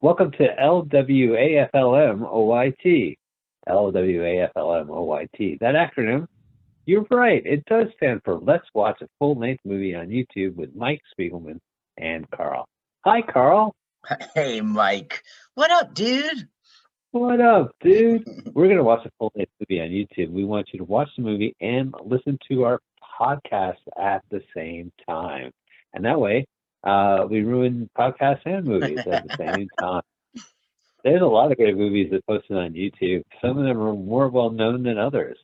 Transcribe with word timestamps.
Welcome 0.00 0.32
to 0.32 0.54
LWAFLM 0.60 2.20
OYT. 2.30 3.16
LWAFLM 3.66 4.86
OYT. 4.88 5.58
That 5.60 5.74
acronym, 5.74 6.26
you're 6.84 7.06
right. 7.10 7.42
It 7.46 7.64
does 7.64 7.86
stand 7.96 8.20
for 8.22 8.38
Let's 8.38 8.66
Watch 8.74 9.00
a 9.00 9.08
Full 9.18 9.38
Length 9.38 9.62
Movie 9.64 9.94
on 9.94 10.08
YouTube 10.08 10.56
with 10.56 10.76
Mike 10.76 11.00
Spiegelman 11.18 11.58
and 11.96 12.30
Carl. 12.30 12.66
Hi, 13.06 13.22
Carl. 13.22 13.74
Hey, 14.34 14.60
Mike. 14.60 15.22
What 15.54 15.70
up, 15.70 15.94
dude? 15.94 16.48
What 17.12 17.40
up, 17.40 17.74
dude? 17.80 18.24
We're 18.52 18.66
going 18.66 18.76
to 18.76 18.84
watch 18.84 19.06
a 19.06 19.10
full 19.18 19.32
length 19.34 19.52
movie 19.60 19.80
on 19.80 19.88
YouTube. 19.88 20.32
We 20.32 20.44
want 20.44 20.68
you 20.72 20.80
to 20.80 20.84
watch 20.84 21.08
the 21.16 21.22
movie 21.22 21.56
and 21.60 21.94
listen 22.04 22.38
to 22.50 22.64
our 22.64 22.80
podcast 23.18 23.78
at 23.98 24.22
the 24.30 24.42
same 24.54 24.92
time. 25.08 25.50
And 25.94 26.04
that 26.04 26.20
way, 26.20 26.44
uh, 26.84 27.26
we 27.28 27.42
ruin 27.42 27.88
podcasts 27.96 28.42
and 28.44 28.66
movies 28.66 29.00
at 29.06 29.26
the 29.26 29.36
same 29.36 29.68
time. 29.80 30.02
There's 31.02 31.22
a 31.22 31.26
lot 31.26 31.50
of 31.50 31.58
great 31.58 31.76
movies 31.76 32.10
that 32.12 32.26
posted 32.26 32.56
on 32.56 32.72
YouTube. 32.72 33.22
Some 33.42 33.58
of 33.58 33.64
them 33.64 33.78
are 33.78 33.94
more 33.94 34.28
well 34.28 34.50
known 34.50 34.82
than 34.82 34.98
others. 34.98 35.38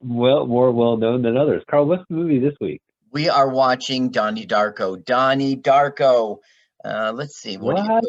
Well, 0.00 0.46
more 0.46 0.70
well 0.72 0.96
known 0.96 1.22
than 1.22 1.36
others. 1.36 1.62
Carl, 1.70 1.86
what's 1.86 2.04
the 2.08 2.14
movie 2.14 2.38
this 2.38 2.54
week? 2.60 2.80
We 3.12 3.28
are 3.28 3.48
watching 3.48 4.10
Donnie 4.10 4.46
Darko. 4.46 5.02
Donnie 5.02 5.56
Darko. 5.56 6.38
Uh, 6.84 7.12
let's 7.14 7.36
see. 7.36 7.56
What? 7.56 7.76
What? 7.76 8.04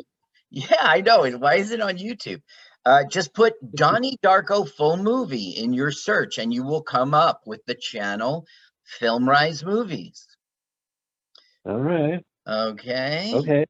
Yeah, 0.49 0.77
I 0.79 1.01
know. 1.01 1.29
Why 1.31 1.55
is 1.55 1.71
it 1.71 1.81
on 1.81 1.97
YouTube? 1.97 2.41
Uh, 2.85 3.03
just 3.09 3.33
put 3.33 3.53
Donnie 3.73 4.17
Darko 4.23 4.69
full 4.69 4.97
movie 4.97 5.51
in 5.51 5.73
your 5.73 5.91
search, 5.91 6.37
and 6.37 6.53
you 6.53 6.63
will 6.63 6.83
come 6.83 7.13
up 7.13 7.41
with 7.45 7.65
the 7.65 7.75
channel 7.75 8.45
Film 8.83 9.27
Rise 9.27 9.63
Movies. 9.63 10.27
All 11.65 11.79
right. 11.79 12.23
Okay. 12.47 13.31
Okay. 13.33 13.65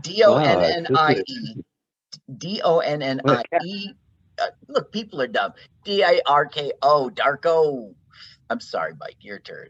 D 0.00 0.22
O 0.24 0.36
N 0.36 0.86
N 0.86 0.96
I 0.96 1.22
E. 1.26 1.62
D 2.36 2.60
O 2.64 2.78
N 2.78 3.02
N 3.02 3.20
I 3.26 3.42
E. 3.64 3.90
Uh, 4.38 4.46
Look, 4.68 4.92
people 4.92 5.20
are 5.20 5.26
dumb. 5.26 5.52
D 5.84 6.02
I 6.02 6.20
R 6.26 6.46
K 6.46 6.72
O. 6.82 7.10
Darko. 7.12 7.94
I'm 8.50 8.60
sorry, 8.60 8.92
Mike. 8.98 9.16
Your 9.20 9.38
turn. 9.40 9.68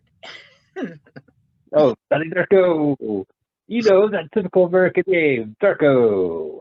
Oh, 1.76 1.96
Donnie 2.08 2.30
Darko. 2.30 3.24
You 3.66 3.82
know 3.82 4.08
that 4.08 4.30
typical 4.32 4.66
American 4.66 5.02
name, 5.08 5.56
Darko. 5.60 6.60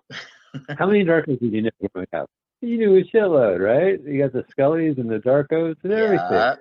How 0.77 0.87
many 0.87 1.03
Darkos 1.03 1.39
did 1.39 1.53
you 1.53 1.61
know 1.61 1.69
growing 1.93 2.07
up? 2.13 2.29
You 2.61 2.77
knew 2.77 2.95
a 2.97 3.03
shitload, 3.03 3.59
right? 3.59 4.01
You 4.03 4.23
got 4.23 4.33
the 4.33 4.43
Scullys 4.57 4.97
and 4.97 5.09
the 5.09 5.19
Darkos 5.19 5.75
and 5.83 5.93
everything. 5.93 6.27
Yeah. 6.31 6.55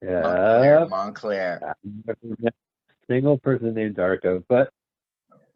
Yeah. 0.00 0.86
Montclair. 0.88 0.88
Montclair. 0.88 1.74
I've 3.08 3.22
never 3.22 3.28
met 3.28 3.38
a 3.38 3.38
single 3.38 3.38
person 3.38 3.74
named 3.74 3.96
Darko, 3.96 4.42
but 4.48 4.70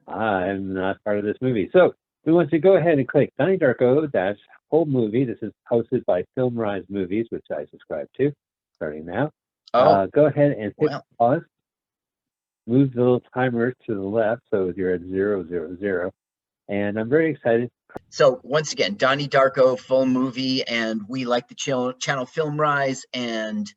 I'm 0.09 0.75
not 0.75 1.03
part 1.05 1.19
of 1.19 1.25
this 1.25 1.37
movie. 1.41 1.69
So 1.73 1.95
we 2.25 2.33
want 2.33 2.51
to 2.51 2.59
go 2.59 2.77
ahead 2.77 2.99
and 2.99 3.07
click 3.09 3.33
Donnie 3.39 3.59
Darko 3.59 4.11
dash 4.11 4.37
whole 4.71 4.87
movie. 4.87 5.25
This 5.25 5.39
is 5.43 5.53
hosted 5.71 6.05
by 6.06 6.25
Film 6.35 6.55
Rise 6.56 6.85
Movies, 6.89 7.27
which 7.31 7.45
I 7.53 7.67
subscribe 7.71 8.09
to 8.19 8.33
starting 8.75 9.06
now. 9.06 9.31
Oh, 9.75 9.81
Uh, 9.81 10.06
go 10.06 10.27
ahead 10.27 10.53
and 10.53 10.62
hit 10.79 10.91
well. 10.91 11.05
pause. 11.19 11.43
Move 12.67 12.93
the 12.95 13.01
little 13.01 13.23
timer 13.33 13.73
to 13.87 13.95
the 13.95 14.01
left 14.01 14.43
so 14.51 14.73
you're 14.77 14.93
at 14.95 15.03
zero 15.03 15.47
zero 15.47 15.77
zero. 15.79 16.12
And 16.69 16.99
I'm 16.99 17.09
very 17.09 17.31
excited. 17.31 17.71
so 18.09 18.41
once 18.43 18.73
again, 18.73 18.97
Donnie 18.97 19.29
Darko 19.29 19.79
full 19.79 20.05
movie, 20.05 20.67
and 20.67 21.03
we 21.09 21.25
like 21.25 21.47
the 21.47 21.55
channel, 21.55 21.93
channel 21.93 22.27
Film 22.27 22.61
Rise, 22.61 23.06
and 23.15 23.73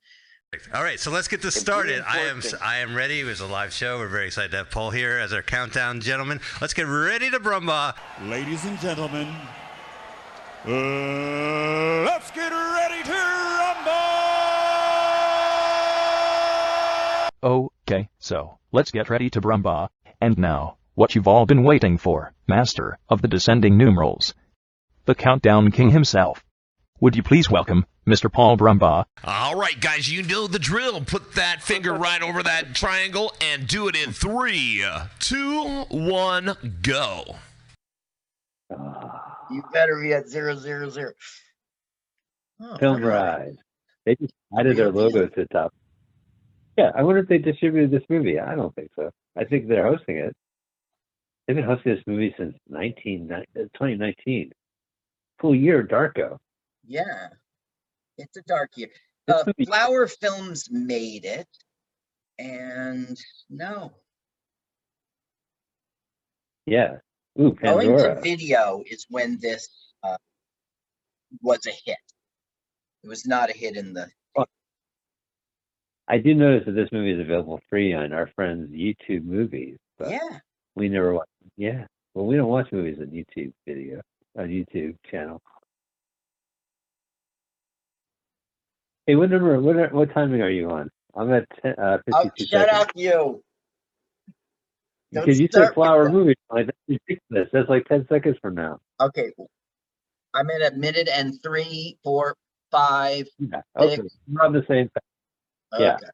All 0.73 0.81
right, 0.81 0.99
so 0.99 1.11
let's 1.11 1.27
get 1.27 1.43
this 1.43 1.53
started. 1.53 2.03
I 2.07 2.21
am. 2.21 2.41
I 2.59 2.77
am 2.77 2.95
ready. 2.95 3.19
It 3.19 3.25
was 3.25 3.39
a 3.39 3.45
live 3.45 3.71
show. 3.71 3.99
We're 3.99 4.07
very 4.07 4.25
excited 4.25 4.49
to 4.51 4.57
have 4.57 4.71
Paul 4.71 4.89
here 4.89 5.19
as 5.19 5.31
our 5.31 5.43
countdown 5.43 6.01
gentleman. 6.01 6.41
Let's 6.59 6.73
get 6.73 6.87
ready 6.87 7.29
to 7.29 7.39
brumba. 7.39 7.95
Ladies 8.23 8.65
and 8.65 8.79
gentlemen, 8.79 9.27
uh, 10.65 12.03
let's 12.03 12.31
get 12.31 12.51
ready 12.51 13.03
to 13.03 13.11
rumble! 17.43 17.69
Okay, 17.83 18.09
so, 18.17 18.57
let's 18.71 18.89
get 18.89 19.11
ready 19.11 19.29
to 19.29 19.41
Brumba. 19.41 19.89
And 20.19 20.35
now, 20.39 20.77
what 20.95 21.13
you've 21.13 21.27
all 21.27 21.45
been 21.45 21.63
waiting 21.63 21.99
for, 21.99 22.33
Master 22.47 22.97
of 23.07 23.21
the 23.21 23.27
Descending 23.27 23.77
Numerals. 23.77 24.33
The 25.05 25.13
Countdown 25.13 25.69
King 25.71 25.91
himself. 25.91 26.43
Would 27.01 27.15
you 27.15 27.23
please 27.23 27.49
welcome 27.49 27.85
Mr. 28.05 28.29
Paul 28.29 28.57
Brumbaugh? 28.57 29.05
All 29.23 29.55
right, 29.55 29.79
guys, 29.79 30.11
you 30.11 30.21
know 30.21 30.47
the 30.47 30.59
drill. 30.59 30.99
Put 30.99 31.35
that 31.35 31.63
finger 31.63 31.93
right 31.93 32.21
over 32.21 32.43
that 32.43 32.75
triangle 32.75 33.31
and 33.39 33.65
do 33.67 33.87
it 33.87 33.95
in 33.95 34.11
three, 34.11 34.83
two, 35.19 35.85
one, 35.89 36.57
go. 36.81 37.37
Ah, 38.77 39.37
you 39.49 39.63
better 39.71 40.01
be 40.01 40.11
at 40.11 40.27
zero 40.27 40.55
zero 40.57 40.89
zero. 40.89 41.13
Oh, 42.61 42.77
Film 42.77 43.01
all 43.01 43.09
Rise. 43.09 43.55
They 44.05 44.16
just 44.16 44.33
added 44.57 44.75
their 44.75 44.91
logo 44.91 45.25
to 45.27 45.41
the 45.41 45.47
top. 45.47 45.73
Yeah, 46.77 46.91
I 46.95 47.03
wonder 47.03 47.21
if 47.21 47.29
they 47.29 47.37
distributed 47.37 47.91
this 47.91 48.07
movie. 48.09 48.39
I 48.39 48.55
don't 48.55 48.75
think 48.75 48.89
so. 48.97 49.09
I 49.37 49.45
think 49.45 49.69
they're 49.69 49.87
hosting 49.87 50.17
it. 50.17 50.35
They've 51.47 51.55
been 51.55 51.66
hosting 51.66 51.95
this 51.95 52.03
movie 52.05 52.35
since 52.37 52.55
19, 52.67 53.31
uh, 53.31 53.39
2019. 53.55 54.51
Full 55.39 55.55
year, 55.55 55.87
Darko. 55.87 56.37
Yeah, 56.89 57.27
it's 58.17 58.35
a 58.35 58.41
dark 58.41 58.72
year. 58.75 58.89
Uh, 59.27 59.44
movie- 59.45 59.66
Flower 59.66 60.07
Films 60.07 60.69
made 60.72 61.23
it, 61.23 61.47
and 62.39 63.16
no, 63.50 63.94
Yeah. 66.66 66.97
Ooh, 67.40 67.53
going 67.53 67.96
to 67.96 68.19
video 68.22 68.84
is 68.87 69.05
when 69.09 69.37
this 69.40 69.69
uh, 70.03 70.17
was 71.41 71.66
a 71.67 71.72
hit. 71.85 71.97
It 73.03 73.08
was 73.08 73.25
not 73.25 73.49
a 73.49 73.53
hit 73.53 73.78
in 73.78 73.93
the. 73.93 74.09
I 76.11 76.17
do 76.17 76.34
notice 76.34 76.66
that 76.66 76.72
this 76.72 76.90
movie 76.91 77.11
is 77.11 77.19
available 77.19 77.61
free 77.69 77.93
on 77.93 78.14
our 78.14 78.25
friends' 78.35 78.72
YouTube 78.72 79.25
movies, 79.25 79.78
but 79.99 80.09
Yeah, 80.09 80.40
we 80.75 80.90
never 80.90 81.14
watch. 81.14 81.29
Yeah. 81.55 81.85
Well, 82.16 82.25
we 82.25 82.35
don't 82.35 82.49
watch 82.49 82.72
movies 82.72 82.97
on 82.99 83.08
YouTube 83.11 83.53
video, 83.67 84.02
on 84.35 84.47
YouTube 84.47 84.96
channel. 85.11 85.40
Hey, 89.09 89.16
what 89.16 89.32
number? 89.32 89.59
What 89.59 89.76
are- 89.76 89.90
what 89.90 90.14
timing 90.14 90.44
are 90.44 90.52
you 90.52 90.70
on? 90.70 90.88
I'm 91.16 91.34
at 91.34 91.50
10, 91.64 91.73
uh, 91.79 91.97
52 92.06 92.11
oh, 92.14 92.32
shut 92.38 92.47
seconds. 92.47 92.70
up, 92.73 92.91
you. 92.94 93.09
Don't 93.09 93.44
Because 95.26 95.40
you 95.40 95.47
start 95.47 95.64
said 95.64 95.70
with 95.70 95.73
flower 95.73 96.03
that. 96.03 96.11
movie. 96.11 96.35
Like, 96.52 96.67
that's 96.67 96.78
ridiculous. 96.88 97.50
That's 97.52 97.70
like 97.70 97.88
10 97.88 98.06
seconds 98.08 98.38
from 98.40 98.53
now. 98.53 98.79
Okay, 99.00 99.32
I'm 100.35 100.47
at 100.52 100.73
a 100.73 100.76
minute 100.76 101.09
and 101.11 101.41
three, 101.41 101.97
four, 102.03 102.35
five. 102.70 103.28
Yeah. 103.40 103.61
Okay. 103.76 103.96
Six. 103.96 104.17
We're 104.28 104.46
on 104.46 104.53
the 104.53 104.64
same. 104.67 104.91
Yeah. 105.79 105.96
Okay. 105.96 106.05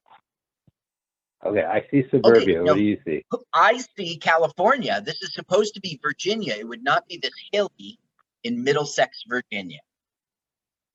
Okay, 1.47 1.63
I 1.65 1.85
see 1.91 2.07
suburbia. 2.09 2.59
no. 2.59 2.71
What 2.71 2.75
do 2.75 2.81
you 2.81 2.97
see? 3.05 3.25
I 3.51 3.83
see 3.97 4.15
California. 4.15 5.01
This 5.01 5.21
is 5.21 5.33
supposed 5.33 5.73
to 5.73 5.81
be 5.81 5.99
Virginia. 6.01 6.55
It 6.57 6.65
would 6.65 6.81
not 6.81 7.05
be 7.09 7.17
this 7.17 7.33
hilly 7.51 7.99
in 8.45 8.63
Middlesex, 8.63 9.23
Virginia. 9.27 9.81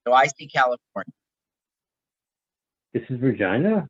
So 0.06 0.14
I 0.14 0.28
see 0.28 0.46
California. 0.46 1.12
This 2.92 3.02
is 3.08 3.20
Virginia? 3.20 3.86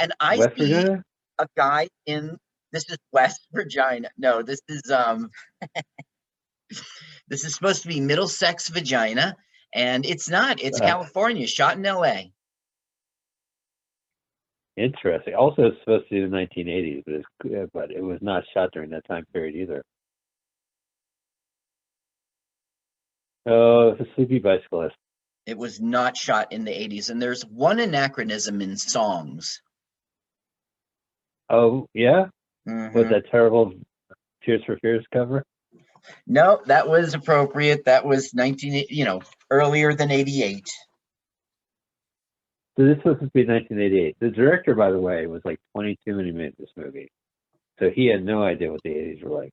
And 0.00 0.12
I 0.20 0.36
West 0.38 0.56
see 0.56 0.72
Virginia? 0.72 1.02
a 1.38 1.46
guy 1.56 1.88
in 2.06 2.36
this 2.72 2.88
is 2.88 2.98
West 3.12 3.46
Virginia. 3.52 4.10
No, 4.18 4.42
this 4.42 4.60
is 4.68 4.90
um 4.90 5.30
this 7.28 7.44
is 7.44 7.54
supposed 7.54 7.82
to 7.82 7.88
be 7.88 8.00
Middlesex, 8.00 8.68
Virginia, 8.68 9.36
and 9.74 10.04
it's 10.06 10.28
not. 10.28 10.60
It's 10.60 10.80
Uh. 10.80 10.86
California, 10.86 11.46
shot 11.46 11.76
in 11.76 11.82
LA. 11.82 12.22
Interesting. 14.76 15.34
Also, 15.34 15.62
it's 15.68 15.78
supposed 15.80 16.08
to 16.10 16.14
be 16.14 16.20
the 16.20 16.26
1980s, 16.36 17.02
but 17.06 17.14
it's, 17.14 17.26
uh, 17.54 17.66
but 17.72 17.90
it 17.90 18.02
was 18.02 18.18
not 18.20 18.44
shot 18.52 18.70
during 18.72 18.90
that 18.90 19.06
time 19.06 19.24
period 19.32 19.54
either. 19.56 19.82
Oh, 23.46 23.90
it's 23.90 24.00
a 24.02 24.14
sleepy 24.16 24.38
bicyclist. 24.38 24.96
It 25.46 25.56
was 25.56 25.80
not 25.80 26.16
shot 26.16 26.52
in 26.52 26.64
the 26.64 26.72
80s. 26.72 27.08
And 27.10 27.22
there's 27.22 27.46
one 27.46 27.78
anachronism 27.78 28.60
in 28.60 28.76
songs. 28.76 29.62
Oh, 31.48 31.86
yeah? 31.94 32.26
Mhm. 32.66 32.92
Was 32.92 33.08
that 33.08 33.30
terrible 33.30 33.72
Tears 34.42 34.62
for 34.64 34.76
Fears 34.78 35.06
cover? 35.12 35.44
No, 36.26 36.60
that 36.66 36.88
was 36.88 37.14
appropriate. 37.14 37.84
That 37.84 38.04
was 38.04 38.34
19, 38.34 38.86
you 38.88 39.04
know, 39.04 39.22
earlier 39.50 39.94
than 39.94 40.10
88. 40.10 40.68
So 42.76 42.84
this 42.84 42.96
was 43.04 43.14
supposed 43.14 43.20
to 43.20 43.30
be 43.32 43.46
1988. 43.46 44.16
The 44.20 44.30
director, 44.30 44.74
by 44.74 44.90
the 44.90 44.98
way, 44.98 45.26
was 45.26 45.42
like 45.44 45.58
22 45.74 46.16
when 46.16 46.26
he 46.26 46.32
made 46.32 46.54
this 46.58 46.70
movie. 46.76 47.10
So 47.78 47.90
he 47.90 48.06
had 48.06 48.24
no 48.24 48.42
idea 48.42 48.70
what 48.70 48.82
the 48.82 48.90
80s 48.90 49.22
were 49.22 49.30
like. 49.30 49.52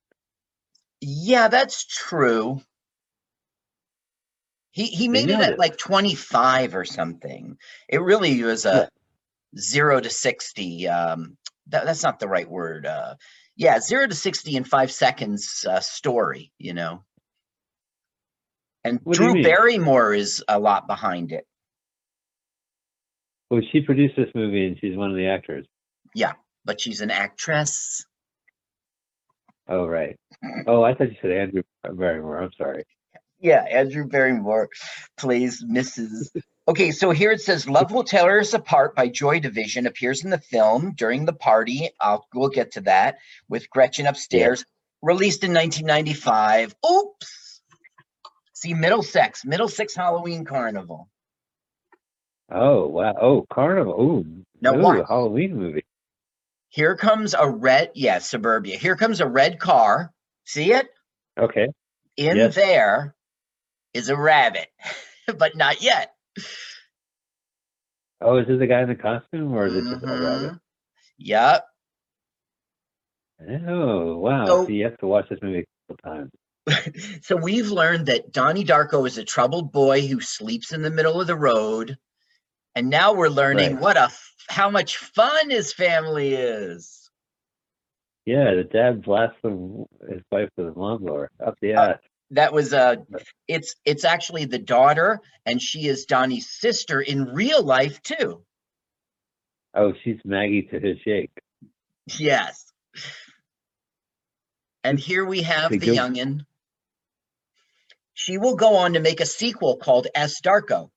Yeah, 1.00 1.48
that's 1.48 1.84
true. 1.84 2.60
He 4.74 4.86
he 4.86 5.08
made 5.08 5.30
it 5.30 5.38
nailed 5.38 5.42
at 5.42 5.58
like 5.58 5.78
25 5.78 6.74
or 6.74 6.84
something. 6.84 7.56
It 7.88 8.02
really 8.02 8.42
was 8.42 8.66
a 8.66 8.88
0 9.56 10.00
to 10.00 10.10
60 10.10 10.88
um 10.88 11.36
that, 11.68 11.86
that's 11.86 12.02
not 12.02 12.18
the 12.18 12.28
right 12.28 12.48
word. 12.48 12.84
Uh 12.84 13.14
yeah, 13.56 13.78
0 13.78 14.08
to 14.08 14.14
60 14.16 14.56
in 14.56 14.64
5 14.64 14.90
seconds 14.90 15.64
uh, 15.70 15.78
story, 15.78 16.50
you 16.58 16.74
know. 16.74 17.04
And 18.82 18.98
What 19.04 19.16
Drew? 19.16 19.40
Barrymore 19.44 20.12
is 20.12 20.42
a 20.48 20.58
lot 20.58 20.88
behind 20.88 21.30
it. 21.30 21.46
Well, 23.50 23.62
she 23.70 23.80
produced 23.80 24.16
this 24.16 24.30
movie 24.34 24.66
and 24.66 24.76
she's 24.80 24.96
one 24.96 25.10
of 25.10 25.16
the 25.16 25.28
actors. 25.28 25.66
Yeah, 26.16 26.32
but 26.64 26.80
she's 26.80 27.00
an 27.00 27.12
actress. 27.12 28.04
Oh, 29.68 29.86
right. 29.86 30.16
Oh, 30.66 30.82
I 30.82 30.94
thought 30.94 31.10
you 31.10 31.16
said 31.22 31.30
Andrew 31.30 31.62
Barrymore. 31.84 32.42
I'm 32.42 32.52
sorry. 32.58 32.84
Yeah, 33.44 33.60
Andrew 33.60 34.06
Barrymore 34.06 34.70
plays 35.18 35.62
Mrs. 35.62 36.30
Okay, 36.66 36.92
so 36.92 37.10
here 37.10 37.30
it 37.30 37.42
says 37.42 37.68
Love 37.68 37.92
Will 37.92 38.02
Tear 38.02 38.40
Us 38.40 38.54
Apart 38.54 38.96
by 38.96 39.08
Joy 39.08 39.38
Division 39.38 39.86
appears 39.86 40.24
in 40.24 40.30
the 40.30 40.38
film 40.38 40.94
during 40.96 41.26
the 41.26 41.34
party. 41.34 41.90
I'll 42.00 42.26
we'll 42.34 42.48
get 42.48 42.72
to 42.72 42.80
that 42.82 43.18
with 43.46 43.68
Gretchen 43.68 44.06
upstairs. 44.06 44.64
Released 45.02 45.44
in 45.44 45.52
1995. 45.52 46.74
Oops. 46.90 47.60
See 48.54 48.72
Middlesex, 48.72 49.44
Middlesex 49.44 49.94
Halloween 49.94 50.46
Carnival. 50.46 51.10
Oh, 52.50 52.86
wow. 52.86 53.14
Oh, 53.20 53.46
Carnival. 53.52 54.00
Ooh, 54.00 54.44
Now 54.62 54.74
ooh. 54.74 55.04
Halloween 55.06 55.54
movie. 55.54 55.84
Here 56.70 56.96
comes 56.96 57.34
a 57.34 57.46
red, 57.46 57.90
yeah, 57.94 58.20
suburbia. 58.20 58.78
Here 58.78 58.96
comes 58.96 59.20
a 59.20 59.26
red 59.28 59.58
car. 59.60 60.14
See 60.46 60.72
it? 60.72 60.88
Okay. 61.38 61.68
In 62.16 62.38
Yes. 62.38 62.54
there 62.54 63.14
is 63.94 64.08
a 64.08 64.16
rabbit, 64.16 64.68
but 65.38 65.56
not 65.56 65.80
yet. 65.82 66.12
Oh, 68.20 68.38
is 68.38 68.46
it 68.48 68.58
the 68.58 68.66
guy 68.66 68.82
in 68.82 68.88
the 68.88 68.94
costume 68.94 69.52
or 69.52 69.66
is 69.66 69.74
it 69.76 69.84
just 69.90 70.04
a 70.04 70.06
rabbit? 70.06 70.52
Yep. 71.18 71.64
Oh, 73.68 74.16
wow. 74.18 74.46
So- 74.46 74.64
So 74.64 74.70
you 74.70 74.84
have 74.84 74.98
to 74.98 75.06
watch 75.06 75.28
this 75.28 75.38
movie 75.42 75.60
a 75.60 75.92
couple 75.92 76.10
times. 76.10 76.30
so 77.22 77.36
we've 77.36 77.68
learned 77.70 78.06
that 78.06 78.32
Donnie 78.32 78.64
Darko 78.64 79.06
is 79.06 79.18
a 79.18 79.24
troubled 79.24 79.70
boy 79.72 80.06
who 80.06 80.20
sleeps 80.20 80.72
in 80.72 80.80
the 80.82 80.90
middle 80.90 81.20
of 81.20 81.26
the 81.26 81.36
road. 81.36 81.96
And 82.74 82.88
now 82.90 83.12
we're 83.12 83.28
learning 83.28 83.74
Right. 83.74 83.82
what 83.82 83.96
a 83.96 84.10
how 84.48 84.68
much 84.70 84.96
fun 84.96 85.50
his 85.50 85.72
family 85.72 86.34
is. 86.34 87.10
Yeah, 88.26 88.54
the 88.54 88.64
dad 88.64 89.02
blasts 89.02 89.36
the, 89.42 89.84
his 90.10 90.22
wife 90.32 90.48
with 90.56 90.74
a 90.74 90.78
lawnmower 90.78 91.30
up 91.44 91.54
the 91.60 91.74
Uh, 91.74 91.88
ass. 91.92 91.98
That 92.30 92.52
was 92.52 92.72
uh 92.72 92.96
it's 93.46 93.74
it's 93.84 94.04
actually 94.04 94.46
the 94.46 94.58
daughter 94.58 95.20
and 95.46 95.60
she 95.60 95.86
is 95.86 96.06
Donnie's 96.06 96.48
sister 96.50 97.00
in 97.00 97.26
real 97.26 97.62
life 97.62 98.02
too. 98.02 98.42
Oh, 99.74 99.92
she's 100.02 100.18
Maggie 100.24 100.62
to 100.70 100.80
his 100.80 100.98
Jake. 101.04 101.30
Yes. 102.18 102.72
And 104.82 104.98
here 104.98 105.24
we 105.24 105.42
have 105.42 105.70
the 105.70 105.78
go- 105.78 105.92
youngin. 105.92 106.40
She 108.14 108.38
will 108.38 108.54
go 108.56 108.76
on 108.76 108.92
to 108.94 109.00
make 109.00 109.20
a 109.20 109.26
sequel 109.26 109.76
called 109.76 110.06
S 110.14 110.40
Darko. 110.40 110.90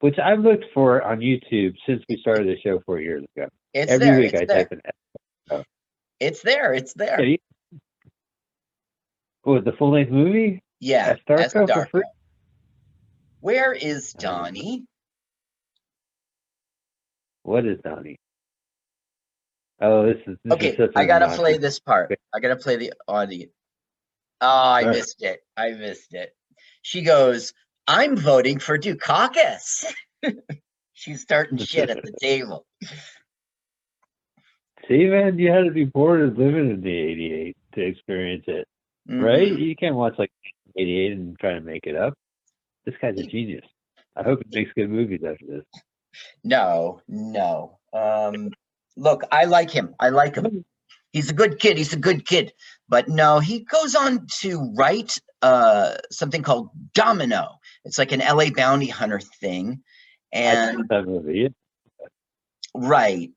Which 0.00 0.18
I've 0.18 0.40
looked 0.40 0.64
for 0.74 1.02
on 1.02 1.18
YouTube 1.20 1.74
since 1.86 2.02
we 2.08 2.16
started 2.20 2.46
the 2.46 2.56
show 2.60 2.80
four 2.86 3.00
years 3.00 3.24
ago. 3.36 3.48
It's 3.72 3.90
Every 3.90 4.06
there. 4.06 4.18
week 4.18 4.34
I 4.34 4.44
there. 4.44 4.64
type 4.64 4.72
in 5.50 5.64
It's 6.20 6.42
there. 6.42 6.72
It's 6.72 6.92
there. 6.94 7.18
What, 9.42 9.64
the 9.64 9.72
full 9.72 9.92
length 9.92 10.10
movie? 10.10 10.62
Yeah, 10.80 11.16
S. 11.28 11.52
Darko 11.52 11.88
free? 11.90 12.02
Where 13.40 13.72
is 13.72 14.12
Donnie? 14.12 14.84
What 17.42 17.66
is 17.66 17.78
Donnie? 17.82 18.18
Oh, 19.80 20.06
this 20.06 20.18
is 20.26 20.38
this 20.44 20.52
Okay, 20.52 20.68
is 20.70 20.90
I 20.94 21.06
gotta 21.06 21.36
play 21.36 21.58
this 21.58 21.80
part. 21.80 22.16
I 22.32 22.38
gotta 22.38 22.56
play 22.56 22.76
the 22.76 22.92
audio. 23.08 23.48
Oh, 24.40 24.46
I 24.46 24.84
missed 24.84 25.22
it. 25.22 25.40
I 25.56 25.70
missed 25.70 26.14
it. 26.14 26.34
She 26.82 27.02
goes, 27.02 27.52
I'm 27.86 28.16
voting 28.16 28.60
for 28.60 28.78
Dukakis. 28.78 29.92
She's 30.94 31.22
starting 31.22 31.58
shit 31.58 31.90
at 31.90 32.02
the 32.02 32.12
table. 32.20 32.64
See, 34.86 35.06
man, 35.06 35.38
you 35.38 35.50
had 35.50 35.64
to 35.64 35.72
be 35.72 35.84
born 35.84 36.22
and 36.22 36.38
living 36.38 36.70
in 36.70 36.80
the 36.80 36.96
'88 36.96 37.56
to 37.74 37.80
experience 37.80 38.44
it, 38.46 38.68
right? 39.08 39.52
Mhm. 39.52 39.58
You 39.58 39.76
can't 39.76 39.94
watch 39.94 40.14
like 40.18 40.32
'88 40.76 41.12
and 41.12 41.38
try 41.38 41.54
to 41.54 41.60
make 41.60 41.86
it 41.86 41.96
up. 41.96 42.14
This 42.84 42.94
guy's 43.00 43.18
a 43.18 43.24
genius. 43.24 43.64
I 44.16 44.22
hope 44.22 44.40
he 44.48 44.58
makes 44.58 44.72
good 44.74 44.90
movies 44.90 45.20
after 45.26 45.46
this. 45.46 45.64
No, 46.44 47.00
no. 47.08 47.78
Um, 47.92 48.50
look, 48.96 49.22
I 49.30 49.44
like 49.44 49.70
him. 49.70 49.94
I 50.00 50.10
like 50.10 50.36
him. 50.36 50.64
He's 51.12 51.30
a 51.30 51.34
good 51.34 51.58
kid. 51.58 51.78
He's 51.78 51.92
a 51.92 51.98
good 51.98 52.26
kid. 52.26 52.52
But 52.88 53.08
no, 53.08 53.38
he 53.38 53.60
goes 53.60 53.94
on 53.94 54.26
to 54.40 54.72
write 54.76 55.18
uh, 55.42 55.96
something 56.10 56.42
called 56.42 56.70
Domino. 56.94 57.58
It's 57.84 57.98
like 57.98 58.12
an 58.12 58.20
LA 58.20 58.50
bounty 58.50 58.86
hunter 58.86 59.20
thing. 59.20 59.82
And 60.32 60.88
that 60.88 61.06
movie. 61.06 61.52
Right. 62.74 63.30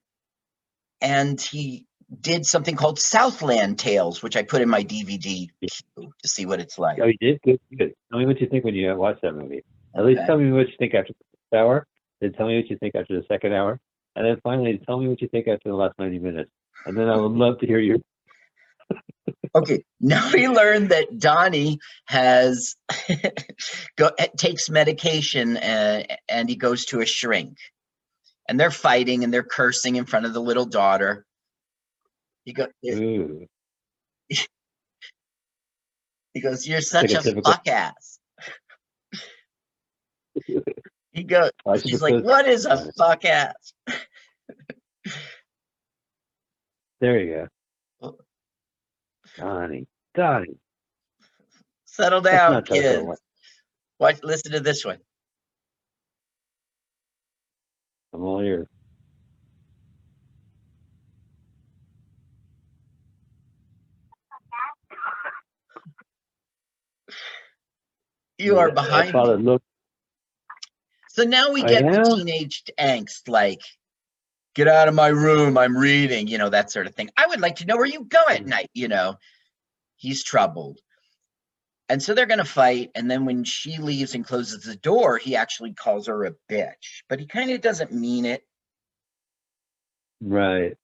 And 1.01 1.39
he 1.39 1.85
did 2.21 2.45
something 2.45 2.75
called 2.75 2.99
Southland 2.99 3.79
Tales, 3.79 4.21
which 4.21 4.35
I 4.37 4.43
put 4.43 4.61
in 4.61 4.69
my 4.69 4.83
DVD 4.83 5.47
queue 5.59 6.11
to 6.21 6.27
see 6.27 6.45
what 6.45 6.59
it's 6.59 6.77
like. 6.77 6.99
Oh, 7.01 7.05
you 7.05 7.17
did? 7.19 7.41
Good, 7.41 7.59
good. 7.77 7.93
Tell 8.11 8.19
me 8.19 8.25
what 8.25 8.39
you 8.39 8.47
think 8.47 8.63
when 8.63 8.75
you 8.75 8.93
watch 8.95 9.17
that 9.23 9.33
movie. 9.33 9.63
At 9.95 10.05
least 10.05 10.19
Okay. 10.19 10.27
tell 10.27 10.37
me 10.37 10.51
what 10.51 10.67
you 10.67 10.73
think 10.77 10.93
after 10.93 11.13
the 11.13 11.25
first 11.31 11.61
hour. 11.61 11.87
Then 12.21 12.33
tell 12.33 12.47
me 12.47 12.57
what 12.57 12.69
you 12.69 12.77
think 12.77 12.95
after 12.95 13.19
the 13.19 13.25
second 13.27 13.53
hour. 13.53 13.79
And 14.15 14.25
then 14.25 14.39
finally, 14.43 14.79
tell 14.85 14.99
me 14.99 15.07
what 15.07 15.21
you 15.21 15.27
think 15.27 15.47
after 15.47 15.69
the 15.69 15.75
last 15.75 15.93
90 15.99 16.19
minutes. 16.19 16.51
And 16.85 16.95
then 16.95 17.09
I 17.09 17.17
would 17.17 17.31
love 17.31 17.59
to 17.59 17.67
hear 17.67 17.79
your. 17.79 17.97
Okay, 19.55 19.85
now 20.01 20.31
we 20.33 20.49
learned 20.49 20.89
that 20.89 21.17
Donnie 21.17 21.79
has 22.07 22.75
go 23.95 24.11
eh, 24.19 24.27
takes 24.35 24.69
medication 24.69 25.55
and, 25.55 26.05
and 26.27 26.49
he 26.49 26.57
goes 26.57 26.85
to 26.87 26.99
a 26.99 27.05
shrink, 27.05 27.57
and 28.49 28.59
they're 28.59 28.69
fighting 28.69 29.23
and 29.23 29.33
they're 29.33 29.43
cursing 29.43 29.95
in 29.95 30.05
front 30.05 30.25
of 30.25 30.33
the 30.33 30.41
little 30.41 30.65
daughter. 30.65 31.25
He 32.45 32.53
go, 32.53 32.67
Ooh. 32.85 33.45
he 36.33 36.41
goes, 36.41 36.67
"You're 36.67 36.81
such 36.81 37.11
a 37.13 37.19
a 37.19 37.21
typical- 37.21 37.51
fuck 37.51 37.67
ass." 37.67 38.19
He 41.11 41.23
goes, 41.23 41.51
she's 41.85 42.01
like, 42.01 42.23
"What 42.23 42.47
is 42.47 42.65
a 42.65 42.91
fuck 42.93 43.25
ass?" 43.25 43.73
There 47.01 47.19
you 47.19 47.33
go. 47.33 47.47
Oh. 48.01 48.17
Donnie. 49.37 49.87
Donnie. 50.13 50.57
Settle 51.85 52.21
down, 52.21 52.63
kids. 52.63 53.05
Watch, 53.99 54.19
listen 54.23 54.51
to 54.53 54.59
this 54.59 54.85
one. 54.85 54.99
I'm 58.13 58.23
all 58.23 58.41
ears. 58.41 58.67
You 68.37 68.57
are 68.57 68.71
behind 68.71 69.15
it 69.15 69.41
looked. 69.41 69.65
So 71.09 71.23
now 71.23 71.51
we 71.51 71.63
get 71.63 71.83
the 71.83 72.03
teenage 72.03 72.63
angst, 72.77 73.29
like, 73.29 73.61
get 74.53 74.67
out 74.67 74.89
of 74.89 74.95
my 74.95 75.07
room, 75.07 75.57
I'm 75.57 75.77
reading, 75.77 76.27
you 76.27 76.37
know, 76.37 76.49
that 76.49 76.71
sort 76.71 76.87
of 76.87 76.95
thing. 76.95 77.09
I 77.15 77.27
would 77.27 77.39
like 77.39 77.57
to 77.57 77.65
know 77.65 77.77
where 77.77 77.85
you 77.85 78.03
go 78.03 78.19
at 78.29 78.45
night, 78.45 78.69
you 78.73 78.87
know. 78.87 79.15
He's 79.95 80.23
troubled. 80.23 80.79
And 81.87 82.01
so 82.03 82.13
they're 82.13 82.25
going 82.25 82.39
to 82.39 82.45
fight. 82.45 82.91
And 82.95 83.09
then 83.09 83.25
when 83.25 83.43
she 83.43 83.77
leaves 83.77 84.15
and 84.15 84.25
closes 84.25 84.63
the 84.63 84.75
door, 84.75 85.17
he 85.17 85.35
actually 85.35 85.73
calls 85.73 86.07
her 86.07 86.25
a 86.25 86.33
bitch, 86.51 87.03
but 87.07 87.19
he 87.19 87.27
kind 87.27 87.51
of 87.51 87.61
doesn't 87.61 87.93
mean 87.93 88.25
it. 88.25 88.43
Right. 90.21 90.75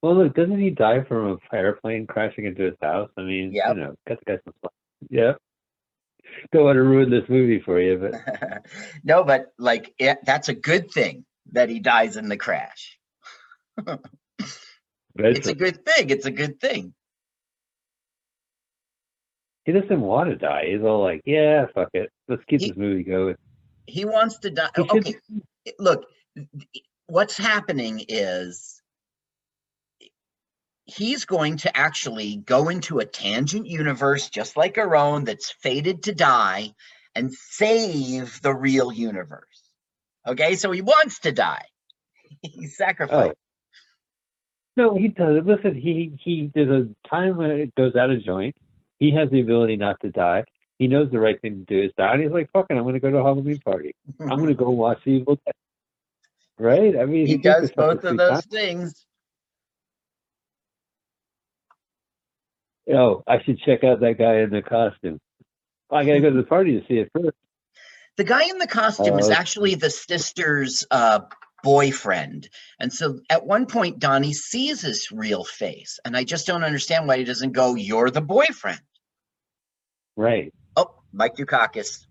Well, 0.00 0.16
look, 0.16 0.34
doesn't 0.34 0.60
he 0.60 0.70
die 0.70 1.02
from 1.02 1.38
a 1.52 1.54
airplane 1.54 2.06
crashing 2.06 2.44
into 2.44 2.62
his 2.62 2.76
house? 2.80 3.10
I 3.16 3.22
mean, 3.22 3.52
Yep. 3.52 3.76
you 3.76 3.82
know, 3.82 3.94
got 4.06 4.18
the 4.20 4.24
guy 4.24 4.38
some. 4.44 4.70
Yeah. 5.10 5.32
Don't 6.52 6.64
want 6.64 6.76
to 6.76 6.82
ruin 6.82 7.10
this 7.10 7.28
movie 7.28 7.60
for 7.60 7.80
you, 7.80 7.98
but 7.98 8.64
no, 9.04 9.24
but 9.24 9.52
like, 9.58 9.94
it, 9.98 10.18
that's 10.24 10.48
a 10.48 10.54
good 10.54 10.90
thing 10.90 11.24
that 11.52 11.68
he 11.68 11.80
dies 11.80 12.16
in 12.16 12.28
the 12.28 12.36
crash. 12.36 12.98
It's 15.16 15.46
a 15.46 15.54
good 15.54 15.84
thing. 15.86 16.10
It's 16.10 16.26
a 16.26 16.30
good 16.32 16.58
thing. 16.60 16.92
he 19.64 19.72
doesn't 19.72 20.00
want 20.00 20.30
to 20.30 20.36
die. 20.36 20.64
He's 20.72 20.82
all 20.82 21.02
like, 21.02 21.22
"Yeah, 21.24 21.66
fuck 21.72 21.88
it, 21.94 22.10
let's 22.28 22.42
keep 22.46 22.60
He- 22.60 22.68
this 22.70 22.76
movie 22.76 23.04
going." 23.04 23.36
He 23.86 24.04
wants 24.04 24.38
to 24.40 24.50
die. 24.50 24.70
He 24.76 24.82
should- 24.82 25.06
Okay, 25.06 25.14
look, 25.78 26.06
what's 27.06 27.36
happening 27.36 28.04
is 28.08 28.82
he's 30.84 31.24
going 31.24 31.56
to 31.58 31.76
actually 31.76 32.36
go 32.36 32.68
into 32.68 32.98
a 32.98 33.06
tangent 33.06 33.66
universe 33.66 34.28
just 34.28 34.56
like 34.56 34.78
our 34.78 34.94
own 34.94 35.24
that's 35.24 35.50
fated 35.50 36.04
to 36.04 36.14
die 36.14 36.74
and 37.14 37.32
save 37.32 38.40
the 38.42 38.54
real 38.54 38.92
universe. 38.92 39.70
Okay, 40.26 40.56
so 40.56 40.70
he 40.70 40.82
wants 40.82 41.20
to 41.20 41.32
die. 41.32 41.64
he 42.42 42.66
sacrificed. 42.66 43.30
Oh. 43.30 43.40
No, 44.76 44.96
he 44.96 45.08
does. 45.08 45.44
Listen, 45.44 45.74
he 45.74 46.18
he 46.20 46.50
there's 46.52 46.68
a 46.68 47.08
time 47.08 47.36
when 47.36 47.50
it 47.50 47.74
goes 47.76 47.94
out 47.94 48.10
of 48.10 48.24
joint. 48.24 48.56
He 48.98 49.12
has 49.12 49.30
the 49.30 49.40
ability 49.40 49.76
not 49.76 50.00
to 50.00 50.10
die. 50.10 50.44
He 50.78 50.88
knows 50.88 51.12
the 51.12 51.20
right 51.20 51.40
thing 51.40 51.64
to 51.64 51.74
do 51.74 51.86
is 51.86 51.92
die. 51.96 52.14
And 52.14 52.22
he's 52.22 52.32
like, 52.32 52.50
"Fuck 52.52 52.66
it, 52.70 52.74
I'm 52.74 52.82
going 52.82 52.94
to 52.94 53.00
go 53.00 53.10
to 53.10 53.18
a 53.18 53.22
Halloween 53.22 53.60
party. 53.60 53.94
I'm 54.18 54.28
going 54.30 54.46
to 54.48 54.54
go 54.54 54.70
watch 54.70 54.98
the 55.04 55.12
Evil 55.12 55.38
Dead." 55.46 55.54
Right? 56.58 56.98
I 56.98 57.04
mean, 57.04 57.26
he 57.28 57.34
thinks 57.34 57.44
does 57.44 57.70
both 57.70 58.02
of 58.02 58.16
those 58.16 58.44
things. 58.46 59.06
Oh, 62.92 63.22
I 63.26 63.42
should 63.42 63.58
check 63.60 63.82
out 63.84 64.00
that 64.00 64.18
guy 64.18 64.40
in 64.40 64.50
the 64.50 64.62
costume. 64.62 65.18
I 65.90 66.04
got 66.04 66.14
to 66.14 66.20
go 66.20 66.30
to 66.30 66.36
the 66.36 66.42
party 66.42 66.78
to 66.78 66.86
see 66.86 66.98
it 66.98 67.10
first. 67.14 67.36
The 68.16 68.24
guy 68.24 68.44
in 68.44 68.58
the 68.58 68.66
costume 68.66 69.18
is 69.18 69.28
Uh, 69.28 69.34
actually 69.34 69.74
the 69.74 69.90
sister's 69.90 70.86
uh, 70.90 71.20
boyfriend. 71.62 72.48
And 72.78 72.92
so 72.92 73.20
at 73.30 73.44
one 73.44 73.66
point, 73.66 73.98
Donnie 73.98 74.34
sees 74.34 74.82
his 74.82 75.10
real 75.10 75.44
face. 75.44 75.98
And 76.04 76.16
I 76.16 76.24
just 76.24 76.46
don't 76.46 76.62
understand 76.62 77.08
why 77.08 77.18
he 77.18 77.24
doesn't 77.24 77.52
go, 77.52 77.74
You're 77.74 78.10
the 78.10 78.20
boyfriend. 78.20 78.80
Right. 80.16 80.52
Oh, 80.76 80.94
Mike 81.12 81.36
Dukakis. 81.36 82.06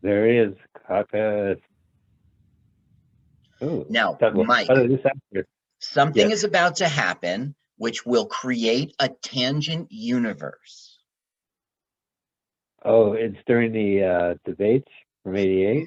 There 0.00 0.28
he 0.28 0.38
is. 0.38 0.54
Caucus. 0.86 1.58
Oh, 3.60 3.86
Now. 3.88 4.18
Mike, 4.34 4.68
this 4.68 5.00
something 5.78 6.30
yes. 6.30 6.38
is 6.38 6.44
about 6.44 6.76
to 6.76 6.88
happen 6.88 7.54
which 7.76 8.06
will 8.06 8.26
create 8.26 8.94
a 8.98 9.08
tangent 9.08 9.88
universe. 9.90 10.98
Oh, 12.84 13.12
it's 13.12 13.38
during 13.46 13.72
the 13.72 14.04
uh, 14.04 14.34
debates 14.44 14.90
from 15.22 15.36
'88. 15.36 15.86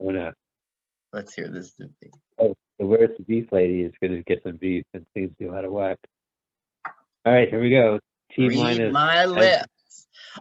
Oh 0.00 0.10
no. 0.10 0.32
Let's 1.12 1.34
hear 1.34 1.48
this. 1.48 1.72
debate. 1.72 2.14
Oh, 2.38 2.54
the 2.78 2.86
where's 2.86 3.16
the 3.16 3.24
beef 3.24 3.50
lady 3.50 3.82
is 3.82 3.92
going 4.00 4.12
to 4.12 4.22
get 4.22 4.42
some 4.42 4.56
beef 4.56 4.84
and 4.94 5.06
seems 5.14 5.36
to 5.38 5.44
know 5.44 5.54
how 5.54 5.62
to 5.62 5.70
whack. 5.70 5.98
All 7.24 7.32
right, 7.32 7.48
here 7.48 7.60
we 7.60 7.70
go. 7.70 7.98
T 8.32 8.48
Read 8.48 8.58
minus. 8.58 8.92
my 8.92 9.24
lips. 9.24 9.66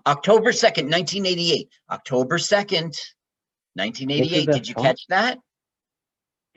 October 0.06 0.52
2nd, 0.52 0.92
1988. 0.92 1.70
October 1.90 2.38
2nd, 2.38 2.98
1988. 3.76 4.46
Did 4.52 4.68
you 4.68 4.76
catch 4.76 5.08
that? 5.08 5.40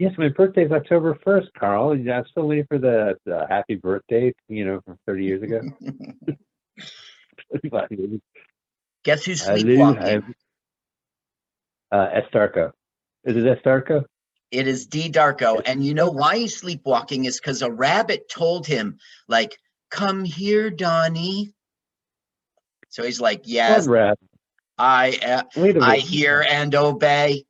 Yes, 0.01 0.15
my 0.17 0.31
birthday's 0.31 0.73
October 0.73 1.19
1st, 1.27 1.49
Carl. 1.59 1.91
and 1.91 2.11
I'm 2.11 2.25
still 2.31 2.49
waiting 2.49 2.65
for 2.67 2.79
the, 2.79 3.19
the 3.27 3.47
happy 3.51 3.75
birthday, 3.75 4.33
you 4.49 4.65
know, 4.65 4.81
from 4.87 4.99
30 5.05 5.25
years 5.25 5.43
ago. 5.43 5.61
Guess 9.05 9.27
who's 9.27 9.43
sleepwalking? 9.43 10.35
Uh, 11.93 12.07
S 12.15 12.25
Darko. 12.33 12.73
Is 13.25 13.37
it 13.37 13.47
S 13.47 13.59
Darko? 13.63 14.07
It 14.51 14.67
is 14.67 14.87
D 14.87 15.11
Darko. 15.11 15.61
And 15.67 15.85
you 15.85 15.93
know 15.93 16.11
why 16.11 16.39
he's 16.39 16.57
sleepwalking 16.57 17.27
is 17.27 17.39
because 17.39 17.61
a 17.61 17.71
rabbit 17.71 18.31
told 18.31 18.67
him, 18.67 18.97
like, 19.29 19.59
come 19.91 20.25
here, 20.25 20.71
Donnie. 20.71 21.53
So 22.89 23.03
he's 23.03 23.21
like, 23.21 23.43
yes, 23.45 23.87
I 24.79 25.19
uh, 25.23 25.43
Wait 25.57 25.77
a 25.77 25.81
minute. 25.81 25.83
I 25.83 25.97
hear 25.97 26.43
and 26.49 26.75
obey. 26.75 27.45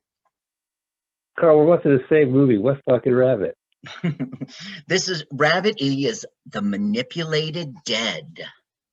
Carl, 1.39 1.57
we're 1.57 1.65
watching 1.65 1.91
the 1.97 2.03
same 2.09 2.31
movie. 2.31 2.57
What's 2.57 2.81
fucking 2.89 3.13
Rabbit? 3.13 3.55
this 4.87 5.09
is 5.09 5.25
Rabbit 5.31 5.81
E 5.81 6.05
is 6.05 6.25
the 6.45 6.61
manipulated 6.61 7.73
dead. 7.85 8.45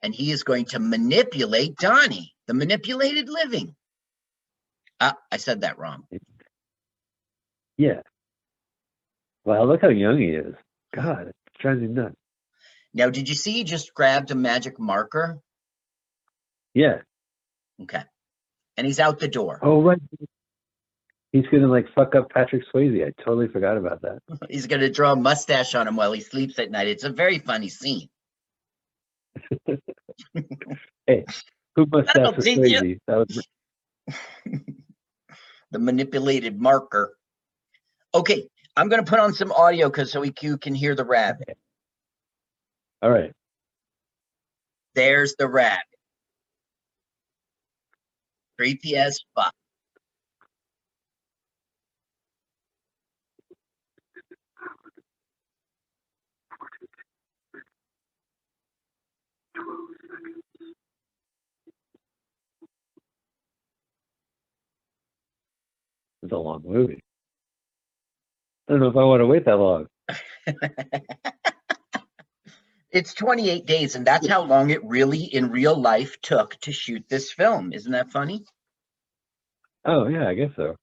And 0.02 0.14
he 0.14 0.30
is 0.30 0.44
going 0.44 0.66
to 0.66 0.78
manipulate 0.78 1.76
Donnie, 1.76 2.32
the 2.46 2.54
manipulated 2.54 3.28
living. 3.28 3.74
Ah, 5.00 5.14
I 5.30 5.38
said 5.38 5.62
that 5.62 5.78
wrong. 5.78 6.04
Yeah. 7.76 8.02
Wow, 9.44 9.64
look 9.64 9.82
how 9.82 9.88
young 9.88 10.18
he 10.18 10.26
is. 10.26 10.54
God, 10.94 11.28
it 11.28 11.36
drives 11.60 11.80
me 11.80 11.88
nuts. 11.88 12.14
Now, 12.94 13.10
did 13.10 13.28
you 13.28 13.34
see 13.34 13.52
he 13.52 13.64
just 13.64 13.94
grabbed 13.94 14.30
a 14.30 14.34
magic 14.34 14.78
marker? 14.78 15.38
Yeah. 16.74 16.98
Okay. 17.82 18.02
And 18.76 18.86
he's 18.86 19.00
out 19.00 19.18
the 19.18 19.28
door. 19.28 19.58
Oh, 19.62 19.82
right. 19.82 19.98
He's 21.32 21.46
gonna 21.52 21.68
like 21.68 21.86
fuck 21.94 22.14
up 22.14 22.30
Patrick 22.30 22.62
Swayze. 22.72 23.06
I 23.06 23.12
totally 23.22 23.48
forgot 23.48 23.76
about 23.76 24.00
that. 24.02 24.20
He's 24.50 24.66
gonna 24.66 24.88
draw 24.88 25.12
a 25.12 25.16
mustache 25.16 25.74
on 25.74 25.86
him 25.86 25.96
while 25.96 26.12
he 26.12 26.20
sleeps 26.20 26.58
at 26.58 26.70
night. 26.70 26.88
It's 26.88 27.04
a 27.04 27.10
very 27.10 27.38
funny 27.38 27.68
scene. 27.68 28.08
hey, 31.06 31.24
who 31.76 31.86
mustache 31.86 32.34
Swayze? 32.36 32.88
You. 32.88 32.98
That 33.06 33.18
was 33.18 33.46
the 35.70 35.78
manipulated 35.78 36.58
marker. 36.58 37.14
Okay, 38.14 38.48
I'm 38.76 38.88
gonna 38.88 39.02
put 39.02 39.18
on 39.18 39.34
some 39.34 39.52
audio 39.52 39.88
because 39.88 40.10
so 40.10 40.22
you 40.22 40.56
can 40.56 40.74
hear 40.74 40.94
the 40.94 41.04
rabbit. 41.04 41.58
All 43.02 43.10
right. 43.10 43.32
There's 44.94 45.36
the 45.38 45.46
rabbit. 45.46 45.84
3PS 48.60 49.16
5. 49.36 49.50
It's 66.22 66.32
a 66.32 66.36
long 66.36 66.62
movie. 66.64 67.00
I 68.68 68.72
don't 68.72 68.80
know 68.80 68.88
if 68.88 68.96
I 68.96 69.04
want 69.04 69.20
to 69.20 69.26
wait 69.26 69.44
that 69.46 69.56
long. 69.56 69.86
It's 72.90 73.12
28 73.12 73.66
days, 73.66 73.96
and 73.96 74.06
that's 74.06 74.26
how 74.26 74.42
long 74.42 74.70
it 74.70 74.82
really 74.82 75.22
in 75.22 75.50
real 75.50 75.78
life 75.78 76.18
took 76.22 76.58
to 76.60 76.72
shoot 76.72 77.04
this 77.08 77.30
film. 77.30 77.72
Isn't 77.74 77.92
that 77.92 78.10
funny? 78.10 78.44
Oh 79.84 80.08
yeah, 80.08 80.26
I 80.26 80.34
guess 80.34 80.50
so. 80.56 80.74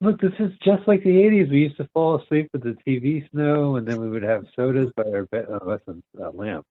Look, 0.00 0.20
this 0.20 0.32
is 0.38 0.52
just 0.62 0.88
like 0.88 1.04
the 1.04 1.10
'80s. 1.10 1.50
We 1.50 1.58
used 1.58 1.76
to 1.76 1.88
fall 1.92 2.20
asleep 2.20 2.48
with 2.52 2.62
the 2.62 2.76
TV 2.86 3.28
snow, 3.30 3.76
and 3.76 3.86
then 3.86 4.00
we 4.00 4.08
would 4.08 4.22
have 4.22 4.44
sodas 4.56 4.90
by 4.96 5.04
our 5.04 5.26
bed. 5.26 5.46
Oh, 5.50 5.60
that's 5.68 5.82
a 5.86 6.30
lamp. 6.30 6.64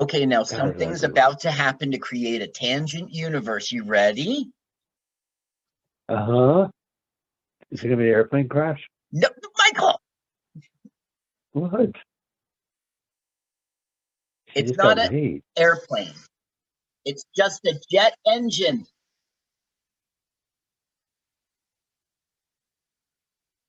Okay, 0.00 0.26
now 0.26 0.44
something's 0.44 1.02
about 1.02 1.40
to 1.40 1.50
happen 1.50 1.90
to 1.90 1.98
create 1.98 2.40
a 2.40 2.46
tangent 2.46 3.12
universe. 3.12 3.72
You 3.72 3.82
ready? 3.82 4.48
Uh 6.08 6.24
huh. 6.24 6.68
Is 7.72 7.82
it 7.82 7.88
gonna 7.88 7.96
be 7.96 8.08
an 8.08 8.10
airplane 8.10 8.48
crash? 8.48 8.86
No, 9.12 9.28
Michael. 9.58 10.00
What? 11.52 11.90
She 14.48 14.60
It's 14.60 14.76
not 14.76 14.98
an 14.98 15.12
made. 15.12 15.42
Airplane. 15.56 16.12
It's 17.06 17.24
just 17.34 17.64
a 17.64 17.74
jet 17.90 18.14
engine. 18.26 18.86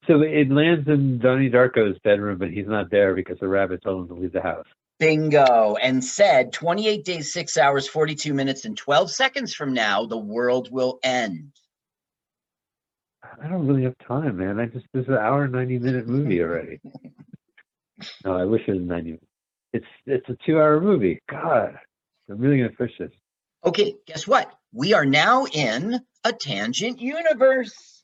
So 0.05 0.21
it 0.21 0.51
lands 0.51 0.85
in 0.89 1.19
Donnie 1.19 1.49
Darko's 1.49 1.97
bedroom, 2.03 2.37
but 2.37 2.51
he's 2.51 2.67
not 2.67 2.91
there 2.91 3.15
because 3.15 3.39
the 3.39 3.47
rabbit 3.47 3.81
told 3.81 4.01
him 4.01 4.07
to 4.09 4.21
leave 4.21 4.33
the 4.33 4.41
house. 4.41 4.67
Bingo. 4.99 5.77
And 5.81 6.03
said 6.03 6.51
28 6.51 7.05
days, 7.05 7.31
6 7.31 7.57
hours, 7.57 7.87
42 7.87 8.33
minutes, 8.33 8.65
and 8.65 8.75
12 8.75 9.11
seconds 9.11 9.53
from 9.53 9.73
now, 9.73 10.05
the 10.05 10.17
world 10.17 10.69
will 10.71 10.99
end. 11.03 11.53
I 13.41 13.47
don't 13.47 13.67
really 13.67 13.83
have 13.83 13.95
time, 14.07 14.37
man. 14.37 14.59
I 14.59 14.65
just 14.65 14.85
this 14.93 15.03
is 15.03 15.09
an 15.09 15.15
hour 15.15 15.43
and 15.43 15.53
ninety 15.53 15.79
minute 15.79 16.07
movie 16.07 16.41
already. 16.41 16.79
no, 18.25 18.37
I 18.37 18.45
wish 18.45 18.61
it 18.67 18.73
was 18.73 18.81
ninety. 18.81 19.19
It's 19.71 19.85
it's 20.05 20.27
a 20.29 20.37
two 20.45 20.57
hour 20.57 20.79
movie. 20.81 21.19
God, 21.29 21.77
I'm 22.29 22.37
really 22.37 22.57
gonna 22.57 22.69
push 22.71 22.91
this. 22.99 23.11
Okay, 23.65 23.95
guess 24.07 24.27
what? 24.27 24.51
We 24.73 24.93
are 24.93 25.05
now 25.05 25.45
in 25.45 25.99
a 26.23 26.33
tangent 26.33 26.99
universe. 26.99 28.03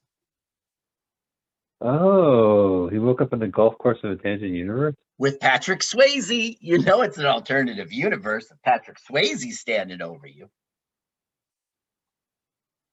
Oh, 1.82 2.90
he 2.90 3.00
woke 3.00 3.22
up 3.22 3.32
in 3.34 3.40
the 3.40 3.48
golf 3.48 3.78
course 3.78 4.00
of 4.04 4.12
a 4.12 4.16
tangent 4.18 4.52
universe. 4.52 4.96
with 5.18 5.40
Patrick 5.40 5.80
Swayze. 5.82 6.58
You 6.60 6.80
know 6.80 7.02
it's 7.02 7.18
an 7.18 7.26
alternative 7.26 7.92
universe 7.94 8.52
if 8.52 8.62
Patrick 8.64 8.98
Swayze 9.10 9.52
standing 9.54 10.02
over 10.02 10.28
you. 10.28 10.50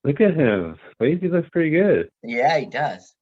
Look 0.07 0.21
at 0.21 0.35
him. 0.35 0.77
Swayze 1.01 1.29
looks 1.29 1.49
pretty 1.49 1.71
good. 1.71 2.09
Yeah, 2.23 2.57
he 2.57 2.65
does. 2.65 3.13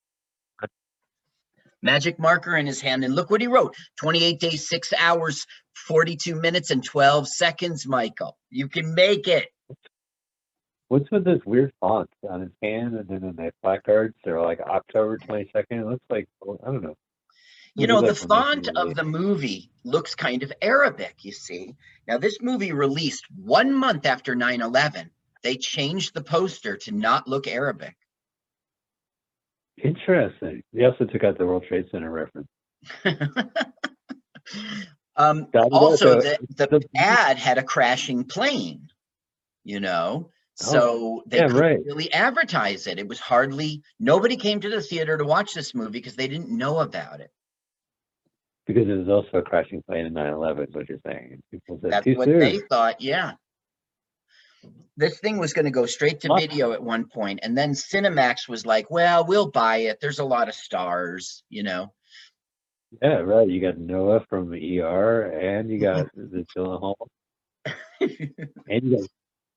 Magic 1.81 2.19
marker 2.19 2.55
in 2.55 2.67
his 2.67 2.79
hand, 2.79 3.03
and 3.03 3.15
look 3.15 3.31
what 3.31 3.41
he 3.41 3.47
wrote 3.47 3.75
28 3.97 4.39
days, 4.39 4.69
6 4.69 4.93
hours, 4.93 5.47
42 5.87 6.35
minutes, 6.35 6.69
and 6.69 6.83
12 6.83 7.27
seconds, 7.27 7.87
Michael. 7.87 8.37
You 8.51 8.67
can 8.67 8.93
make 8.93 9.27
it. 9.27 9.47
What's 10.87 11.09
with 11.09 11.25
this 11.25 11.41
weird 11.43 11.73
font 11.79 12.11
on 12.29 12.41
his 12.41 12.51
hand 12.61 12.93
and 12.93 13.07
then 13.07 13.23
in 13.29 13.35
the 13.35 13.51
placards? 13.63 14.13
They're 14.23 14.39
like 14.39 14.59
October 14.59 15.17
22nd. 15.17 15.65
It 15.71 15.85
looks 15.87 16.05
like, 16.11 16.27
I 16.43 16.67
don't 16.67 16.83
know. 16.83 16.95
You 17.73 17.87
know, 17.87 18.01
the 18.01 18.07
that's 18.07 18.21
when 18.21 18.29
they 18.29 18.45
font 18.45 18.77
of 18.77 18.93
the 18.93 19.03
movie 19.03 19.71
looks 19.83 20.13
kind 20.13 20.43
of 20.43 20.53
Arabic, 20.61 21.15
you 21.23 21.31
see. 21.31 21.73
Now, 22.07 22.19
this 22.19 22.37
movie 22.41 22.73
released 22.73 23.25
one 23.35 23.73
month 23.73 24.05
after 24.05 24.35
9 24.35 24.61
11. 24.61 25.09
They 25.45 25.57
changed 25.57 26.15
the 26.15 26.23
poster 26.23 26.75
to 26.75 26.91
not 26.91 27.27
look 27.27 27.45
Arabic. 27.47 27.95
Interesting. 29.77 30.63
They 30.73 30.85
also 30.85 31.05
took 31.05 31.23
out 31.23 31.37
the 31.37 31.45
World 31.45 31.65
Trade 31.67 31.85
Center 31.91 32.09
reference. 32.09 32.47
um, 35.15 35.47
also, 35.71 36.19
the, 36.19 36.39
the 36.57 36.81
ad 36.95 37.37
had 37.37 37.59
a 37.59 37.63
crashing 37.63 38.23
plane, 38.23 38.89
you 39.63 39.79
know, 39.79 40.31
Oh, 40.63 40.65
so 40.71 41.23
they 41.27 41.37
yeah, 41.37 41.47
couldn't 41.47 41.61
right. 41.61 41.79
really 41.85 42.11
advertise 42.11 42.87
it. 42.87 42.97
It 42.97 43.07
was 43.07 43.19
hardly 43.19 43.83
nobody 43.99 44.37
came 44.37 44.59
to 44.61 44.69
the 44.69 44.81
theater 44.81 45.15
to 45.15 45.25
watch 45.25 45.53
this 45.53 45.75
movie 45.75 45.91
because 45.91 46.15
they 46.15 46.27
didn't 46.27 46.49
know 46.49 46.79
about 46.79 47.19
it. 47.19 47.29
Because 48.65 48.87
it 48.87 48.97
was 48.97 49.09
also 49.09 49.37
a 49.37 49.41
crashing 49.43 49.83
plane 49.83 50.07
in 50.07 50.13
9 50.13 50.33
11, 50.33 50.69
what 50.71 50.89
you're 50.89 50.97
saying. 51.05 51.43
People 51.51 51.77
said 51.83 51.91
That's 51.91 52.07
what 52.17 52.25
soon. 52.25 52.39
they 52.39 52.57
thought. 52.69 52.99
Yeah. 52.99 53.33
This 54.97 55.19
thing 55.19 55.37
was 55.37 55.53
going 55.53 55.65
to 55.65 55.71
go 55.71 55.85
straight 55.85 56.21
to 56.21 56.29
What? 56.29 56.41
video 56.41 56.71
at 56.71 56.81
one 56.81 57.07
point, 57.07 57.41
and 57.43 57.57
then 57.57 57.71
Cinemax 57.71 58.47
was 58.47 58.65
like, 58.65 58.89
"Well, 58.89 59.25
we'll 59.25 59.51
buy 59.51 59.77
it. 59.77 59.99
There's 59.99 60.19
a 60.19 60.25
lot 60.25 60.47
of 60.47 60.55
stars, 60.55 61.43
you 61.49 61.63
know." 61.63 61.91
Yeah, 63.01 63.17
right. 63.17 63.47
You 63.47 63.59
got 63.59 63.77
Noah 63.77 64.25
from 64.29 64.53
ER, 64.53 65.21
and 65.23 65.69
you 65.69 65.79
got 65.79 66.07
the 66.15 66.45
Gyllenhaal, 66.55 66.95
and 67.99 68.83
you 68.83 68.97
got 68.97 69.09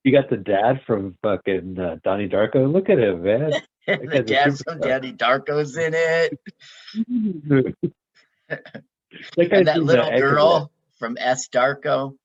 you 0.05 0.13
got 0.13 0.31
the 0.31 0.37
dad 0.37 0.83
from 0.87 1.17
fucking 1.23 1.79
uh, 1.79 1.97
Donnie 2.03 2.29
Darko. 2.29 2.73
Look 2.73 2.89
at 2.89 2.99
him, 2.99 3.23
man. 3.23 3.53
the 3.87 3.97
guy's 3.97 4.21
a 4.21 4.23
dad's 4.23 4.63
from 4.63 4.79
superstar. 4.79 4.83
Daddy 4.83 5.13
Darko's 5.13 5.77
in 5.77 5.95
it, 5.95 6.39
that 8.37 8.55
guy's 9.37 9.51
and 9.51 9.67
that 9.67 9.83
little 9.83 10.11
girl 10.11 10.71
from 10.99 11.17
S 11.19 11.49
Darko. 11.49 12.17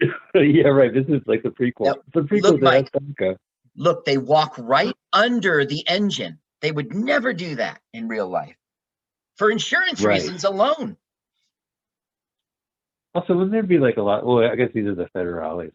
yeah, 0.34 0.68
right. 0.68 0.92
This 0.92 1.06
is 1.08 1.22
like 1.26 1.42
the 1.42 1.50
prequel. 1.50 1.86
Yep. 1.86 1.96
The 2.14 2.20
prequel 2.22 2.42
Look, 2.42 2.58
to 2.58 2.64
Mike. 2.64 3.38
Look, 3.76 4.04
they 4.04 4.18
walk 4.18 4.54
right 4.58 4.94
under 5.12 5.64
the 5.64 5.86
engine. 5.86 6.38
They 6.60 6.72
would 6.72 6.94
never 6.94 7.32
do 7.32 7.56
that 7.56 7.80
in 7.92 8.08
real 8.08 8.28
life 8.28 8.56
for 9.36 9.50
insurance 9.50 10.02
Right. 10.02 10.14
reasons 10.20 10.44
alone. 10.44 10.96
Also, 13.14 13.34
wouldn't 13.34 13.52
there 13.52 13.62
be 13.62 13.78
like 13.78 13.96
a 13.96 14.02
lot? 14.02 14.26
Well, 14.26 14.44
I 14.44 14.56
guess 14.56 14.70
these 14.74 14.86
are 14.86 14.94
the 14.94 15.08
federales. 15.14 15.72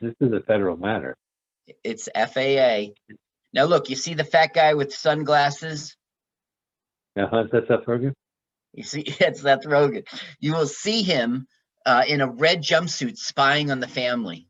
This 0.00 0.14
is 0.20 0.32
a 0.32 0.40
federal 0.40 0.76
matter. 0.76 1.16
It's 1.84 2.08
FAA. 2.14 2.94
Now, 3.52 3.64
look, 3.64 3.90
you 3.90 3.96
see 3.96 4.14
the 4.14 4.24
fat 4.24 4.54
guy 4.54 4.74
with 4.74 4.94
sunglasses? 4.94 5.96
Uh-huh, 7.16 7.26
now, 7.26 7.42
how's 7.42 7.50
that 7.50 7.68
Seth 7.68 7.86
Rogen? 7.86 8.14
You 8.72 8.82
see, 8.82 9.00
it's 9.20 9.42
Seth 9.42 9.64
Rogen. 9.64 10.06
You 10.38 10.54
will 10.54 10.66
see 10.66 11.02
him 11.02 11.46
uh, 11.86 12.04
in 12.06 12.20
a 12.20 12.28
red 12.28 12.62
jumpsuit 12.62 13.16
spying 13.16 13.70
on 13.70 13.80
the 13.80 13.88
family 13.88 14.46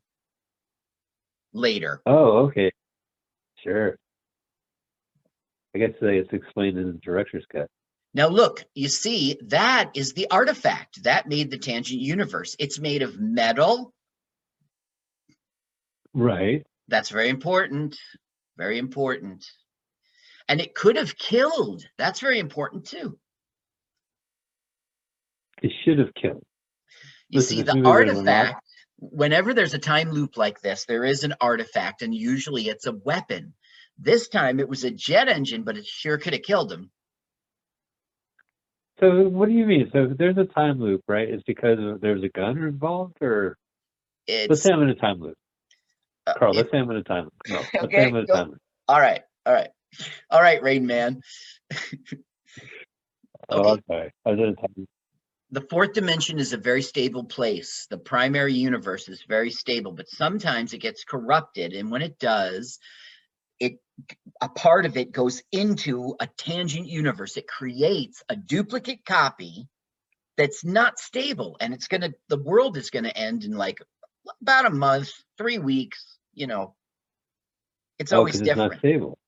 later. 1.53 2.01
Oh, 2.07 2.47
okay. 2.47 2.71
Sure. 3.63 3.97
I 5.75 5.79
guess 5.79 5.91
uh, 6.03 6.07
it's 6.07 6.33
explained 6.33 6.79
in 6.79 6.87
the 6.87 6.99
director's 6.99 7.45
cut. 7.53 7.69
Now, 8.13 8.29
look, 8.29 8.65
you 8.75 8.89
see, 8.89 9.39
that 9.47 9.93
is 9.95 10.13
the 10.13 10.27
artifact 10.31 11.05
that 11.05 11.29
made 11.29 11.51
the 11.51 11.59
tangent 11.59 12.01
universe. 12.01 12.57
It's 12.59 12.81
made 12.81 13.03
of 13.03 13.21
metal. 13.21 13.93
Right. 16.13 16.67
That's 16.89 17.11
very 17.11 17.29
important. 17.29 17.97
Very 18.57 18.79
important. 18.79 19.47
And 20.49 20.61
it 20.61 20.75
could 20.75 20.97
have 20.97 21.17
killed. 21.17 21.85
That's 21.99 22.19
very 22.19 22.41
important 22.41 22.87
too. 22.87 23.17
It 25.63 25.71
should 25.85 26.01
have 26.01 26.13
killed. 26.15 26.43
You 27.31 27.41
see, 27.41 27.63
the 27.63 27.75
movie 27.77 27.89
would've 27.89 28.07
been 28.09 28.17
a 28.17 28.31
lot- 28.31 28.37
artifact, 28.39 28.65
whenever 28.99 29.55
there's 29.55 29.75
a 29.75 29.79
time 29.79 30.11
loop 30.11 30.37
like 30.37 30.61
this, 30.61 30.85
there 30.85 31.05
is 31.05 31.25
an 31.25 31.35
artifact, 31.41 32.03
and 32.03 32.15
usually 32.15 32.69
it's 32.69 32.87
a 32.87 32.93
weapon. 32.93 33.55
This 33.99 34.29
time 34.29 34.61
it 34.61 34.69
was 34.69 34.85
a 34.85 34.91
jet 34.91 35.29
engine, 35.29 35.63
but 35.63 35.77
it 35.79 35.87
sure 35.87 36.19
could 36.19 36.33
have 36.33 36.43
killed 36.43 36.73
him. 36.73 36.91
So, 38.99 39.29
what 39.29 39.49
do 39.49 39.55
you 39.55 39.65
mean? 39.65 39.89
So, 39.93 40.11
if 40.11 40.19
there's 40.19 40.37
a 40.37 40.45
time 40.45 40.79
loop, 40.81 41.03
right? 41.09 41.29
It's 41.29 41.43
because 41.45 41.79
there's 42.03 42.23
a 42.23 42.29
gun 42.29 42.59
involved, 42.59 43.17
or 43.23 43.57
let's 44.29 44.63
say 44.63 44.73
I'm 44.73 44.83
in 44.83 44.91
a 44.91 44.95
time 44.95 45.21
loop. 45.21 45.37
uh, 46.27 46.35
Carl, 46.35 46.53
it- 46.53 46.57
let's 46.57 46.71
say 46.71 46.79
I'm 46.79 46.91
in 46.91 46.97
a 46.97 47.03
time 47.03 47.25
loop. 47.25 47.33
No, 47.49 47.63
let's 47.81 47.93
say 47.95 48.07
I'm 48.07 48.15
in 48.17 48.25
a 48.25 48.27
time 48.27 48.49
loop. 48.51 48.59
all 48.89 49.01
right, 49.01 49.23
all 49.47 49.55
right, 49.55 49.71
all 50.31 50.43
right, 50.43 50.63
Rain 50.63 50.87
Man. 50.87 51.23
Oh, 53.53 53.79
okay. 53.91 54.11
I 54.25 54.31
was 54.31 54.39
in 54.39 54.45
a 54.45 54.55
time 54.55 54.75
loop. 54.77 54.89
The 55.53 55.61
fourth 55.63 55.93
dimension 55.93 56.39
is 56.39 56.53
a 56.53 56.57
very 56.59 56.83
stable 56.83 57.25
place. 57.25 57.87
The 57.91 57.99
primary 57.99 58.55
universe 58.55 59.09
is 59.09 59.23
very 59.29 59.51
stable, 59.51 59.93
but 59.93 60.09
sometimes 60.09 60.73
it 60.73 60.79
gets 60.79 61.05
corrupted. 61.05 61.73
And 61.73 61.91
when 61.91 62.03
it 62.03 62.19
does, 62.19 62.79
it 63.59 63.81
a 64.41 64.49
part 64.49 64.87
of 64.87 64.97
it 64.97 65.13
goes 65.13 65.43
into 65.53 66.15
a 66.21 66.27
tangent 66.27 66.87
universe. 66.87 67.37
It 67.37 67.49
creates 67.49 68.23
a 68.29 68.37
duplicate 68.37 69.05
copy 69.05 69.69
that's 70.37 70.65
not 70.65 70.99
stable. 70.99 71.57
And 71.61 71.75
it's 71.75 71.89
gonna 71.89 72.13
the 72.29 72.43
world 72.43 72.77
is 72.77 72.91
gonna 72.91 73.09
end 73.09 73.45
in 73.45 73.53
like 73.53 73.83
about 74.41 74.67
a 74.67 74.71
month, 74.71 75.13
three 75.37 75.59
weeks, 75.59 76.19
you 76.33 76.47
know. 76.47 76.75
It's 77.99 78.13
Oh, 78.13 78.19
always 78.19 78.37
it's 78.37 78.45
different. 78.45 78.73
not 78.73 78.79
stable. 78.79 79.19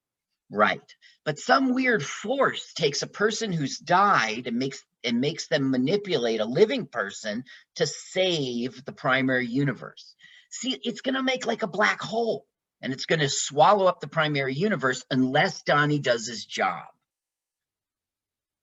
Right. 0.51 0.81
But 1.25 1.39
some 1.39 1.75
weird 1.75 2.05
force 2.05 2.73
takes 2.75 3.03
a 3.03 3.07
person 3.07 3.53
who's 3.53 3.79
died 3.79 4.47
and 4.47 4.57
makes 4.59 4.85
and 5.05 5.21
makes 5.21 5.49
them 5.49 5.71
manipulate 5.71 6.41
a 6.41 6.45
living 6.45 6.87
person 6.87 7.45
to 7.77 7.87
save 7.87 8.85
the 8.85 8.93
primary 8.93 9.47
universe. 9.47 10.15
See, 10.51 10.79
it's 10.83 11.01
going 11.01 11.15
to 11.15 11.23
make 11.23 11.47
like 11.47 11.63
a 11.63 11.69
black 11.69 12.01
hole 12.01 12.47
and 12.83 12.93
it's 12.93 13.07
going 13.07 13.21
to 13.21 13.29
swallow 13.29 13.87
up 13.87 14.01
the 14.01 14.09
primary 14.09 14.55
universe 14.55 15.05
unless 15.11 15.63
Donnie 15.63 15.99
does 15.99 16.27
his 16.27 16.45
job. 16.45 16.85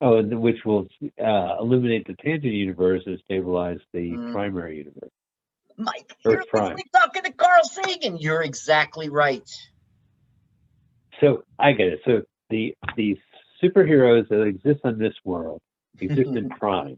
Oh, 0.01 0.23
which 0.23 0.63
will 0.65 0.87
uh, 1.21 1.57
eliminate 1.59 2.07
the 2.07 2.15
tangent 2.23 2.53
universe 2.53 3.03
and 3.05 3.19
stabilize 3.25 3.79
the 3.93 4.17
Mm. 4.17 4.31
primary 4.31 4.77
universe. 4.77 5.09
Mike, 5.77 6.15
Earth 6.25 6.35
you're 6.35 6.45
Prime. 6.45 6.77
talking 6.93 7.23
to 7.23 7.31
Carl 7.33 7.63
Sagan. 7.63 8.17
You're 8.17 8.43
exactly 8.43 9.09
right. 9.09 9.49
So 11.19 11.43
I 11.57 11.73
get 11.73 11.87
it. 11.87 11.99
So 12.05 12.21
the 12.49 12.73
the 12.95 13.17
superheroes 13.63 14.27
that 14.29 14.43
exist 14.43 14.81
on 14.85 14.97
this 14.97 15.13
world 15.25 15.61
exist 16.01 16.29
in 16.29 16.49
Prime, 16.59 16.97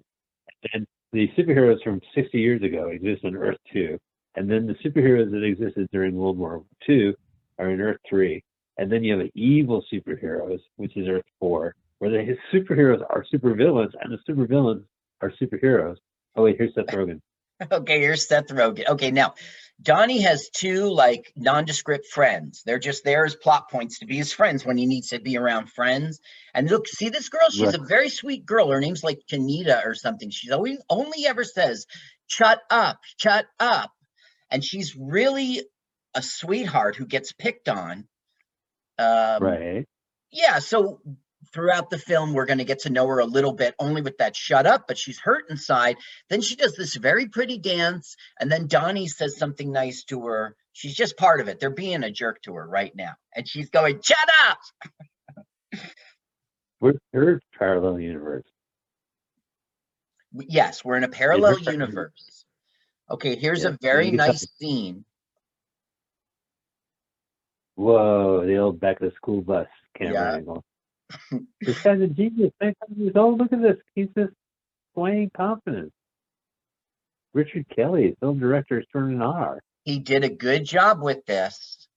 and 0.73 0.85
the 1.11 1.29
superheroes 1.37 1.83
from 1.83 2.01
60 2.15 2.39
years 2.39 2.61
ago 2.63 2.87
exist 2.87 3.25
on 3.25 3.35
Earth 3.35 3.57
Two, 3.71 3.97
and 4.35 4.49
then 4.49 4.65
the 4.65 4.75
superheroes 4.75 5.31
that 5.31 5.43
existed 5.43 5.87
during 5.91 6.15
World 6.15 6.37
War 6.37 6.63
Two 6.85 7.13
are 7.59 7.69
in 7.69 7.81
Earth 7.81 7.99
Three, 8.07 8.43
and 8.77 8.91
then 8.91 9.03
you 9.03 9.17
have 9.17 9.21
the 9.21 9.31
evil 9.41 9.83
superheroes, 9.91 10.59
which 10.77 10.95
is 10.97 11.07
Earth 11.07 11.25
Four, 11.39 11.75
where 11.99 12.11
the 12.11 12.37
superheroes 12.53 13.01
are 13.09 13.25
supervillains 13.31 13.91
and 14.01 14.11
the 14.11 14.19
supervillains 14.27 14.83
are 15.21 15.31
superheroes. 15.41 15.97
Oh 16.35 16.43
wait, 16.43 16.57
here's 16.57 16.73
Seth 16.73 16.87
Rogen. 16.87 17.19
Okay, 17.71 17.99
here's 17.99 18.27
Seth 18.27 18.47
Rogen. 18.47 18.87
Okay, 18.89 19.11
now 19.11 19.35
Donnie 19.81 20.21
has 20.21 20.49
two 20.49 20.89
like 20.89 21.31
nondescript 21.35 22.07
friends. 22.07 22.61
They're 22.65 22.79
just 22.79 23.03
there 23.03 23.25
as 23.25 23.35
plot 23.35 23.69
points 23.69 23.99
to 23.99 24.05
be 24.05 24.17
his 24.17 24.31
friends 24.31 24.65
when 24.65 24.77
he 24.77 24.85
needs 24.85 25.09
to 25.09 25.19
be 25.19 25.37
around 25.37 25.71
friends. 25.71 26.19
And 26.53 26.69
look, 26.69 26.87
see 26.87 27.09
this 27.09 27.29
girl? 27.29 27.49
She's 27.49 27.73
a 27.73 27.79
very 27.79 28.09
sweet 28.09 28.45
girl. 28.45 28.69
Her 28.69 28.79
name's 28.79 29.03
like 29.03 29.21
Janita 29.29 29.85
or 29.85 29.95
something. 29.95 30.29
She's 30.29 30.51
always 30.51 30.77
only 30.89 31.25
ever 31.25 31.43
says, 31.43 31.87
"Shut 32.27 32.59
up, 32.69 32.99
shut 33.17 33.45
up," 33.59 33.91
and 34.51 34.63
she's 34.63 34.95
really 34.95 35.63
a 36.13 36.21
sweetheart 36.21 36.95
who 36.95 37.05
gets 37.05 37.31
picked 37.31 37.69
on. 37.69 38.07
Um, 38.99 39.41
right. 39.41 39.85
yeah 40.31 40.59
so 40.59 41.01
throughout 41.53 41.89
the 41.89 41.97
film 41.97 42.33
we're 42.33 42.45
going 42.45 42.57
to 42.59 42.63
get 42.65 42.79
to 42.79 42.89
know 42.89 43.05
her 43.07 43.19
a 43.19 43.25
little 43.25 43.53
bit 43.53 43.75
only 43.79 44.01
with 44.01 44.17
that 44.17 44.35
shut 44.35 44.65
up 44.65 44.85
but 44.87 44.97
she's 44.97 45.19
hurt 45.19 45.45
inside. 45.49 45.97
Then 46.29 46.41
she 46.41 46.55
does 46.55 46.75
this 46.75 46.95
very 46.95 47.27
pretty 47.27 47.57
dance 47.57 48.15
and 48.39 48.51
then 48.51 48.67
donnie 48.67 49.07
says 49.07 49.37
something 49.37 49.71
nice 49.71 50.03
to 50.05 50.25
her. 50.27 50.55
She's 50.73 50.95
just 50.95 51.17
part 51.17 51.41
of 51.41 51.47
it. 51.49 51.59
They're 51.59 51.69
being 51.69 52.03
a 52.03 52.11
jerk 52.11 52.41
to 52.43 52.53
her 52.53 52.65
right 52.67 52.95
now. 52.95 53.13
And 53.35 53.47
she's 53.47 53.69
going 53.69 53.99
shut 54.01 54.17
up! 54.47 55.81
We're 56.79 56.93
third 57.13 57.41
parallel 57.57 57.99
universe. 57.99 58.45
Yes 60.33 60.83
we're 60.85 60.95
in 60.97 61.03
a 61.03 61.09
parallel 61.09 61.55
different- 61.57 61.79
universe. 61.79 62.45
Okay 63.09 63.35
here's 63.35 63.63
Yeah, 63.63 63.71
a 63.71 63.77
very 63.81 64.11
nice 64.11 64.47
scene. 64.57 65.03
Whoa, 67.75 68.45
the 68.45 68.57
old 68.57 68.79
back 68.79 69.01
of 69.01 69.09
the 69.09 69.15
school 69.15 69.41
bus 69.41 69.67
camera 69.97 70.13
Yeah. 70.13 70.35
angle. 70.35 70.63
this 71.65 71.77
guy's 71.83 72.01
a 72.01 72.07
genius. 72.07 72.51
25 72.61 72.97
years 72.97 73.13
old. 73.15 73.39
Look 73.39 73.53
at 73.53 73.61
this. 73.61 73.77
He's 73.95 74.09
just 74.17 74.33
playing 74.95 75.31
confidence. 75.37 75.91
Richard 77.33 77.65
Kelly, 77.75 78.15
film 78.21 78.39
director, 78.39 78.79
is 78.79 78.87
turning 78.93 79.17
an 79.17 79.21
R. 79.23 79.61
he 79.85 79.99
did 79.99 80.23
a 80.25 80.29
good 80.29 80.65
job 80.65 81.01
with 81.03 81.25
this 81.25 81.87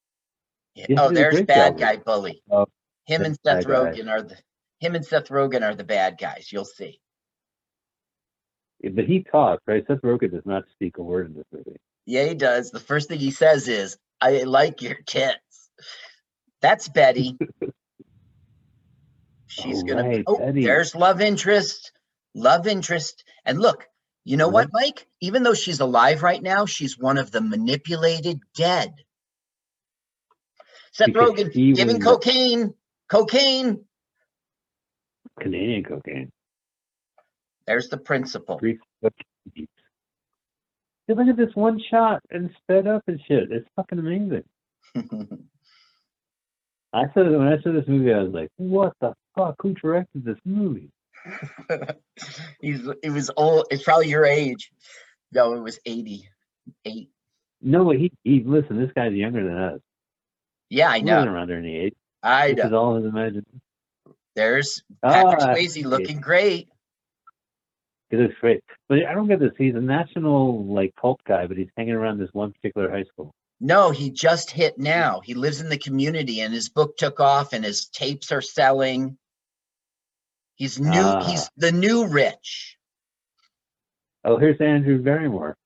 He 0.86 0.98
oh 0.98 1.10
there's 1.10 1.42
bad 1.42 1.78
guy 1.78 1.96
bully 1.96 2.42
Oh, 2.50 2.66
him 3.06 3.24
and 3.24 3.38
seth 3.44 3.64
guy. 3.78 3.94
rogen 3.94 4.10
are 4.10 4.22
the 4.22 4.36
him 4.80 4.94
and 4.96 5.04
seth 5.06 5.28
rogen 5.28 5.62
are 5.62 5.74
the 5.76 5.84
bad 5.84 6.18
guys 6.18 6.50
you'll 6.52 6.64
see 6.66 7.00
But 8.82 9.06
he 9.06 9.24
talks, 9.24 9.62
right? 9.66 9.84
Seth 9.88 10.02
Rogen 10.02 10.32
does 10.32 10.46
not 10.46 10.64
speak 10.72 10.98
a 10.98 11.02
word 11.02 11.26
in 11.28 11.34
this 11.34 11.46
movie. 11.52 11.78
Yeah, 12.06 12.24
he 12.24 12.34
does. 12.34 12.70
The 12.70 12.80
first 12.80 13.08
thing 13.08 13.18
he 13.18 13.30
says 13.30 13.68
is, 13.68 13.96
I 14.20 14.42
like 14.44 14.82
your 14.82 14.96
tits. 15.06 15.70
That's 16.62 16.88
Betty. 16.88 17.38
She's 19.54 19.82
Oh, 19.82 19.86
gonna 19.86 20.08
right, 20.08 20.24
oh, 20.26 20.52
there's 20.52 20.94
love 20.96 21.20
interest. 21.20 21.92
Love 22.34 22.66
interest. 22.66 23.22
And 23.44 23.60
look, 23.60 23.86
you 24.24 24.36
know 24.36 24.48
what, 24.48 24.66
mm-hmm. 24.68 24.76
Mike? 24.86 25.06
Even 25.20 25.44
though 25.44 25.54
she's 25.54 25.78
alive 25.80 26.22
right 26.22 26.42
now, 26.42 26.66
she's 26.66 26.98
one 26.98 27.18
of 27.18 27.30
the 27.30 27.40
manipulated 27.40 28.40
dead. 28.56 28.92
Seth 30.92 31.06
Because 31.08 31.30
Rogen 31.30 31.76
giving 31.76 32.00
cocaine. 32.00 32.74
Cocaine. 33.08 33.84
Canadian 35.40 35.84
cocaine. 35.84 36.32
There's 37.66 37.88
the 37.88 37.96
principle. 37.98 38.58
Hey, 38.60 38.78
look 41.08 41.28
at 41.28 41.36
this 41.36 41.54
one 41.54 41.80
shot 41.90 42.22
and 42.30 42.50
sped 42.62 42.86
up 42.88 43.02
and 43.06 43.20
shit. 43.28 43.52
It's 43.52 43.68
fucking 43.76 43.98
amazing. 43.98 44.44
I 46.92 47.04
saw 47.12 47.24
when 47.24 47.48
I 47.48 47.60
saw 47.62 47.72
this 47.72 47.88
movie, 47.88 48.12
I 48.12 48.22
was 48.22 48.32
like, 48.32 48.50
"What 48.56 48.92
the 49.00 49.14
fuck? 49.34 49.56
Who 49.60 49.74
directed 49.74 50.24
this 50.24 50.38
movie?" 50.44 50.90
He's 52.60 52.86
it 53.02 53.10
was 53.10 53.30
old. 53.36 53.66
It's 53.70 53.82
probably 53.82 54.08
your 54.08 54.24
age. 54.24 54.70
No, 55.32 55.54
it 55.54 55.60
was 55.60 55.78
88. 55.86 57.08
No, 57.62 57.90
he 57.90 58.12
he. 58.24 58.42
Listen, 58.44 58.78
this 58.78 58.90
guy's 58.94 59.12
younger 59.14 59.44
than 59.44 59.56
us. 59.56 59.80
Yeah, 60.70 60.88
I 60.90 61.00
know. 61.00 61.24
around 61.24 61.50
any 61.50 61.76
age. 61.76 61.94
I 62.22 62.48
This 62.52 62.58
know. 62.58 62.66
is 62.66 62.72
all 62.72 62.96
his 62.96 63.04
imagination. 63.06 63.60
There's 64.34 64.82
Patrick 65.02 65.40
Ah, 65.42 65.54
Swayze 65.54 65.84
looking 65.84 66.20
great. 66.20 66.68
He 68.10 68.16
looks 68.16 68.34
great, 68.40 68.62
but 68.88 69.04
I 69.06 69.14
don't 69.14 69.28
get 69.28 69.40
this. 69.40 69.52
He's 69.56 69.74
a 69.74 69.80
national 69.80 70.64
like 70.66 70.94
cult 71.00 71.20
guy, 71.26 71.46
but 71.46 71.56
he's 71.56 71.68
hanging 71.76 71.94
around 71.94 72.18
this 72.18 72.30
one 72.32 72.52
particular 72.52 72.90
high 72.90 73.04
school. 73.04 73.34
No, 73.60 73.90
he 73.90 74.10
just 74.10 74.50
hit 74.50 74.78
now. 74.78 75.20
He 75.24 75.34
lives 75.34 75.60
in 75.60 75.68
the 75.68 75.78
community 75.78 76.40
and 76.40 76.52
his 76.52 76.68
book 76.68 76.96
took 76.96 77.18
off 77.20 77.52
and 77.52 77.64
his 77.64 77.86
tapes 77.86 78.30
are 78.32 78.40
selling. 78.42 79.16
He's 80.56 80.78
new. 80.78 80.90
Ah. 80.92 81.24
He's 81.24 81.50
the 81.56 81.72
new 81.72 82.06
rich. 82.06 82.76
Oh, 84.24 84.38
here's 84.38 84.60
Andrew 84.60 85.02
Barrymore. 85.02 85.56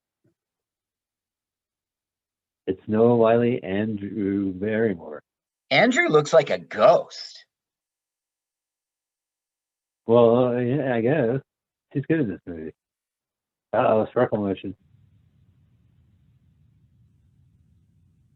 It's 2.67 2.83
Noah 2.87 3.17
Wyle, 3.17 3.59
Andrew 3.63 4.53
Barrymore. 4.53 5.23
Andrew 5.71 6.09
looks 6.09 6.33
like 6.33 6.51
a 6.51 6.59
ghost. 6.59 7.45
Well, 10.07 10.47
uh, 10.49 10.57
yeah, 10.59 10.95
I 10.95 11.01
guess 11.03 11.41
he's 11.93 12.07
good 12.07 12.21
in 12.21 12.29
this 12.29 12.41
movie. 12.47 12.73
Uh 13.73 13.85
oh, 13.87 14.07
Sparkle 14.11 14.39
Motion. 14.39 14.75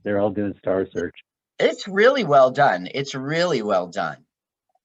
They're 0.05 0.19
all 0.19 0.31
doing 0.31 0.55
Star 0.59 0.87
Search. 0.93 1.15
It's 1.59 1.89
really 1.89 2.25
well 2.25 2.51
done. 2.51 2.89
It's 2.93 3.15
really 3.15 3.63
well 3.63 3.87
done. 3.87 4.25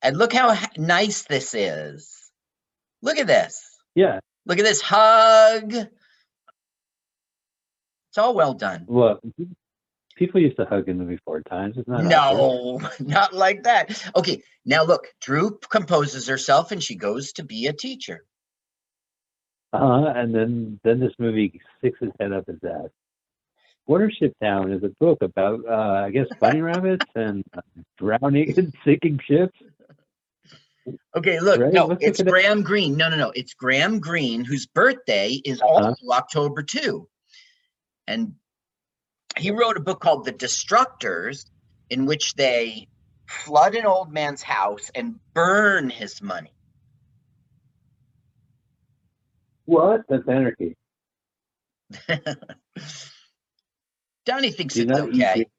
And 0.02 0.18
look 0.18 0.34
how 0.34 0.58
nice 0.78 1.24
this 1.24 1.54
is. 1.54 2.32
Look 3.02 3.18
at 3.18 3.28
this. 3.28 3.78
Yeah. 3.96 4.20
Look 4.46 4.60
at 4.60 4.66
this 4.66 4.82
hug. 4.82 5.74
It's 5.74 5.88
all 8.18 8.34
well 8.34 8.54
done. 8.54 8.86
Well, 8.88 9.20
people 10.16 10.42
used 10.42 10.58
to 10.58 10.66
hug 10.66 10.88
in 10.88 10.98
the 10.98 11.04
movie 11.04 11.20
four 11.26 11.42
times. 11.42 11.76
It's 11.78 11.88
not. 11.88 12.04
No, 12.04 12.80
not 13.00 13.34
like 13.34 13.64
that. 13.64 14.04
Okay, 14.16 14.42
now 14.66 14.84
look, 14.84 15.08
Drew 15.22 15.60
composes 15.70 16.28
herself 16.28 16.72
and 16.72 16.82
she 16.84 16.96
goes 16.96 17.34
to 17.34 17.44
be 17.44 17.68
a 17.68 17.74
teacher. 17.74 18.24
Uh-huh, 19.74 20.14
and 20.16 20.34
then 20.34 20.80
then 20.84 21.00
this 21.00 21.12
movie 21.20 21.60
sticks 21.78 22.00
his 22.00 22.12
head 22.20 22.32
up 22.32 22.46
his 22.48 22.58
ass. 22.64 22.90
Watership 23.88 24.34
Down 24.42 24.72
is 24.72 24.84
a 24.84 24.90
book 25.00 25.20
about, 25.22 25.62
uh, 25.68 26.04
I 26.06 26.12
guess, 26.12 26.28
bunny 26.40 26.62
rabbits 26.62 27.06
and 27.16 27.44
uh, 27.56 27.62
drowning 27.98 28.58
and 28.58 28.74
sinking 28.86 29.20
ships. 29.26 29.58
Okay, 31.16 31.40
look, 31.40 31.72
no, 31.74 31.86
let's 31.88 32.04
it's 32.04 32.20
look. 32.20 32.28
Graham 32.30 32.62
Greene. 32.64 32.96
No, 32.96 33.10
no, 33.10 33.18
no, 33.18 33.32
it's 33.36 33.54
Graham 33.54 34.00
Greene, 34.00 34.46
whose 34.46 34.66
birthday 34.68 35.32
is 35.44 35.62
Uh-huh. 35.62 35.90
also 35.90 36.10
October 36.12 36.64
2. 36.64 37.08
And 38.08 38.36
he 39.36 39.52
wrote 39.52 39.78
a 39.78 39.82
book 39.82 40.00
called 40.00 40.26
The 40.26 40.34
Destructors, 40.34 41.46
in 41.90 42.06
which 42.06 42.34
they 42.36 42.88
flood 43.28 43.76
an 43.76 43.86
old 43.86 44.12
man's 44.12 44.42
house 44.42 44.90
and 44.96 45.20
burn 45.34 45.90
his 45.90 46.22
money. 46.22 46.54
What? 49.66 50.04
That's 50.08 50.28
anarchy. 50.28 50.76
Donnie 54.26 54.52
thinks 54.52 54.76
Do 54.76 54.84
it's 54.84 54.92
okay. 55.00 55.42
it. 55.42 55.52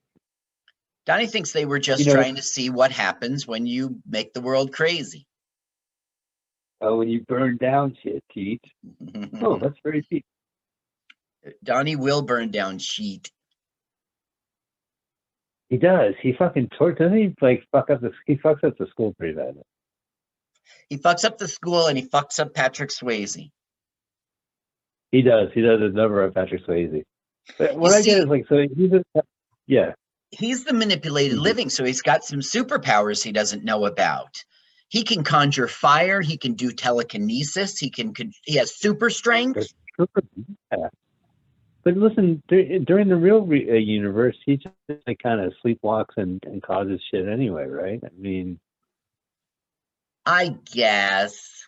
Donnie 1.09 1.27
thinks 1.27 1.53
they 1.53 1.65
were 1.65 1.79
just 1.79 2.05
You 2.05 2.09
know- 2.13 2.21
trying 2.21 2.37
to 2.37 2.43
see 2.43 2.69
what 2.69 2.93
happens 2.93 3.47
when 3.47 3.65
you 3.67 4.01
make 4.07 4.35
the 4.35 4.43
world 4.43 4.73
crazy. 4.75 5.27
Oh, 6.83 6.99
when 6.99 7.09
you 7.09 7.25
burn 7.27 7.57
down 7.57 7.97
shit. 8.03 8.23
Oh, 9.43 9.57
that's 9.59 9.79
very 9.83 10.07
deep. 10.11 10.25
Donnie 11.65 11.97
will 11.97 12.21
burn 12.21 12.51
down 12.51 12.79
sheet. 12.79 13.31
He 15.71 15.79
does. 15.79 16.15
He 16.21 16.35
fucking 16.35 16.69
tor- 16.77 16.93
doesn't 16.93 17.17
he 17.17 17.35
like 17.41 17.65
fuck 17.73 17.89
up 17.91 18.03
the 18.03 18.13
he 18.27 18.37
fucks 18.37 18.63
up 18.63 18.77
the 18.79 18.87
school 18.89 19.15
pretty 19.19 19.35
badly. 19.35 19.63
He 20.91 20.99
fucks 20.99 21.25
up 21.25 21.39
the 21.39 21.49
school 21.49 21.87
and 21.87 21.97
he 21.99 22.07
fucks 22.07 22.39
up 22.39 22.53
Patrick 22.55 22.91
Swayze. 22.91 23.51
He 25.11 25.23
does. 25.23 25.49
He 25.55 25.63
does 25.63 25.81
a 25.81 25.89
number 25.89 26.23
of 26.23 26.35
Patrick 26.35 26.67
Swayze. 26.67 27.03
But 27.59 27.77
what 27.77 27.93
You 27.93 27.97
I 27.97 28.03
get 28.03 28.19
is 28.19 28.27
like 28.27 28.47
so 28.49 28.67
he's 28.77 28.93
a 28.93 29.03
yeah. 29.67 29.93
He's 30.31 30.65
the 30.65 30.75
manipulated 30.75 31.39
Mhm. 31.39 31.43
living, 31.43 31.71
so 31.71 31.85
he's 31.85 32.03
got 32.03 32.25
some 32.25 32.41
superpowers 32.41 33.23
he 33.25 33.33
doesn't 33.33 33.65
know 33.65 33.87
about. 33.87 34.45
He 34.89 35.03
can 35.03 35.25
conjure 35.25 35.69
fire. 35.69 36.21
He 36.21 36.37
can 36.39 36.55
do 36.55 36.71
telekinesis. 36.73 37.79
He 37.79 37.91
can. 37.91 38.15
con- 38.15 38.33
He 38.45 38.57
has 38.57 38.75
super 38.77 39.11
strength. 39.11 39.73
Yeah. 39.99 40.89
But 41.85 41.97
listen, 41.97 42.43
dur- 42.49 42.81
during 42.81 43.09
the 43.09 43.17
real 43.17 43.41
re- 43.47 43.71
uh, 43.71 43.75
universe, 43.75 44.37
he 44.45 44.57
just 44.59 44.75
like, 45.07 45.19
kind 45.23 45.41
of 45.41 45.55
sleepwalks 45.65 46.17
and, 46.17 46.43
and 46.45 46.63
causes 46.63 47.01
shit 47.11 47.27
anyway, 47.29 47.67
right? 47.67 48.01
I 48.05 48.09
mean, 48.19 48.61
I 50.27 50.57
guess, 50.75 51.67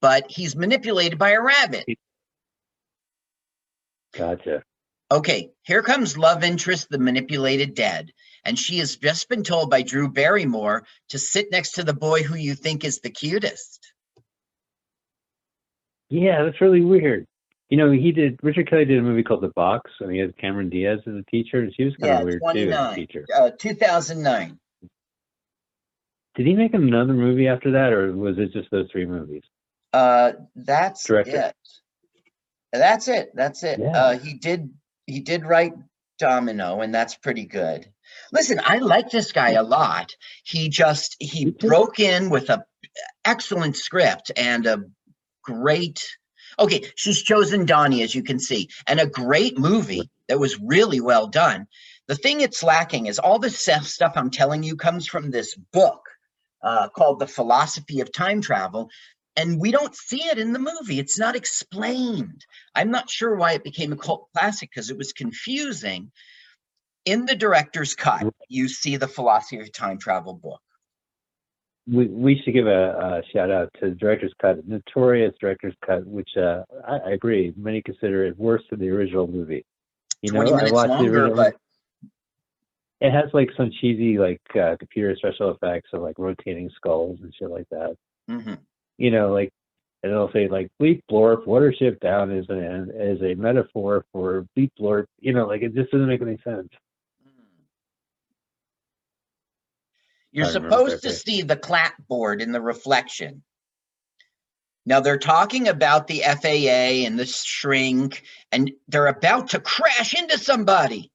but 0.00 0.28
he's 0.30 0.56
manipulated 0.56 1.18
by 1.18 1.30
a 1.30 1.40
rabbit. 1.40 1.84
gotcha. 4.14 4.64
Okay, 5.12 5.50
here 5.62 5.82
comes 5.82 6.16
love 6.16 6.42
interest, 6.42 6.88
the 6.88 6.98
manipulated 6.98 7.74
dead. 7.74 8.12
And 8.46 8.58
she 8.58 8.78
has 8.78 8.96
just 8.96 9.28
been 9.28 9.44
told 9.44 9.68
by 9.68 9.82
Drew 9.82 10.08
Barrymore 10.08 10.84
to 11.10 11.18
sit 11.18 11.52
next 11.52 11.72
to 11.72 11.84
the 11.84 11.92
boy 11.92 12.22
who 12.22 12.34
you 12.34 12.54
think 12.54 12.82
is 12.82 13.00
the 13.00 13.10
cutest. 13.10 13.92
Yeah, 16.08 16.44
that's 16.44 16.60
really 16.62 16.80
weird. 16.80 17.26
You 17.68 17.76
know, 17.76 17.90
he 17.90 18.10
did. 18.12 18.40
Richard 18.42 18.70
Kelly 18.70 18.86
did 18.86 18.98
a 18.98 19.02
movie 19.02 19.22
called 19.22 19.42
The 19.42 19.52
Box, 19.54 19.90
and 20.00 20.10
he 20.10 20.18
had 20.18 20.36
Cameron 20.38 20.70
Diaz 20.70 21.00
as 21.06 21.14
a 21.14 21.22
teacher, 21.30 21.58
and 21.60 21.74
she 21.74 21.84
was 21.84 21.94
kind 21.96 22.12
Yeah, 22.12 22.18
of 22.20 22.24
weird 22.24 22.40
too 22.40 22.48
as 22.48 22.56
a 22.56 22.64
29. 22.64 22.96
teacher. 22.96 23.26
Uh, 23.34 23.50
2009. 23.58 24.58
Did 26.36 26.46
he 26.46 26.54
make 26.54 26.72
another 26.72 27.12
movie 27.12 27.48
after 27.48 27.72
that, 27.72 27.92
or 27.92 28.16
was 28.16 28.38
it 28.38 28.52
just 28.52 28.70
those 28.70 28.90
three 28.90 29.04
movies? 29.04 29.42
Uh, 29.92 30.32
that's 30.56 31.04
Director. 31.04 31.52
it. 31.52 31.56
That's 32.72 33.08
it. 33.08 33.30
That's 33.34 33.62
it. 33.62 33.78
Yeah. 33.78 33.88
Uh, 33.90 34.18
he 34.18 34.34
did. 34.34 34.70
He 35.12 35.20
did 35.20 35.44
write 35.44 35.74
Domino, 36.18 36.80
and 36.80 36.94
that's 36.94 37.16
pretty 37.16 37.44
good. 37.44 37.86
Listen, 38.32 38.60
I 38.64 38.78
like 38.78 39.10
this 39.10 39.30
guy 39.32 39.50
a 39.50 39.62
lot. 39.62 40.14
He 40.42 40.68
just 40.70 41.16
he 41.20 41.50
broke 41.50 42.00
in 42.00 42.30
with 42.30 42.48
a 42.48 42.64
excellent 43.24 43.76
script 43.76 44.30
and 44.36 44.66
a 44.66 44.84
great. 45.42 46.02
Okay, 46.58 46.84
she's 46.96 47.22
chosen 47.22 47.66
Donnie, 47.66 48.02
as 48.02 48.14
you 48.14 48.22
can 48.22 48.38
see, 48.38 48.68
and 48.86 49.00
a 49.00 49.06
great 49.06 49.58
movie 49.58 50.10
that 50.28 50.38
was 50.38 50.60
really 50.60 51.00
well 51.00 51.26
done. 51.26 51.66
The 52.08 52.16
thing 52.16 52.40
it's 52.40 52.62
lacking 52.62 53.06
is 53.06 53.18
all 53.18 53.38
this 53.38 53.58
stuff 53.58 53.84
stuff 53.84 54.12
I'm 54.16 54.30
telling 54.30 54.62
you 54.62 54.76
comes 54.76 55.06
from 55.06 55.30
this 55.30 55.54
book 55.72 56.00
uh, 56.62 56.88
called 56.88 57.18
The 57.18 57.26
Philosophy 57.26 58.00
of 58.00 58.12
Time 58.12 58.40
Travel, 58.40 58.88
and 59.36 59.58
we 59.58 59.70
don't 59.70 59.94
see 59.94 60.22
it 60.24 60.38
in 60.38 60.52
the 60.52 60.58
movie. 60.58 60.98
It's 60.98 61.18
not 61.18 61.36
explained. 61.36 62.44
I'm 62.74 62.90
not 62.90 63.10
sure 63.10 63.34
why 63.34 63.52
it 63.52 63.64
became 63.64 63.92
a 63.92 63.96
cult 63.96 64.28
classic 64.34 64.70
because 64.70 64.90
it 64.90 64.98
was 64.98 65.12
confusing. 65.12 66.12
In 67.04 67.26
the 67.26 67.34
director's 67.34 67.94
cut, 67.94 68.32
you 68.48 68.68
see 68.68 68.96
the 68.96 69.08
Philosophy 69.08 69.58
of 69.58 69.72
Time 69.72 69.98
Travel 69.98 70.34
book. 70.34 70.60
We 71.90 72.06
we 72.06 72.40
should 72.40 72.54
give 72.54 72.68
a, 72.68 72.90
a 72.90 73.22
shout 73.32 73.50
out 73.50 73.70
to 73.80 73.90
the 73.90 73.96
director's 73.96 74.32
cut, 74.40 74.66
notorious 74.68 75.34
director's 75.40 75.74
cut, 75.84 76.06
which 76.06 76.28
uh, 76.36 76.62
I, 76.86 76.98
I 76.98 77.10
agree 77.10 77.52
many 77.56 77.82
consider 77.82 78.24
it 78.24 78.38
worse 78.38 78.62
than 78.70 78.78
the 78.78 78.88
original 78.90 79.26
movie. 79.26 79.64
You 80.20 80.30
know, 80.30 80.44
20 80.44 80.68
I 80.68 80.72
watched 80.72 80.88
the 80.88 80.94
longer, 80.94 81.26
original. 81.26 81.36
but 81.36 81.56
It 83.00 83.10
has 83.10 83.30
like 83.34 83.50
some 83.56 83.72
cheesy 83.80 84.16
like 84.18 84.40
uh, 84.54 84.76
computer 84.78 85.16
special 85.16 85.50
effects 85.50 85.90
of 85.92 86.02
like 86.02 86.18
rotating 86.18 86.70
skulls 86.76 87.18
and 87.20 87.34
shit 87.34 87.50
like 87.50 87.68
that. 87.70 87.96
mhm. 88.30 88.58
You 88.98 89.10
know, 89.10 89.32
like 89.32 89.50
and 90.02 90.12
it'll 90.12 90.32
say 90.32 90.48
like 90.48 90.68
bleep 90.80 91.00
blorp, 91.10 91.46
watership 91.46 92.00
down 92.00 92.32
is 92.32 92.46
an 92.48 92.90
is 92.94 93.22
a 93.22 93.34
metaphor 93.34 94.04
for 94.12 94.46
bleep 94.56 94.70
blorp. 94.78 95.06
You 95.20 95.32
know, 95.32 95.46
like 95.46 95.62
it 95.62 95.74
just 95.74 95.90
doesn't 95.92 96.08
make 96.08 96.22
any 96.22 96.38
sense. 96.42 96.68
Hmm. 97.24 97.44
You're 100.32 100.46
supposed 100.46 101.02
to 101.02 101.08
correctly. 101.08 101.10
see 101.12 101.42
the 101.42 101.56
clapboard 101.56 102.42
in 102.42 102.52
the 102.52 102.60
reflection. 102.60 103.42
Now 104.84 104.98
they're 104.98 105.18
talking 105.18 105.68
about 105.68 106.08
the 106.08 106.22
FAA 106.26 107.06
and 107.06 107.16
the 107.16 107.26
shrink, 107.26 108.24
and 108.50 108.72
they're 108.88 109.06
about 109.06 109.50
to 109.50 109.60
crash 109.60 110.14
into 110.14 110.36
somebody. 110.38 111.12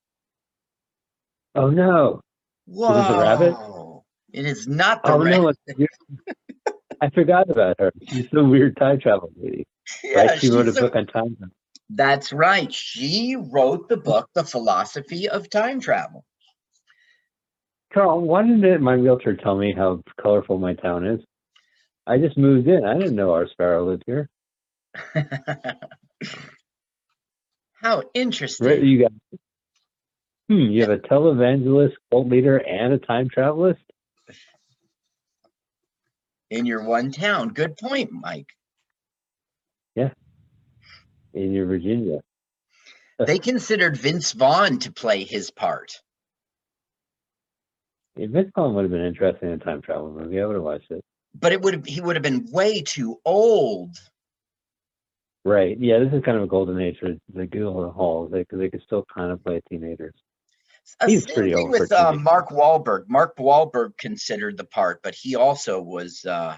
Oh 1.56 1.70
no! 1.70 2.22
Whoa! 2.66 3.02
it 3.02 3.12
the 3.12 3.20
rabbit? 3.20 3.56
It 4.32 4.46
is 4.46 4.68
not 4.68 5.04
the 5.04 5.12
Oh 5.12 5.22
rabbit. 5.22 5.58
no! 5.78 5.86
I 7.02 7.10
forgot 7.10 7.50
about 7.50 7.80
her. 7.80 7.92
She's 8.08 8.26
a 8.34 8.44
weird 8.44 8.78
time 8.78 9.00
travel 9.00 9.32
lady. 9.38 9.66
Yeah, 10.04 10.26
right? 10.26 10.40
She 10.40 10.50
wrote 10.50 10.68
a- 10.68 10.74
book 10.74 10.96
on 10.96 11.08
time 11.08 11.36
travel. 11.38 11.54
That's 11.90 12.34
right. 12.34 12.74
She 12.74 13.38
wrote 13.38 13.88
the 13.88 13.96
book, 13.98 14.30
The 14.34 14.44
Philosophy 14.44 15.30
of 15.30 15.50
Time 15.50 15.80
Travel. 15.80 16.26
Carl, 17.94 18.20
why 18.22 18.44
didn't 18.44 18.82
my 18.82 18.94
realtor 18.94 19.38
tell 19.38 19.56
me 19.58 19.74
how 19.74 20.04
colorful 20.22 20.58
my 20.58 20.74
town 20.74 21.08
is? 21.08 21.22
I 22.06 22.18
just 22.18 22.38
moved 22.38 22.68
in. 22.68 22.86
I 22.86 22.94
didn't 22.96 23.16
know 23.16 23.32
our 23.34 23.48
sparrow 23.48 23.86
lived 23.90 24.04
here. 24.06 24.30
How 27.82 28.04
interesting. 28.14 28.68
Right, 28.68 28.82
you 28.84 29.02
got. 29.04 29.12
Hmm, 30.50 30.72
you 30.72 30.82
have 30.82 30.92
a 30.92 30.98
televangelist, 30.98 31.94
cult 32.12 32.28
leader, 32.28 32.58
and 32.58 32.94
a 32.94 32.98
time 32.98 33.30
travelist. 33.30 33.82
In 36.50 36.66
your 36.66 36.84
one 36.84 37.12
town. 37.12 37.50
Good 37.50 37.78
point, 37.78 38.12
Mike. 38.12 38.50
Yeah. 39.96 40.10
In 41.34 41.54
your 41.54 41.66
Virginia. 41.66 42.20
They 43.26 43.40
considered 43.40 43.98
Vince 43.98 44.32
Vaughn 44.34 44.78
to 44.80 44.92
play 44.92 45.24
his 45.24 45.50
part. 45.50 45.92
Yeah, 48.16 48.28
Vince 48.30 48.52
Vaughn 48.56 48.76
would 48.76 48.84
have 48.84 48.92
been 48.92 49.04
interesting 49.06 49.50
in 49.50 49.56
a 49.56 49.64
time 49.64 49.82
travel 49.82 50.12
movie. 50.12 50.40
I 50.40 50.46
would 50.46 50.54
have 50.54 50.64
watched 50.64 50.92
it. 50.92 51.04
but 51.34 51.52
it 51.52 51.60
would 51.64 51.74
have 51.74 51.86
he 51.86 52.00
would 52.00 52.16
have 52.16 52.22
been 52.22 52.48
way 52.52 52.82
too 52.84 53.18
old. 53.26 53.98
Right. 55.44 55.80
Yeah, 55.80 55.98
this 55.98 56.14
is 56.14 56.24
kind 56.24 56.38
of 56.38 56.44
a 56.44 56.48
golden 56.48 56.80
age 56.80 56.98
for 57.00 57.16
the 57.34 57.48
Guildhall 57.48 57.90
Hall 57.90 58.28
because 58.32 58.60
they 58.60 58.70
could 58.70 58.84
still 58.84 59.04
kind 59.12 59.32
of 59.32 59.44
play 59.44 59.62
teenagers. 59.68 60.14
Uh, 61.00 61.08
He's 61.08 61.26
pretty 61.26 61.54
thing 61.54 61.60
old 61.60 61.76
for 61.76 61.82
with 61.82 61.92
uh, 61.92 62.14
TV. 62.14 62.22
Mark 62.22 62.50
Wahlberg. 62.50 63.06
Mark 63.08 63.36
Wahlberg 63.38 63.98
considered 63.98 64.58
the 64.58 64.64
part, 64.64 65.02
but 65.04 65.14
he 65.16 65.36
also 65.36 65.82
was 65.82 66.26
uh, 66.26 66.58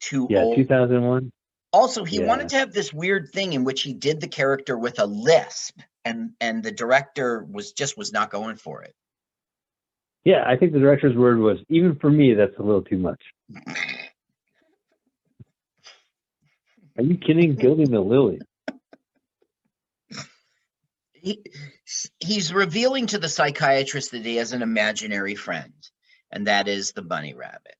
too 0.00 0.26
Yeah, 0.30 0.42
old. 0.44 0.56
2001. 0.56 1.30
Also, 1.72 2.04
he 2.04 2.20
Yeah. 2.20 2.26
wanted 2.26 2.48
to 2.50 2.56
have 2.56 2.72
this 2.72 2.92
weird 2.92 3.30
thing 3.32 3.52
in 3.52 3.64
which 3.64 3.82
he 3.82 3.92
did 3.92 4.20
the 4.20 4.28
character 4.28 4.78
with 4.78 4.98
a 4.98 5.06
lisp, 5.06 5.78
and 6.04 6.30
and 6.40 6.62
the 6.62 6.70
director 6.70 7.44
was 7.44 7.72
just 7.72 7.98
was 7.98 8.12
not 8.12 8.30
going 8.30 8.56
for 8.56 8.82
it. 8.82 8.94
Yeah, 10.24 10.44
I 10.46 10.56
think 10.56 10.72
the 10.72 10.78
director's 10.78 11.16
word 11.16 11.38
was 11.38 11.58
even 11.68 11.96
for 11.96 12.10
me. 12.10 12.34
That's 12.34 12.56
a 12.58 12.62
little 12.62 12.82
too 12.82 12.98
much. 12.98 13.20
Are 16.98 17.02
you 17.02 17.18
kidding? 17.18 17.54
Gilding 17.56 17.90
the 17.90 18.00
lily. 18.00 18.40
he 21.12 21.42
he's 22.20 22.52
revealing 22.52 23.06
to 23.08 23.18
the 23.18 23.28
psychiatrist 23.28 24.12
that 24.12 24.24
he 24.24 24.36
has 24.36 24.52
an 24.52 24.62
imaginary 24.62 25.34
friend, 25.34 25.74
and 26.30 26.46
that 26.46 26.68
is 26.68 26.92
the 26.92 27.02
bunny 27.02 27.34
rabbit. 27.34 27.76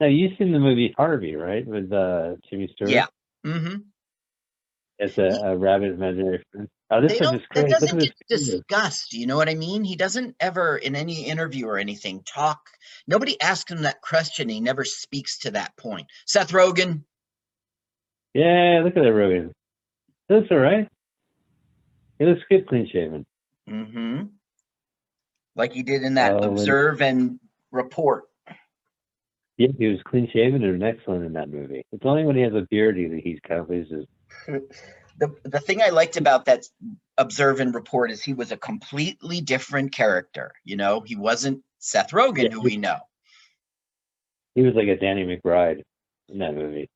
Now 0.00 0.08
you've 0.08 0.36
seen 0.38 0.52
the 0.52 0.58
movie 0.58 0.94
Harvey, 0.96 1.36
right? 1.36 1.66
With 1.66 1.92
uh, 1.92 2.34
Jimmy 2.50 2.68
Stewart. 2.74 2.90
Yeah. 2.90 3.06
Mm-hmm. 3.46 3.76
It's 4.98 5.18
a, 5.18 5.28
a 5.44 5.56
rabbit 5.56 5.92
imaginary 5.92 6.42
friend. 6.52 6.68
Oh, 6.90 7.00
this 7.00 7.12
is 7.12 7.20
that 7.20 7.48
great. 7.48 7.70
Look 7.70 7.80
doesn't 7.80 7.98
get 7.98 8.14
discussed. 8.28 9.14
You 9.14 9.26
know 9.26 9.36
what 9.36 9.48
I 9.48 9.54
mean? 9.54 9.82
He 9.82 9.96
doesn't 9.96 10.36
ever, 10.38 10.76
in 10.76 10.94
any 10.94 11.24
interview 11.24 11.66
or 11.66 11.78
anything, 11.78 12.22
talk. 12.22 12.60
Nobody 13.06 13.40
asks 13.40 13.70
him 13.70 13.82
that 13.82 14.02
question. 14.02 14.48
He 14.48 14.60
never 14.60 14.84
speaks 14.84 15.38
to 15.38 15.52
that 15.52 15.76
point. 15.76 16.06
Seth 16.26 16.52
Rogen, 16.52 17.04
Yeah, 18.34 18.82
look 18.84 18.96
at 18.96 19.02
that 19.02 19.12
Rogen. 19.12 19.52
That's 20.28 20.46
all 20.50 20.58
right. 20.58 20.88
He 22.22 22.28
looks 22.28 22.42
good, 22.48 22.68
clean 22.68 22.88
shaven. 22.92 23.26
mm-hmm. 23.68 24.26
like 25.56 25.72
he 25.72 25.82
did 25.82 26.02
in 26.04 26.14
that 26.14 26.34
Oh, 26.34 26.36
and- 26.36 26.44
Observe 26.52 27.02
and 27.02 27.40
Report. 27.72 28.24
Yeah, 29.56 29.68
he 29.76 29.88
was 29.88 29.98
clean 30.04 30.28
shaven 30.32 30.62
and 30.62 30.84
excellent 30.84 31.24
in 31.24 31.32
that 31.32 31.48
movie. 31.50 31.84
It's 31.90 32.06
only 32.06 32.24
when 32.24 32.36
he 32.36 32.42
has 32.42 32.54
a 32.54 32.64
beard 32.70 32.94
that 32.96 33.20
he's 33.24 33.40
kind 33.46 33.60
of 33.60 33.68
loses. 33.68 34.06
The 35.18 35.28
the 35.44 35.60
thing 35.60 35.82
I 35.82 35.90
liked 35.90 36.16
about 36.16 36.46
that 36.46 36.64
Observe 37.18 37.60
and 37.60 37.74
Report 37.74 38.10
is 38.10 38.22
he 38.22 38.32
was 38.32 38.50
a 38.50 38.56
completely 38.56 39.42
different 39.42 39.92
character. 39.92 40.52
You 40.64 40.76
know, 40.76 41.02
he 41.04 41.16
wasn't 41.16 41.62
Seth 41.80 42.12
Rogen, 42.12 42.44
Yeah, 42.44 42.48
who 42.48 42.62
we 42.62 42.78
know. 42.78 42.96
He 44.54 44.62
was 44.62 44.74
like 44.74 44.88
a 44.88 44.96
Danny 44.96 45.24
McBride 45.26 45.82
in 46.30 46.38
that 46.38 46.54
movie. 46.54 46.88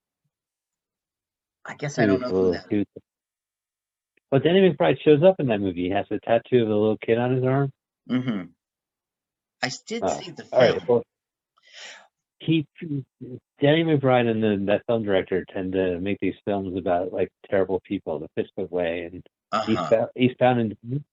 I 1.66 1.74
guess 1.74 1.96
He 1.96 2.02
I 2.04 2.06
don't 2.06 2.22
know 2.22 2.28
little 2.28 2.52
that. 2.52 2.86
But 4.30 4.42
Danny 4.42 4.60
McBride 4.68 5.00
shows 5.02 5.22
up 5.22 5.36
in 5.38 5.46
that 5.48 5.60
movie. 5.60 5.84
He 5.84 5.90
has 5.90 6.06
a 6.10 6.18
tattoo 6.18 6.62
of 6.62 6.68
a 6.68 6.74
little 6.74 6.98
kid 6.98 7.18
on 7.18 7.34
his 7.34 7.44
arm. 7.44 7.72
Mm-hmm. 8.10 8.42
I 9.62 9.70
did 9.86 10.02
Oh, 10.04 10.20
see 10.20 10.30
the 10.32 10.44
All 10.52 10.60
film. 10.60 10.72
right. 10.78 10.88
Well, 10.88 11.02
he, 12.38 12.66
Danny 13.60 13.84
McBride 13.84 14.30
and 14.30 14.42
the, 14.42 14.64
that 14.66 14.82
film 14.86 15.04
director 15.04 15.44
tend 15.52 15.72
to 15.72 15.98
make 16.00 16.18
these 16.20 16.34
films 16.44 16.76
about 16.76 17.12
like 17.12 17.30
terrible 17.50 17.80
people, 17.80 18.18
the 18.18 18.28
Fistfoot 18.42 18.70
Way 18.70 19.10
and 19.10 19.26
uh-huh. 19.52 20.06
Eastbound, 20.16 20.76
and 20.82 21.04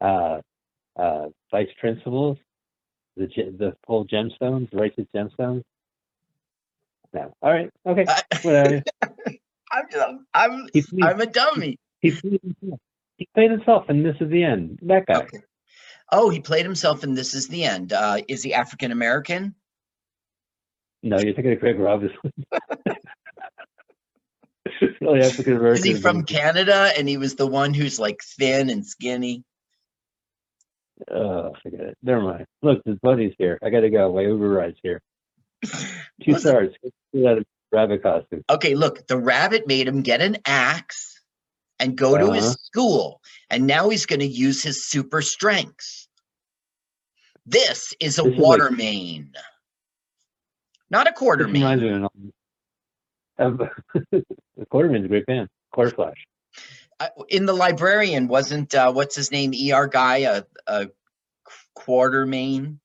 uh, 0.00 0.40
uh, 0.96 1.28
Vice 1.50 1.68
Principals, 1.80 2.38
the 3.16 3.26
the 3.26 3.76
whole 3.86 4.06
gemstones, 4.06 4.68
righteous 4.72 5.06
gemstones. 5.14 5.62
No, 7.12 7.34
all 7.42 7.52
right, 7.52 7.70
okay, 7.86 8.04
whatever. 8.42 8.82
I'm 9.70 9.84
just, 9.90 10.06
I'm 10.34 10.68
He 10.72 10.84
I'm 11.02 11.20
a 11.20 11.26
dummy. 11.26 11.78
he 12.00 12.10
played 12.10 12.40
himself. 12.42 12.80
He 13.16 13.28
played 13.34 13.50
himself, 13.50 13.84
and 13.88 14.04
this 14.04 14.16
is 14.20 14.30
the 14.30 14.44
end. 14.44 14.78
That 14.82 15.06
guy. 15.06 15.22
Okay. 15.22 15.40
Oh, 16.10 16.30
he 16.30 16.40
played 16.40 16.64
himself, 16.64 17.02
and 17.02 17.16
this 17.16 17.34
is 17.34 17.48
the 17.48 17.64
end. 17.64 17.92
Uh, 17.92 18.18
is 18.28 18.42
he 18.42 18.54
African 18.54 18.92
American? 18.92 19.54
No, 21.02 21.18
you're 21.18 21.34
thinking 21.34 21.52
of 21.52 21.60
Craig 21.60 21.78
Robinson. 21.78 22.16
really 25.00 25.20
African 25.20 25.56
American. 25.56 25.78
Is 25.78 25.84
he 25.84 25.94
from 25.94 26.24
Canada? 26.24 26.92
And 26.96 27.08
he 27.08 27.16
was 27.16 27.34
the 27.34 27.46
one 27.46 27.74
who's 27.74 27.98
like 27.98 28.20
thin 28.38 28.70
and 28.70 28.86
skinny. 28.86 29.44
Oh, 31.10 31.52
forget 31.62 31.80
it. 31.80 31.98
Never 32.02 32.22
mind. 32.22 32.46
Look, 32.62 32.82
the 32.84 32.98
buddy's 33.02 33.34
here. 33.38 33.58
I 33.62 33.70
got 33.70 33.80
to 33.80 33.90
go. 33.90 34.12
My 34.12 34.22
Uber 34.22 34.48
ride's 34.48 34.78
here. 34.82 35.00
Two 36.24 36.38
stars. 36.38 36.74
Two 37.14 37.28
out 37.28 37.38
of 37.38 37.44
rabbit 37.72 38.02
costume. 38.02 38.42
Okay, 38.50 38.74
look, 38.74 39.06
the 39.06 39.16
rabbit 39.16 39.66
made 39.66 39.86
him 39.88 40.02
get 40.02 40.20
an 40.20 40.38
axe 40.46 41.20
and 41.78 41.96
go 41.96 42.16
to 42.18 42.32
his 42.32 42.44
Uh-huh. 42.44 42.54
school, 42.64 43.20
and 43.50 43.66
now 43.66 43.88
he's 43.88 44.06
going 44.06 44.20
to 44.20 44.26
use 44.26 44.62
his 44.62 44.84
super 44.86 45.22
strengths. 45.22 46.08
This 47.46 47.94
is 48.00 48.18
a 48.18 48.22
This 48.22 48.32
is 48.32 48.38
like- 48.38 48.46
water 48.46 48.70
main, 48.70 49.32
not 50.90 51.06
a 51.08 51.12
quarter 51.12 51.46
main. 51.46 51.62
reminds 51.62 51.82
me 51.82 51.88
of 51.90 51.94
an- 52.02 52.32
of 53.38 53.58
the 54.10 54.24
Quarterman's 54.70 55.04
a 55.04 55.08
great 55.08 55.26
band. 55.26 55.48
Quarter 55.72 55.90
Flash. 55.92 56.26
I- 57.00 57.10
in 57.28 57.46
the 57.46 57.52
librarian 57.52 58.26
wasn't 58.26 58.74
uh, 58.74 58.92
what's 58.92 59.14
his 59.14 59.30
name 59.30 59.52
er 59.72 59.86
guy 59.86 60.18
a, 60.18 60.42
a 60.66 60.88
quarter 61.74 62.26
main 62.26 62.80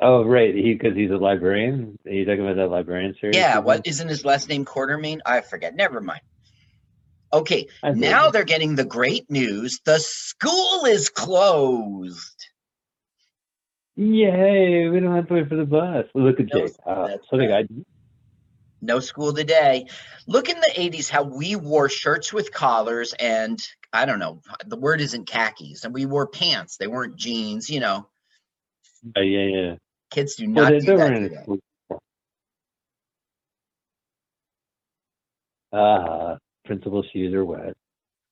Oh, 0.00 0.24
right. 0.24 0.54
He 0.54 0.74
because 0.74 0.96
he's 0.96 1.10
a 1.10 1.16
librarian. 1.16 1.98
Are 2.06 2.12
you 2.12 2.24
talking 2.24 2.44
about 2.44 2.56
that 2.56 2.68
librarian 2.68 3.14
series? 3.20 3.36
yeah 3.36 3.58
what 3.58 3.86
isn't 3.86 4.08
his 4.08 4.24
last 4.24 4.48
name 4.48 4.64
quartermain 4.64 5.18
i 5.26 5.40
forget 5.40 5.74
never 5.74 6.00
mind 6.00 6.20
okay 7.32 7.66
now 7.94 8.30
they're 8.30 8.44
getting 8.44 8.74
the 8.74 8.84
great 8.84 9.30
news 9.30 9.80
the 9.84 9.98
school 9.98 10.84
is 10.86 11.08
closed 11.10 12.46
Yay! 14.00 14.88
We 14.88 15.00
don't 15.00 15.16
have 15.16 15.26
to 15.26 15.34
wait 15.34 15.48
for 15.48 15.56
the 15.56 15.64
bus. 15.64 16.04
Look 16.14 16.38
at 16.38 16.46
No, 16.54 16.60
Jake. 16.60 16.76
Uh, 16.86 17.08
something 17.28 17.50
I 17.50 17.64
no 18.80 19.00
school 19.00 19.32
today 19.32 19.86
look 20.26 20.48
in 20.48 20.60
the 20.60 20.72
80s 20.76 21.10
how 21.10 21.24
we 21.24 21.56
wore 21.56 21.88
shirts 21.88 22.32
with 22.32 22.52
collars 22.52 23.12
and 23.18 23.58
i 23.92 24.04
don't 24.04 24.20
know 24.20 24.40
the 24.66 24.76
word 24.76 25.00
isn't 25.00 25.26
khakis 25.26 25.84
and 25.84 25.92
we 25.92 26.06
wore 26.06 26.28
pants 26.28 26.76
they 26.76 26.86
weren't 26.86 27.16
jeans 27.16 27.68
you 27.68 27.80
know 27.80 28.08
uh, 29.16 29.20
yeah 29.20 29.40
yeah. 29.40 29.74
Kids 30.10 30.36
do 30.36 30.46
not 30.46 30.70
they, 30.70 30.78
do 30.78 30.96
that 30.96 31.08
today. 31.14 31.60
Ah, 35.72 36.38
principal's 36.64 37.06
shoes 37.12 37.34
are 37.34 37.44
wet. 37.44 37.76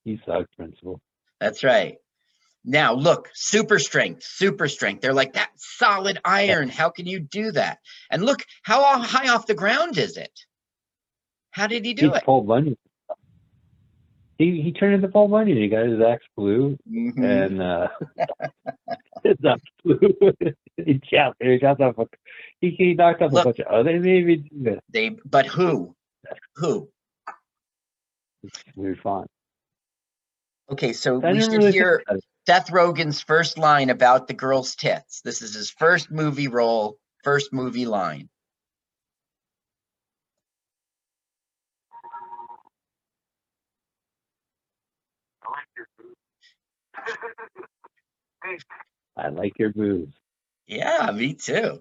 You 0.04 0.18
suck, 0.24 0.46
principal. 0.56 1.00
That's 1.40 1.64
right. 1.64 1.96
Now 2.64 2.94
look, 2.94 3.30
super 3.34 3.78
strength, 3.78 4.24
super 4.24 4.68
strength. 4.68 5.00
They're 5.00 5.12
like 5.12 5.34
that 5.34 5.50
solid 5.56 6.18
iron. 6.24 6.68
How 6.68 6.90
can 6.90 7.06
you 7.06 7.20
do 7.20 7.52
that? 7.52 7.78
And 8.10 8.24
look, 8.24 8.44
how 8.62 8.98
high 8.98 9.28
off 9.28 9.46
the 9.46 9.54
ground 9.54 9.98
is 9.98 10.16
it? 10.16 10.32
How 11.50 11.66
did 11.66 11.84
he 11.84 11.94
do 11.94 12.08
He's 12.08 12.16
it? 12.16 12.24
Paul 12.24 12.42
Bunyan. 12.42 12.76
He 14.38 14.60
he 14.60 14.72
turned 14.72 14.94
into 14.94 15.08
Paul 15.08 15.28
Bunyan. 15.28 15.56
He 15.56 15.68
got 15.68 15.86
his 15.86 16.00
axe 16.00 16.24
blue 16.36 16.76
Mhm. 16.90 17.24
and 17.24 17.62
uh 17.62 17.88
his 19.24 19.36
axe 19.46 19.62
blue. 19.82 19.98
he 20.76 21.00
chopped. 21.10 21.42
He 21.42 21.58
chopped 21.58 21.80
off. 21.80 21.98
A, 21.98 22.06
he 22.60 22.70
he 22.70 22.94
knocked 22.94 23.22
off 23.22 23.32
Look. 23.32 23.42
a 23.42 23.48
bunch 23.48 23.58
of 23.60 23.66
other. 23.68 23.98
Maybe. 23.98 24.48
They, 24.90 25.10
but 25.24 25.46
who? 25.46 25.94
Who? 26.56 26.88
We 28.74 28.88
were 28.90 28.96
fine. 28.96 29.26
Okay, 30.70 30.92
so 30.92 31.22
I 31.22 31.32
we 31.32 31.40
should 31.40 31.52
really 31.52 31.72
hear. 31.72 32.02
Seth 32.46 32.70
Rogen's 32.70 33.20
first 33.20 33.58
line 33.58 33.90
about 33.90 34.28
the 34.28 34.34
girl's 34.34 34.76
tits. 34.76 35.20
This 35.22 35.42
is 35.42 35.54
his 35.54 35.70
first 35.70 36.10
movie 36.10 36.48
role, 36.48 36.98
first 37.24 37.52
movie 37.52 37.86
line. 37.86 38.28
I 49.16 49.28
like 49.28 49.58
your 49.58 49.72
moves. 49.74 50.14
Yeah, 50.66 51.10
me 51.12 51.34
too. 51.34 51.80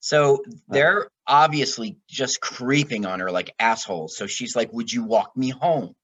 So 0.00 0.42
they're 0.68 1.08
obviously 1.26 1.96
just 2.08 2.40
creeping 2.40 3.06
on 3.06 3.20
her 3.20 3.30
like 3.30 3.54
assholes. 3.58 4.16
So 4.16 4.26
she's 4.26 4.56
like, 4.56 4.72
Would 4.72 4.92
you 4.92 5.04
walk 5.04 5.36
me 5.36 5.50
home? 5.50 5.94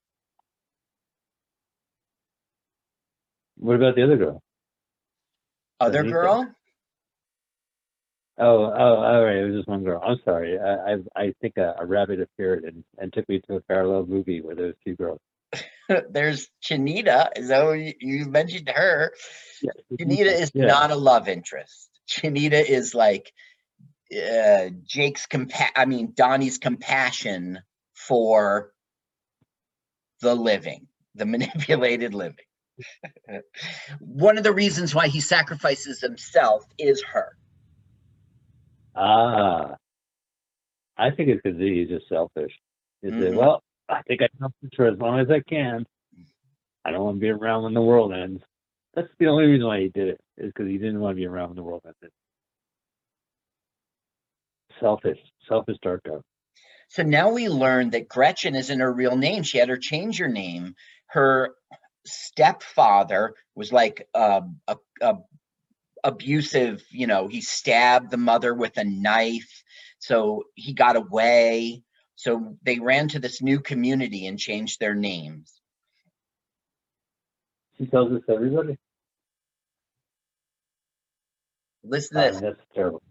What 3.57 3.77
about 3.77 3.97
the 3.97 4.05
other 4.05 4.17
girl? 4.17 4.41
Other 5.81 6.01
Anita. 6.01 6.13
girl? 6.13 6.55
Oh, 8.39 8.67
oh, 8.67 8.97
all 9.03 9.25
right. 9.25 9.37
It 9.37 9.45
was 9.47 9.57
just 9.57 9.69
one 9.69 9.83
girl. 9.83 10.01
I'm 10.05 10.19
sorry. 10.25 10.59
I, 10.61 10.93
I, 10.93 10.97
I 11.17 11.35
think 11.41 11.57
a, 11.57 11.75
a 11.81 11.85
rabbit 11.85 12.21
appeared 12.21 12.65
and, 12.65 12.85
and 12.99 13.13
took 13.13 13.29
me 13.29 13.41
to 13.49 13.57
a 13.57 13.61
parallel 13.63 14.07
movie 14.07 14.41
where 14.41 14.55
there 14.55 14.67
was 14.67 14.77
two 14.85 14.95
girls. 14.95 15.21
There's 16.11 16.49
Chinita. 16.63 17.31
Is 17.37 17.49
that 17.49 17.73
you, 17.73 17.95
you 18.01 18.27
mentioned 18.27 18.69
her? 18.75 19.13
Yeah, 19.63 19.73
Chinita 20.01 20.41
is 20.41 20.51
yeah. 20.55 20.67
not 20.67 20.91
a 20.91 20.97
love 20.97 21.29
interest. 21.29 21.89
Chinita 22.09 22.65
is 22.69 22.95
like 22.95 23.33
uh, 24.13 24.71
Jake's 24.85 25.27
compa- 25.27 25.71
I 25.77 25.85
mean 25.85 26.13
Donnie's 26.15 26.59
compassion 26.59 27.61
for 27.95 28.73
the 30.21 30.35
living, 30.35 30.89
the 31.15 31.27
manipulated 31.27 32.15
living. 32.15 32.45
One 34.01 34.39
of 34.39 34.45
the 34.45 34.53
reasons 34.53 34.95
why 34.95 35.09
he 35.09 35.21
sacrifices 35.21 36.01
himself 36.01 36.65
is 36.79 37.03
her. 37.13 37.37
Ah, 38.95 39.77
I 40.97 41.11
think 41.11 41.29
it's 41.29 41.41
because 41.43 41.59
he's 41.59 41.89
just 41.89 42.09
selfish. 42.09 42.53
He 43.03 43.09
said, 43.11 43.35
Mhm. 43.35 43.35
"Well, 43.35 43.63
I 43.89 44.03
think 44.03 44.23
I 44.23 44.29
can 44.39 44.53
for 44.77 44.87
as 44.87 44.99
long 44.99 45.21
as 45.21 45.31
I 45.31 45.41
can. 45.41 45.87
I 46.85 46.91
don't 46.91 47.05
want 47.05 47.17
to 47.17 47.21
be 47.21 47.31
around 47.31 47.65
when 47.65 47.75
the 47.75 47.83
world 47.83 48.13
ends." 48.13 48.43
That's 48.95 49.09
the 49.19 49.27
only 49.29 49.47
reason 49.47 49.67
why 49.67 49.81
he 49.81 49.89
did 49.89 50.09
it 50.09 50.21
is 50.37 50.53
because 50.53 50.67
he 50.67 50.79
didn't 50.79 51.01
want 51.01 51.13
to 51.13 51.21
be 51.21 51.27
around 51.27 51.51
when 51.51 51.57
the 51.57 51.63
world 51.63 51.83
ended. 51.85 52.11
Selfish, 54.81 55.19
selfish 55.49 55.77
Darko. 55.85 56.23
So 56.89 57.03
now 57.03 57.31
we 57.31 57.49
learn 57.49 57.91
that 57.91 58.09
Gretchen 58.09 58.55
isn't 58.55 58.81
her 58.81 58.93
real 58.93 59.17
name. 59.17 59.43
She 59.43 59.59
had 59.59 59.69
her 59.69 59.77
change 59.77 60.19
her 60.19 60.29
name. 60.29 60.75
Her 61.07 61.55
stepfather 62.07 63.35
was 63.55 63.73
like 63.73 64.09
uh, 64.15 64.41
a, 64.67 64.77
a 65.03 65.19
abusive. 66.03 66.83
You 66.91 67.07
know, 67.07 67.29
he 67.29 67.41
stabbed 67.41 68.11
the 68.11 68.17
mother 68.17 68.55
with 68.55 68.79
a 68.79 68.85
knife, 68.85 69.63
so 69.99 70.45
he 70.55 70.73
got 70.73 70.97
away. 70.97 71.83
So 72.19 72.57
they 72.65 72.81
ran 72.81 73.07
to 73.11 73.21
this 73.21 73.41
new 73.41 73.61
community 73.61 74.27
and 74.27 74.37
changed 74.37 74.81
their 74.81 74.93
names. 74.97 75.61
She 77.79 77.87
tells 77.87 78.11
this 78.11 78.23
to 78.27 78.33
everybody. 78.35 78.77
Listen 81.85 82.17
to 82.17 82.25
Oh, 82.27 82.33
this. 82.33 82.41
that's 82.41 82.61
terrible. 82.75 83.03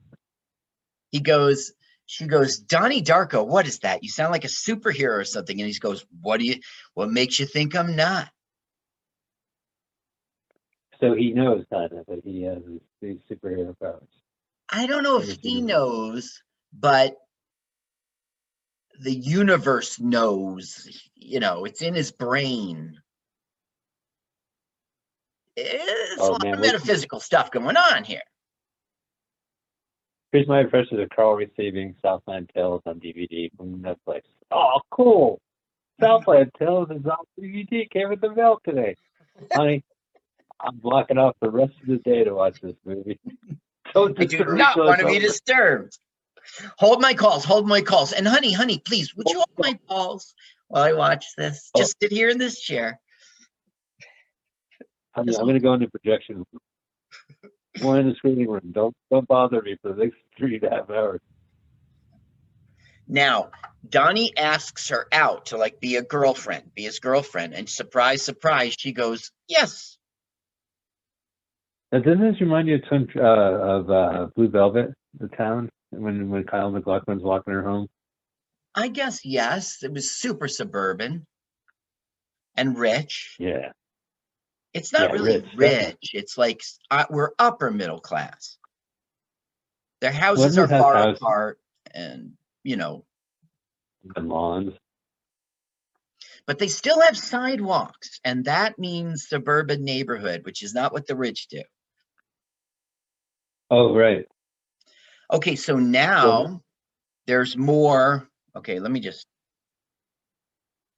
He 1.10 1.22
goes. 1.22 1.72
She 2.06 2.28
goes, 2.28 2.58
Donnie 2.60 3.02
Darko, 3.02 3.48
what 3.48 3.66
is 3.66 3.80
that? 3.80 4.04
You 4.04 4.10
sound 4.10 4.32
like 4.34 4.44
a 4.44 4.50
superhero 4.50 5.18
or 5.20 5.24
something. 5.24 5.60
And 5.62 5.70
he 5.72 5.80
goes, 5.80 6.06
What 6.22 6.42
do 6.42 6.46
you? 6.46 6.60
What 6.94 7.10
makes 7.10 7.40
you 7.40 7.46
think 7.46 7.78
I'm 7.78 7.96
not? 7.96 8.30
So 11.00 11.14
he 11.14 11.32
knows 11.32 11.64
of 11.72 11.92
that 11.92 12.22
he 12.26 12.42
has 12.44 12.60
these 13.02 13.20
superhero 13.32 13.74
powers. 13.80 14.10
I 14.70 14.86
don't 14.86 15.04
know 15.04 15.22
if 15.22 15.38
he 15.42 15.62
knows, 15.62 16.42
but 16.74 17.16
the 19.00 19.14
universe 19.14 20.00
knows. 20.00 20.88
You 21.16 21.40
know, 21.40 21.66
it's 21.66 21.82
in 21.82 21.94
his 21.94 22.12
brain. 22.12 23.00
It's 25.56 26.22
Oh, 26.22 26.30
a 26.30 26.32
lot 26.32 26.44
man, 26.44 26.54
of 26.56 26.60
metaphysical 26.60 27.20
stuff 27.20 27.52
going 27.52 27.78
on 27.78 28.04
here. 28.04 28.22
Here's 30.32 30.48
my 30.48 30.62
impression 30.62 31.00
of 31.00 31.10
Carl 31.10 31.36
receiving 31.36 31.96
Southland 32.02 32.52
Tales 32.54 32.82
on 32.86 33.00
DVD 33.00 33.50
from 33.56 33.80
Netflix. 33.82 34.22
Oh, 34.52 34.82
cool! 34.92 35.40
Southland 36.00 36.52
Tales 36.60 36.90
is 36.92 37.06
on 37.06 37.26
DVD. 37.40 37.90
Came 37.90 38.10
with 38.10 38.22
the 38.22 38.34
mail 38.34 38.60
today, 38.64 38.96
honey. 39.54 39.84
I'm 40.60 40.78
blocking 40.78 41.18
off 41.18 41.36
the 41.42 41.50
rest 41.50 41.74
of 41.82 41.88
the 41.88 41.98
day 41.98 42.24
to 42.24 42.34
watch 42.34 42.60
this 42.62 42.76
movie. 42.86 43.20
Don't 43.94 44.20
I 44.20 44.26
do 44.26 44.44
not 44.44 44.78
want 44.78 45.00
to 45.00 45.06
be 45.06 45.20
disturbed. 45.20 45.98
Hold 46.78 47.02
my 47.02 47.14
calls. 47.14 47.46
Hold 47.46 47.68
my 47.68 47.82
calls. 47.82 48.14
And 48.14 48.28
honey, 48.28 48.54
honey, 48.54 48.80
please, 48.80 49.16
would 49.16 49.30
you 49.30 49.38
hold 49.38 49.58
my 49.58 49.80
calls 49.88 50.34
while 50.68 50.84
I 50.84 50.94
watch 50.94 51.26
this? 51.38 51.70
Oh. 51.76 51.80
Just 51.80 51.96
sit 52.02 52.12
here 52.12 52.30
in 52.30 52.38
this 52.38 52.60
chair. 52.62 53.00
I'm, 55.16 55.28
I'm 55.28 55.36
going 55.36 55.54
to 55.56 55.60
go 55.60 55.74
into 55.74 55.90
projection. 55.90 56.38
room. 56.38 56.46
One 57.82 58.00
in 58.00 58.10
the 58.10 58.16
screening 58.16 58.50
room. 58.50 58.72
Don't 58.72 58.96
don't 59.12 59.28
bother 59.28 59.62
me 59.62 59.78
for 59.82 59.94
the 59.94 60.06
next 60.06 60.18
three 60.38 60.56
and 60.56 60.64
a 60.64 60.70
half 60.70 60.90
hours. 60.90 61.20
Now, 63.08 63.52
Donnie 63.88 64.36
asks 64.36 64.90
her 64.90 65.08
out 65.12 65.48
to 65.48 65.58
like 65.58 65.80
be 65.80 65.96
a 65.96 66.02
girlfriend, 66.02 66.74
be 66.76 66.84
his 66.84 67.00
girlfriend, 67.00 67.54
and 67.54 67.70
surprise, 67.70 68.24
surprise, 68.24 68.76
she 68.78 68.92
goes, 68.92 69.32
"Yes." 69.48 69.98
Now, 71.92 72.00
doesn't 72.00 72.20
this 72.20 72.42
remind 72.42 72.68
you 72.68 72.76
of, 72.76 73.10
uh, 73.16 73.22
of 73.22 73.90
uh, 73.90 74.28
Blue 74.36 74.50
Velvet, 74.50 74.94
the 75.18 75.30
town, 75.30 75.70
when 75.90 76.30
when 76.30 76.44
Kyle 76.44 76.72
MacLachlan's 76.72 77.24
walking 77.24 77.54
her 77.54 77.64
home? 77.64 77.88
I 78.76 78.90
guess 78.90 79.26
yes. 79.26 79.84
It 79.84 79.92
was 79.92 80.12
super 80.12 80.48
suburban 80.48 81.26
and 82.56 82.78
rich. 82.78 83.36
Yeah. 83.40 83.72
It's 84.74 84.94
not 84.94 85.10
Yeah, 85.10 85.12
really 85.14 85.34
rich, 85.40 85.46
rich. 85.56 86.12
It's 86.14 86.38
like 86.38 86.62
uh, 86.92 87.06
we're 87.10 87.32
upper 87.40 87.72
middle 87.72 88.00
class. 88.00 88.58
Their 90.02 90.12
houses 90.12 90.58
Wouldn't 90.58 90.72
are 90.72 90.80
far 90.82 90.94
houses? 90.96 91.18
apart 91.22 91.60
and, 91.94 92.34
you 92.64 92.76
know, 92.76 93.04
And 94.16 94.30
lawns. 94.30 94.74
but 96.46 96.60
they 96.60 96.68
still 96.68 97.02
have 97.02 97.18
sidewalks 97.18 98.20
and 98.24 98.46
that 98.46 98.78
means 98.78 99.28
suburban 99.28 99.84
neighborhood, 99.84 100.46
which 100.46 100.62
is 100.62 100.76
not 100.76 100.94
what 100.94 101.08
the 101.08 101.16
rich 101.16 101.48
do. 101.48 101.64
Oh, 103.72 103.96
right. 103.96 104.28
Okay, 105.32 105.56
so 105.56 105.78
now 105.78 106.62
there's 107.26 107.58
more. 107.58 108.30
Okay, 108.56 108.80
let 108.80 108.92
me 108.92 109.00
just. 109.00 109.28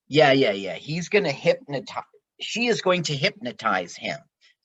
Yeah, 0.07 0.31
yeah, 0.31 0.51
yeah. 0.51 0.75
He's 0.75 1.09
going 1.09 1.25
to 1.25 1.31
hypnotize. 1.31 2.03
She 2.39 2.67
is 2.67 2.81
going 2.81 3.03
to 3.03 3.15
hypnotize 3.15 3.95
him. 3.95 4.17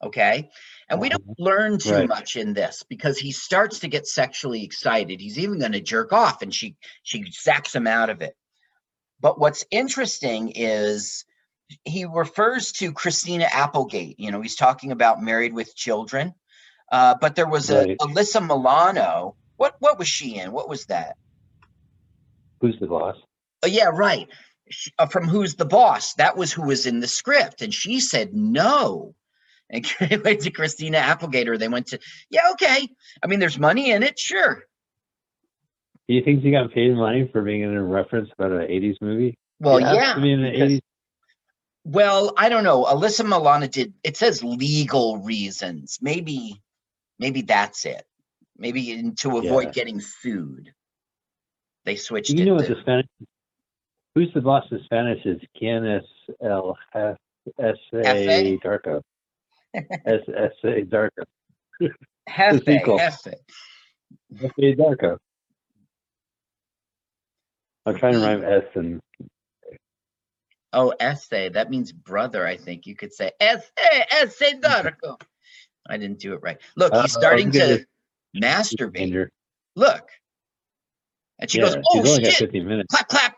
Okay. 0.03 0.51
And 0.89 1.01
we 1.01 1.09
don't 1.09 1.25
learn 1.39 1.79
too 1.79 1.93
Right. 1.93 2.09
much 2.09 2.37
in 2.37 2.53
this 2.53 2.83
because 2.89 3.19
he 3.19 3.33
starts 3.33 3.81
to 3.81 3.89
get 3.89 4.07
sexually 4.07 4.63
excited. 4.65 5.21
He's 5.21 5.39
even 5.39 5.59
going 5.59 5.73
to 5.73 5.81
jerk 5.81 6.13
off 6.13 6.43
and 6.43 6.55
she 6.55 6.77
she 7.03 7.25
zacks 7.25 7.75
him 7.75 7.87
out 7.87 8.11
of 8.11 8.21
it. 8.21 8.37
But 9.21 9.39
what's 9.39 9.65
interesting 9.71 10.53
is 10.55 11.25
he 11.85 12.05
refers 12.05 12.73
to 12.73 12.93
Christina 12.93 13.49
Applegate. 13.51 14.21
You 14.21 14.31
know, 14.31 14.43
he's 14.43 14.57
talking 14.57 14.93
about 14.93 15.23
married 15.23 15.55
with 15.55 15.75
children. 15.75 16.35
Uh, 16.93 17.15
but 17.21 17.35
there 17.35 17.49
was 17.49 17.71
a 17.71 17.79
Right. 17.87 17.99
Alyssa 17.99 18.47
Milano. 18.47 19.37
What 19.57 19.77
what 19.79 19.99
was 19.99 20.09
she 20.09 20.37
in? 20.37 20.53
What 20.53 20.69
was 20.69 20.87
that? 20.87 21.17
Who's 22.61 22.79
the 22.81 22.87
boss? 22.87 23.17
Oh, 23.63 23.67
yeah, 23.67 23.91
right. 23.93 24.29
Sh- 24.71 24.89
uh, 24.99 25.07
from 25.07 25.29
Who's 25.29 25.55
the 25.55 25.65
Boss? 25.65 26.15
That 26.15 26.37
was 26.37 26.53
who 26.53 26.63
was 26.63 26.87
in 26.87 27.01
the 27.01 27.07
script, 27.07 27.63
and 27.63 27.73
she 27.73 28.01
said 28.01 28.35
no. 28.35 29.15
And 29.71 29.87
went 30.25 30.43
to 30.43 30.51
Christina 30.51 30.99
Applegate, 30.99 31.49
or 31.49 31.59
they 31.59 31.69
went 31.69 31.89
to 31.89 31.99
yeah, 32.31 32.51
okay. 32.53 32.89
I 33.23 33.27
mean, 33.27 33.39
there's 33.39 33.59
money 33.59 33.91
in 33.91 34.03
it, 34.03 34.19
sure. 34.19 34.65
Do 36.09 36.15
you 36.15 36.23
think 36.23 36.43
she 36.43 36.51
got 36.51 36.73
paid 36.73 36.95
money 36.95 37.29
for 37.33 37.43
being 37.43 37.63
in 37.63 37.75
a 37.75 37.83
reference 37.83 38.29
about 38.39 38.53
an 38.53 38.69
80s 38.69 38.97
movie? 39.01 39.39
Well, 39.61 39.81
yeah. 39.81 40.15
to 40.15 40.21
be 40.21 40.33
in 40.33 40.43
the 40.43 40.51
because- 40.51 40.73
80s. 40.73 40.81
Well, 41.87 42.33
I 42.39 42.49
don't 42.49 42.65
know. 42.65 42.85
Alyssa 42.85 43.25
Milano 43.27 43.67
did. 43.67 43.93
It 44.03 44.17
says 44.17 44.43
legal 44.43 45.19
reasons. 45.19 45.99
Maybe, 46.01 46.63
maybe 47.19 47.43
that's 47.43 47.85
it. 47.85 48.07
Maybe 48.57 48.93
in- 48.93 49.15
to 49.17 49.39
avoid 49.39 49.67
Yeah. 49.67 49.73
getting 49.73 50.01
sued. 50.01 50.73
They 51.85 51.97
switched 51.97 52.31
Do 52.31 52.37
you 52.37 52.43
it. 52.43 52.47
know 52.47 52.55
what 52.55 52.67
to- 52.67 52.75
the 52.75 52.81
Spanish? 52.83 53.07
Who's 54.15 54.33
the 54.33 54.41
boss 54.41 54.65
in 54.71 54.81
Spanish? 54.85 55.25
Is 55.27 55.41
Quien 55.59 55.85
es 55.85 56.05
el 56.41 56.77
F- 56.95 57.19
S 57.59 57.77
A 57.93 58.07
F.A.? 58.07 58.59
Darko? 58.59 59.03
S 59.75 60.23
S 60.29 60.53
A 60.65 60.83
Darko. 60.85 61.25
Jefe, 61.81 62.65
sequel. 62.65 62.99
jefe. 62.99 63.35
S 64.41 64.53
A 64.59 64.75
Darko. 64.77 65.19
I'm 67.87 67.97
trying 67.99 68.15
to 68.15 68.21
rhyme 68.21 68.45
S 68.45 68.65
and 68.77 69.01
Oh, 70.73 70.93
essay. 70.99 71.49
That 71.51 71.71
means 71.71 71.93
brother, 71.93 72.47
I 72.47 72.57
think. 72.57 72.87
You 72.87 72.97
could 72.97 73.13
say 73.13 73.31
essay, 73.41 74.07
essay 74.11 74.55
Darko. 74.59 75.21
I 75.89 75.97
didn't 75.99 76.19
do 76.19 76.33
it 76.35 76.41
right. 76.43 76.59
Look, 76.77 76.93
Uh, 76.93 77.03
he's 77.03 77.13
starting 77.13 77.49
look 77.49 77.57
at 77.57 77.67
to 77.69 77.77
this. 77.79 77.87
Masturbate. 78.37 79.29
Look. 79.77 80.09
And 81.39 81.51
she 81.51 81.59
yeah, 81.59 81.65
goes, 81.65 81.75
she's 81.93 82.07
Oh 82.07 82.11
only 82.11 82.25
shit! 82.25 82.39
15 82.39 82.67
minutes. 82.67 82.95
Clap, 82.95 83.09
clap. 83.09 83.37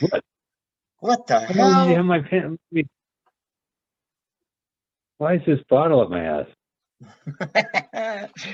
What? 0.00 0.24
What 1.00 1.26
the 1.26 1.38
hell? 1.38 1.86
have 1.88 2.04
my 2.06 2.20
pen? 2.20 2.56
Why 5.18 5.34
is 5.34 5.42
this 5.46 5.58
bottle 5.68 6.00
up 6.00 6.08
my 6.08 6.24
ass? 6.24 6.46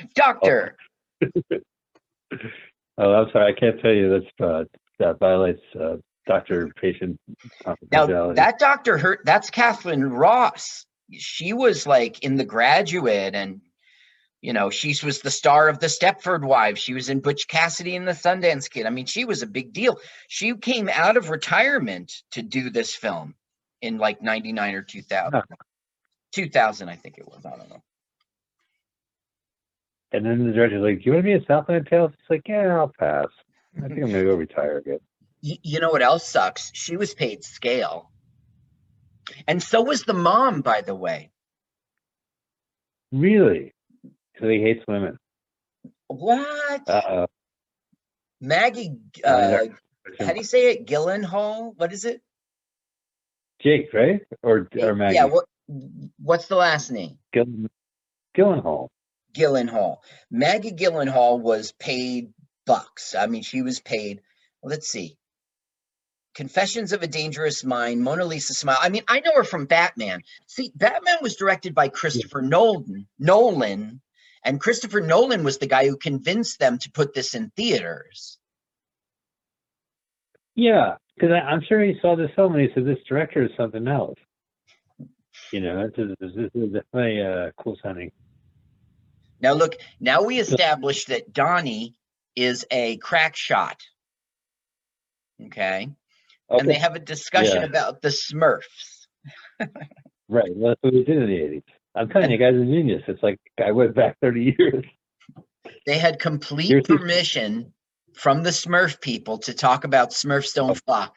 Doctor. 0.16 0.76
Oh, 2.98 3.14
I'm 3.14 3.30
sorry. 3.32 3.50
I 3.50 3.58
can't 3.58 3.80
tell 3.80 3.92
you. 3.92 4.10
That's 4.10 4.26
uh, 4.50 4.64
that 4.98 5.18
violates 5.18 5.62
uh, 5.80 5.96
doctor-patient 6.26 7.18
Now 7.90 8.32
that 8.34 8.58
doctor 8.58 8.98
hurt 8.98 9.20
that's 9.24 9.48
Katharine 9.48 10.04
Ross. 10.04 10.84
She 11.12 11.52
was 11.52 11.86
like 11.86 12.22
in 12.22 12.36
the 12.36 12.44
graduate 12.44 13.34
and 13.34 13.60
you 14.42 14.54
know, 14.54 14.70
she 14.70 14.96
was 15.04 15.20
the 15.20 15.30
star 15.30 15.68
of 15.68 15.80
the 15.80 15.86
Stepford 15.86 16.42
Wives. 16.42 16.80
She 16.80 16.94
was 16.94 17.10
in 17.10 17.20
Butch 17.20 17.46
Cassidy 17.46 17.94
and 17.94 18.08
the 18.08 18.12
Sundance 18.12 18.70
Kid. 18.70 18.86
I 18.86 18.90
mean, 18.90 19.04
she 19.04 19.26
was 19.26 19.42
a 19.42 19.46
big 19.46 19.74
deal. 19.74 19.98
She 20.28 20.54
came 20.56 20.88
out 20.88 21.18
of 21.18 21.28
retirement 21.28 22.10
to 22.32 22.40
do 22.40 22.70
this 22.70 22.94
film 22.94 23.34
in 23.82 23.98
like 23.98 24.22
99 24.22 24.74
or 24.74 24.82
2000. 24.82 25.32
Huh. 25.32 25.42
2000, 26.32 26.88
I 26.88 26.96
think 26.96 27.18
it 27.18 27.26
was. 27.26 27.44
I 27.44 27.50
don't 27.50 27.68
know. 27.68 27.82
and 30.12 30.24
then 30.24 30.46
the 30.46 30.52
director's 30.52 30.82
like, 30.82 30.98
"Do 30.98 31.04
you 31.04 31.12
want 31.12 31.24
to 31.24 31.28
be 31.28 31.32
in 31.32 31.44
Southland 31.46 31.86
Tales?" 31.88 32.12
It's 32.14 32.30
like, 32.30 32.48
"Yeah, 32.48 32.76
I'll 32.78 32.92
pass. 32.98 33.28
I 33.76 33.88
think 33.88 34.02
I'm 34.02 34.10
gonna 34.10 34.24
go 34.24 34.34
retire 34.36 34.78
again." 34.78 35.00
You 35.42 35.80
know 35.80 35.90
what 35.90 36.02
else 36.02 36.28
sucks? 36.28 36.70
She 36.74 36.96
was 36.96 37.14
paid 37.14 37.44
scale. 37.44 38.09
And 39.46 39.62
so 39.62 39.82
was 39.82 40.02
the 40.04 40.14
mom, 40.14 40.60
by 40.62 40.82
the 40.82 40.94
way. 40.94 41.30
Really? 43.12 43.72
So 44.38 44.48
he 44.48 44.60
hates 44.60 44.84
women. 44.86 45.18
What? 46.08 46.88
Uh 46.88 47.26
Maggie, 48.40 48.96
uh, 49.22 49.66
how 50.18 50.32
do 50.32 50.38
you 50.38 50.44
say 50.44 50.70
it? 50.72 50.86
Gyllenhaal? 50.86 51.74
What 51.76 51.92
is 51.92 52.06
it? 52.06 52.22
Jake, 53.60 53.92
right? 53.92 54.22
Or 54.42 54.66
or 54.80 54.94
Maggie? 54.94 55.16
Yeah, 55.16 55.24
what 55.24 55.44
what's 56.18 56.46
the 56.46 56.56
last 56.56 56.90
name? 56.90 57.18
Gillen, 57.32 57.68
Gyllenhaal. 58.36 58.88
Gyllenhaal. 59.34 59.98
Maggie 60.30 60.72
Gyllenhaal 60.72 61.40
was 61.40 61.72
paid 61.72 62.32
bucks. 62.66 63.14
I 63.14 63.26
mean, 63.26 63.42
she 63.42 63.62
was 63.62 63.80
paid, 63.80 64.22
let's 64.62 64.88
see. 64.88 65.16
Confessions 66.34 66.92
of 66.92 67.02
a 67.02 67.08
Dangerous 67.08 67.64
Mind, 67.64 68.02
Mona 68.02 68.24
Lisa 68.24 68.54
Smile. 68.54 68.78
I 68.80 68.88
mean, 68.88 69.02
I 69.08 69.20
know 69.20 69.32
her 69.34 69.44
from 69.44 69.66
Batman. 69.66 70.22
See, 70.46 70.70
Batman 70.74 71.16
was 71.22 71.36
directed 71.36 71.74
by 71.74 71.88
Christopher 71.88 72.40
Nolan, 72.40 73.06
Nolan, 73.18 74.00
and 74.44 74.60
Christopher 74.60 75.00
Nolan 75.00 75.44
was 75.44 75.58
the 75.58 75.66
guy 75.66 75.86
who 75.86 75.96
convinced 75.96 76.58
them 76.58 76.78
to 76.78 76.90
put 76.90 77.14
this 77.14 77.34
in 77.34 77.50
theaters. 77.56 78.38
Yeah, 80.54 80.96
because 81.14 81.30
I'm 81.32 81.62
sure 81.68 81.82
he 81.82 81.98
saw 82.00 82.16
this 82.16 82.30
film 82.36 82.54
and 82.54 82.62
he 82.62 82.68
said, 82.74 82.84
"This 82.84 83.02
director 83.08 83.44
is 83.44 83.50
something 83.56 83.86
else." 83.88 84.18
You 85.52 85.60
know, 85.60 85.88
this 85.88 86.08
is 86.20 86.34
this 86.34 86.50
is 86.54 86.72
definitely 86.72 87.22
uh, 87.22 87.50
cool 87.58 87.76
sounding. 87.82 88.12
Now 89.40 89.54
look, 89.54 89.76
now 89.98 90.22
we 90.22 90.38
established 90.38 91.08
that 91.08 91.32
Donnie 91.32 91.94
is 92.36 92.66
a 92.70 92.98
crack 92.98 93.36
shot. 93.36 93.80
Okay. 95.46 95.88
And 96.50 96.68
they 96.68 96.74
have 96.74 96.96
a 96.96 96.98
discussion 97.00 97.58
Yeah. 97.58 97.64
about 97.68 98.02
the 98.02 98.08
Smurfs. 98.08 99.06
right. 100.28 100.50
Well, 100.56 100.70
that's 100.70 100.82
what 100.82 100.92
we 100.94 101.04
did 101.04 101.16
in 101.18 101.26
the 101.26 101.36
'80s. 101.38 101.62
I'm 101.94 102.08
telling 102.08 102.30
you, 102.30 102.38
guys, 102.38 102.54
a 102.54 102.64
genius. 102.64 103.02
It's 103.08 103.22
like 103.22 103.38
I 103.62 103.72
went 103.72 103.94
back 103.94 104.16
30 104.20 104.54
years. 104.58 104.84
They 105.86 105.98
had 105.98 106.18
complete 106.20 106.68
Here's 106.68 106.86
permission 106.86 107.72
from 108.14 108.42
the 108.42 108.50
Smurf 108.50 109.00
people 109.00 109.38
to 109.38 109.54
talk 109.54 109.84
about 109.84 110.10
Smurfs 110.10 110.54
don't 110.54 110.70
Oh. 110.70 110.74
fuck. 110.86 111.16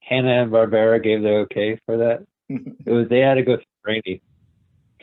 Hanna 0.00 0.42
and 0.42 0.50
Barbera 0.52 1.02
gave 1.02 1.22
the 1.22 1.30
okay 1.44 1.78
for 1.86 1.96
that. 1.98 2.24
It 2.48 2.90
was 2.90 3.08
they 3.08 3.20
had 3.20 3.34
to 3.34 3.42
go 3.42 3.56
through 3.56 3.64
Brady. 3.84 4.22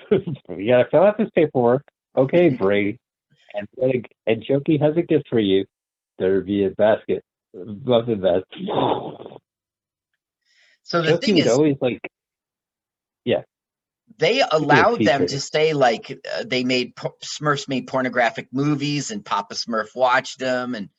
you 0.11 0.67
gotta 0.71 0.87
fill 0.89 1.03
out 1.03 1.17
this 1.17 1.29
paperwork. 1.35 1.83
Okay, 2.17 2.49
Brady. 2.49 2.97
And 3.53 3.67
and 4.27 4.43
Jokey 4.43 4.79
has 4.81 4.97
a 4.97 5.01
gift 5.03 5.27
for 5.29 5.39
you. 5.39 5.65
There'll 6.17 6.43
be 6.43 6.65
a 6.65 6.71
basket. 6.71 7.23
Muffin 7.55 8.21
basket. 8.21 8.45
So 10.83 11.01
the 11.01 11.17
thing 11.17 11.37
is, 11.37 11.47
always 11.47 11.77
like 11.81 11.99
yeah, 13.25 13.43
they 14.17 14.41
allowed 14.41 15.03
them 15.03 15.25
to 15.27 15.39
say 15.39 15.73
like 15.73 16.11
uh, 16.11 16.43
they 16.45 16.63
made 16.63 16.95
po- 16.95 17.15
Smurfs 17.23 17.67
made 17.67 17.87
pornographic 17.87 18.49
movies 18.51 19.11
and 19.11 19.25
Papa 19.25 19.55
Smurf 19.55 19.95
watched 19.95 20.39
them 20.39 20.75
and 20.75 20.89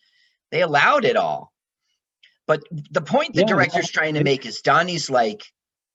they 0.50 0.62
allowed 0.62 1.04
it 1.04 1.16
all. 1.16 1.52
But 2.46 2.62
the 2.90 3.00
point 3.00 3.34
the 3.34 3.42
Yeah, 3.42 3.46
director's 3.46 3.90
trying 3.90 4.14
to 4.14 4.24
make 4.24 4.46
is 4.46 4.60
Donnie's 4.60 5.10
like 5.10 5.42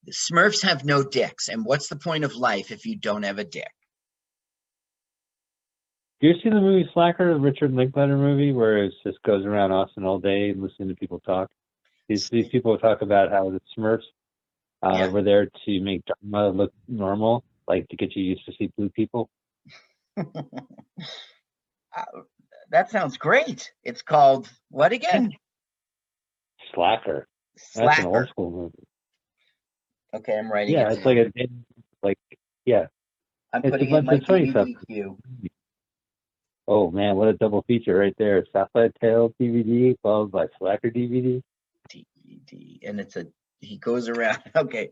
Smurfs 0.10 0.64
have 0.64 0.86
no 0.86 1.04
dicks, 1.04 1.48
and 1.50 1.66
what's 1.66 1.88
the 1.88 1.96
point 1.96 2.24
of 2.24 2.36
life 2.36 2.72
if 2.72 2.86
you 2.86 2.98
don't 2.98 3.24
have 3.24 3.40
a 3.40 3.44
dick? 3.44 3.72
Do 6.22 6.28
you 6.28 6.36
see 6.44 6.50
the 6.50 6.62
movie 6.62 6.88
Slacker, 6.94 7.34
the 7.34 7.40
Richard 7.40 7.74
Linklater 7.74 8.16
movie, 8.16 8.52
where 8.52 8.84
it 8.84 8.94
just 9.04 9.22
goes 9.24 9.44
around 9.44 9.72
Austin 9.72 10.06
all 10.06 10.20
day 10.20 10.52
and 10.52 10.62
listening 10.62 10.90
to 10.90 10.96
people 10.96 11.20
talk? 11.20 11.50
These 12.08 12.30
these 12.30 12.48
people 12.50 12.78
talk 12.78 13.02
about 13.02 13.32
how 13.32 13.50
the 13.50 13.60
Smurfs 13.76 14.04
uh, 14.84 14.92
Yeah. 14.98 15.08
were 15.08 15.24
there 15.24 15.48
to 15.66 15.80
make 15.82 16.04
Dharma 16.06 16.50
look 16.50 16.72
normal, 16.88 17.44
like 17.68 17.88
to 17.90 17.96
get 17.96 18.16
you 18.16 18.24
used 18.24 18.46
to 18.46 18.54
see 18.58 18.72
blue 18.78 18.90
people. 18.90 19.30
Uh, 21.94 22.22
that 22.70 22.90
sounds 22.90 23.18
great. 23.18 23.70
It's 23.84 24.02
called 24.02 24.50
what 24.70 24.94
again? 24.94 25.30
Slacker. 26.74 27.28
Slacker. 27.58 27.88
That's 27.88 28.00
an 28.00 28.06
old 28.06 28.30
school 28.30 28.50
movie. 28.50 28.88
Okay, 30.16 30.38
I'm 30.40 30.50
writing 30.50 30.76
Yeah, 30.76 30.90
it. 30.90 30.94
it's 30.98 31.06
like 31.06 31.18
a 31.18 31.32
like 32.02 32.18
yeah. 32.64 32.86
I'm 33.52 33.60
It's 33.66 33.68
a 33.68 33.72
putting 33.72 33.88
in 33.88 34.06
bunch 34.06 34.08
my 34.08 34.14
of 34.14 34.24
funny 34.24 34.50
stuff. 34.52 34.68
Oh 36.74 36.90
man, 36.90 37.18
what 37.18 37.28
a 37.28 37.34
double 37.34 37.64
feature 37.64 37.98
right 37.98 38.16
there. 38.18 38.46
Southside 38.54 38.94
Tales 39.02 39.34
DVD 39.42 39.94
followed 40.02 40.32
by 40.32 40.46
Slacker 40.58 40.90
DVD. 40.90 41.44
DVD, 41.90 42.88
and 42.88 42.98
it's 42.98 43.18
a 43.18 43.28
he 43.60 43.78
goes 43.78 44.08
around. 44.08 44.42
Okay, 44.56 44.92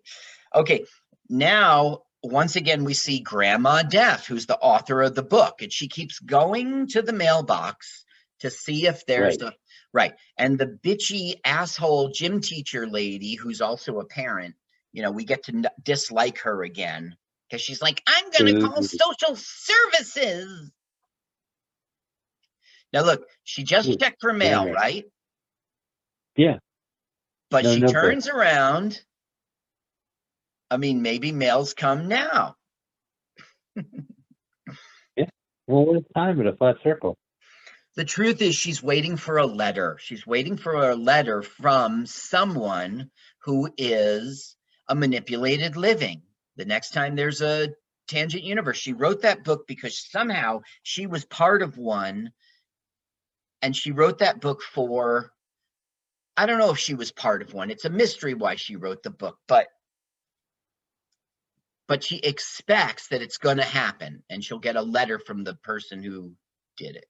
okay. 0.53 0.84
Now, 1.30 2.01
once 2.21 2.57
again, 2.57 2.84
we 2.84 2.93
see 2.93 3.21
Grandma 3.21 3.84
Death, 3.84 4.25
who's 4.27 4.45
the 4.45 4.57
author 4.57 5.01
of 5.01 5.15
the 5.15 5.23
book, 5.23 5.61
and 5.61 5.71
she 5.71 5.88
keeps 5.88 6.19
going 6.19 6.88
to 6.88 7.01
the 7.01 7.13
mailbox 7.13 8.03
to 8.41 8.49
see 8.49 8.86
if 8.86 9.05
there's 9.05 9.38
Right. 9.38 9.39
the 9.39 9.53
right. 9.93 10.13
And 10.38 10.59
the 10.59 10.67
bitchy 10.67 11.36
asshole 11.45 12.09
gym 12.09 12.41
teacher 12.41 12.88
lady, 12.88 13.36
who's 13.36 13.61
also 13.61 13.99
a 13.99 14.05
parent, 14.05 14.55
you 14.91 15.01
know, 15.01 15.11
we 15.11 15.23
get 15.23 15.43
to 15.45 15.53
n- 15.53 15.65
dislike 15.82 16.39
her 16.39 16.61
again 16.61 17.15
because 17.47 17.61
she's 17.61 17.82
like, 17.82 18.03
"I'm 18.05 18.32
gonna 18.32 18.59
call 18.59 18.82
mm-hmm. 18.82 18.84
social 18.84 19.38
services." 19.38 20.71
Now, 22.92 23.04
look, 23.04 23.28
she 23.44 23.64
just 23.64 24.00
checked 24.00 24.22
for 24.22 24.34
mail, 24.34 24.66
right. 24.66 24.76
right? 24.76 25.06
Yeah. 26.36 26.58
But 27.52 27.64
No 27.66 27.74
she 27.74 27.80
notebook. 27.82 28.02
turns 28.02 28.28
around. 28.28 29.02
I 30.72 30.78
mean, 30.78 31.02
maybe 31.02 31.32
mails 31.32 31.74
come 31.74 32.08
now. 32.08 32.56
Yeah. 35.16 35.26
Well, 35.68 35.86
what 35.86 36.04
time 36.16 36.40
in 36.40 36.48
a 36.48 36.56
flat 36.56 36.78
circle? 36.84 37.18
The 37.96 38.06
truth 38.06 38.42
is, 38.42 38.56
she's 38.56 38.82
waiting 38.82 39.18
for 39.18 39.38
a 39.38 39.46
letter. 39.46 39.98
She's 40.00 40.26
waiting 40.26 40.56
for 40.56 40.90
a 40.90 40.96
letter 40.96 41.42
from 41.42 42.06
someone 42.06 43.10
who 43.40 43.70
is 43.78 44.56
a 44.88 44.96
manipulated 44.96 45.76
living. 45.76 46.22
The 46.56 46.66
next 46.66 46.92
time 46.94 47.16
there's 47.16 47.42
a 47.42 47.70
tangent 48.08 48.44
universe, 48.44 48.78
she 48.78 48.94
wrote 48.94 49.24
that 49.24 49.44
book 49.44 49.68
because 49.68 50.10
somehow 50.10 50.62
she 50.84 51.08
was 51.08 51.26
part 51.26 51.62
of 51.62 51.78
one. 51.78 52.32
And 53.62 53.76
she 53.76 53.91
wrote 53.91 54.20
that 54.20 54.39
book 54.39 54.62
for, 54.62 55.32
I 56.38 56.45
don't 56.45 56.60
know 56.60 56.72
if 56.72 56.78
she 56.78 56.93
was 56.93 57.12
part 57.12 57.41
of 57.41 57.53
one. 57.53 57.72
It's 57.72 57.86
a 57.86 57.89
mystery 57.89 58.34
why 58.34 58.55
she 58.55 58.76
wrote 58.76 59.03
the 59.03 59.10
book, 59.10 59.38
but 59.47 59.68
but 61.88 62.03
she 62.03 62.18
expects 62.18 63.07
that 63.07 63.24
it's 63.24 63.39
going 63.39 63.57
to 63.57 63.64
happen 63.64 64.24
and 64.30 64.43
she'll 64.43 64.60
get 64.60 64.76
a 64.76 64.82
letter 64.82 65.18
from 65.18 65.43
the 65.43 65.55
person 65.55 66.03
who 66.03 66.34
did 66.78 66.95
it. 66.95 67.05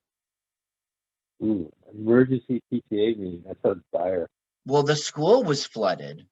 Ooh, 1.43 1.69
emergency 1.93 2.61
PTA 2.71 3.17
meeting. 3.17 3.43
That 3.45 3.57
sounds 3.61 3.83
dire. 3.93 4.29
Well, 4.65 4.83
the 4.83 4.95
school 4.95 5.43
was 5.43 5.65
flooded. 5.65 6.25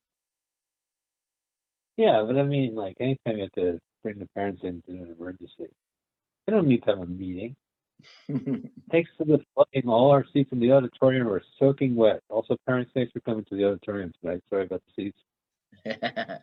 Yeah, 1.97 2.23
but 2.25 2.37
I 2.37 2.43
mean, 2.43 2.73
like, 2.73 2.95
anytime 2.99 3.37
you 3.37 3.43
have 3.43 3.51
to 3.53 3.79
bring 4.03 4.19
the 4.19 4.27
parents 4.35 4.61
in 4.63 4.81
to 4.83 4.91
an 4.91 5.15
emergency, 5.19 5.65
they 6.45 6.53
don't 6.53 6.67
need 6.67 6.83
to 6.83 6.91
have 6.91 6.99
a 6.99 7.05
meeting. 7.05 7.55
Thanks 8.91 9.09
to 9.17 9.25
the 9.25 9.39
flooding, 9.53 9.89
all 9.89 10.11
our 10.11 10.25
seats 10.33 10.51
in 10.51 10.59
the 10.59 10.71
auditorium 10.71 11.27
are 11.27 11.41
soaking 11.59 11.95
wet. 11.95 12.21
Also, 12.29 12.57
parents, 12.65 12.91
thanks 12.93 13.11
for 13.11 13.19
coming 13.21 13.45
to 13.45 13.55
the 13.55 13.65
auditorium 13.65 14.13
tonight. 14.21 14.41
Sorry 14.49 14.63
about 14.65 14.81
the 14.95 15.03
seats. 15.03 15.19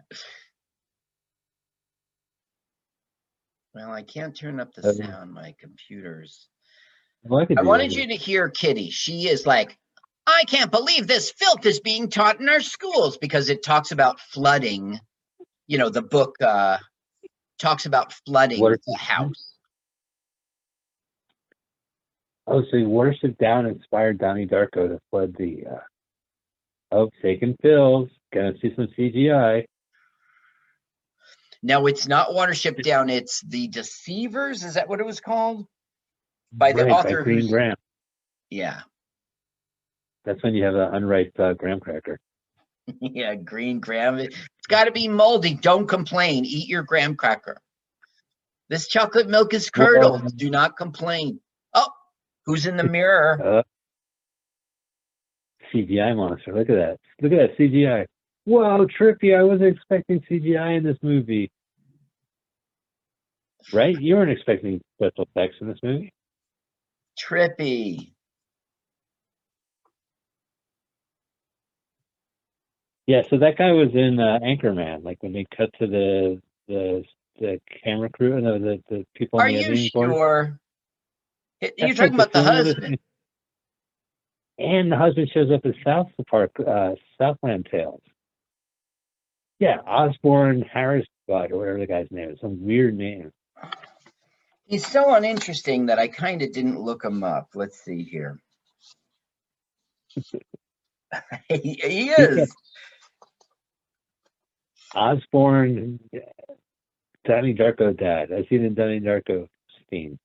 well, 3.75 3.91
I 3.93 4.03
can't 4.03 4.37
turn 4.37 4.61
up 4.61 4.73
the 4.75 4.89
Um, 4.89 4.95
sound. 4.97 5.33
My 5.33 5.55
computer's. 5.61 6.49
Well, 7.25 7.47
I, 7.49 7.61
I 7.61 7.63
wanted 7.63 7.91
that. 7.91 7.97
you 7.97 8.07
to 8.09 8.15
hear 8.17 8.49
Kitty. 8.51 8.91
She 8.91 9.29
is 9.29 9.47
like, 9.47 9.79
I 10.27 10.45
can't 10.47 10.71
believe 10.71 11.07
this 11.07 11.31
filth 11.33 11.65
is 11.67 11.81
being 11.81 12.09
taught 12.09 12.41
in 12.41 12.49
our 12.49 12.61
schools 12.61 13.19
because 13.19 13.51
it 13.51 13.63
talks 13.63 13.93
about 13.93 14.21
flooding. 14.21 14.99
You 15.67 15.79
know, 15.79 15.89
the 15.91 16.03
book 16.03 16.37
uh, 16.43 16.79
talks 17.59 17.87
about 17.87 18.13
flooding 18.27 18.61
the 18.63 18.97
house. 18.99 19.54
Oh, 22.47 22.63
so 22.71 22.77
Watership 22.77 23.39
Down 23.39 23.67
inspired 23.67 24.19
Donnie 24.19 24.47
Darko 24.47 24.89
to 24.89 25.01
flood 25.11 25.35
the. 25.39 25.65
Uh... 25.71 25.79
Oh, 26.93 27.11
taking 27.23 27.57
pills. 27.57 28.09
Gonna 28.33 28.53
see 28.61 28.73
some 28.77 28.89
CGI. 28.99 29.65
Now, 31.63 31.87
it's 31.87 32.07
not 32.07 32.29
Watership 32.29 32.83
Down, 32.83 33.09
it's 33.09 33.41
The 33.41 33.69
Deceivers. 33.69 34.65
Is 34.65 34.75
that 34.75 34.87
what 34.87 35.01
it 35.01 35.07
was 35.07 35.21
called? 35.21 35.67
By 36.53 36.73
the 36.73 36.85
Right, 36.85 36.93
author 36.93 37.19
by 37.19 37.25
Green 37.25 37.49
Graham. 37.49 37.77
Yeah. 38.51 38.81
That's 40.27 40.43
when 40.43 40.55
you 40.55 40.65
have 40.65 40.75
an 40.75 40.95
unripe 40.95 41.33
uh, 41.39 41.55
graham 41.55 41.81
cracker. 41.81 42.19
yeah, 43.01 43.35
green 43.35 43.81
graham. 43.81 44.19
It's 44.19 44.37
got 44.69 44.85
to 44.85 44.93
be 44.93 45.09
moldy. 45.09 45.55
Don't 45.55 45.87
complain. 45.87 46.45
Eat 46.45 46.69
your 46.69 46.83
graham 46.83 47.17
cracker. 47.17 47.59
This 48.69 48.87
chocolate 48.89 49.29
milk 49.29 49.55
is 49.55 49.71
Well, 49.75 49.87
curdled. 49.87 50.37
Do 50.37 50.51
not 50.51 50.77
complain. 50.77 51.41
Who's 52.47 52.67
in 52.67 52.77
the 52.77 52.85
mirror? 52.85 53.41
Uh, 53.43 53.63
CGI 55.73 56.15
monster. 56.17 56.55
Look 56.55 56.71
at 56.71 56.77
that. 56.77 56.99
Look 57.21 57.33
at 57.33 57.39
that 57.39 57.59
CGI. 57.59 58.07
Wow, 58.47 58.87
trippy. 59.01 59.37
I 59.39 59.43
wasn't 59.43 59.77
expecting 59.77 60.21
CGI 60.31 60.77
in 60.77 60.85
this 60.85 60.99
movie. 61.03 61.51
Right? 63.73 63.99
You 63.99 64.17
weren't 64.17 64.31
expecting 64.31 64.81
special 64.97 65.27
effects 65.35 65.57
in 65.61 65.69
this 65.69 65.79
movie. 65.83 66.13
Trippy. 67.19 68.13
Yeah, 73.07 73.23
so 73.29 73.39
that 73.39 73.57
guy 73.59 73.73
was 73.73 73.91
in 73.95 74.19
uh, 74.19 74.39
Anchorman. 74.43 75.05
Like 75.05 75.23
when 75.23 75.33
they 75.33 75.47
cut 75.57 75.71
to 75.79 75.87
the 75.87 76.43
the 76.69 77.05
the 77.39 77.61
camera 77.83 78.09
crew 78.09 78.37
and 78.37 78.47
the 78.47 78.59
the, 78.59 78.97
the 78.97 79.07
people 79.15 79.41
Are 79.41 79.47
on 79.47 79.53
the 79.53 79.61
you 79.61 79.67
editing 79.67 79.91
board. 79.93 80.59
You're 81.77 81.95
talking 81.95 82.15
about 82.15 82.33
the 82.33 82.43
film 82.43 82.57
of 82.57 82.65
this 82.65 82.75
husband. 82.75 82.99
And 84.59 84.93
the 84.93 84.97
husband 84.97 85.31
shows 85.35 85.51
up 85.51 85.65
in 85.65 85.75
South 85.85 86.09
Park, 86.31 86.53
uh, 86.65 86.93
Southland 87.19 87.67
Tales. 87.71 88.01
Yeah, 89.59 89.79
Osborne 89.87 90.63
Harris 90.63 91.07
Bud 91.27 91.53
or 91.53 91.59
whatever 91.59 91.79
the 91.79 91.87
guy's 91.87 92.09
name 92.11 92.31
is, 92.31 92.41
some 92.41 92.65
weird 92.65 92.97
name. 92.97 93.33
He's 94.67 94.87
so 94.87 95.15
uninteresting 95.15 95.87
that 95.87 95.99
I 95.99 96.09
kind 96.09 96.43
of 96.43 96.53
didn't 96.53 96.81
look 96.81 97.05
him 97.05 97.23
up. 97.23 97.49
Let's 97.55 97.83
see 97.83 98.03
here. 98.05 98.41
he, 101.49 101.81
he 101.83 102.11
is. 102.11 102.55
Osborne, 104.95 105.99
Donnie 107.25 107.55
Darko 107.55 107.97
dad. 107.99 108.33
I 108.33 108.47
seen 108.49 108.63
the 108.63 108.71
Donnie 108.71 109.01
Darko 109.01 109.49
theme. 109.91 110.19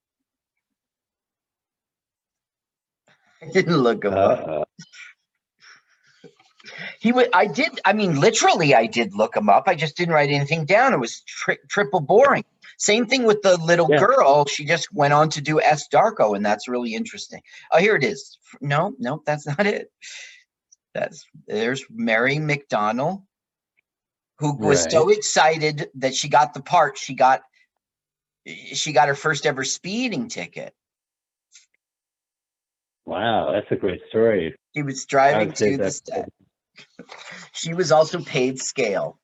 I 3.42 3.48
didn't 3.54 3.78
look 3.78 4.04
him 4.04 4.14
up. 4.14 4.48
Uh, 4.48 4.64
He 7.00 7.12
would. 7.14 7.30
I 7.34 7.48
did. 7.48 7.80
I 7.86 7.94
mean, 7.94 8.20
literally, 8.20 8.76
I 8.76 8.86
did 8.86 9.16
look 9.16 9.36
him 9.36 9.50
up. 9.50 9.64
I 9.68 9.76
just 9.76 9.96
didn't 9.96 10.14
write 10.14 10.30
anything 10.30 10.66
down. 10.66 10.94
It 10.94 11.00
was 11.00 11.22
tri- 11.22 11.58
triple 11.70 12.02
boring. 12.02 12.44
Same 12.78 13.08
thing 13.08 13.24
with 13.24 13.42
the 13.42 13.58
little 13.58 13.88
Yeah. 13.90 14.00
girl. 14.00 14.46
She 14.46 14.66
just 14.66 14.94
went 14.94 15.14
on 15.14 15.30
to 15.32 15.42
do 15.42 15.62
S 15.62 15.88
Darko, 15.92 16.36
and 16.36 16.46
that's 16.46 16.68
really 16.68 16.94
interesting. 16.94 17.42
Oh, 17.72 17.80
here 17.80 17.96
it 17.96 18.04
is. 18.04 18.38
No, 18.62 18.94
no, 19.00 19.24
that's 19.26 19.48
not 19.48 19.66
it. 19.66 19.90
That's 20.94 21.26
there's 21.48 21.86
Mary 21.90 22.36
McDonnell, 22.36 23.24
who 24.40 24.56
was 24.58 24.84
so 24.90 25.10
excited 25.10 25.90
that 25.96 26.14
she 26.14 26.28
got 26.28 26.54
the 26.54 26.62
part. 26.62 26.98
She 26.98 27.14
got 27.16 27.42
she 28.46 28.92
got 28.92 29.08
her 29.08 29.16
first 29.16 29.46
ever 29.46 29.64
speeding 29.64 30.28
ticket. 30.28 30.74
Wow, 33.10 33.51
that's 33.51 33.72
a 33.72 33.76
great 33.76 34.01
story. 34.10 34.55
She 34.76 34.84
was 34.84 35.05
driving 35.05 35.51
to 35.53 35.78
the 35.78 35.91
set. 35.91 36.30
She 37.53 37.74
was 37.74 37.91
also 37.91 38.22
paid 38.22 38.60
scale. 38.60 39.20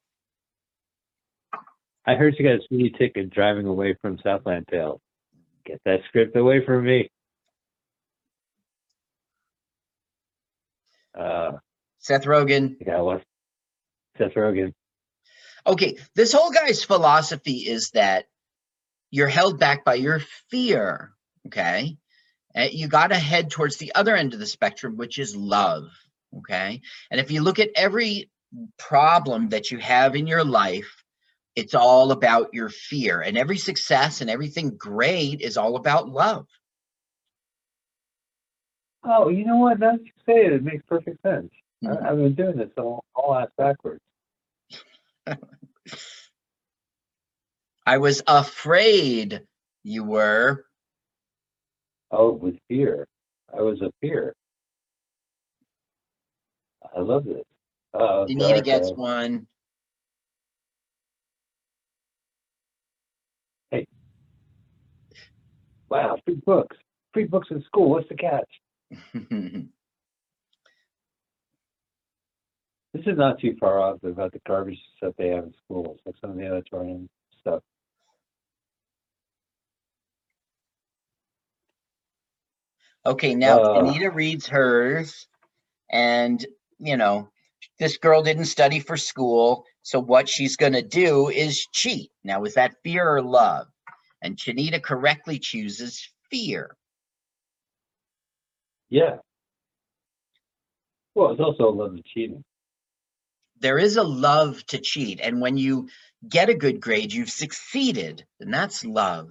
I 2.06 2.16
heard 2.16 2.36
you 2.38 2.46
got 2.46 2.60
a 2.60 2.64
speedy 2.64 2.90
ticket 2.90 3.30
driving 3.30 3.68
away 3.68 3.96
from 4.02 4.20
Southland 4.24 4.68
Tales. 4.70 5.00
Get 5.66 5.80
that 5.86 6.02
script 6.08 6.36
away 6.36 6.66
from 6.66 6.86
me. 6.86 7.10
Uh, 11.18 11.54
Seth 12.00 12.26
Rogen. 12.26 12.76
I 12.82 12.84
gotta 12.84 13.22
Seth 14.18 14.34
Rogen. 14.34 14.74
Okay, 15.66 15.98
this 16.16 16.34
whole 16.34 16.52
guy's 16.52 16.84
philosophy 16.84 17.68
is 17.68 17.92
that 17.92 18.26
you're 19.10 19.28
held 19.28 19.60
back 19.60 19.86
by 19.86 19.96
your 19.96 20.22
fear. 20.50 21.14
Okay. 21.48 21.98
Uh, 22.56 22.68
you 22.72 22.88
got 22.88 23.08
to 23.08 23.16
head 23.16 23.50
towards 23.52 23.78
the 23.78 23.94
other 23.96 24.16
end 24.16 24.34
of 24.34 24.40
the 24.40 24.46
spectrum, 24.46 24.96
which 24.98 25.20
is 25.20 25.36
love. 25.36 25.90
Okay. 26.38 26.82
And 27.12 27.20
if 27.20 27.32
you 27.32 27.42
look 27.42 27.60
at 27.60 27.70
every 27.76 28.30
problem 28.78 29.50
that 29.50 29.72
you 29.72 29.78
have 29.80 30.16
in 30.16 30.28
your 30.28 30.44
life, 30.44 31.04
it's 31.56 31.74
all 31.74 32.12
about 32.12 32.54
your 32.54 32.70
fear. 32.70 33.22
And 33.22 33.38
every 33.38 33.58
success 33.58 34.22
and 34.22 34.30
everything 34.30 34.76
great 34.78 35.42
is 35.42 35.58
all 35.58 35.76
about 35.76 36.10
love. 36.10 36.48
Oh, 39.04 39.30
you 39.30 39.46
know 39.46 39.58
what? 39.58 39.80
Now 39.80 39.92
that 39.94 40.04
you 40.04 40.12
say 40.26 40.46
it, 40.46 40.54
it 40.54 40.64
makes 40.64 40.84
perfect 40.88 41.22
sense. 41.22 41.52
Mhm. 41.84 42.04
I, 42.04 42.10
I've 42.10 42.18
been 42.18 42.36
doing 42.36 42.58
this 42.58 42.72
all, 42.78 43.04
all 43.14 43.36
ass 43.36 43.50
backwards. 43.58 44.02
I 47.86 47.98
was 48.00 48.24
afraid 48.26 49.42
you 49.84 50.04
were. 50.04 50.66
Oh, 52.18 52.32
with 52.32 52.56
fear. 52.70 53.08
I 53.56 53.62
was 53.62 53.82
a 53.82 53.92
fear. 54.00 54.34
I 56.96 57.02
love 57.02 57.26
this. 57.26 57.44
Uh, 57.94 58.26
Danita 58.26 58.64
gets 58.64 58.92
one. 58.92 59.48
Hey. 63.72 63.86
Wow, 65.90 66.18
free 66.26 66.40
books. 66.46 66.78
Free 67.14 67.26
books 67.26 67.48
in 67.52 67.62
school. 67.64 67.90
What's 67.90 68.08
the 68.10 68.16
catch? 68.16 68.50
This 72.94 73.08
is 73.08 73.18
not 73.18 73.42
too 73.42 73.58
far 73.60 73.82
off 73.82 74.02
about 74.06 74.32
the 74.32 74.40
garbage 74.48 74.80
stuff 74.96 75.16
they 75.18 75.28
have 75.28 75.44
in 75.44 75.54
schools, 75.66 76.00
like 76.06 76.16
some 76.22 76.30
of 76.30 76.38
the 76.38 76.50
auditorium 76.50 77.10
stuff. 77.42 77.62
Okay, 83.06 83.36
now 83.36 83.62
Uh. 83.62 83.80
Anita 83.80 84.10
reads 84.10 84.48
hers, 84.48 85.28
and 85.92 86.46
you 86.80 86.98
know, 86.98 87.30
this 87.80 87.98
girl 87.98 88.24
didn't 88.24 88.46
study 88.46 88.80
for 88.80 88.98
school, 88.98 89.66
so 89.82 90.00
what 90.00 90.28
she's 90.28 90.56
gonna 90.58 90.82
do 90.82 91.30
is 91.30 91.68
cheat. 91.72 92.12
Now, 92.24 92.44
is 92.44 92.56
that 92.56 92.82
fear 92.84 93.08
or 93.08 93.22
love? 93.22 93.68
And 94.22 94.38
Chanita 94.38 94.82
correctly 94.82 95.40
chooses 95.40 96.10
fear. 96.32 96.76
Yeah. 98.90 99.18
Well, 101.14 101.32
it's 101.32 101.40
also 101.42 101.70
a 101.70 101.72
love 101.72 101.94
of 101.94 102.04
cheating. 102.06 102.44
There 103.60 103.78
is 103.78 103.98
a 103.98 104.04
love 104.04 104.66
to 104.68 104.80
cheat, 104.80 105.20
and 105.22 105.40
when 105.40 105.58
you 105.58 105.90
get 106.28 106.50
a 106.50 106.56
good 106.56 106.82
grade, 106.82 107.14
you've 107.14 107.30
succeeded, 107.30 108.26
and 108.40 108.54
that's 108.54 108.84
love. 108.84 109.30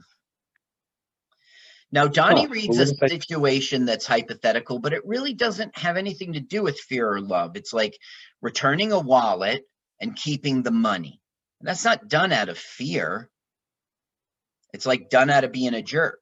Now, 1.94 2.08
Donnie 2.08 2.48
reads 2.48 2.76
a 2.76 2.86
situation 2.86 3.84
that's 3.84 4.04
hypothetical, 4.04 4.80
but 4.80 4.92
it 4.92 5.06
really 5.06 5.32
doesn't 5.32 5.78
have 5.78 5.96
anything 5.96 6.32
to 6.32 6.40
do 6.40 6.64
with 6.64 6.76
fear 6.76 7.08
or 7.08 7.20
love. 7.20 7.56
It's 7.56 7.72
like 7.72 7.96
returning 8.42 8.90
a 8.90 8.98
wallet 8.98 9.62
and 10.00 10.16
keeping 10.16 10.64
the 10.64 10.72
money. 10.72 11.20
And 11.60 11.68
that's 11.68 11.84
not 11.84 12.08
done 12.08 12.32
out 12.32 12.48
of 12.48 12.58
fear. 12.58 13.30
It's 14.72 14.86
like 14.86 15.08
done 15.08 15.30
out 15.30 15.44
of 15.44 15.52
being 15.52 15.72
a 15.72 15.82
jerk. 15.82 16.18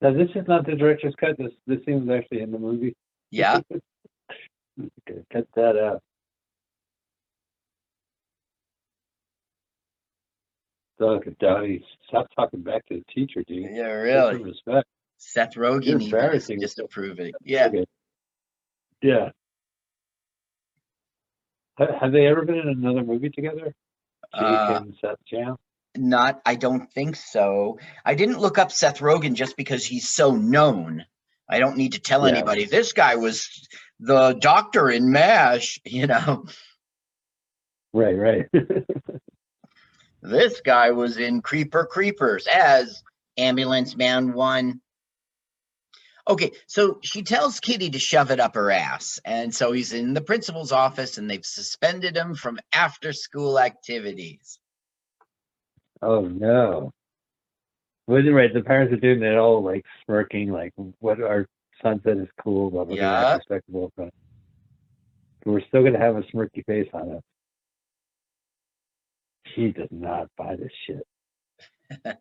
Now, 0.00 0.14
this 0.14 0.30
is 0.34 0.48
not 0.48 0.64
the 0.64 0.74
director's 0.74 1.14
cut. 1.20 1.36
This 1.36 1.52
this 1.66 1.84
scene 1.84 2.06
was 2.06 2.18
actually 2.18 2.40
in 2.40 2.50
the 2.50 2.58
movie. 2.58 2.96
Yeah. 3.30 3.60
Cut 5.30 5.46
that 5.56 5.76
out. 5.76 6.02
Donnie. 10.98 11.84
Stop 12.08 12.26
talking 12.34 12.62
back 12.62 12.86
to 12.88 12.96
the 12.96 13.04
teacher, 13.14 13.42
dude. 13.46 13.66
Yeah, 13.70 13.84
really. 13.92 14.42
Respect. 14.42 14.86
Seth 15.18 15.54
Rogen 15.54 15.84
You're 15.84 16.00
embarrassing. 16.00 16.60
disapproving. 16.60 17.32
Yeah. 17.42 17.66
Okay. 17.66 17.84
Yeah. 19.02 19.30
Ha- 21.78 21.98
Have 22.00 22.12
they 22.12 22.26
ever 22.26 22.44
been 22.44 22.58
in 22.58 22.68
another 22.68 23.02
movie 23.04 23.30
together? 23.30 23.74
Jake 24.34 24.42
Uh, 24.42 24.80
and 24.82 24.94
Seth 25.00 25.16
Jam? 25.26 25.56
Not, 25.96 26.40
I 26.44 26.54
don't 26.54 26.92
think 26.92 27.16
so. 27.16 27.78
I 28.04 28.14
didn't 28.14 28.38
look 28.38 28.58
up 28.58 28.70
Seth 28.70 28.98
Rogen 29.00 29.34
just 29.34 29.56
because 29.56 29.84
he's 29.84 30.08
so 30.08 30.32
known. 30.32 31.04
I 31.48 31.58
don't 31.60 31.76
need 31.78 31.92
to 31.94 32.00
tell 32.00 32.22
Yeah. 32.28 32.34
anybody 32.34 32.64
this 32.66 32.92
guy 32.92 33.16
was 33.16 33.66
the 33.98 34.34
doctor 34.40 34.90
in 34.90 35.10
MASH, 35.10 35.80
you 35.84 36.06
know. 36.06 36.44
Right, 37.92 38.14
right. 38.16 38.46
This 40.22 40.60
guy 40.60 40.90
was 40.90 41.16
in 41.18 41.42
Creeper 41.42 41.86
Creepers 41.86 42.46
as 42.46 43.02
Ambulance 43.36 43.96
Man 43.96 44.32
1. 44.32 44.80
Okay, 46.28 46.52
so 46.66 46.98
she 47.02 47.22
tells 47.22 47.58
Kitty 47.60 47.90
to 47.90 47.98
shove 47.98 48.30
it 48.30 48.40
up 48.40 48.54
her 48.54 48.70
ass. 48.70 49.18
And 49.24 49.54
so 49.54 49.72
he's 49.72 49.92
in 49.94 50.12
the 50.12 50.20
principal's 50.20 50.72
office 50.72 51.16
and 51.16 51.30
they've 51.30 51.44
suspended 51.44 52.16
him 52.16 52.34
from 52.34 52.58
after 52.72 53.12
school 53.12 53.58
activities. 53.58 54.58
oh 56.02 56.22
no. 56.22 56.92
Well, 58.06 58.22
you're 58.22 58.34
right. 58.34 58.52
The 58.52 58.62
parents 58.62 58.92
are 58.92 58.96
doing 58.96 59.22
it 59.22 59.36
all 59.36 59.62
like 59.62 59.84
smirking, 60.04 60.50
like 60.50 60.72
what 61.00 61.20
our 61.22 61.46
son 61.82 62.00
said 62.04 62.18
is 62.18 62.28
cool, 62.42 62.70
but 62.70 62.88
we're 62.88 62.96
Yeah. 62.96 63.36
respectable. 63.36 63.92
But 63.96 64.10
we're 65.44 65.60
still 65.68 65.82
gonna 65.82 65.98
have 65.98 66.16
a 66.16 66.22
smirky 66.22 66.64
face 66.66 66.88
on 66.92 67.16
us. 67.16 67.22
She 69.58 69.72
does 69.72 69.88
not 69.90 70.28
buy 70.36 70.54
this 70.54 70.70
shit. 70.86 71.04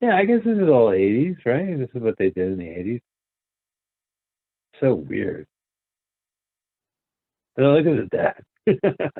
Yeah, 0.00 0.16
I 0.16 0.26
guess 0.26 0.44
this 0.44 0.56
is 0.56 0.68
all 0.68 0.92
eighties, 0.92 1.34
right? 1.44 1.76
This 1.76 1.88
is 1.92 2.00
what 2.00 2.16
they 2.18 2.30
did 2.30 2.52
in 2.52 2.58
the 2.58 2.68
eighties. 2.68 3.00
So 4.80 4.94
weird. 4.94 5.48
But 7.56 7.64
look 7.64 7.84
at 7.84 7.98
his 7.98 8.08
dad. 8.08 8.44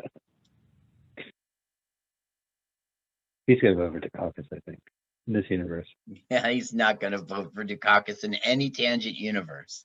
He's 3.48 3.61
gonna 3.61 3.74
vote 3.74 3.92
for 3.92 4.00
Dukakis, 4.00 4.46
I 4.52 4.61
think, 4.66 4.78
in 5.26 5.32
this 5.32 5.46
universe. 5.50 5.88
yeah, 6.30 6.48
he's 6.48 6.72
not 6.72 7.00
going 7.00 7.12
to 7.12 7.18
vote 7.18 7.52
for 7.54 7.64
Dukakis 7.64 8.22
in 8.22 8.34
any 8.34 8.70
tangent 8.70 9.16
universe. 9.16 9.84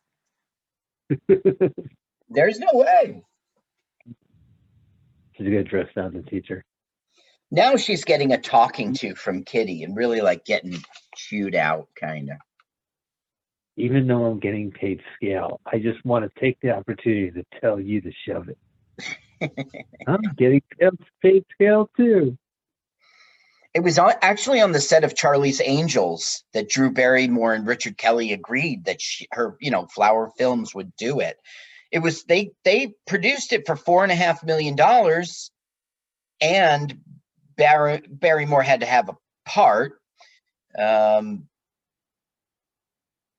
There's 2.34 2.60
no 2.60 2.70
way. 2.74 3.24
She's 5.34 5.48
gonna 5.48 5.64
dress 5.64 5.88
down 5.96 6.14
the 6.14 6.22
teacher. 6.24 6.64
Now 7.52 7.76
she's 7.76 8.04
getting 8.04 8.34
a 8.34 8.38
talking 8.40 8.94
to 8.96 9.16
from 9.16 9.44
Kitty 9.44 9.84
and 9.84 9.96
really 9.96 10.22
like 10.22 10.46
getting 10.46 10.84
chewed 11.16 11.56
out, 11.56 11.88
kind 12.00 12.32
of. 12.32 12.38
Even 13.78 14.08
though 14.08 14.26
I'm 14.26 14.40
getting 14.40 14.72
paid 14.72 15.02
scale, 15.16 15.60
I 15.72 15.80
just 15.80 16.04
want 16.06 16.26
to 16.26 16.40
take 16.40 16.60
the 16.62 16.72
opportunity 16.72 17.32
to 17.32 17.44
tell 17.60 17.80
you 17.80 18.02
to 18.02 18.12
shove 18.28 18.50
it. 18.50 18.58
I'm 20.08 20.22
getting 20.38 20.62
paid 21.22 21.46
scale 21.54 21.90
too. 21.98 22.38
It 23.74 23.82
was 23.82 23.98
on, 23.98 24.14
actually 24.22 24.62
on 24.62 24.72
the 24.72 24.80
set 24.80 25.04
of 25.04 25.16
Charlie's 25.16 25.62
Angels 25.64 26.44
that 26.54 26.70
Drew 26.70 26.92
Barrymore 26.92 27.56
and 27.56 27.66
Richard 27.66 27.98
Kelly 27.98 28.32
agreed 28.32 28.86
that 28.86 29.02
she, 29.02 29.28
her, 29.32 29.58
you 29.60 29.72
know, 29.72 29.88
Flower 29.88 30.32
Films 30.38 30.76
would 30.76 30.96
do 30.96 31.20
it. 31.20 31.38
It 31.94 32.00
was 32.00 32.24
they 32.24 32.50
they 32.66 32.96
produced 33.06 33.54
it 33.54 33.68
for 33.68 33.76
four 33.76 34.02
and 34.02 34.12
a 34.12 34.16
half 34.16 34.44
million 34.44 34.76
dollars, 34.76 35.52
and 36.42 36.98
Barry, 37.56 38.02
Barrymore 38.10 38.64
had 38.64 38.80
to 38.80 38.88
have 38.88 39.10
a 39.10 39.18
part. 39.46 40.02
Um, 40.78 41.48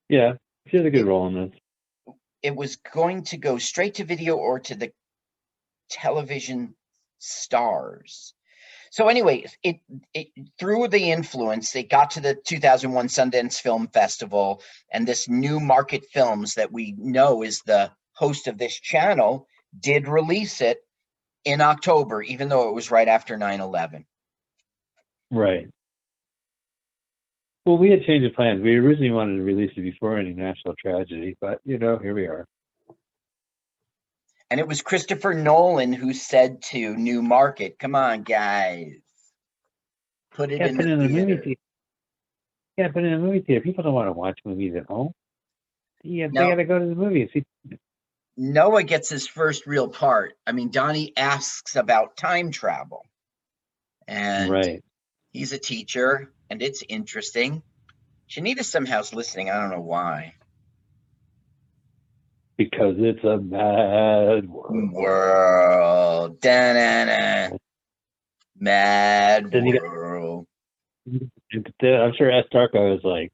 Yeah, 0.08 0.34
she 0.68 0.76
had 0.76 0.86
a 0.86 0.90
good 0.90 1.04
role 1.04 1.26
in 1.26 1.34
this. 1.34 2.14
it 2.42 2.54
was 2.54 2.76
going 2.76 3.24
to 3.24 3.36
go 3.36 3.58
straight 3.58 3.94
to 3.94 4.04
video 4.04 4.36
or 4.36 4.60
to 4.60 4.76
the 4.76 4.92
television 5.90 6.76
stars. 7.18 8.34
So 8.92 9.08
anyway, 9.08 9.46
it, 9.64 9.80
it 10.12 10.28
through 10.60 10.86
the 10.88 11.10
influence, 11.10 11.72
they 11.72 11.82
got 11.82 12.12
to 12.12 12.20
the 12.20 12.36
2001 12.46 13.08
Sundance 13.08 13.60
Film 13.60 13.88
Festival 13.88 14.62
and 14.92 15.08
this 15.08 15.28
Newmarket 15.28 16.04
Films 16.12 16.54
that 16.54 16.70
we 16.70 16.94
know 16.96 17.42
is 17.42 17.60
the 17.62 17.90
host 18.14 18.46
of 18.48 18.58
this 18.58 18.78
channel 18.78 19.46
did 19.78 20.08
release 20.08 20.60
it 20.60 20.78
in 21.44 21.60
October, 21.60 22.22
even 22.22 22.48
though 22.48 22.68
it 22.68 22.74
was 22.74 22.90
right 22.90 23.08
after 23.08 23.36
9-11. 23.36 24.04
Right. 25.30 25.68
Well, 27.66 27.78
we 27.78 27.90
had 27.90 28.04
changed 28.04 28.26
of 28.26 28.34
plans. 28.34 28.62
We 28.62 28.76
originally 28.76 29.10
wanted 29.10 29.36
to 29.36 29.42
release 29.42 29.72
it 29.76 29.80
before 29.82 30.18
any 30.18 30.32
national 30.32 30.74
tragedy, 30.78 31.36
but 31.40 31.60
you 31.64 31.78
know, 31.78 31.98
here 31.98 32.14
we 32.14 32.26
are. 32.26 32.46
And 34.50 34.60
it 34.60 34.68
was 34.68 34.82
Christopher 34.82 35.34
Nolan 35.34 35.92
who 35.92 36.12
said 36.12 36.62
to 36.64 36.94
Newmarket, 36.94 37.78
come 37.78 37.94
on, 37.94 38.22
guys. 38.22 38.92
Put 40.32 40.52
it 40.52 40.58
Yeah, 40.60 40.66
in 40.66 40.76
put 40.76 40.84
the 40.84 40.92
in 40.92 40.98
the 40.98 41.08
movie 41.08 41.36
theater." 41.36 41.60
Yeah, 42.76 42.88
put 42.88 43.04
it 43.04 43.06
in 43.06 43.14
a 43.14 43.18
movie 43.18 43.40
theater. 43.40 43.62
People 43.62 43.84
don't 43.84 43.94
want 43.94 44.08
to 44.08 44.12
watch 44.12 44.38
movies 44.44 44.74
at 44.76 44.86
home. 44.86 45.12
Yeah, 46.02 46.26
No. 46.26 46.42
they 46.42 46.48
got 46.50 46.56
to 46.56 46.64
go 46.64 46.78
to 46.78 46.86
the 46.86 46.94
movies. 46.94 47.30
Noah 48.36 48.82
gets 48.82 49.08
his 49.08 49.26
first 49.26 49.66
real 49.66 49.88
part. 49.88 50.34
I 50.46 50.52
mean, 50.52 50.70
Donnie 50.70 51.12
asks 51.16 51.76
about 51.76 52.16
time 52.16 52.50
travel. 52.50 53.04
And 54.06 54.50
right. 54.50 54.84
he's 55.32 55.52
a 55.52 55.58
teacher, 55.58 56.32
and 56.50 56.60
it's 56.62 56.82
interesting. 56.88 57.62
Shanita 58.28 58.64
somehow's 58.64 59.14
listening. 59.14 59.50
I 59.50 59.60
don't 59.60 59.70
know 59.70 59.80
why. 59.80 60.34
Because 62.56 62.96
it's 62.98 63.24
a 63.24 63.38
mad 63.38 64.48
world. 64.48 64.92
World. 64.92 66.40
Da-na-na. 66.40 67.56
Mad 68.58 69.50
Then 69.50 69.70
got- 69.70 69.82
world. 69.82 70.46
Then 71.06 71.30
I'm 71.82 72.14
sure 72.16 72.30
S. 72.30 72.46
Darko 72.52 72.96
is 72.96 73.04
like, 73.04 73.32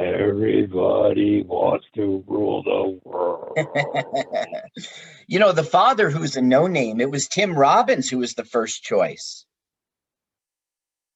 Everybody 0.00 1.42
wants 1.42 1.86
to 1.94 2.24
rule 2.26 2.62
the 2.62 3.00
world. 3.04 3.58
you 5.28 5.38
know, 5.38 5.52
the 5.52 5.62
father 5.62 6.08
who's 6.08 6.36
a 6.36 6.42
no 6.42 6.66
name, 6.66 7.00
it 7.00 7.10
was 7.10 7.28
Tim 7.28 7.54
Robbins 7.54 8.08
who 8.08 8.18
was 8.18 8.34
the 8.34 8.44
first 8.44 8.82
choice. 8.82 9.44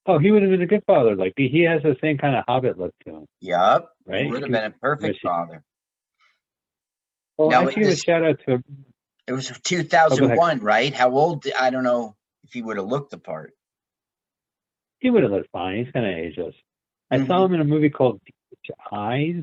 oh, 0.07 0.19
he 0.19 0.31
would 0.31 0.43
have 0.43 0.51
been 0.51 0.61
a 0.63 0.67
good 0.67 0.85
father. 0.87 1.17
Like 1.17 1.33
he 1.37 1.63
has 1.65 1.83
the 1.83 1.97
same 2.03 2.19
kind 2.19 2.37
of 2.37 2.45
hobbit 2.47 2.79
look 2.79 2.93
to 3.07 3.11
him, 3.17 3.27
Yup. 3.41 3.91
right? 4.07 4.29
Would 4.29 4.43
have 4.43 4.51
been 4.51 4.65
a 4.65 4.71
perfect 4.71 5.15
Wish- 5.15 5.23
father. 5.23 5.63
Well, 7.39 7.51
Now, 7.51 7.63
I 7.63 7.69
it 7.69 7.75
give 7.75 7.89
a 7.89 7.97
shout 7.97 8.23
out 8.25 8.39
to 8.47 8.63
It 9.27 9.33
was 9.33 9.51
2001, 9.65 10.61
right? 10.61 10.95
How 10.95 11.11
old? 11.11 11.45
I 11.59 11.71
don't 11.71 11.83
know 11.83 12.15
if 12.45 12.53
he 12.53 12.63
would 12.63 12.77
have 12.77 12.87
looked 12.87 13.11
the 13.13 13.19
part. 13.19 13.53
he 15.01 15.11
would 15.11 15.23
have 15.23 15.33
looked 15.33 15.51
fine. 15.51 15.79
He's 15.85 15.93
kind 15.93 16.07
of 16.07 16.13
ageless. 16.17 16.55
I 17.11 17.17
Mm-hmm. 17.19 17.27
saw 17.27 17.45
him 17.45 17.55
in 17.55 17.61
a 17.61 17.65
movie 17.65 17.91
called 17.91 18.21
Eyes, 18.93 19.43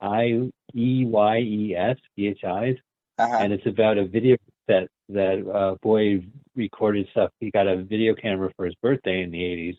I 0.00 0.50
E 0.74 1.04
Y 1.04 1.38
E 1.38 1.74
S, 1.76 1.96
Eyes, 2.44 2.76
Uh-huh. 3.18 3.38
and 3.40 3.52
it's 3.52 3.66
about 3.66 3.98
a 3.98 4.06
video 4.06 4.36
set 4.68 4.88
that 5.08 5.46
uh, 5.52 5.74
boy 5.82 6.22
recorded 6.56 7.08
stuff. 7.10 7.30
He 7.40 7.50
got 7.50 7.66
a 7.66 7.82
video 7.82 8.14
camera 8.14 8.50
for 8.56 8.64
his 8.66 8.74
birthday 8.82 9.22
in 9.22 9.30
the 9.30 9.38
'80s, 9.38 9.76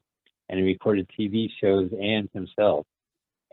and 0.49 0.59
he 0.59 0.65
recorded 0.65 1.09
TV 1.17 1.47
shows 1.61 1.89
and 1.99 2.29
himself. 2.33 2.85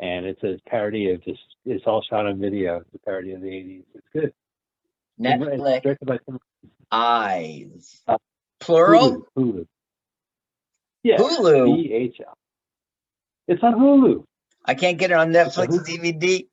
And 0.00 0.26
it's 0.26 0.42
a 0.44 0.58
parody 0.68 1.10
of 1.10 1.24
just 1.24 1.40
it's 1.64 1.84
all 1.86 2.02
shot 2.02 2.26
on 2.26 2.38
video. 2.38 2.78
It's 2.80 2.94
a 2.94 2.98
parody 2.98 3.32
of 3.32 3.40
the 3.40 3.48
'80s. 3.48 3.84
It's 3.94 4.06
good. 4.12 4.32
It's 5.20 5.42
Netflix 5.42 5.82
directed 5.82 6.06
by 6.06 6.18
eyes. 6.92 8.00
Uh, 8.06 8.18
Plural? 8.60 9.26
Hulu. 9.36 9.52
Hulu. 9.54 9.66
Yeah. 11.02 11.16
Hulu. 11.18 11.76
B 11.82 11.92
H 11.92 12.16
L. 12.26 12.34
It's 13.46 13.62
on 13.62 13.74
Hulu. 13.74 14.24
I 14.68 14.74
can't 14.74 14.98
get 14.98 15.10
it 15.10 15.14
on 15.14 15.32
Netflix 15.32 15.68
DVD. 15.84 16.46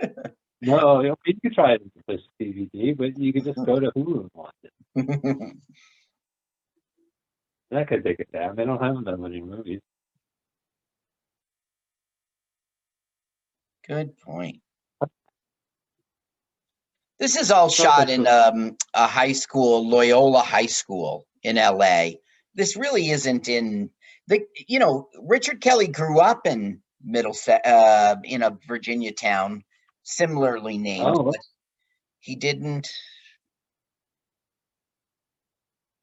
No, 0.60 1.02
you 1.02 1.14
you 1.24 1.40
can 1.40 1.54
try 1.54 1.74
it 1.74 1.82
on 1.82 2.02
this 2.08 2.22
DVD, 2.40 2.96
but 2.96 3.16
you 3.16 3.32
can 3.32 3.44
just 3.44 3.64
go 3.64 3.78
to 3.78 3.92
Hulu 3.92 4.22
and 4.22 4.30
watch 4.34 4.54
it. 4.64 5.56
That 7.70 7.86
could 7.86 8.02
take 8.02 8.18
it 8.18 8.32
down. 8.32 8.56
They 8.56 8.64
don't 8.64 8.82
have 8.82 9.04
that 9.04 9.18
many 9.18 9.42
movies. 9.42 9.80
Good 13.86 14.18
point. 14.18 14.60
This 17.18 17.36
is 17.36 17.50
all 17.50 17.68
shot 17.68 18.08
in 18.08 18.26
um, 18.26 18.76
a 18.94 19.06
high 19.06 19.32
school, 19.32 19.86
Loyola 19.88 20.40
High 20.40 20.66
School 20.66 21.26
in 21.42 21.56
LA. 21.56 22.10
This 22.54 22.74
really 22.76 23.10
isn't 23.10 23.48
in 23.48 23.90
the, 24.28 24.40
you 24.66 24.78
know, 24.78 25.08
Richard 25.22 25.60
Kelly 25.60 25.88
grew 25.88 26.20
up 26.20 26.46
in 26.46 26.80
Middlesex, 27.02 27.66
uh, 27.66 28.16
in 28.24 28.42
a 28.42 28.56
Virginia 28.66 29.12
town, 29.12 29.62
similarly 30.02 30.78
named. 30.78 31.06
Oh, 31.06 31.22
but 31.24 31.36
he 32.20 32.36
didn't. 32.36 32.88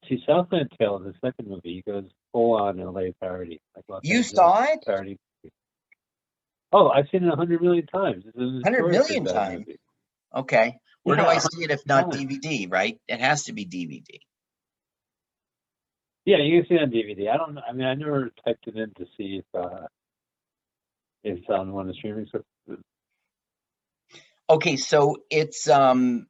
See, 0.08 0.22
Southland 0.26 0.70
Tale, 0.78 1.00
the 1.00 1.14
second 1.24 1.48
movie, 1.48 1.82
he 1.84 1.90
goes 1.90 2.04
full 2.32 2.54
on 2.54 2.78
LA 2.78 3.10
parody. 3.20 3.60
Like 3.74 3.84
Los 3.88 4.00
You 4.04 4.18
Angeles 4.18 4.30
saw 4.30 4.62
it? 4.64 4.78
Parody. 4.86 5.18
Oh, 6.72 6.88
I've 6.88 7.06
seen 7.10 7.24
it 7.24 7.32
a 7.32 7.36
hundred 7.36 7.62
million 7.62 7.86
times. 7.86 8.24
It's 8.26 8.36
a 8.36 8.40
100 8.40 8.62
notorious 8.64 9.08
million 9.08 9.24
times? 9.24 9.58
movie. 9.60 9.78
Okay. 10.34 10.76
Where 11.02 11.16
do 11.16 11.22
I 11.22 11.38
see 11.38 11.62
it 11.62 11.70
if 11.70 11.86
not 11.86 12.10
times. 12.12 12.24
DVD, 12.24 12.70
right? 12.70 12.98
It 13.06 13.20
has 13.20 13.44
to 13.44 13.52
be 13.52 13.64
DVD. 13.64 14.18
Yeah, 16.24 16.38
you 16.38 16.60
can 16.60 16.68
see 16.68 16.74
it 16.74 16.82
on 16.82 16.90
DVD. 16.90 17.30
I 17.32 17.36
don't. 17.36 17.54
know. 17.54 17.62
I 17.68 17.72
mean, 17.72 17.86
I 17.86 17.94
never 17.94 18.32
typed 18.44 18.66
it 18.66 18.76
in 18.76 18.92
to 18.94 19.06
see 19.16 19.40
if 19.40 19.44
uh, 19.54 19.84
if 19.84 19.90
it's 21.26 21.48
on 21.50 21.72
one 21.72 21.88
of 21.88 21.88
the 21.88 21.94
streaming 21.98 22.26
services. 22.30 22.84
Okay, 24.48 24.76
so 24.76 25.16
it's 25.30 25.68
um 25.68 26.28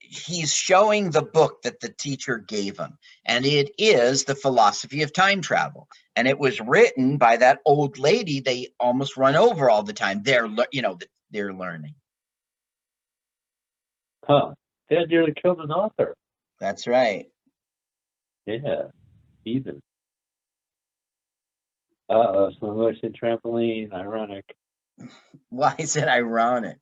he's 0.00 0.54
showing 0.54 1.10
the 1.10 1.22
book 1.22 1.62
that 1.62 1.80
the 1.80 1.88
teacher 1.88 2.38
gave 2.38 2.78
him 2.78 2.98
and 3.26 3.44
it 3.44 3.70
is 3.78 4.24
the 4.24 4.34
philosophy 4.36 5.02
of 5.02 5.12
time 5.12 5.40
travel 5.40 5.88
and 6.14 6.28
it 6.28 6.38
was 6.38 6.60
written 6.60 7.18
by 7.18 7.36
that 7.36 7.58
old 7.66 7.98
lady 7.98 8.40
they 8.40 8.68
almost 8.78 9.16
run 9.16 9.34
over 9.36 9.68
all 9.70 9.82
the 9.82 9.92
time 9.92 10.22
they're 10.22 10.48
lear- 10.48 10.68
you 10.72 10.82
know 10.82 10.98
they're 11.32 11.52
learning 11.52 11.94
Huh? 14.26 14.54
They 14.88 14.96
had 14.96 15.08
nearly 15.10 15.34
killed 15.40 15.60
an 15.60 15.70
author. 15.72 16.14
that's 16.60 16.86
right 16.86 17.26
Yeah, 18.46 18.88
heathen. 19.44 19.80
Uh 22.08 22.14
oh, 22.14 22.50
slow 22.58 22.74
motion 22.74 23.12
trampoline. 23.12 23.92
Ironic. 23.92 24.54
why 25.50 25.74
is 25.78 25.96
it 25.96 26.08
ironic 26.08 26.78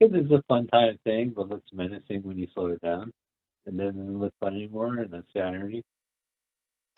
Because 0.00 0.16
it's 0.16 0.32
a 0.32 0.42
fun 0.48 0.66
time 0.68 0.98
thing, 1.04 1.32
but 1.34 1.48
looks 1.48 1.70
menacing 1.72 2.22
when 2.22 2.38
you 2.38 2.46
slow 2.54 2.66
it 2.66 2.80
down, 2.82 3.12
and 3.66 3.78
then 3.78 3.88
it 3.88 3.92
doesn't 3.92 4.18
look 4.20 4.34
fun 4.40 4.54
anymore, 4.54 4.98
and 4.98 5.10
that's 5.12 5.26
the 5.34 5.40
irony. 5.42 5.82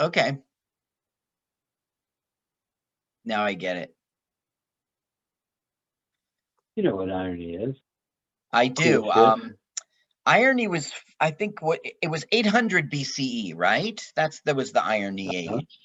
okay 0.01 0.39
now 3.25 3.45
i 3.45 3.55
get 3.55 3.77
it 3.77 3.95
You 6.77 6.85
know 6.85 6.97
what 6.97 7.11
irony 7.11 7.55
is? 7.57 7.77
i 8.53 8.69
do 8.69 9.11
um 9.11 9.55
irony 10.27 10.69
was 10.69 10.93
i 11.21 11.31
think 11.31 11.61
what 11.63 11.81
it 11.85 12.11
was 12.11 12.25
800 12.33 12.91
bce 12.91 13.53
right 13.57 14.01
that's 14.17 14.41
that 14.43 14.57
was 14.57 14.73
the 14.73 14.85
irony 14.85 15.49
Uh-huh. 15.49 15.61
age 15.61 15.79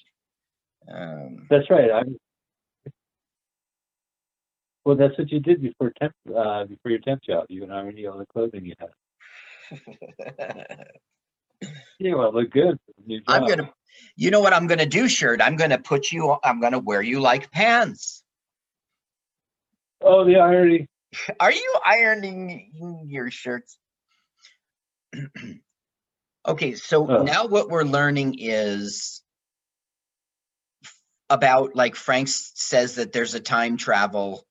um 0.92 1.46
That's 1.50 1.68
right. 1.70 1.90
I. 1.90 2.02
Well, 4.84 4.96
that's 4.96 5.16
what 5.16 5.32
you 5.32 5.40
did 5.40 5.62
before 5.62 5.92
temp, 5.98 6.12
uh, 6.28 6.64
before 6.64 6.90
your 6.90 7.00
temp 7.00 7.22
job. 7.22 7.46
You 7.48 7.62
and 7.62 7.72
irony 7.72 8.06
all 8.06 8.18
the 8.18 8.26
clothing 8.26 8.66
you 8.66 8.74
had. 8.78 8.90
Yeah, 11.98 12.14
well, 12.14 12.32
look 12.34 12.50
good. 12.50 12.76
I'm 13.28 13.46
gonna, 13.46 13.70
you 14.16 14.30
know 14.30 14.40
what 14.40 14.52
I'm 14.52 14.66
gonna 14.66 14.84
do, 14.84 15.08
shirt? 15.08 15.40
I'm 15.40 15.56
gonna 15.56 15.78
put 15.78 16.10
you, 16.12 16.36
I'm 16.42 16.60
gonna 16.60 16.78
wear 16.78 17.00
you 17.00 17.20
like 17.20 17.50
pants. 17.50 18.22
Oh, 20.02 20.24
the 20.24 20.36
irony. 20.36 20.88
Are 21.38 21.52
you 21.52 21.76
ironing 21.86 23.06
your 23.06 23.30
shirts? 23.30 23.78
okay, 26.46 26.74
so 26.74 27.08
Oh. 27.08 27.22
now 27.22 27.46
what 27.46 27.70
we're 27.70 27.84
learning 27.84 28.36
is 28.38 29.22
about 31.34 31.76
like 31.76 31.96
Frank 31.96 32.28
says 32.28 32.94
that 32.96 33.12
there's 33.12 33.34
a 33.34 33.40
time 33.40 33.76
travel 33.76 34.46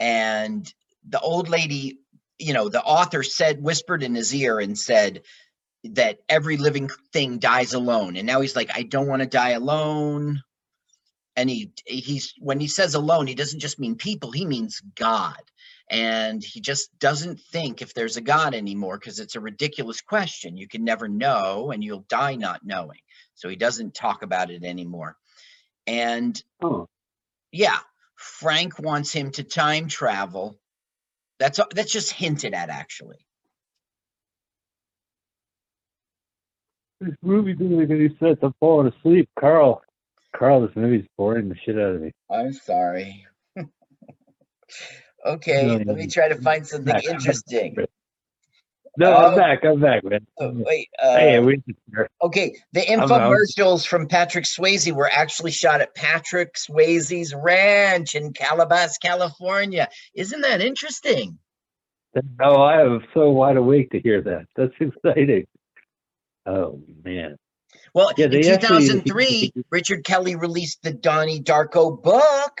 and 0.00 0.72
the 1.08 1.20
old 1.20 1.48
lady, 1.48 2.00
you 2.38 2.52
know, 2.54 2.68
the 2.68 2.82
author 2.82 3.22
said, 3.22 3.62
whispered 3.62 4.02
in 4.02 4.14
his 4.14 4.34
ear 4.34 4.58
and 4.58 4.78
said 4.78 5.22
that 5.84 6.18
every 6.28 6.56
living 6.56 6.90
thing 7.12 7.38
dies 7.38 7.72
alone. 7.74 8.16
And 8.16 8.26
now 8.26 8.40
he's 8.40 8.56
like, 8.56 8.70
I 8.74 8.82
don't 8.82 9.06
want 9.06 9.22
to 9.22 9.28
die 9.28 9.50
alone. 9.50 10.42
And 11.36 11.48
he 11.48 11.72
he's 11.86 12.34
when 12.38 12.60
he 12.60 12.66
says 12.66 12.94
alone, 12.94 13.26
he 13.26 13.34
doesn't 13.34 13.60
just 13.60 13.78
mean 13.78 13.94
people, 13.94 14.32
he 14.32 14.44
means 14.44 14.82
God. 14.96 15.40
And 15.90 16.42
he 16.42 16.60
just 16.60 16.98
doesn't 16.98 17.38
think 17.52 17.80
if 17.80 17.94
there's 17.94 18.16
a 18.16 18.22
God 18.22 18.54
anymore 18.54 18.98
because 18.98 19.20
it's 19.20 19.36
a 19.36 19.40
ridiculous 19.40 20.00
question. 20.00 20.56
You 20.56 20.66
can 20.66 20.84
never 20.84 21.08
know 21.08 21.70
and 21.70 21.82
you'll 21.84 22.06
die 22.08 22.34
not 22.34 22.64
knowing. 22.64 23.00
So 23.34 23.48
he 23.48 23.56
doesn't 23.56 23.94
talk 23.94 24.22
about 24.22 24.50
it 24.50 24.64
anymore. 24.64 25.16
And 25.86 26.42
Oh, 26.62 26.86
yeah, 27.52 27.78
Frank 28.16 28.78
wants 28.78 29.12
him 29.12 29.30
to 29.32 29.44
time 29.44 29.88
travel. 29.88 30.58
That's 31.38 31.60
that's 31.74 31.92
just 31.92 32.12
hinted 32.12 32.54
at 32.54 32.70
actually. 32.70 33.18
this 37.00 37.16
movie 37.22 37.54
doesn't 37.54 37.78
make 37.78 37.90
any 37.90 38.08
sense. 38.20 38.38
I'm 38.42 38.54
falling 38.60 38.92
asleep, 38.92 39.28
Carl. 39.38 39.82
Carl, 40.36 40.66
this 40.66 40.76
movie's 40.76 41.06
boring 41.18 41.48
the 41.48 41.56
shit 41.64 41.76
out 41.76 41.96
of 41.96 42.02
me. 42.02 42.12
I'm 42.30 42.52
sorry. 42.52 43.26
okay, 45.26 45.66
No, 45.66 45.74
let 45.86 45.96
me 45.96 46.06
try 46.08 46.28
to 46.28 46.36
find 46.36 46.66
something 46.66 46.86
Back, 46.92 47.04
I'm 47.04 47.10
back. 47.10 47.16
interesting. 47.16 47.76
No. 48.98 49.14
I'm 49.14 49.36
back. 49.36 49.64
I'm 49.64 49.80
back, 49.80 50.04
man. 50.04 50.26
Oh, 50.38 50.52
wait, 50.54 50.88
uh, 51.02 51.16
hey, 51.16 51.38
we. 51.38 51.62
okay, 52.20 52.54
the 52.72 52.80
infomercials 52.82 53.86
from 53.86 54.06
Patrick 54.06 54.44
Swayze 54.44 54.92
were 54.92 55.10
actually 55.10 55.50
shot 55.50 55.80
at 55.80 55.94
Patrick 55.94 56.54
Swayze's 56.56 57.34
ranch 57.34 58.14
in 58.14 58.34
Calabasas, 58.34 58.98
California. 58.98 59.88
Isn't 60.14 60.42
that 60.42 60.60
interesting? 60.60 61.38
Oh, 62.42 62.60
I 62.60 62.82
am 62.82 63.02
so 63.14 63.30
wide 63.30 63.56
awake 63.56 63.90
to 63.92 64.00
hear 64.00 64.20
that. 64.22 64.44
That's 64.56 64.74
exciting. 64.78 65.46
Oh 66.44 66.82
man. 67.02 67.36
Well, 67.94 68.10
Yeah, 68.18 68.26
in 68.26 68.30
they 68.32 68.52
actually- 68.52 68.80
2003, 68.88 69.52
Richard 69.70 70.04
Kelly 70.04 70.36
released 70.36 70.82
the 70.82 70.92
Donnie 70.92 71.40
Darko 71.40 72.02
book. 72.02 72.60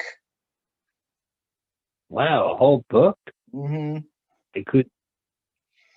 Wow, 2.08 2.52
a 2.52 2.56
whole 2.56 2.84
book. 2.88 3.18
hmm 3.52 3.98
It 4.54 4.66
could. 4.66 4.88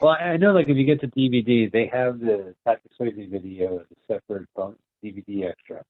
Well, 0.05 0.15
I 0.19 0.37
know, 0.37 0.51
like 0.53 0.69
if 0.69 0.77
you 0.77 0.83
get 0.85 1.01
the 1.01 1.07
DVD, 1.07 1.71
they 1.71 1.87
have 1.87 2.19
the 2.19 2.53
Patrick 2.63 2.91
Swayze 2.95 3.27
video 3.27 3.79
as 3.79 3.87
a 3.89 4.13
separate 4.13 4.47
bonus 4.55 4.77
DVD 5.03 5.49
extra. 5.49 5.81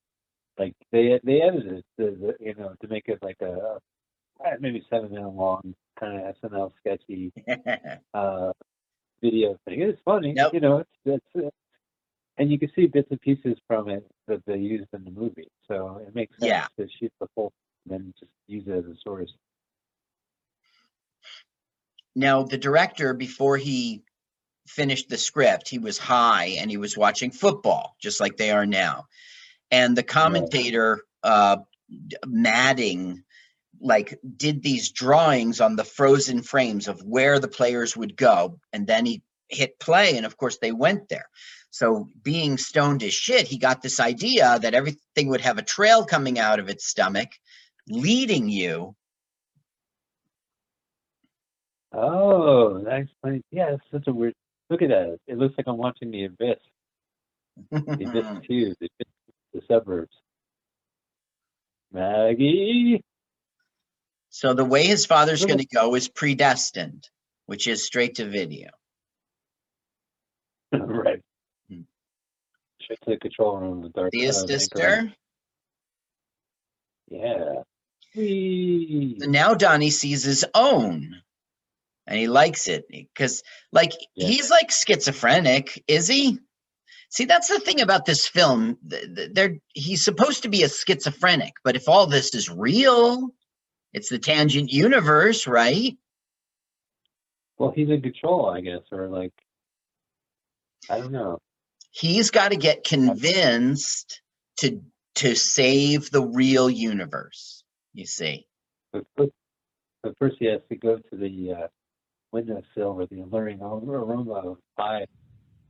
Like 0.58 0.74
they 0.94 1.20
they 1.26 1.42
edited 1.42 1.84
the, 1.98 2.06
the 2.22 2.36
you 2.40 2.56
know 2.56 2.74
to 2.82 2.88
make 2.88 3.10
it 3.10 3.20
like 3.22 3.36
a 3.42 3.78
maybe 4.62 4.86
seven 4.90 5.12
minute 5.12 5.28
long 5.28 5.76
kind 6.00 6.22
of 6.22 6.34
SNL 6.50 6.72
sketchy 6.80 7.34
uh, 8.14 8.54
video 9.22 9.58
thing. 9.66 9.82
It's 9.82 10.00
funny, 10.06 10.32
Yep. 10.34 10.54
you 10.54 10.62
know. 10.62 10.78
It's, 10.78 10.90
it's 11.36 11.46
uh, 11.48 11.50
and 12.38 12.50
you 12.50 12.58
can 12.58 12.72
see 12.74 12.88
bits 12.88 13.10
and 13.12 13.20
pieces 13.20 13.58
from 13.68 13.90
it 13.90 14.10
that 14.30 14.42
they 14.46 14.56
used 14.56 14.88
in 14.94 15.04
the 15.04 15.12
movie, 15.12 15.50
so 15.68 16.02
it 16.08 16.16
makes 16.16 16.40
sense 16.40 16.48
Yeah. 16.48 16.68
to 16.80 16.88
shoot 17.02 17.12
the 17.20 17.28
full 17.36 17.52
and 17.84 17.94
then 18.00 18.14
just 18.18 18.32
use 18.48 18.64
it 18.66 18.78
as 18.78 18.86
a 18.86 18.96
source. 19.04 19.34
Now, 22.16 22.44
the 22.44 22.58
director, 22.58 23.14
before 23.14 23.58
he 23.58 24.04
finished 24.68 25.10
the 25.10 25.18
script, 25.18 25.70
he 25.70 25.80
was 25.80 25.98
high 25.98 26.56
and 26.60 26.72
he 26.72 26.78
was 26.78 26.98
watching 26.98 27.32
football, 27.32 27.96
just 28.02 28.20
like 28.20 28.38
they 28.38 28.52
are 28.52 28.66
now. 28.66 29.06
And 29.70 29.98
the 29.98 30.04
commentator, 30.04 31.02
uh, 31.24 31.58
Madden, 32.26 33.24
like 33.82 34.18
did 34.38 34.64
these 34.64 34.92
drawings 34.92 35.60
on 35.60 35.76
the 35.76 35.84
frozen 35.84 36.42
frames 36.42 36.88
of 36.88 37.04
where 37.04 37.40
the 37.40 37.48
players 37.48 37.96
would 37.96 38.16
go. 38.16 38.60
And 38.72 38.88
then 38.88 39.06
he 39.06 39.22
hit 39.50 39.80
play. 39.80 40.16
And 40.18 40.26
of 40.26 40.38
course, 40.38 40.58
they 40.58 40.72
went 40.72 41.10
there. 41.10 41.28
So, 41.72 42.08
being 42.24 42.58
stoned 42.58 43.04
as 43.04 43.14
shit, 43.14 43.48
he 43.48 43.58
got 43.58 43.82
this 43.82 44.00
idea 44.00 44.58
that 44.62 44.74
everything 44.74 45.28
would 45.28 45.42
have 45.42 45.58
a 45.58 45.64
trail 45.64 46.06
coming 46.06 46.40
out 46.40 46.60
of 46.60 46.70
its 46.70 46.88
stomach, 46.88 47.32
leading 47.90 48.48
you 48.48 48.96
Oh, 51.96 52.84
that 52.84 53.02
explains. 53.02 53.44
Yeah, 53.52 53.74
it's 53.74 53.84
such 53.92 54.08
a 54.08 54.14
weird. 54.14 54.34
Look 54.70 54.82
at 54.82 54.90
that. 54.90 55.18
It 55.28 55.38
looks 55.38 55.56
like 55.58 55.68
I'm 55.68 55.78
watching 55.78 56.12
The 56.12 56.26
Abyss. 56.26 56.58
The 57.72 57.78
Abyss 57.78 58.26
Two, 58.48 58.76
the, 58.80 58.90
Abyss, 59.00 59.14
the 59.54 59.62
suburbs. 59.68 60.16
Maggie. 61.92 63.02
So 64.30 64.54
the 64.54 64.66
way 64.66 64.86
his 64.86 65.06
father's 65.06 65.46
going 65.46 65.60
to 65.60 65.68
go 65.68 65.96
is 65.96 66.10
predestined, 66.10 67.10
which 67.46 67.68
is 67.68 67.86
straight 67.86 68.16
to 68.16 68.26
video. 68.26 68.70
right. 70.74 71.22
Hmm. 71.70 71.82
Straight 72.82 73.00
to 73.06 73.12
the 73.12 73.18
control 73.18 73.58
room. 73.58 73.82
The 73.82 73.90
dark. 73.90 74.14
See 74.14 74.26
anchor 74.26 74.34
sister? 74.34 75.14
Yeah. 77.10 77.62
Whee. 78.16 79.18
So 79.22 79.30
now 79.30 79.54
Donnie 79.54 79.90
sees 79.90 80.24
his 80.24 80.46
own, 80.54 81.22
and 82.08 82.18
he 82.20 82.28
likes 82.28 82.68
it 82.68 82.86
because, 82.90 83.44
like, 83.72 83.92
Yeah. 84.16 84.28
he's 84.28 84.50
like 84.50 84.72
schizophrenic, 84.72 85.84
is 85.88 86.08
he? 86.08 86.40
See, 87.10 87.26
that's 87.26 87.48
the 87.48 87.60
thing 87.60 87.82
about 87.82 88.06
this 88.06 88.28
film. 88.28 88.78
th- 88.90 89.16
th- 89.16 89.30
They're 89.34 89.58
he's 89.74 90.04
supposed 90.04 90.44
to 90.44 90.50
be 90.50 90.64
a 90.64 90.70
schizophrenic, 90.70 91.54
but 91.64 91.76
if 91.76 91.88
all 91.88 92.08
this 92.08 92.34
is 92.36 92.50
real, 92.50 93.30
it's 93.94 94.10
the 94.10 94.20
tangent 94.20 94.72
universe, 94.72 95.48
right? 95.48 95.98
Well, 97.58 97.72
he's 97.72 97.90
in 97.90 98.02
control, 98.02 98.50
I 98.50 98.62
guess, 98.62 98.82
or 98.92 99.08
like. 99.08 99.34
I 100.90 101.00
don't 101.00 101.12
know. 101.14 101.40
He's 101.92 102.30
got 102.32 102.50
to 102.52 102.58
get 102.58 102.84
convinced 102.84 104.22
to 104.58 104.82
to 105.16 105.36
save 105.36 106.12
the 106.12 106.22
real 106.22 106.70
universe. 106.70 107.64
You 107.94 108.06
see. 108.06 108.46
But 108.92 109.06
first, 109.18 109.32
but 110.04 110.18
first 110.20 110.36
he 110.40 110.46
has 110.48 110.62
to 110.70 110.76
go 110.76 110.98
to 110.98 111.16
the 111.18 111.54
uh, 111.54 111.68
windowsill 112.36 112.94
where 112.94 113.06
the 113.08 113.22
alluring 113.22 113.62
aroma 113.62 114.34
of 114.34 114.58
pie 114.78 115.06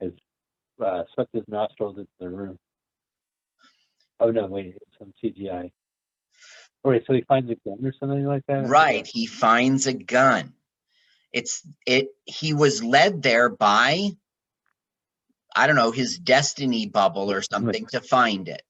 has 0.01 0.11
uh, 0.83 1.03
swept 1.13 1.29
his 1.33 1.43
nostrils 1.47 1.97
into 1.97 2.09
the 2.19 2.29
room. 2.29 2.57
Oh 4.19 4.31
no, 4.31 4.47
wait, 4.47 4.75
it's 4.75 4.97
some 4.97 5.13
CGI. 5.23 5.71
All 6.83 6.91
right, 6.91 7.03
so 7.05 7.13
he 7.13 7.23
finds 7.27 7.51
a 7.51 7.55
gun 7.67 7.85
or 7.85 7.93
something 7.99 8.25
like 8.25 8.43
that. 8.47 8.67
Right. 8.67 9.05
He 9.05 9.27
finds 9.27 9.85
a 9.85 9.93
gun. 9.93 10.53
It's 11.31 11.61
it 11.85 12.07
he 12.25 12.53
was 12.53 12.83
led 12.83 13.21
there 13.21 13.49
by 13.49 14.11
I 15.55 15.67
don't 15.67 15.75
know, 15.75 15.91
his 15.91 16.17
destiny 16.17 16.87
bubble 16.87 17.31
or 17.31 17.41
something 17.41 17.85
to 17.87 18.01
find 18.01 18.49
it. 18.49 18.61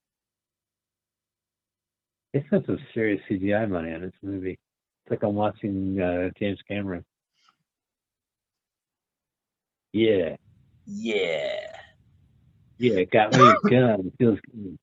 They 2.33 2.43
spent 2.47 2.65
some 2.65 2.79
serious 2.93 3.21
CGI 3.29 3.69
money 3.69 3.93
on 3.93 4.01
this 4.01 4.13
movie. 4.21 4.59
It's 5.05 5.11
like 5.11 5.23
I'm 5.23 5.35
watching 5.35 5.99
uh, 5.99 6.29
James 6.37 6.59
Cameron. 6.67 7.05
Yeah, 9.95 10.35
Yeah. 10.85 11.55
yeah, 12.77 13.03
got 13.05 13.31
me 13.33 13.39
a 13.63 13.69
gun. 13.69 14.11
Feels 14.19 14.39
good. 14.51 14.77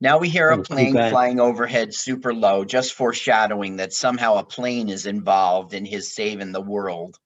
Now 0.00 0.18
we 0.18 0.28
hear 0.28 0.48
a 0.50 0.62
plane 0.62 0.92
flying 0.92 1.40
overhead 1.40 1.92
super 1.92 2.32
low, 2.32 2.64
just 2.64 2.94
foreshadowing 2.94 3.78
that 3.78 3.92
somehow 3.92 4.36
a 4.36 4.44
plane 4.44 4.88
is 4.90 5.06
involved 5.06 5.74
in 5.74 5.84
his 5.84 6.14
saving 6.14 6.52
the 6.52 6.60
world. 6.60 7.16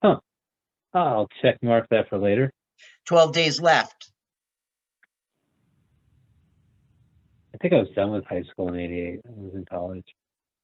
Huh. 0.00 0.20
I'll 0.92 1.28
check 1.42 1.58
mark 1.60 1.88
that 1.90 2.08
for 2.08 2.18
later. 2.18 2.52
12 3.06 3.32
days 3.32 3.60
left. 3.60 4.12
I 7.52 7.56
think 7.60 7.74
I 7.74 7.78
was 7.78 7.90
done 7.96 8.12
with 8.12 8.24
high 8.26 8.44
school 8.44 8.68
in 8.68 8.78
'88. 8.78 9.20
I 9.26 9.30
was 9.34 9.54
in 9.54 9.64
college. 9.64 10.06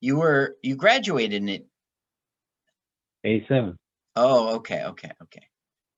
You 0.00 0.18
were 0.18 0.56
you 0.62 0.76
graduated 0.76 1.42
in 1.42 1.48
it. 1.48 1.66
'87. 3.24 3.76
Oh, 4.22 4.56
okay, 4.56 4.84
okay, 4.84 5.10
okay. 5.22 5.46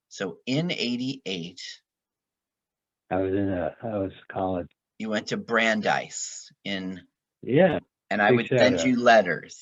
So 0.08 0.38
in 0.46 0.70
88, 0.70 1.60
I 3.10 3.16
was 3.16 3.32
in 3.32 3.48
a. 3.50 3.74
I 3.82 3.98
was 3.98 4.12
college. 4.30 4.68
you 4.98 5.08
went 5.10 5.26
to 5.28 5.36
Brandeis 5.36 6.50
in 6.64 7.00
Yeah, 7.42 7.80
and 8.10 8.22
I 8.22 8.28
Big 8.28 8.36
would 8.36 8.46
shout 8.46 8.58
send 8.60 8.78
out. 8.80 8.86
you 8.86 9.00
letters. 9.00 9.58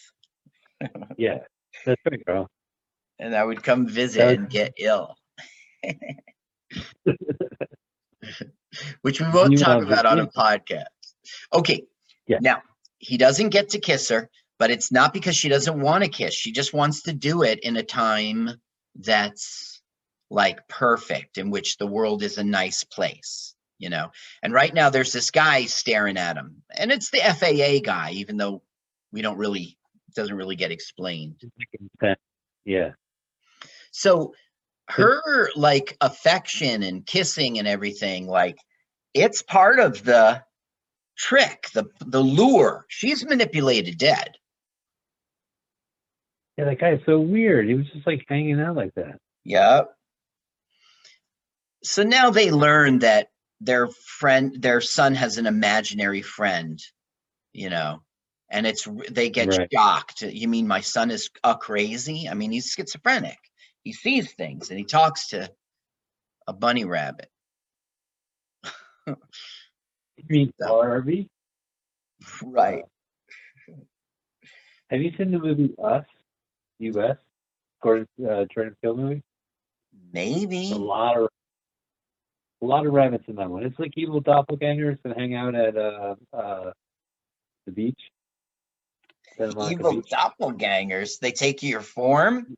yeah. 1.17 1.39
That's 1.87 2.01
right, 2.11 2.25
girl. 2.27 2.49
and 3.19 3.35
I 3.35 3.43
would 3.43 3.63
come 3.63 3.87
visit 3.89 4.19
That- 4.21 4.37
and 4.37 4.51
get 4.51 4.75
ill. 4.79 5.15
Which 9.03 9.21
we 9.21 9.27
won't 9.31 9.53
You 9.53 9.59
talk 9.59 9.83
about 9.83 10.07
on 10.07 10.21
a 10.21 10.27
podcast. 10.27 10.85
Okay. 11.53 11.85
Yeah. 12.27 12.39
Now, 12.41 12.63
he 12.99 13.17
doesn't 13.17 13.49
get 13.49 13.71
to 13.71 13.81
kiss 13.81 14.09
her, 14.11 14.29
but 14.61 14.71
it's 14.71 14.93
not 14.93 15.15
because 15.15 15.35
she 15.35 15.49
doesn't 15.49 15.81
want 15.81 16.05
to 16.05 16.11
kiss. 16.11 16.35
She 16.35 16.53
just 16.53 16.75
wants 16.75 17.03
to 17.05 17.15
do 17.15 17.43
it 17.43 17.61
in 17.61 17.79
a 17.79 17.83
time 17.83 18.51
that's 18.95 19.81
like 20.29 20.69
perfect, 20.69 21.39
in 21.39 21.51
which 21.51 21.79
the 21.79 21.87
world 21.87 22.23
is 22.23 22.37
a 22.37 22.45
nice 22.45 22.85
place, 22.85 23.55
you 23.79 23.89
know. 23.89 24.11
And 24.43 24.53
right 24.53 24.73
now, 24.73 24.91
there's 24.91 25.15
this 25.15 25.31
guy 25.31 25.65
staring 25.65 26.19
at 26.19 26.37
him, 26.37 26.63
and 26.77 26.93
it's 26.93 27.11
the 27.11 27.21
FAA 27.21 27.81
guy, 27.83 28.11
even 28.13 28.37
though 28.37 28.63
we 29.13 29.23
don't 29.23 29.39
really, 29.39 29.79
it 30.09 30.15
doesn't 30.15 30.37
really 30.37 30.57
get 30.57 30.71
explained. 30.71 31.41
Yeah. 32.67 32.91
So 33.93 34.35
her 34.89 35.49
like 35.57 35.97
affection 36.03 36.83
and 36.83 37.07
kissing 37.07 37.59
and 37.59 37.67
everything, 37.67 38.27
like 38.27 38.59
it's 39.15 39.41
part 39.41 39.81
of 39.81 40.05
the 40.05 40.45
trick, 41.17 41.69
the 41.73 41.87
the 42.05 42.21
lure. 42.21 42.85
She's 42.89 43.25
manipulated 43.25 43.97
dead. 43.97 44.37
Yeah, 46.61 46.67
that 46.67 46.79
guy's 46.79 47.01
so 47.07 47.19
weird. 47.19 47.67
He 47.69 47.75
was 47.75 47.87
just 47.91 48.07
like 48.07 48.23
hanging 48.29 48.61
out 48.61 48.77
like 48.77 48.93
that. 48.95 49.19
Yep. 49.45 49.95
So 51.83 52.03
now 52.03 52.29
they 52.29 52.51
learn 52.51 52.99
that 52.99 53.29
their 53.63 53.89
friend, 53.89 54.61
their 54.61 54.83
son 54.83 55.15
has 55.15 55.39
an 55.39 55.47
imaginary 55.47 56.21
friend, 56.21 56.79
you 57.55 57.71
know, 57.71 58.03
and 58.51 58.67
it's 58.67 58.87
they 59.11 59.31
get 59.31 59.49
Right. 59.57 59.69
shocked. 59.73 60.21
You 60.21 60.49
mean 60.49 60.67
my 60.69 60.83
son 60.83 61.11
is 61.11 61.31
a 61.43 61.57
crazy? 61.57 62.29
I 62.29 62.35
mean, 62.35 62.53
he's 62.53 62.71
schizophrenic. 62.73 63.39
He 63.83 63.95
sees 63.95 64.31
things 64.35 64.69
and 64.69 64.79
he 64.79 64.85
talks 64.85 65.29
to 65.29 65.51
a 66.47 66.53
bunny 66.53 66.85
rabbit. 66.85 67.31
You 69.07 69.17
mean 70.29 70.53
So- 70.61 70.69
Barbie? 70.69 71.31
Right. 72.43 72.85
Have 74.91 75.01
you 75.01 75.13
seen 75.17 75.31
the 75.31 75.39
movie 75.39 75.75
Us? 75.83 76.05
U.S. 76.81 77.17
Gordon 77.83 78.07
uh, 78.29 78.45
Jordan 78.53 78.77
Peele 78.83 78.97
movie? 78.97 79.23
Maybe. 80.13 80.73
A 80.73 80.77
lot 80.77 81.17
of 81.17 81.29
a 82.63 82.67
lot 82.67 82.87
of 82.87 82.93
rabbits 82.93 83.25
in 83.29 83.37
that 83.37 83.49
one. 83.49 83.63
It's 83.65 83.79
like 83.79 83.93
evil 83.97 84.21
doppelgangers 84.23 84.99
that 85.05 85.17
hang 85.17 85.35
out 85.35 85.55
at 85.55 85.77
uh 85.77 86.15
uh 86.33 86.71
the 87.67 87.73
beach. 87.73 88.01
Evil 89.39 89.95
Beach. 89.95 90.11
doppelgangers. 90.13 91.19
They 91.19 91.33
take 91.33 91.63
your 91.63 91.81
form. 91.81 92.57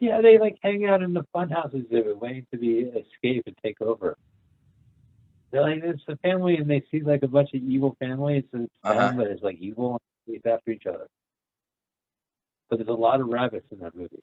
Yeah, 0.00 0.20
they 0.20 0.38
like 0.38 0.56
hang 0.62 0.86
out 0.86 1.02
in 1.02 1.12
the 1.12 1.24
funhouse 1.34 1.74
exhibit, 1.74 2.18
waiting 2.18 2.46
to 2.52 2.58
be 2.58 2.78
escape 2.80 3.42
and 3.46 3.56
take 3.62 3.80
over. 3.80 4.16
They're 5.50 5.62
like 5.62 5.82
it's 5.84 6.02
a 6.08 6.16
family, 6.16 6.56
and 6.56 6.68
they 6.68 6.82
see 6.90 7.00
like 7.00 7.22
a 7.22 7.28
bunch 7.28 7.50
of 7.54 7.62
evil 7.62 7.94
families, 8.00 8.44
and 8.52 8.64
it's 8.64 8.74
Uh-huh. 8.82 9.12
but 9.16 9.26
it's 9.26 9.42
like 9.42 9.58
evil 9.58 10.00
and 10.26 10.46
after 10.46 10.70
each 10.70 10.86
other. 10.86 11.06
But 12.72 12.78
there's 12.78 12.88
a 12.88 12.98
lot 12.98 13.20
of 13.20 13.28
rabbits 13.28 13.66
in 13.70 13.80
that 13.80 13.94
movie. 13.94 14.22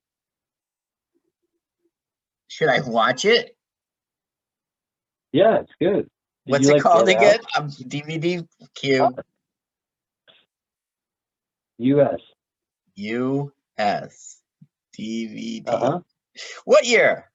Should 2.47 2.69
I 2.69 2.81
watch 2.81 3.23
it? 3.23 3.55
Yeah, 5.31 5.59
it's 5.59 5.71
good. 5.79 6.09
What's 6.45 6.67
it 6.67 6.73
like 6.73 6.81
called 6.81 7.09
again? 7.09 7.41
Um, 7.55 7.69
DVD 7.69 8.47
Q 8.73 9.15
U.S. 11.77 12.19
U.S. 12.95 14.41
DVD. 14.97 15.67
Uh-huh. 15.67 15.99
What 16.65 16.87
year? 16.87 17.29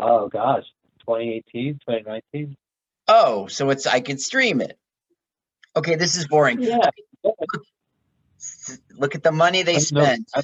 Oh 0.00 0.26
gosh, 0.26 0.64
2018, 1.06 1.74
2019. 1.74 2.56
Oh, 3.06 3.46
so 3.46 3.70
it's 3.70 3.86
I 3.86 4.00
can 4.00 4.18
stream 4.18 4.60
it. 4.60 4.76
Okay, 5.76 5.94
this 5.94 6.16
is 6.16 6.26
boring. 6.26 6.60
Yeah. 6.60 6.90
Look 8.92 9.14
at 9.14 9.22
the 9.22 9.32
money 9.32 9.62
they 9.62 9.78
spent. 9.78 10.28
I- 10.34 10.42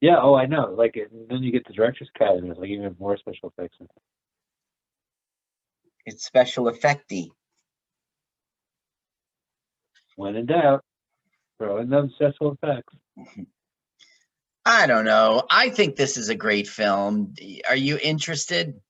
Yeah. 0.00 0.18
Oh, 0.20 0.34
I 0.34 0.46
know. 0.46 0.74
Like, 0.76 0.94
then 1.28 1.42
you 1.42 1.50
get 1.52 1.66
the 1.66 1.72
director's 1.72 2.10
cut, 2.18 2.36
and 2.36 2.50
it's 2.50 2.58
like 2.60 2.68
even 2.68 2.94
more 2.98 3.16
special 3.16 3.52
effects. 3.56 3.78
It's 6.06 6.24
special 6.24 6.64
effecty. 6.66 7.28
When 10.16 10.36
in 10.36 10.46
doubt, 10.46 10.84
throw 11.58 11.78
in 11.78 11.88
them 11.88 12.10
special 12.14 12.52
effects. 12.52 12.94
I 14.66 14.86
don't 14.86 15.04
know. 15.04 15.44
I 15.50 15.70
think 15.70 15.96
this 15.96 16.16
is 16.16 16.28
a 16.30 16.34
great 16.34 16.68
film. 16.68 17.34
Are 17.68 17.76
you 17.76 17.98
interested? 18.02 18.80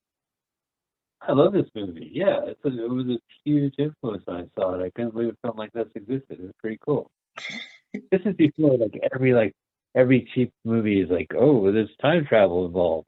I 1.27 1.33
love 1.33 1.53
this 1.53 1.66
movie. 1.75 2.11
Yeah, 2.12 2.41
it's 2.47 2.64
a, 2.64 2.68
it 2.68 2.91
was 2.91 3.07
a 3.07 3.18
huge 3.45 3.75
influence 3.79 4.22
when 4.27 4.37
I 4.37 4.45
saw 4.55 4.75
it. 4.75 4.85
I 4.85 4.91
couldn't 4.91 5.14
believe 5.14 5.31
a 5.33 5.37
film 5.47 5.57
like 5.57 5.72
this 5.72 5.87
existed. 5.95 6.39
It 6.39 6.41
was 6.41 6.53
pretty 6.59 6.79
cool. 6.85 7.11
this 8.11 8.20
is 8.25 8.35
before 8.37 8.77
like 8.77 8.99
every 9.14 9.33
like 9.33 9.55
every 9.95 10.29
cheap 10.35 10.53
movie 10.64 11.01
is 11.01 11.11
like, 11.11 11.29
oh, 11.37 11.72
there's 11.72 11.91
time 12.03 12.27
travel 12.27 12.66
involved. 12.66 13.07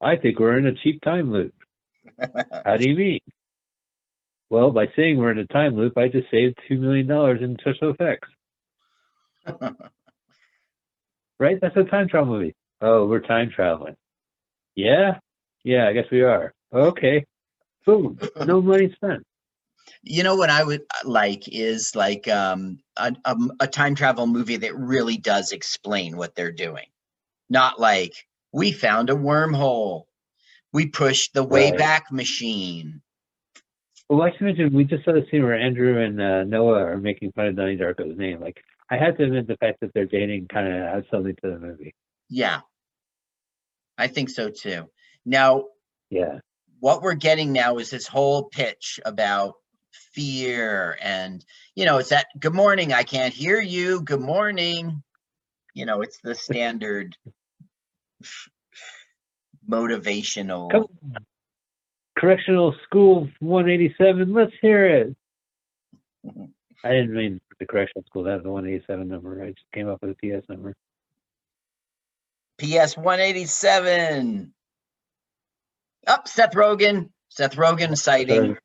I 0.00 0.16
think 0.16 0.38
we're 0.38 0.58
in 0.58 0.66
a 0.66 0.74
cheap 0.74 1.00
time 1.02 1.32
loop. 1.32 1.54
How 2.64 2.76
do 2.76 2.88
you 2.88 2.96
mean? 2.96 3.20
Well, 4.48 4.70
by 4.70 4.86
saying 4.94 5.16
we're 5.18 5.32
in 5.32 5.38
a 5.38 5.46
time 5.46 5.74
loop, 5.76 5.98
I 5.98 6.08
just 6.08 6.30
saved 6.30 6.58
two 6.68 6.78
million 6.78 7.08
dollars 7.08 7.40
in 7.42 7.56
special 7.60 7.90
effects. 7.90 8.28
right? 11.40 11.58
That's 11.60 11.76
a 11.76 11.84
time 11.84 12.08
travel 12.08 12.34
movie. 12.34 12.54
Oh, 12.80 13.06
we're 13.06 13.20
time 13.20 13.50
traveling. 13.54 13.96
Yeah, 14.74 15.18
yeah, 15.64 15.88
I 15.88 15.92
guess 15.92 16.06
we 16.12 16.22
are. 16.22 16.52
Okay, 16.76 17.24
boom, 17.84 18.18
no 18.44 18.60
money 18.62 18.92
spent. 18.94 19.24
You 20.02 20.22
know 20.22 20.36
what 20.36 20.50
I 20.50 20.62
would 20.62 20.82
uh, 20.82 21.08
like 21.08 21.48
is 21.48 21.96
like 21.96 22.28
um 22.28 22.78
a, 22.96 23.14
a, 23.24 23.36
a 23.60 23.66
time 23.66 23.94
travel 23.94 24.26
movie 24.26 24.56
that 24.58 24.76
really 24.76 25.16
does 25.16 25.52
explain 25.52 26.16
what 26.16 26.34
they're 26.34 26.52
doing. 26.52 26.86
Not 27.48 27.80
like 27.80 28.14
we 28.52 28.72
found 28.72 29.10
a 29.10 29.14
wormhole. 29.14 30.04
We 30.72 30.86
pushed 30.86 31.32
the 31.34 31.46
Right. 31.46 31.74
Wayback 31.74 32.10
Machine. 32.10 33.00
Well, 34.08 34.18
like 34.18 34.34
you 34.38 34.46
mentioned, 34.46 34.72
we 34.74 34.84
just 34.84 35.04
saw 35.04 35.12
the 35.12 35.26
scene 35.30 35.42
where 35.42 35.58
Andrew 35.58 36.00
and 36.04 36.20
uh, 36.20 36.44
Noah 36.44 36.84
are 36.84 36.96
making 36.98 37.32
fun 37.32 37.46
of 37.46 37.56
Donnie 37.56 37.76
Darko's 37.76 38.16
name. 38.16 38.40
Like, 38.40 38.62
I 38.90 38.96
had 38.96 39.16
to 39.18 39.24
admit 39.24 39.48
the 39.48 39.56
fact 39.56 39.80
that 39.80 39.92
they're 39.94 40.06
dating 40.06 40.46
kind 40.48 40.68
of 40.68 40.74
adds 40.74 41.06
something 41.10 41.34
to 41.42 41.50
the 41.50 41.58
movie. 41.58 41.94
Yeah. 42.28 42.60
I 43.98 44.06
think 44.08 44.30
so 44.30 44.50
too. 44.50 44.90
Now, 45.24 45.64
Yeah. 46.10 46.38
What 46.80 47.02
we're 47.02 47.14
getting 47.14 47.52
now 47.52 47.78
is 47.78 47.90
this 47.90 48.06
whole 48.06 48.44
pitch 48.44 49.00
about 49.04 49.54
fear 50.12 50.96
and 51.02 51.44
you 51.74 51.84
know 51.84 51.98
it's 51.98 52.10
that 52.10 52.26
good 52.38 52.54
morning 52.54 52.92
i 52.92 53.02
can't 53.02 53.34
hear 53.34 53.60
you 53.60 54.00
good 54.00 54.20
morning 54.20 55.02
you 55.74 55.84
know 55.84 56.00
it's 56.00 56.18
the 56.22 56.34
standard 56.34 57.16
motivational 59.68 60.70
Come. 60.70 60.86
Correctional 62.16 62.74
School 62.84 63.28
187, 63.40 64.32
let's 64.32 64.52
hear 64.62 64.86
it. 64.86 65.16
I 66.82 66.88
didn't 66.88 67.14
mean 67.14 67.40
the 67.60 67.66
correctional 67.66 68.04
school, 68.06 68.24
that 68.24 68.36
was 68.36 68.42
the 68.42 68.50
187 68.50 69.08
number. 69.08 69.42
I 69.42 69.48
just 69.48 69.70
came 69.74 69.88
up 69.88 70.02
with 70.02 70.16
a 70.22 70.40
PS 70.40 70.48
number. 70.48 70.74
ps 72.58 72.96
187 72.96 74.52
up 76.06 76.28
seth 76.28 76.52
rogen 76.52 77.10
seth 77.28 77.56
rogen 77.56 77.96
sighting 77.96 78.56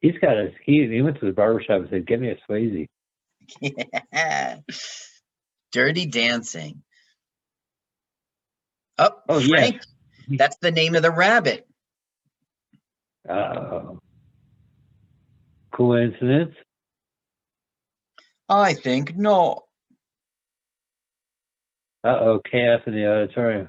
He's 0.00 0.18
got 0.20 0.36
a, 0.36 0.50
he, 0.66 0.86
he 0.86 1.00
went 1.00 1.18
to 1.20 1.24
the 1.26 1.32
barbershop 1.32 1.80
and 1.80 1.88
said, 1.88 2.06
Get 2.06 2.20
me 2.20 2.28
a 2.28 2.36
Swayze. 2.46 2.86
Yeah. 3.62 4.58
dirty 5.72 6.04
dancing 6.06 6.82
oh, 8.98 9.10
Oh, 9.28 9.38
yeah. 9.38 9.46
frank 9.48 9.80
that's 10.28 10.56
the 10.58 10.70
name 10.70 10.94
of 10.94 11.00
the 11.02 11.10
rabbit 11.10 11.66
Uh, 13.28 13.94
coincidence? 15.74 16.54
i 18.48 18.74
think 18.74 19.16
no 19.16 19.62
Uh 22.04 22.18
oh, 22.20 22.40
chaos 22.50 22.82
in 22.86 22.92
the 22.94 23.06
auditorium. 23.10 23.68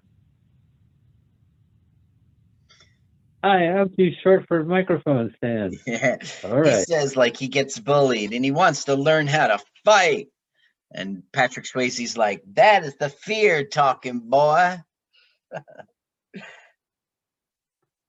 Hi, 3.45 3.67
I'm 3.67 3.91
too 3.95 4.09
short 4.23 4.47
for 4.47 4.61
a 4.61 4.65
microphone 4.65 5.31
stand. 5.37 5.75
Yeah. 5.85 6.17
All 6.43 6.63
He 6.63 6.71
says 6.71 7.15
like 7.15 7.37
he 7.37 7.47
gets 7.47 7.77
bullied 7.77 8.33
and 8.33 8.43
he 8.43 8.49
wants 8.49 8.85
to 8.85 8.95
learn 8.95 9.27
how 9.27 9.45
to 9.45 9.59
fight. 9.83 10.29
And 10.91 11.21
Patrick 11.31 11.67
Swayze's 11.67 12.17
like, 12.17 12.41
that 12.53 12.83
is 12.83 12.95
the 12.95 13.09
fear 13.09 13.63
talking, 13.63 14.19
boy. 14.19 14.77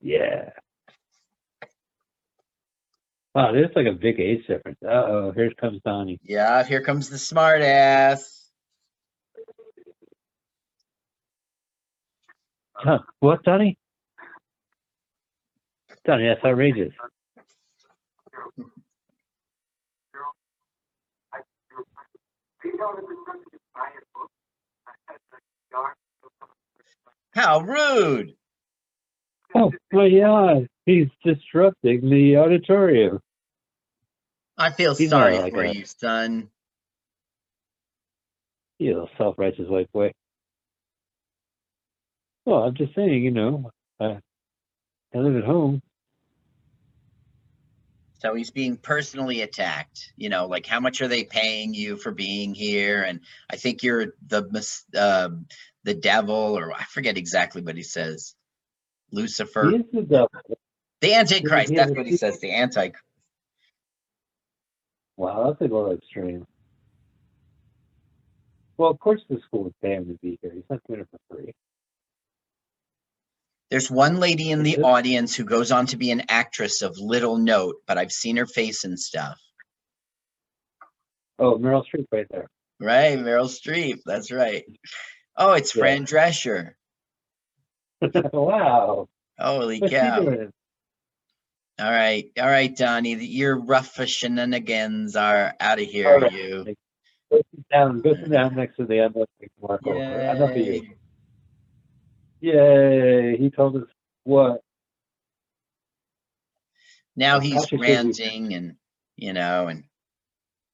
Yeah. 0.01 0.51
Wow, 3.35 3.51
there's 3.51 3.75
like 3.75 3.87
a 3.87 3.91
big 3.91 4.19
age 4.19 4.47
difference. 4.47 4.77
Uh 4.83 4.89
oh, 4.89 5.31
here 5.35 5.51
comes 5.59 5.81
Donnie. 5.83 6.19
Yeah, 6.23 6.63
here 6.63 6.81
comes 6.81 7.09
the 7.09 7.17
smart 7.17 7.61
ass. 7.61 8.49
Huh, 12.73 12.99
what, 13.19 13.43
Donnie? 13.43 13.77
Donnie, 16.07 16.25
that's 16.27 16.43
outrageous. 16.43 16.93
How 27.33 27.59
rude. 27.59 28.33
Oh 29.53 29.71
my 29.91 30.09
God, 30.09 30.67
he's 30.85 31.07
disrupting 31.23 32.09
the 32.09 32.37
auditorium. 32.37 33.19
I 34.57 34.71
feel 34.71 34.95
He's 34.95 35.11
not 35.11 35.21
sorry 35.21 35.37
like 35.39 35.53
for 35.53 35.63
that. 35.63 35.75
you, 35.75 35.85
son. 35.85 36.49
You 38.79 38.93
little 38.93 39.09
self-righteous 39.17 39.67
white 39.67 39.91
boy. 39.91 40.11
Well, 42.45 42.59
I'm 42.63 42.75
just 42.75 42.95
saying, 42.95 43.23
you 43.23 43.31
know, 43.31 43.71
uh, 43.99 44.15
I 45.13 45.17
live 45.17 45.35
at 45.35 45.43
home. 45.43 45.81
So 48.19 48.33
he's 48.33 48.51
being 48.51 48.77
personally 48.77 49.41
attacked. 49.41 50.11
You 50.15 50.29
know, 50.29 50.47
like 50.47 50.65
how 50.65 50.79
much 50.79 51.01
are 51.01 51.07
they 51.07 51.23
paying 51.23 51.73
you 51.73 51.97
for 51.97 52.11
being 52.11 52.53
here? 52.55 53.03
And 53.03 53.21
I 53.49 53.57
think 53.57 53.83
you're 53.83 54.13
the 54.25 54.43
um 54.97 55.45
the 55.83 55.93
devil, 55.93 56.57
or 56.57 56.73
I 56.73 56.83
forget 56.83 57.17
exactly 57.17 57.61
what 57.61 57.75
he 57.75 57.83
says. 57.83 58.35
Lucifer. 59.11 59.69
He 59.69 59.77
the 59.77 60.01
devil. 60.01 60.29
The 61.01 61.13
Antichrist. 61.13 61.73
That's 61.75 61.91
what 61.91 62.05
he 62.05 62.11
he- 62.11 62.17
says. 62.17 62.39
The 62.39 62.53
Antichrist. 62.53 63.03
Wow, 65.15 65.47
that's 65.47 65.61
a 65.61 65.63
little 65.63 65.91
extreme. 65.93 66.45
Well, 68.77 68.91
of 68.91 68.99
course 68.99 69.21
the 69.29 69.39
school 69.47 69.63
would 69.63 69.79
pay 69.81 69.93
him 69.93 70.05
to 70.05 70.13
be 70.21 70.37
here. 70.41 70.51
He's 70.53 70.63
not 70.69 70.79
doing 70.87 71.01
it 71.01 71.07
for 71.09 71.35
free. 71.35 71.53
There's 73.69 73.91
one 73.91 74.19
lady 74.19 74.51
in 74.51 74.63
the 74.63 74.77
audience 74.77 75.35
who 75.35 75.43
goes 75.43 75.71
on 75.71 75.87
to 75.87 75.97
be 75.97 76.11
an 76.11 76.23
actress 76.29 76.81
of 76.81 76.97
little 76.97 77.37
note, 77.37 77.75
but 77.85 77.97
I've 77.97 78.13
seen 78.13 78.37
her 78.37 78.45
face 78.45 78.85
and 78.85 78.97
stuff. 78.97 79.37
Oh, 81.37 81.57
Meryl 81.57 81.83
Streep 81.83 82.05
right 82.11 82.27
there. 82.29 82.47
Right, 82.79 83.17
Meryl 83.17 83.49
Streep. 83.49 83.99
That's 84.05 84.31
right. 84.31 84.63
Oh, 85.35 85.53
it's 85.53 85.75
Yeah. 85.75 85.81
Fran 85.81 86.05
Drescher. 86.05 86.71
wow. 88.33 89.09
Holy 89.39 89.79
What's 89.79 89.93
cow! 89.93 90.49
All 91.79 91.91
right, 91.91 92.31
all 92.39 92.47
right, 92.47 92.75
Donnie. 92.75 93.13
Your 93.13 93.59
rough 93.59 94.03
shenanigans 94.07 95.15
are 95.15 95.53
out 95.59 95.79
of 95.79 95.85
here. 95.85 96.19
Right. 96.19 96.31
You. 96.31 96.75
Go 97.29 97.37
sit 97.37 97.69
down. 97.69 98.01
Go 98.01 98.15
sit 98.15 98.31
down 98.31 98.55
next 98.55 98.77
to 98.77 98.85
the 98.85 98.99
unknown 98.99 99.25
Mark. 99.61 99.85
Enough 99.85 100.51
of 100.51 100.57
you. 100.57 100.87
Yay. 102.39 103.37
He 103.37 103.49
told 103.49 103.77
us 103.77 103.87
what? 104.23 104.61
Now 107.15 107.39
he's 107.39 107.65
Patrick 107.65 107.81
ranting, 107.81 108.53
and 108.53 108.75
you 109.15 109.33
know, 109.33 109.67
and 109.67 109.85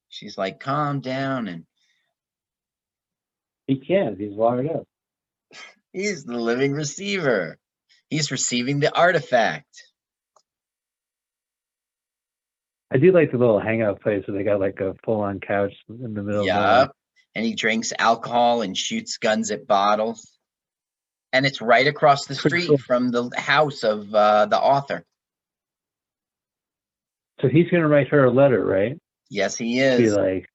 she's 0.09 0.38
like, 0.38 0.59
"Calm 0.59 0.99
down." 0.99 1.47
And 1.47 1.66
He 3.66 3.80
can't. 3.80 4.20
He's 4.20 4.34
wired 4.34 4.70
up. 4.70 4.88
He's 5.93 6.26
the 6.26 6.38
living 6.38 6.74
receiver. 6.74 7.57
He's 8.09 8.30
receiving 8.30 8.80
the 8.80 8.95
artifact. 8.95 9.84
I 12.91 12.97
do 12.97 13.11
like 13.11 13.32
the 13.32 13.39
little 13.39 13.59
hangout 13.59 14.01
place 14.01 14.24
where 14.28 14.38
they 14.38 14.43
got 14.43 14.59
like 14.59 14.80
a 14.80 14.93
full 15.03 15.22
on 15.22 15.39
couch 15.39 15.74
in 15.89 16.14
the 16.14 16.22
middle 16.22 16.45
Yeah, 16.45 16.88
And 17.34 17.43
he 17.43 17.55
drinks 17.55 17.91
alcohol 17.97 18.61
and 18.61 18.78
shoots 18.78 19.18
guns 19.18 19.49
at 19.49 19.66
bottles. 19.66 20.33
And 21.34 21.46
it's 21.46 21.62
right 21.62 21.88
across 21.88 22.26
the 22.28 22.36
Pretty 22.36 22.62
street 22.62 22.68
cool. 22.68 22.78
from 22.78 23.12
the 23.12 23.30
house 23.36 23.84
of 23.84 24.14
uh, 24.16 24.46
the 24.46 24.58
author. 24.60 25.04
So 27.42 27.48
he's 27.50 27.70
gonna 27.70 27.88
write 27.88 28.08
her 28.10 28.26
a 28.26 28.32
letter, 28.32 28.64
right? 28.64 28.98
Yes, 29.30 29.58
he 29.58 29.80
is. 29.80 30.00
Be 30.00 30.12
like, 30.12 30.48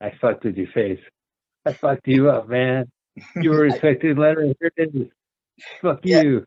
I 0.00 0.12
fucked 0.20 0.44
with 0.44 0.56
your 0.56 0.68
face. 0.68 1.00
I 1.66 1.72
fucked 1.72 2.06
you 2.06 2.30
up, 2.30 2.48
man. 2.48 2.88
You 3.34 3.50
were 3.50 3.66
expecting 3.70 4.16
letter. 4.16 4.54
Here 4.60 4.70
it 4.76 4.90
is. 4.94 5.08
Fuck 5.82 6.00
Yeah. 6.04 6.22
you. 6.22 6.46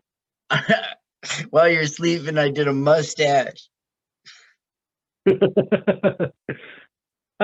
While 1.49 1.67
you're 1.69 1.85
sleeping, 1.87 2.37
I 2.37 2.49
did 2.49 2.67
a 2.69 2.73
mustache. 2.73 3.67
I 5.27 6.31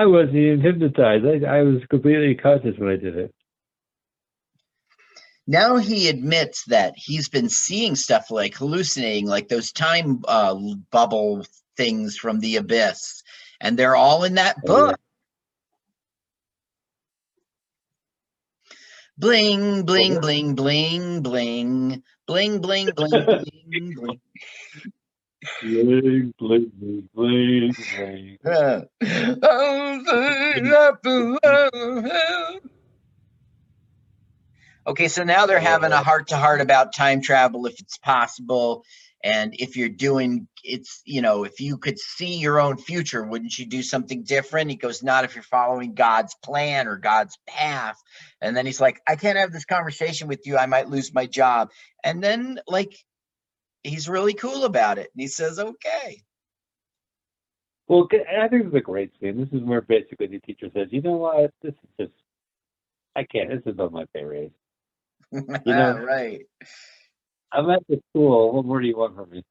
wasn't 0.06 0.36
even 0.36 0.60
hypnotized. 0.62 1.26
I, 1.26 1.58
I 1.58 1.62
was 1.62 1.82
completely 1.90 2.34
conscious 2.34 2.76
when 2.78 2.88
I 2.90 2.96
did 2.96 3.16
it. 3.16 3.34
Now 5.46 5.76
he 5.76 6.08
admits 6.08 6.64
that 6.66 6.94
he's 6.96 7.28
been 7.28 7.48
seeing 7.48 7.94
stuff 7.94 8.30
like 8.30 8.56
hallucinating, 8.56 9.26
like 9.26 9.48
those 9.48 9.70
time 9.72 10.22
uh, 10.26 10.56
bubble 10.90 11.46
things 11.76 12.16
from 12.16 12.40
the 12.40 12.56
abyss, 12.56 13.22
and 13.60 13.78
they're 13.78 13.94
all 13.96 14.24
in 14.24 14.34
that 14.34 14.56
Oh, 14.64 14.66
book. 14.66 14.96
Bling, 19.18 19.84
bling, 19.84 20.14
yeah. 20.14 20.20
bling, 20.20 20.54
bling, 20.54 21.22
bling, 21.22 22.02
bling, 22.26 22.60
bling, 22.60 22.90
bling, 22.90 23.10
bling, 23.24 23.94
bling. 23.94 24.20
Bling, 25.62 26.34
bling, 26.38 26.72
bling, 26.76 27.08
bling, 27.14 27.72
bling. 27.96 28.38
Uh, 28.44 28.80
oh, 29.42 30.02
the- 30.04 30.76
up 30.76 31.02
below. 31.02 32.60
Okay, 34.86 35.08
so 35.08 35.24
now 35.24 35.46
they're 35.46 35.58
having 35.58 35.90
a 35.90 36.02
heart 36.02 36.28
to 36.28 36.36
heart 36.36 36.60
about 36.60 36.94
time 36.94 37.20
travel, 37.20 37.66
if 37.66 37.80
it's 37.80 37.98
possible, 37.98 38.84
and 39.24 39.52
if 39.58 39.76
you're 39.76 39.88
doing 39.88 40.46
it's, 40.62 41.02
you 41.04 41.22
know, 41.22 41.42
if 41.44 41.60
you 41.60 41.78
could 41.78 41.98
see 41.98 42.38
your 42.38 42.60
own 42.60 42.76
future, 42.76 43.24
wouldn't 43.24 43.58
you 43.58 43.66
do 43.66 43.82
something 43.82 44.22
different? 44.22 44.70
He 44.70 44.76
goes, 44.76 45.02
not 45.02 45.24
if 45.24 45.34
you're 45.34 45.42
following 45.42 45.94
God's 45.94 46.36
plan 46.44 46.86
or 46.86 46.96
God's 46.96 47.36
path. 47.48 48.00
And 48.40 48.56
then 48.56 48.66
he's 48.66 48.80
like, 48.80 49.00
I 49.08 49.16
can't 49.16 49.38
have 49.38 49.52
this 49.52 49.64
conversation 49.64 50.28
with 50.28 50.46
you. 50.46 50.56
I 50.56 50.66
might 50.66 50.88
lose 50.88 51.12
my 51.12 51.26
job. 51.26 51.70
And 52.04 52.22
then, 52.22 52.60
like, 52.68 52.96
he's 53.82 54.08
really 54.08 54.34
cool 54.34 54.64
about 54.64 54.98
it, 54.98 55.10
and 55.14 55.20
he 55.20 55.28
says, 55.28 55.58
okay. 55.58 56.22
Well, 57.88 58.08
I 58.12 58.48
think 58.48 58.64
this 58.64 58.70
is 58.70 58.76
a 58.76 58.80
great 58.80 59.12
scene. 59.20 59.38
This 59.38 59.52
is 59.52 59.64
where 59.64 59.80
basically 59.80 60.26
the 60.26 60.40
teacher 60.40 60.68
says, 60.74 60.88
"You 60.90 61.02
know 61.02 61.16
what? 61.16 61.52
This 61.62 61.72
is 61.72 61.90
just, 62.00 62.12
I 63.14 63.22
can't. 63.22 63.48
This 63.48 63.60
is 63.60 63.68
above 63.68 63.92
my 63.92 64.04
pay 64.12 64.24
rate. 65.32 65.66
know- 65.66 65.98
right. 65.98 66.46
I'm 67.52 67.70
at 67.70 67.82
the 67.88 68.00
school. 68.10 68.52
What 68.54 68.64
more 68.64 68.80
do 68.80 68.86
you 68.86 68.96
want 68.96 69.14
from 69.16 69.30
me?" 69.30 69.44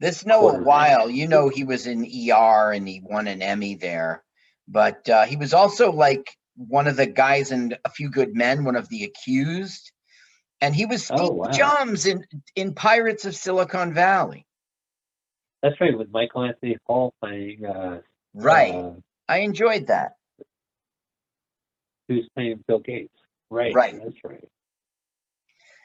This 0.00 0.26
Noah 0.26 0.50
Quarter. 0.50 0.64
Weil, 0.64 1.10
you 1.10 1.26
know, 1.28 1.48
he 1.48 1.64
was 1.64 1.86
in 1.86 2.04
ER 2.04 2.72
and 2.72 2.86
he 2.86 3.00
won 3.02 3.26
an 3.26 3.42
Emmy 3.42 3.74
there, 3.74 4.22
but 4.68 5.08
uh, 5.08 5.24
he 5.24 5.36
was 5.36 5.54
also 5.54 5.92
like 5.92 6.36
one 6.56 6.86
of 6.86 6.96
the 6.96 7.06
guys 7.06 7.52
in 7.52 7.76
A 7.84 7.90
Few 7.90 8.10
Good 8.10 8.34
Men, 8.34 8.64
one 8.64 8.76
of 8.76 8.88
the 8.88 9.04
accused, 9.04 9.92
and 10.60 10.74
he 10.74 10.86
was 10.86 11.10
Oh, 11.10 11.16
Steve 11.16 11.32
wow. 11.32 11.50
Jobs 11.52 12.06
in 12.06 12.24
in 12.54 12.74
Pirates 12.74 13.24
of 13.24 13.34
Silicon 13.34 13.94
Valley. 13.94 14.46
That's 15.62 15.80
right, 15.80 15.96
with 15.96 16.10
Michael 16.10 16.44
Anthony 16.44 16.76
Hall 16.86 17.14
playing. 17.22 17.64
Uh, 17.64 18.00
Right, 18.34 18.74
uh, 18.74 18.92
I 19.28 19.38
enjoyed 19.38 19.86
that. 19.86 20.16
Who's 22.08 22.28
playing 22.34 22.62
Bill 22.66 22.78
Gates? 22.80 23.14
Right. 23.50 23.74
Right. 23.74 23.94
That's 24.02 24.16
right. 24.24 24.44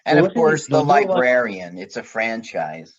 And 0.06 0.18
Well, 0.18 0.28
of 0.28 0.34
course, 0.34 0.66
the 0.68 0.78
no, 0.78 0.84
like- 0.84 1.08
librarian. 1.08 1.78
It's 1.78 1.98
a 1.98 2.04
franchise. 2.04 2.94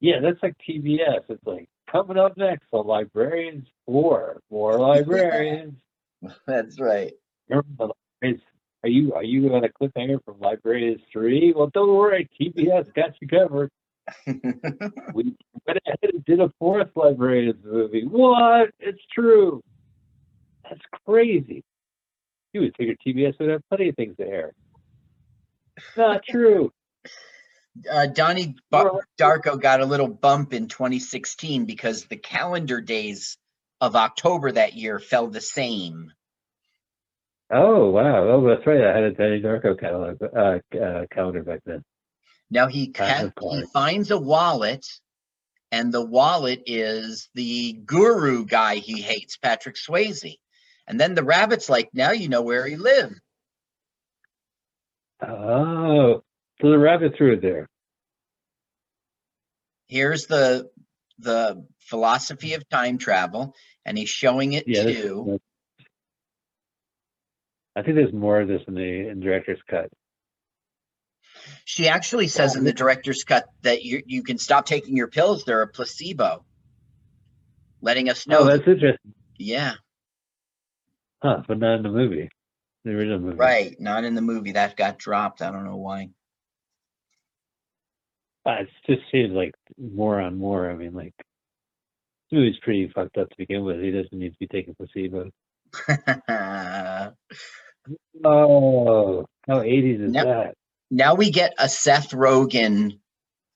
Yeah, 0.00 0.20
that's 0.20 0.42
like 0.42 0.54
TBS. 0.68 1.22
It's 1.28 1.46
like 1.46 1.68
coming 1.90 2.18
up 2.18 2.36
next, 2.36 2.70
the 2.70 2.78
librarians 2.78 3.66
four, 3.86 4.40
more 4.50 4.78
librarians. 4.78 5.78
That's 6.46 6.78
right. 6.80 7.12
Are 7.50 8.88
you 8.88 9.14
are 9.14 9.22
you 9.24 9.54
on 9.54 9.64
a 9.64 9.68
cliffhanger 9.68 10.22
from 10.24 10.40
Librarians 10.40 11.00
three? 11.12 11.52
Well, 11.56 11.70
don't 11.72 11.94
worry, 11.94 12.28
TBS 12.38 12.92
got 12.94 13.10
you 13.20 13.28
covered. 13.28 13.70
We 15.14 15.34
went 15.66 15.78
ahead 15.86 15.98
and 16.12 16.24
did 16.26 16.40
a 16.40 16.50
fourth 16.58 16.90
Librarians 16.94 17.64
movie. 17.64 18.04
What? 18.06 18.70
It's 18.80 19.00
true. 19.14 19.62
That's 20.64 20.80
crazy. 21.06 21.62
You 22.54 22.60
would 22.60 22.76
figure 22.76 22.94
TBS 23.04 23.38
would 23.40 23.50
have 23.50 23.68
plenty 23.68 23.88
of 23.88 23.96
things 23.96 24.16
to 24.16 24.26
air. 24.26 24.52
Not 25.96 26.22
true. 26.24 26.72
uh, 27.90 28.06
Donnie 28.06 28.54
Well, 28.70 29.02
Darko 29.20 29.60
got 29.60 29.80
a 29.80 29.84
little 29.84 30.06
bump 30.06 30.54
in 30.54 30.68
2016 30.68 31.64
because 31.64 32.04
the 32.04 32.16
calendar 32.16 32.80
days 32.80 33.36
of 33.80 33.96
October 33.96 34.52
that 34.52 34.74
year 34.74 35.00
fell 35.00 35.26
the 35.26 35.40
same. 35.40 36.12
Oh 37.50 37.90
wow! 37.90 38.28
Oh, 38.28 38.48
that's 38.48 38.66
right. 38.66 38.84
I 38.84 38.94
had 38.94 39.02
a 39.02 39.10
Donnie 39.10 39.42
Darko 39.42 39.78
catalog, 39.78 40.22
uh, 40.22 40.78
uh, 40.78 41.06
calendar 41.10 41.42
back 41.42 41.60
then. 41.66 41.82
Now 42.50 42.68
he 42.68 42.92
ca- 42.92 43.30
he 43.50 43.64
finds 43.72 44.12
a 44.12 44.18
wallet, 44.18 44.86
and 45.72 45.92
the 45.92 46.04
wallet 46.04 46.62
is 46.66 47.28
the 47.34 47.72
guru 47.84 48.44
guy 48.46 48.76
he 48.76 49.02
hates, 49.02 49.36
Patrick 49.36 49.76
Swayze. 49.76 50.36
And 50.86 51.00
then 51.00 51.14
the 51.14 51.24
rabbit's 51.24 51.68
like, 51.68 51.88
now 51.92 52.12
you 52.12 52.28
know 52.28 52.42
where 52.42 52.66
he 52.66 52.76
lived. 52.76 53.20
Oh, 55.26 56.22
so 56.60 56.70
the 56.70 56.78
rabbit 56.78 57.14
threw 57.16 57.34
it 57.34 57.42
there. 57.42 57.68
Here's 59.88 60.26
the 60.26 60.68
the 61.18 61.64
philosophy 61.78 62.54
of 62.54 62.68
time 62.68 62.98
travel, 62.98 63.54
and 63.84 63.96
he's 63.96 64.08
showing 64.08 64.52
it 64.54 64.64
Yeah, 64.66 64.82
to 64.82 65.40
I 67.76 67.82
think 67.82 67.96
there's 67.96 68.12
more 68.12 68.40
of 68.40 68.48
this 68.48 68.62
in 68.68 68.74
the 68.74 69.08
in 69.08 69.20
director's 69.20 69.60
cut. 69.68 69.90
She 71.64 71.88
actually 71.88 72.28
says 72.28 72.56
in 72.56 72.64
the 72.64 72.72
director's 72.72 73.24
cut 73.24 73.46
that 73.62 73.82
you 73.84 74.02
you 74.06 74.22
can 74.22 74.38
stop 74.38 74.66
taking 74.66 74.96
your 74.96 75.08
pills; 75.08 75.44
they're 75.44 75.62
a 75.62 75.68
placebo, 75.68 76.44
letting 77.80 78.08
us 78.10 78.26
oh, 78.28 78.32
know. 78.32 78.38
Oh, 78.40 78.44
that- 78.44 78.58
that's 78.58 78.68
interesting. 78.68 79.14
yeah, 79.38 79.74
Huh? 81.24 81.42
But 81.48 81.58
not 81.58 81.76
in 81.76 81.82
the 81.82 81.88
movie, 81.88 82.28
the 82.84 82.90
original 82.90 83.18
movie. 83.18 83.38
right. 83.38 83.80
Not 83.80 84.04
in 84.04 84.14
the 84.14 84.20
movie 84.20 84.52
that 84.52 84.76
got 84.76 84.98
dropped. 84.98 85.40
I 85.40 85.50
don't 85.50 85.64
know 85.64 85.76
why. 85.76 86.10
Uh, 88.46 88.56
it 88.60 88.68
just 88.86 89.00
seems 89.10 89.32
like 89.32 89.54
more 89.78 90.20
on 90.20 90.36
more. 90.36 90.70
I 90.70 90.74
mean, 90.74 90.92
like 90.92 91.14
this 91.16 92.36
movie's 92.38 92.58
pretty 92.62 92.92
fucked 92.94 93.16
up 93.16 93.30
to 93.30 93.36
begin 93.38 93.64
with. 93.64 93.80
He 93.80 93.90
doesn't 93.90 94.12
need 94.12 94.32
to 94.32 94.36
be 94.38 94.46
taking 94.48 94.74
placebo. 94.74 95.30
Oh, 98.24 99.26
how 99.46 99.60
80s 99.60 100.08
is 100.08 100.14
Yep. 100.14 100.24
that? 100.24 100.54
now 100.90 101.14
we 101.16 101.30
get 101.30 101.54
a 101.58 101.68
Seth 101.68 102.10
Rogen, 102.12 102.98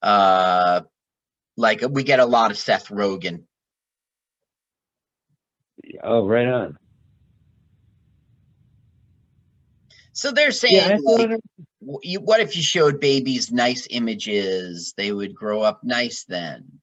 uh, 0.02 0.82
like 1.56 1.82
we 1.88 2.02
get 2.02 2.20
a 2.20 2.26
lot 2.26 2.50
of 2.50 2.58
Seth 2.58 2.88
Rogen. 2.88 3.44
Oh, 6.02 6.26
right 6.26 6.46
on. 6.46 6.76
So 10.18 10.32
they're 10.32 10.50
saying, 10.50 10.74
Yeah, 10.74 10.98
like, 11.04 11.40
you, 12.02 12.18
what 12.18 12.40
if 12.40 12.56
you 12.56 12.62
showed 12.62 12.98
babies 12.98 13.52
nice 13.52 13.86
images? 13.88 14.92
They 14.96 15.12
would 15.12 15.32
grow 15.32 15.62
up 15.62 15.84
nice 15.84 16.24
then. 16.24 16.80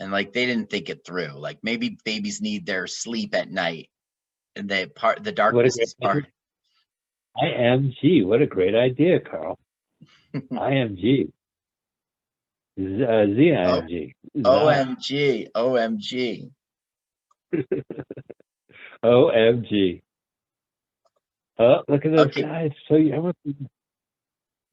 And 0.00 0.10
like 0.10 0.32
they 0.32 0.46
didn't 0.46 0.70
think 0.70 0.88
it 0.88 1.04
through. 1.04 1.32
Like 1.38 1.58
maybe 1.62 1.98
babies 2.02 2.40
need 2.40 2.64
their 2.64 2.86
sleep 2.86 3.34
at 3.34 3.50
night, 3.50 3.90
and 4.56 4.70
they 4.70 4.86
part 4.86 5.22
the 5.22 5.32
darkness 5.32 5.76
is 5.78 5.92
part. 5.92 6.28
IMG. 7.36 8.24
What 8.24 8.40
a 8.40 8.46
great 8.46 8.74
idea, 8.74 9.20
Carl. 9.20 9.58
IMG. 10.34 11.30
Z- 12.78 13.04
uh, 13.04 13.26
ZIMG. 13.36 14.12
OMG, 14.38 15.48
OMG. 15.54 16.50
OMG. 19.04 20.00
Oh, 21.60 21.82
look 21.88 22.06
at 22.06 22.12
those 22.12 22.28
okay. 22.28 22.74
So 22.88 22.96
you. 22.96 23.34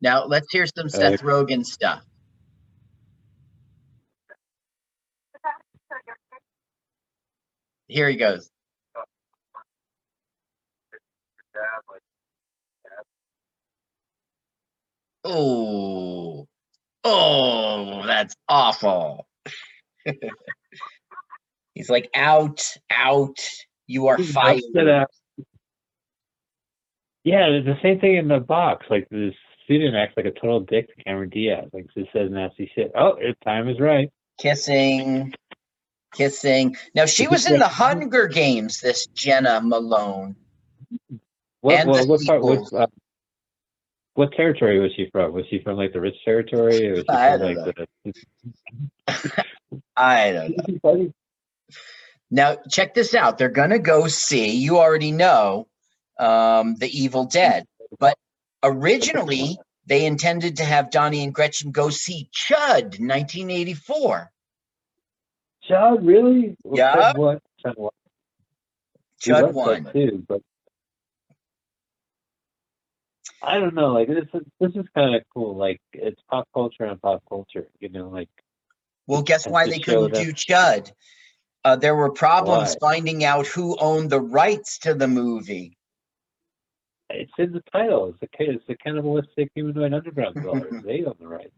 Now 0.02 0.26
let's 0.26 0.52
hear 0.52 0.66
some 0.66 0.88
uh, 0.88 0.90
Seth 0.90 1.22
Rogen 1.22 1.66
stuff. 1.66 2.02
Here 7.88 8.10
he 8.10 8.16
goes. 8.16 8.50
Oh, 15.26 16.48
oh, 17.04 18.04
that's 18.08 18.36
awful. 18.48 19.28
He's 21.76 21.90
like, 21.90 22.10
out, 22.16 22.64
out, 22.90 23.38
you 23.88 24.08
are 24.08 24.18
fired. 24.20 24.62
Yeah, 27.28 27.48
it's 27.48 27.66
the 27.66 27.78
same 27.84 27.99
thing 27.99 28.16
in 28.16 28.30
the 28.30 28.40
box. 28.40 28.86
Like 28.90 29.06
the 29.10 29.34
student 29.66 29.98
acts 29.98 30.14
like 30.16 30.26
a 30.26 30.32
total 30.32 30.62
dick 30.62 30.88
to 30.88 31.04
Cameron 31.04 31.28
Diaz. 31.28 31.66
Like 31.74 31.88
just 31.94 32.14
says 32.14 32.32
nasty 32.32 32.72
shit. 32.74 32.90
Oh, 32.95 33.18
if 33.20 33.38
time 33.41 33.68
is 33.68 33.82
right. 33.82 34.10
Kissing, 34.40 35.34
kissing. 36.14 36.78
Now 36.95 37.06
she 37.06 37.28
was 37.28 37.45
in 37.52 37.60
the 37.60 37.68
Hunger 37.68 38.28
Games. 38.28 38.80
This 38.80 39.08
Jena 39.08 39.60
Malone. 39.62 40.38
What 41.60 41.76
And 41.76 41.90
what 41.90 42.08
what, 42.08 42.22
part, 42.26 42.41
what, 42.41 42.72
uh, 42.72 42.88
what 44.14 44.32
territory 44.32 44.80
was 44.80 44.94
she 44.95 45.10
from? 45.12 45.34
Was 45.34 45.44
she 45.49 45.62
from 45.62 45.76
like 45.76 45.91
the 45.91 45.99
rich 45.99 46.16
territory? 46.24 46.88
Or 46.88 46.91
was 46.91 46.99
she 46.99 47.10
I 47.10 47.32
from 47.32 47.41
don't 47.41 47.56
like 47.58 47.88
the 49.06 49.45
I 49.98 50.32
don't 50.32 50.82
know. 50.82 51.14
Now 52.32 52.56
check 52.72 52.94
this 52.94 53.14
out. 53.14 53.38
They're 53.38 53.49
gonna 53.49 53.80
go 53.80 54.08
see. 54.08 54.56
You 54.56 54.78
already 54.78 55.12
know 55.12 55.68
um, 56.19 56.76
the 56.76 56.89
Evil 56.89 57.26
Dead, 57.26 57.65
but 57.99 58.18
originally 58.64 59.57
they 59.85 60.06
intended 60.06 60.57
to 60.57 60.64
have 60.64 60.91
Donnie 60.91 61.23
and 61.23 61.34
Gretchen 61.34 61.72
go 61.72 61.89
see 61.89 62.30
Chud, 62.34 62.99
1984. 62.99 64.31
Chud, 65.69 65.98
really? 66.02 66.56
Yeah. 66.73 67.14
Chud 67.14 67.18
what? 67.18 67.41
Chud? 67.65 67.89
Chud 69.22 69.53
one. 69.53 69.89
too, 69.91 70.23
but 70.27 70.41
I 73.41 73.60
don't 73.60 73.73
know. 73.73 73.94
Like 73.94 74.07
this 74.07 74.26
is 74.34 74.41
this 74.60 74.72
is 74.76 74.85
kind 74.95 75.15
of 75.15 75.23
cool. 75.34 75.56
Like 75.56 75.80
it's 75.94 76.22
pop 76.30 76.48
culture 76.53 76.84
and 76.84 77.02
pop 77.02 77.23
culture. 77.30 77.68
You 77.80 77.89
know, 77.89 78.10
like 78.10 78.30
Well, 79.07 79.22
guess 79.22 79.48
why 79.48 79.68
they 79.68 79.80
couldn't 79.80 80.14
do 80.14 80.34
Chud? 80.34 80.91
Uh, 81.64 81.76
there 81.76 81.95
were 81.95 82.11
problems 82.11 82.76
Why? 82.80 82.95
finding 82.95 83.23
out 83.23 83.48
who 83.48 83.77
owned 83.80 84.10
the 84.10 84.22
rights 84.22 84.80
to 84.80 84.94
the 84.94 85.07
movie. 85.07 85.77
It's 87.10 87.32
in 87.38 87.52
the 87.52 87.64
title. 87.72 88.10
It's 88.10 88.20
the 88.20 88.28
it's 88.40 88.68
the 88.68 88.76
cannibalistic 88.76 89.52
humanoid 89.56 89.94
underground 89.94 90.36
dwellers. 90.36 90.82
they 90.86 91.04
own 91.06 91.16
the 91.20 91.28
right. 91.28 91.52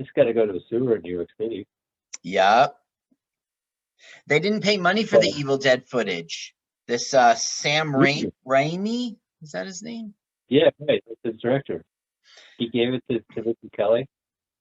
Just 0.00 0.14
got 0.14 0.24
to 0.24 0.32
go 0.32 0.46
to 0.46 0.54
a 0.54 0.60
sewer 0.68 0.96
in 0.96 1.02
New 1.02 1.14
York 1.14 1.28
City. 1.40 1.66
Yup. 2.22 2.78
They 4.26 4.38
didn't 4.38 4.62
pay 4.62 4.76
money 4.76 5.04
for 5.04 5.18
the 5.18 5.26
Evil 5.28 5.58
Dead 5.58 5.88
footage. 5.88 6.54
This 6.86 7.14
uh, 7.14 7.34
Sam 7.34 7.94
Ra- 7.94 8.22
Raimi, 8.46 9.16
is 9.42 9.52
that 9.52 9.66
his 9.66 9.82
name? 9.82 10.14
Yeah, 10.48 10.70
right. 10.78 11.02
That's 11.06 11.20
the 11.24 11.32
director. 11.32 11.84
He 12.58 12.68
gave 12.68 12.94
it 12.94 13.02
to, 13.10 13.18
to 13.34 13.42
Ricky 13.48 13.70
Kelly. 13.76 14.08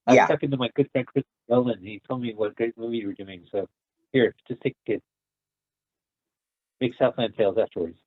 I 0.08 0.16
Yeah. 0.16 0.24
was 0.24 0.30
talking 0.30 0.52
to 0.52 0.58
my 0.58 0.70
good 0.76 0.90
friend 0.92 1.06
Chris 1.06 1.24
Nolan. 1.50 1.80
He 1.82 2.02
told 2.08 2.22
me 2.22 2.34
what 2.34 2.56
great 2.56 2.78
movie 2.78 2.98
you 2.98 3.08
were 3.08 3.14
doing. 3.14 3.46
So 3.52 3.68
here, 4.12 4.36
just 4.48 4.62
take 4.62 4.76
it. 4.88 5.04
Make 6.82 6.94
Southland 6.98 7.34
Tales 7.38 7.58
afterwards. 7.58 7.98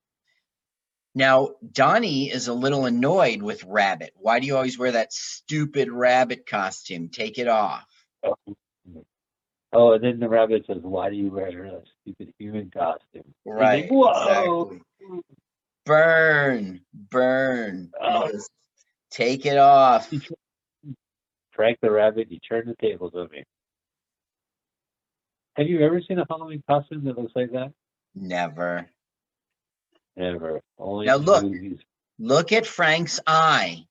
Now, 1.14 1.50
Donnie 1.72 2.30
is 2.30 2.48
a 2.48 2.54
little 2.54 2.86
annoyed 2.86 3.42
with 3.42 3.64
Rabbit. 3.64 4.12
Why 4.14 4.38
do 4.38 4.46
you 4.46 4.56
always 4.56 4.78
wear 4.78 4.92
that 4.92 5.12
stupid 5.12 5.90
rabbit 5.90 6.46
costume? 6.46 7.08
Take 7.08 7.38
it 7.38 7.48
off. 7.48 7.86
Oh, 8.22 8.36
oh 9.72 9.92
and 9.92 10.04
then 10.04 10.20
the 10.20 10.28
rabbit 10.28 10.66
says, 10.66 10.78
"Why 10.82 11.10
do 11.10 11.16
you 11.16 11.30
wear 11.30 11.48
a 11.48 11.82
stupid 12.02 12.32
human 12.38 12.70
costume?" 12.70 13.24
He's 13.24 13.24
like, 13.44 13.60
Right. 13.60 13.90
Whoa. 13.90 14.62
Exactly. 14.62 14.80
Burn, 15.84 16.80
burn. 16.94 17.90
Oh. 18.00 18.30
Take 19.10 19.46
it 19.46 19.58
off. 19.58 20.12
Frank 21.52 21.78
the 21.82 21.90
rabbit, 21.90 22.30
you 22.30 22.38
turn 22.38 22.66
the 22.66 22.76
tables 22.76 23.12
on 23.14 23.28
me. 23.30 23.42
Have 25.56 25.66
you 25.66 25.80
ever 25.80 26.00
seen 26.00 26.18
a 26.18 26.26
Halloween 26.28 26.62
costume 26.68 27.04
that 27.04 27.18
looks 27.18 27.32
like 27.34 27.50
that? 27.52 27.72
Never. 28.14 28.88
Never. 30.20 30.60
Only 30.78 31.06
Now 31.06 31.16
look. 31.16 31.44
movies. 31.44 31.78
Look 32.18 32.52
at 32.52 32.66
Frank's 32.66 33.20
eye. 33.26 33.86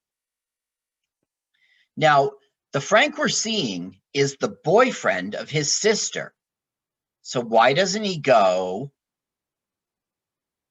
Now, 1.97 2.33
the 2.71 2.79
Frank 2.79 3.17
we're 3.17 3.29
seeing 3.29 3.99
is 4.13 4.37
the 4.39 4.55
boyfriend 4.63 5.33
of 5.33 5.49
his 5.49 5.71
sister. 5.71 6.33
So 7.23 7.41
why 7.41 7.73
doesn't 7.73 8.03
he 8.03 8.19
go? 8.19 8.91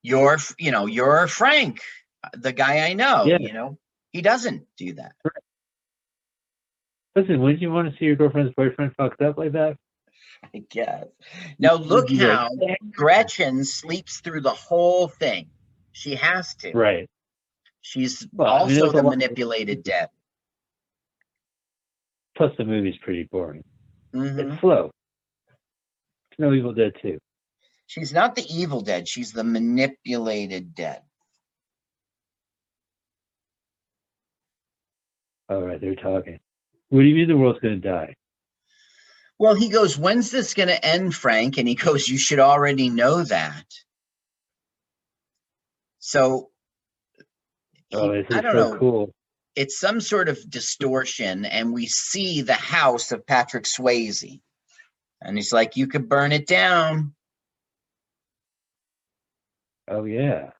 You're, 0.03 0.39
you 0.59 0.71
know, 0.71 0.87
you're 0.87 1.27
Frank, 1.27 1.81
the 2.33 2.53
guy 2.53 2.89
I 2.89 2.93
know. 2.93 3.25
Yeah. 3.25 3.39
You 3.41 3.53
know, 3.53 3.79
he 4.13 4.23
doesn't 4.23 4.65
do 4.77 4.93
that. 4.95 5.17
Listen, 7.17 7.41
wouldn't 7.41 7.61
you 7.61 7.73
want 7.73 7.91
to 7.93 7.99
see 7.99 8.05
your 8.05 8.15
girlfriend's 8.15 8.55
boyfriend 8.55 8.95
fucked 8.97 9.23
up 9.23 9.37
like 9.39 9.53
that? 9.53 9.77
I 10.55 10.63
guess. 10.71 11.07
Now 11.59 11.75
look 11.75 12.11
You'd 12.11 12.19
be 12.21 12.27
like, 12.27 12.37
how 12.37 12.51
Gretchen 12.91 13.65
sleeps 13.65 14.21
through 14.21 14.43
the 14.43 14.51
whole 14.51 15.09
thing. 15.09 15.51
She 15.93 16.15
has 16.15 16.55
to. 16.57 16.73
Right. 16.73 17.09
She's 17.81 18.27
Well, 18.33 18.53
I 18.53 18.69
mean, 18.69 18.83
also 18.83 18.93
the 18.93 19.03
manipulated 19.03 19.83
dead. 19.83 20.09
Plus, 22.37 22.53
the 22.57 22.65
movie's 22.65 22.99
pretty 22.99 23.25
boring. 23.25 23.65
Mhm. 24.15 24.53
It's 24.53 24.61
slow. 24.61 24.91
It's 26.31 26.39
no 26.39 26.53
Evil 26.53 26.73
Dead 26.73 26.93
2. 27.03 27.19
She's 27.87 28.13
not 28.13 28.35
the 28.35 28.45
evil 28.49 28.83
dead. 28.83 29.09
She's 29.09 29.33
the 29.33 29.43
manipulated 29.43 30.75
dead. 30.75 31.03
All 35.49 35.63
right, 35.63 35.81
they're 35.81 35.95
talking. 35.95 36.39
What 36.91 37.01
do 37.01 37.07
you 37.07 37.15
mean 37.15 37.29
the 37.29 37.37
world's 37.37 37.61
going 37.61 37.81
to 37.81 37.89
die? 37.89 38.15
Well, 39.39 39.55
he 39.55 39.69
goes, 39.69 39.97
When's 39.97 40.31
this 40.31 40.55
going 40.55 40.69
to 40.69 40.85
end, 40.85 41.15
Frank? 41.15 41.59
And 41.59 41.69
he 41.69 41.75
goes, 41.75 42.09
You 42.09 42.19
should 42.19 42.41
already 42.41 42.89
know 42.91 43.23
that. 43.25 43.65
So, 45.99 46.51
Oh, 47.93 48.13
he- 48.13 48.19
this 48.23 48.31
is 48.31 48.37
I 48.37 48.41
don't 48.43 48.53
so 48.53 48.73
know. 48.73 48.79
cool. 48.79 49.15
It's 49.57 49.79
some 49.81 50.01
sort 50.01 50.29
of 50.29 50.39
distortion, 50.51 51.45
and 51.45 51.73
we 51.73 51.87
see 51.87 52.43
the 52.43 52.53
house 52.55 53.11
of 53.13 53.27
Patrick 53.27 53.65
Swayze. 53.65 54.41
And 55.23 55.37
he's 55.37 55.53
like, 55.53 55.77
You 55.77 55.87
could 55.87 56.09
burn 56.09 56.33
it 56.33 56.47
down. 56.47 57.15
Oh, 59.89 60.05
yeah. 60.05 60.51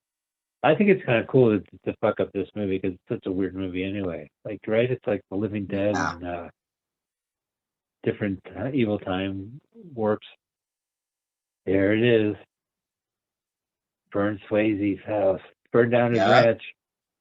I 0.63 0.75
think 0.75 0.91
it's 0.91 1.05
kind 1.05 1.19
of 1.21 1.29
cool 1.29 1.59
to, 1.59 1.65
to 1.85 1.97
fuck 2.01 2.19
up 2.19 2.33
this 2.33 2.49
movie 2.57 2.79
because 2.79 2.95
it's 2.95 3.09
such 3.09 3.27
a 3.27 3.33
weird 3.33 3.55
movie 3.55 3.85
anyway. 3.85 4.29
Like, 4.45 4.61
right? 4.67 4.91
It's 4.91 5.07
like 5.07 5.21
The 5.31 5.37
Living 5.37 5.67
Dead 5.67 5.95
Yeah. 5.95 6.15
and 6.15 6.27
uh, 6.27 6.49
different 8.03 8.41
uh, 8.59 8.71
evil 8.73 8.99
time 8.99 9.61
warps. 9.95 10.27
There 11.67 11.93
it 11.93 12.03
is. 12.31 12.37
Burn 14.13 14.41
Swayze's 14.51 15.05
house. 15.07 15.41
Burn 15.73 15.91
down 15.91 16.11
his 16.13 16.19
Yeah. 16.19 16.31
ranch. 16.45 16.63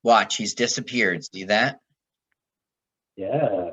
Watch, 0.03 0.37
he's 0.37 0.53
disappeared. 0.55 1.23
See 1.25 1.45
that? 1.45 1.79
Yeah. 3.17 3.71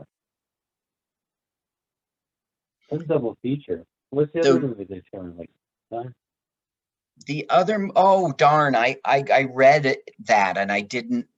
Some 2.91 3.07
double 3.07 3.37
feature. 3.43 3.85
What's 4.11 4.33
the 4.33 4.43
So- 4.43 4.57
other 4.57 4.69
movie 4.69 4.85
they're 4.85 5.03
showing? 5.15 5.37
Like, 5.37 5.51
huh? 5.93 6.05
The 7.27 7.47
other, 7.49 7.89
oh 7.95 8.33
darn, 8.33 8.75
I, 8.75 8.97
I, 9.05 9.23
I 9.33 9.45
read 9.45 9.87
it, 9.87 10.11
that 10.25 10.59
and 10.59 10.73
I 10.73 10.81
didn't, 10.81 11.29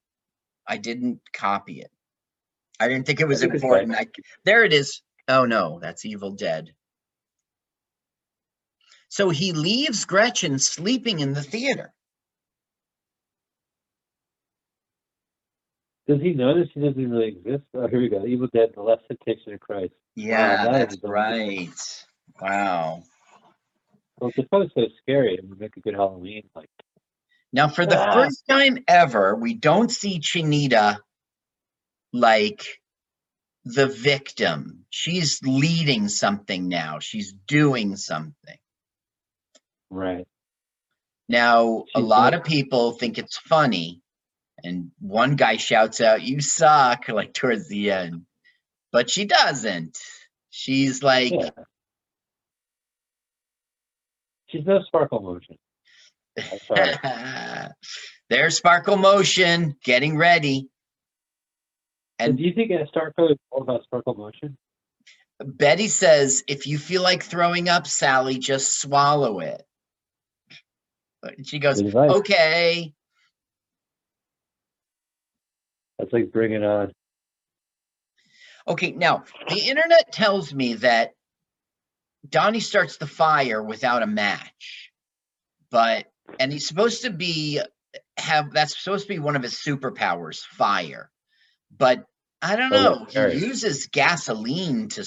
I 0.67 0.79
didn't 0.79 1.21
copy 1.35 1.81
it. 1.81 1.91
I 2.81 2.89
didn't 2.89 3.07
think 3.07 3.21
it 3.21 3.29
was 3.29 3.43
important. 3.43 3.95
I, 3.95 4.07
there 4.45 4.65
it 4.65 4.73
is. 4.73 5.03
Oh 5.29 5.45
no, 5.45 5.79
that's 5.81 6.05
Evil 6.05 6.33
Dead. 6.33 6.73
So 9.09 9.31
he 9.31 9.53
leaves 9.53 10.05
Gretchen 10.05 10.59
sleeping 10.59 11.21
in 11.21 11.33
the 11.33 11.43
theater. 11.43 11.93
Does 16.07 16.21
he 16.21 16.35
that 16.35 16.69
she 16.73 16.81
doesn't 16.81 17.11
really 17.11 17.29
exist? 17.29 17.65
Oh, 17.75 17.89
here 17.89 18.01
we 18.01 18.09
go. 18.09 18.25
Evil 18.25 18.49
Dead, 18.55 18.71
The 18.75 18.83
Last 18.83 19.03
Temptation 19.09 19.55
of 19.55 19.61
Christ. 19.61 19.93
Yeah, 20.15 20.65
that 20.65 20.73
that's 20.91 21.03
right. 21.03 21.69
Wow. 22.41 23.03
Well, 24.19 24.31
it's 24.31 24.37
supposed 24.37 24.73
so 24.75 24.87
scary. 25.03 25.35
It 25.35 25.49
would 25.49 25.59
make 25.59 25.77
a 25.77 25.81
good 25.81 25.95
Halloween. 25.95 26.49
Like, 26.55 26.71
Now, 27.53 27.69
for 27.69 27.87
the 27.87 27.99
Ah. 27.99 28.13
first 28.13 28.45
time 28.49 28.79
ever, 28.87 29.35
we 29.35 29.55
don't 29.55 29.91
see 29.91 30.21
Chinita 30.21 30.99
like 32.13 32.65
the 33.67 33.89
victim. 33.89 34.85
She's 34.91 35.43
leading 35.43 36.09
something 36.09 36.69
now. 36.69 37.01
She's 37.01 37.33
doing 37.33 37.97
something. 37.97 38.59
right. 39.91 40.27
Now, 41.29 41.85
a 41.93 42.01
lot 42.01 42.35
of 42.35 42.45
people 42.45 42.93
think 42.93 43.19
it's 43.19 43.37
funny, 43.37 44.01
and 44.63 44.93
one 45.01 45.35
guy 45.35 45.57
shouts 45.57 46.01
out, 46.01 46.23
"You 46.23 46.41
suck!" 46.41 47.09
like 47.09 47.35
towards 47.35 47.69
the 47.69 47.91
end, 47.91 48.27
but 48.93 49.11
she 49.11 49.25
doesn't. 49.25 49.99
She's 50.51 51.03
like, 51.03 51.33
Yeah. 51.33 51.51
She's 54.47 54.65
no 54.65 54.81
sparkle 54.83 55.21
motion. 55.21 55.59
"There's 58.31 58.57
Sparkle 58.57 58.97
Motion 58.97 59.75
getting 59.83 60.17
ready." 60.17 60.69
And 62.19 62.37
do 62.37 62.45
you 62.45 62.53
think 62.53 62.71
a 62.71 62.87
Star 62.87 63.13
Code 63.13 63.33
is 63.33 63.39
all 63.51 63.63
about 63.63 63.85
sparkle 63.85 64.15
motion? 64.15 64.57
Betty 65.45 65.89
says, 65.89 66.45
if 66.49 66.67
you 66.67 66.79
feel 66.79 67.03
like 67.03 67.23
throwing 67.23 67.69
up, 67.69 67.87
Sally, 67.87 68.39
just 68.39 68.81
swallow 68.81 69.41
it. 69.41 69.63
She 71.45 71.59
goes, 71.59 71.83
okay. 71.83 72.95
That's 75.99 76.13
like 76.13 76.33
Bring 76.33 76.53
It 76.53 76.63
On. 76.63 76.93
Okay, 78.69 78.93
now 78.93 79.25
the 79.49 79.61
internet 79.61 80.13
tells 80.13 80.53
me 80.53 80.75
that 80.75 81.13
Donnie 82.29 82.61
starts 82.61 82.97
the 82.97 83.07
fire 83.07 83.63
without 83.63 84.03
a 84.03 84.07
match, 84.07 84.91
but 85.71 86.07
and 86.41 86.53
he's 86.53 86.67
supposed 86.67 87.03
to 87.03 87.11
be 87.11 87.61
have 88.17 88.53
that's 88.53 88.83
supposed 88.83 89.07
to 89.07 89.15
be 89.15 89.21
one 89.21 89.37
of 89.37 89.43
his 89.43 89.55
superpowers, 89.55 90.41
fire. 90.41 91.11
But 91.79 92.05
I 92.43 92.57
don't 92.57 92.73
Oh, 92.73 92.83
know. 92.83 93.07
right. 93.15 93.33
He 93.33 93.47
uses 93.47 93.87
gasoline 93.87 94.89
to. 94.91 95.07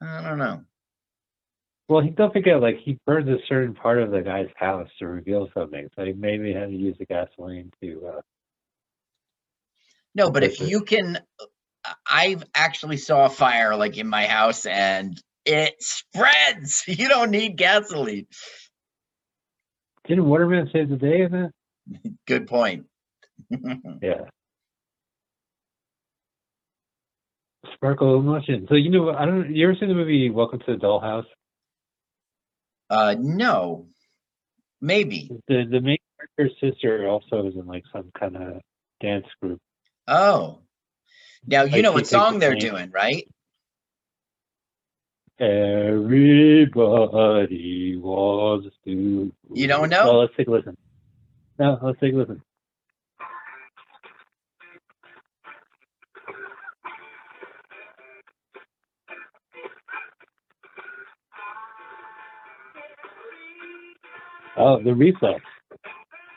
I 0.00 0.22
don't 0.22 0.38
know. 0.38 0.62
Well, 1.88 2.02
he, 2.02 2.10
don't 2.10 2.32
forget, 2.32 2.60
like 2.60 2.78
he 2.84 2.98
burns 3.06 3.28
a 3.28 3.38
certain 3.48 3.74
part 3.74 4.02
of 4.02 4.10
the 4.10 4.20
guy's 4.20 4.48
house 4.56 4.88
to 4.98 5.06
reveal 5.06 5.48
something. 5.54 5.88
So 5.96 6.04
he 6.04 6.12
maybe 6.12 6.52
had 6.52 6.68
to 6.68 6.76
use 6.76 6.96
the 6.98 7.06
gasoline 7.06 7.70
to. 7.80 8.06
Uh, 8.16 8.20
No, 10.14 10.30
but 10.30 10.42
if 10.44 10.60
Okay. 10.60 10.70
you 10.70 10.82
can, 10.82 11.18
I've 12.10 12.42
actually 12.54 12.96
saw 12.96 13.26
a 13.26 13.30
fire 13.30 13.76
like 13.76 13.98
in 13.98 14.08
my 14.08 14.26
house 14.26 14.66
and 14.66 15.20
it 15.44 15.74
spreads. 15.80 16.84
You 16.88 17.08
don't 17.08 17.30
need 17.30 17.56
gasoline. 17.56 18.26
didn't 20.08 20.24
Waterman 20.26 20.70
save 20.72 20.88
the 20.88 20.96
day 20.96 21.20
in 21.22 21.32
that? 21.32 21.50
Good 22.26 22.46
point. 22.46 22.86
Yeah. 24.02 24.24
Sparkle 27.76 28.18
emotion. 28.18 28.66
So 28.68 28.74
you 28.74 28.90
know, 28.90 29.10
I 29.10 29.26
don't. 29.26 29.54
You 29.54 29.68
ever 29.68 29.76
seen 29.78 29.88
the 29.88 29.94
movie 29.94 30.30
Welcome 30.30 30.60
to 30.60 30.72
the 30.72 30.78
Dollhouse? 30.78 31.26
uh, 32.90 33.14
no, 33.18 33.86
maybe. 34.80 35.30
The 35.48 35.64
the 35.70 35.80
main 35.80 35.98
character's 36.18 36.56
sister 36.60 37.06
also 37.08 37.46
is 37.46 37.54
in 37.54 37.66
like 37.66 37.84
some 37.92 38.10
kind 38.18 38.36
of 38.36 38.60
dance 39.00 39.26
group. 39.42 39.60
Oh, 40.08 40.60
now 41.46 41.64
you 41.64 41.72
Like 41.72 41.82
know 41.82 41.92
what 41.92 42.06
song 42.06 42.38
they're 42.38 42.52
name- 42.54 42.60
doing, 42.60 42.90
right? 42.92 43.28
Everybody 45.38 46.72
wants 47.98 48.74
to. 48.86 49.32
You 49.52 49.66
don't 49.66 49.90
know? 49.90 50.04
Well, 50.06 50.20
let's 50.22 50.32
take 50.36 50.48
a 50.48 50.50
listen. 50.50 50.76
No, 51.58 51.78
let's 51.82 52.00
take 52.00 52.14
a 52.14 52.16
listen. 52.16 52.40
Oh, 64.56 64.82
the 64.82 64.94
reflex. 64.94 65.42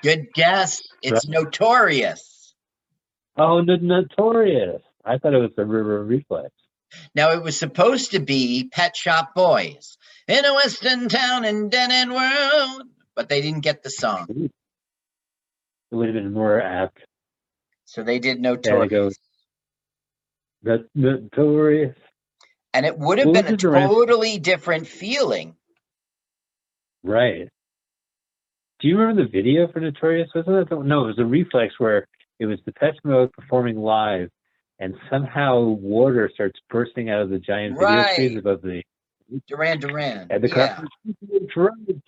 Good 0.03 0.27
guess. 0.33 0.81
It's 1.01 1.27
notorious. 1.27 2.53
Oh, 3.37 3.63
the 3.63 3.77
notorious. 3.77 4.81
I 5.05 5.17
thought 5.17 5.33
it 5.33 5.37
was 5.39 5.51
the 5.55 5.65
river 5.65 6.03
reflex. 6.03 6.49
Now 7.15 7.31
it 7.31 7.41
was 7.43 7.57
supposed 7.57 8.11
to 8.11 8.19
be 8.19 8.67
Pet 8.71 8.95
Shop 8.95 9.33
Boys 9.35 9.97
in 10.27 10.43
a 10.43 10.53
western 10.53 11.07
town 11.07 11.45
in 11.45 11.69
dead 11.69 11.91
end 11.91 12.11
world, 12.11 12.83
but 13.15 13.29
they 13.29 13.41
didn't 13.41 13.61
get 13.61 13.83
the 13.83 13.89
song, 13.89 14.25
It 14.29 15.95
would 15.95 16.07
have 16.07 16.15
been 16.15 16.33
more 16.33 16.59
apt. 16.61 16.99
so 17.85 18.03
they 18.03 18.19
did 18.19 18.41
There 18.43 18.53
it 18.53 18.89
goes. 18.89 19.15
notorious. 19.15 19.17
The 20.63 20.87
notorious. 20.95 21.95
And 22.73 22.85
it 22.85 22.97
would 22.97 23.19
have 23.19 23.27
What 23.27 23.45
been 23.45 23.53
a 23.53 23.57
totally 23.57 24.39
different 24.39 24.87
feeling. 24.87 25.55
Right. 27.03 27.49
Do 28.79 28.87
you 28.87 28.97
remember 28.97 29.23
the 29.23 29.29
video 29.29 29.67
for 29.71 29.79
Notorious? 29.79 30.29
Wasn't 30.33 30.55
that 30.55 30.69
the, 30.75 30.81
no? 30.83 31.03
It 31.05 31.07
was 31.07 31.19
a 31.19 31.25
reflex 31.25 31.73
where 31.79 32.07
it 32.39 32.45
was 32.45 32.59
the 32.65 32.71
Depeche 32.71 32.97
Mode 33.03 33.31
performing 33.33 33.77
live, 33.77 34.29
and 34.79 34.95
somehow 35.09 35.59
water 35.61 36.29
starts 36.33 36.59
bursting 36.69 37.09
out 37.09 37.21
of 37.21 37.29
the 37.29 37.39
giant 37.39 37.73
video 37.75 37.87
Right. 37.89 38.13
screens 38.13 38.37
above 38.37 38.61
the 38.61 38.81
Duran 39.47 39.79
Duran. 39.79 40.27
and 40.29 40.43
the 40.43 40.47
yeah, 40.47 40.81
crowd. 41.51 42.01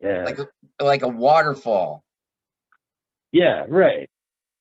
Yeah, 0.00 0.24
like 0.24 0.38
a, 0.38 0.48
like 0.84 1.02
a 1.02 1.08
waterfall. 1.08 2.02
yeah, 3.32 3.64
right. 3.68 4.08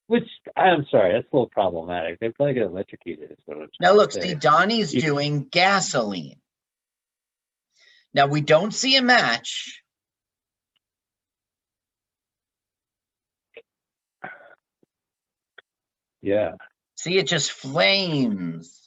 Which 0.08 0.28
I'm 0.56 0.86
sorry, 0.92 1.14
that's 1.14 1.26
a 1.32 1.36
little 1.36 1.50
problematic. 1.50 2.20
They 2.20 2.30
probably 2.30 2.54
get 2.54 2.64
electrocuted. 2.64 3.32
Is 3.32 3.38
what 3.46 3.58
I'm 3.58 3.70
Now 3.80 3.94
look, 3.94 4.12
see, 4.12 4.36
Donnie's 4.36 4.94
You- 4.94 5.02
doing 5.02 5.46
gasoline. 5.50 6.40
Now 8.14 8.28
we 8.28 8.42
don't 8.42 8.72
see 8.74 8.96
a 8.98 9.02
match. 9.02 9.83
Yeah, 16.24 16.54
See, 16.96 17.18
it 17.18 17.28
just 17.28 17.52
flames. 17.52 18.80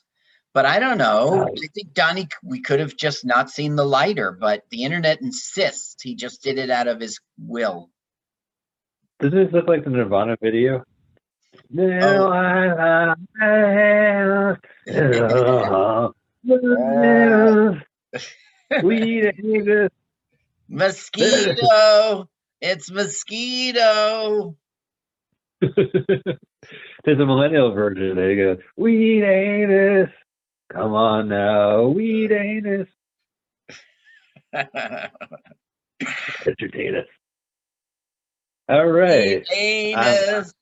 But 0.55 0.65
I 0.65 0.79
don't 0.79 0.97
know. 0.97 1.27
Wow. 1.33 1.49
I 1.49 1.67
think 1.75 1.93
Donnie, 1.93 2.29
we 2.43 2.63
could 2.63 2.81
have 2.81 2.97
just 2.97 3.27
not 3.27 3.51
seen 3.51 3.77
the 3.77 3.85
lighter, 3.85 4.33
but 4.33 4.63
the 4.71 4.85
internet 4.85 5.21
insists 5.21 6.03
he 6.03 6.15
just 6.15 6.43
did 6.43 6.57
it 6.59 6.71
out 6.71 6.89
of 6.89 6.99
his 6.99 7.21
will. 7.39 7.91
does 9.21 9.33
this 9.33 9.53
look 9.53 9.69
like 9.69 9.85
the 9.85 9.91
Nirvana 9.91 10.39
video? 10.41 10.83
Now 11.69 12.33
I 12.33 13.15
have 13.39 14.61
Sweet 18.81 19.37
Jesus. 19.37 19.91
Mosquito! 20.69 22.29
it's 22.63 22.91
mosquito! 22.91 24.57
There's 27.05 27.21
a 27.21 27.27
millennial 27.27 27.73
version. 27.73 28.17
They 28.17 28.37
go, 28.37 28.57
"Weed 28.77 29.23
anus, 29.23 30.11
come 30.73 30.93
on 30.95 31.29
now, 31.29 31.85
weed 31.89 32.33
anus, 32.33 32.89
entertain 36.47 36.97
us." 36.97 37.07
All 38.69 38.87
right, 38.87 39.45
Eat 39.57 39.95
anus. 39.97 40.47
Um, 40.49 40.53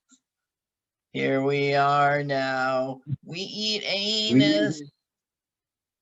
Here 1.12 1.42
we 1.42 1.74
are 1.74 2.22
now. 2.22 3.00
We 3.24 3.40
eat 3.40 3.82
anus. 3.86 4.82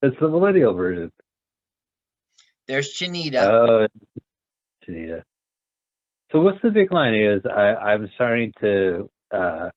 that's 0.00 0.16
the 0.18 0.28
millennial 0.28 0.74
version. 0.74 1.12
There's 2.66 2.92
Chinita. 2.94 3.42
Oh, 3.48 3.86
Janita. 4.88 5.22
So 6.32 6.40
what's 6.40 6.60
the 6.62 6.70
big 6.70 6.92
line? 6.92 7.14
Is 7.14 7.42
I, 7.46 7.74
I'm 7.74 8.10
starting 8.14 8.52
to 8.60 9.10
uh, 9.34 9.68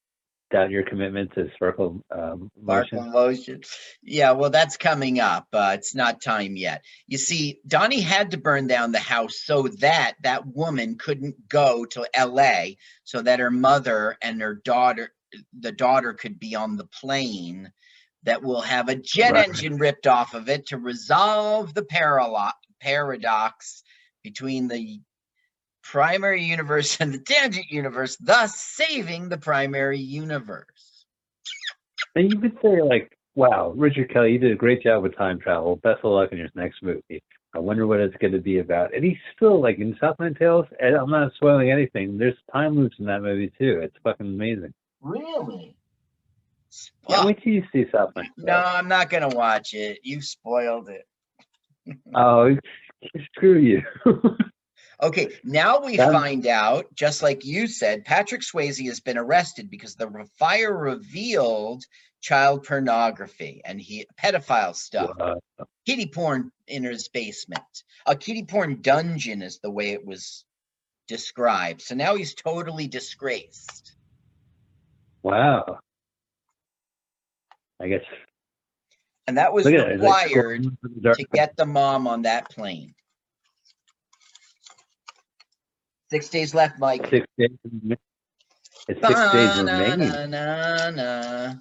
doubt 0.51 0.69
your 0.71 0.83
commitment 0.83 1.33
to 1.35 1.49
sparkle 1.55 2.01
um, 2.11 2.49
Sparkle 2.61 3.01
motion. 3.01 3.11
motion. 3.11 3.61
Yeah, 4.01 4.31
well, 4.31 4.49
that's 4.49 4.77
coming 4.77 5.19
up. 5.19 5.47
Uh, 5.51 5.71
it's 5.77 5.93
not 5.93 6.21
time 6.21 6.55
yet. 6.55 6.83
You 7.07 7.17
see, 7.17 7.59
Donnie 7.67 7.99
had 8.01 8.31
to 8.31 8.37
burn 8.37 8.67
down 8.67 8.91
the 8.93 8.99
house 8.99 9.41
so 9.43 9.67
that 9.79 10.13
that 10.23 10.47
woman 10.47 10.97
couldn't 10.97 11.35
go 11.49 11.85
to 11.85 12.07
L.A. 12.13 12.77
so 13.03 13.21
that 13.21 13.39
her 13.39 13.51
mother 13.51 14.17
and 14.21 14.41
her 14.41 14.55
daughter, 14.55 15.11
the 15.59 15.73
daughter, 15.73 16.13
could 16.13 16.39
be 16.39 16.55
on 16.55 16.77
the 16.77 16.87
plane 16.87 17.71
that 18.23 18.41
will 18.43 18.61
have 18.61 18.87
a 18.87 18.95
jet 18.95 19.33
Right. 19.33 19.47
engine 19.49 19.77
ripped 19.77 20.07
off 20.07 20.33
of 20.33 20.47
it 20.49 20.67
to 20.67 20.77
resolve 20.77 21.73
the 21.73 21.83
paralo- 21.83 22.51
paradox 22.81 23.83
between 24.23 24.67
the 24.67 25.01
primary 25.85 26.43
universe 26.43 26.97
and 26.99 27.13
the 27.13 27.19
tangent 27.19 27.69
universe, 27.69 28.17
thus 28.17 28.59
saving 28.59 29.29
the 29.29 29.37
primary 29.37 29.99
universe. 29.99 31.05
And 32.15 32.31
you 32.31 32.39
could 32.39 32.57
say 32.61 32.81
like, 32.81 33.17
"Wow, 33.35 33.73
Richard 33.75 34.09
Kelly, 34.09 34.33
you 34.33 34.39
did 34.39 34.51
a 34.51 34.55
great 34.55 34.81
job 34.81 35.03
with 35.03 35.15
time 35.15 35.39
travel. 35.39 35.77
Best 35.77 35.99
of 36.03 36.11
luck 36.11 36.31
in 36.31 36.39
your 36.39 36.49
next 36.55 36.81
movie. 36.81 37.23
I 37.53 37.59
wonder 37.59 37.87
what 37.87 37.99
it's 37.99 38.15
going 38.17 38.33
to 38.33 38.39
be 38.39 38.59
about." 38.59 38.93
And 38.93 39.03
he's 39.03 39.17
still 39.35 39.61
like 39.61 39.77
in 39.79 39.95
Southland 39.99 40.37
Tales. 40.37 40.65
And 40.79 40.95
I'm 40.95 41.09
not 41.09 41.33
spoiling 41.35 41.71
anything. 41.71 42.17
There's 42.17 42.37
time 42.51 42.75
loops 42.75 42.97
in 42.99 43.05
that 43.05 43.21
movie 43.21 43.51
too. 43.57 43.79
It's 43.81 43.95
fucking 44.03 44.25
amazing. 44.25 44.73
Really? 45.01 45.75
Yeah, 47.07 47.25
wait 47.25 47.41
till 47.41 47.53
you 47.53 47.63
see 47.71 47.85
Southland. 47.91 48.29
No, 48.37 48.53
I'm 48.53 48.87
not 48.87 49.09
gonna 49.09 49.29
watch 49.29 49.73
it. 49.73 49.99
You 50.03 50.21
spoiled 50.21 50.89
it. 50.89 51.07
Oh, 52.13 52.55
screw 53.35 53.59
you. 53.59 53.81
Okay, 55.01 55.37
now 55.43 55.81
we 55.81 55.97
That- 55.97 56.11
find 56.11 56.47
out, 56.47 56.93
just 56.93 57.21
like 57.21 57.43
you 57.45 57.67
said, 57.67 58.05
Patrick 58.05 58.41
Swayze 58.41 58.85
has 58.87 58.99
been 58.99 59.17
arrested 59.17 59.69
because 59.69 59.95
the 59.95 60.09
fire 60.37 60.75
revealed 60.75 61.83
child 62.21 62.63
pornography 62.65 63.61
and 63.65 63.79
he 63.79 64.07
pedophile 64.19 64.75
stuff, 64.75 65.11
kitty 65.85 66.07
porn 66.07 66.51
in 66.67 66.83
his 66.83 67.07
basement. 67.09 67.61
A 68.05 68.15
kitty 68.15 68.43
porn 68.45 68.81
dungeon 68.81 69.41
is 69.41 69.59
the 69.59 69.69
way 69.69 69.91
it 69.91 70.05
was 70.05 70.43
described. 71.07 71.81
So 71.81 71.93
now 71.93 72.15
he's 72.15 72.33
totally 72.33 72.87
disgraced. 72.87 73.95
wow. 75.23 75.79
I 77.81 77.89
guess 77.89 78.03
And 79.27 79.37
that 79.37 79.51
was 79.51 79.65
Look 79.65 79.73
at 79.73 79.87
it. 79.89 79.91
it's 79.95 80.03
like 80.03 80.27
required 80.27 80.61
scrolling 80.61 80.79
through 80.79 80.89
the 80.95 81.01
dark- 81.01 81.17
to 81.17 81.23
get 81.33 81.57
the 81.57 81.65
mom 81.65 82.07
on 82.07 82.21
that 82.23 82.49
plane. 82.49 82.95
Six 86.09 86.29
days 86.29 86.53
left, 86.53 86.79
Mike. 86.79 87.07
Six 87.09 87.25
days. 87.37 87.49
It's 88.87 89.01
six 89.01 89.31
days 89.31 89.57
remaining. 89.57 90.09
Da-na-na-na-na. 90.09 91.55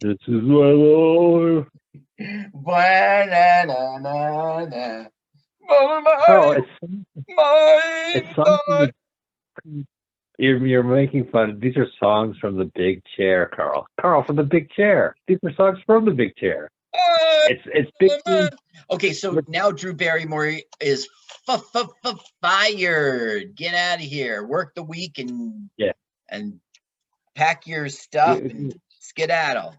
This 0.00 0.16
is 0.28 0.42
my. 0.42 1.64
Ba-na-na-na-na. 2.54 3.66
Oh, 5.70 6.00
Mike, 6.00 6.58
it's 6.58 6.68
Mike, 7.28 8.16
it's 8.16 8.34
songs 8.34 8.60
from 8.64 8.84
Mike. 9.76 9.86
you're 10.38 10.64
you're 10.66 10.82
making 10.82 11.26
fun. 11.26 11.58
These 11.60 11.76
are 11.76 11.86
songs 12.00 12.38
from 12.38 12.56
the 12.56 12.64
Big 12.74 13.02
Chair, 13.16 13.50
Carl. 13.54 13.86
Carl 14.00 14.22
from 14.22 14.36
the 14.36 14.44
Big 14.44 14.70
Chair. 14.70 15.14
These 15.26 15.38
are 15.44 15.52
songs 15.54 15.78
from 15.84 16.04
the 16.04 16.12
Big 16.12 16.36
Chair. 16.36 16.70
Uh, 16.94 16.98
it's 17.48 17.62
it's 17.66 17.90
big. 17.98 18.10
Chair. 18.10 18.20
Uh, 18.26 18.30
uh. 18.44 18.50
Okay, 18.94 19.12
so 19.12 19.40
now 19.48 19.70
Drew 19.70 19.92
Barrymore 19.94 20.54
is 20.80 21.08
f- 21.48 21.62
f- 21.74 21.86
f- 22.04 22.20
fired. 22.40 23.54
Get 23.54 23.74
out 23.74 23.96
of 23.98 24.04
here. 24.04 24.44
Work 24.46 24.74
the 24.74 24.82
week 24.82 25.18
and 25.18 25.68
Yeah. 25.76 25.92
and 26.28 26.60
pack 27.34 27.66
your 27.66 27.88
stuff 27.88 28.38
and 28.38 28.74
skedaddle. 29.00 29.74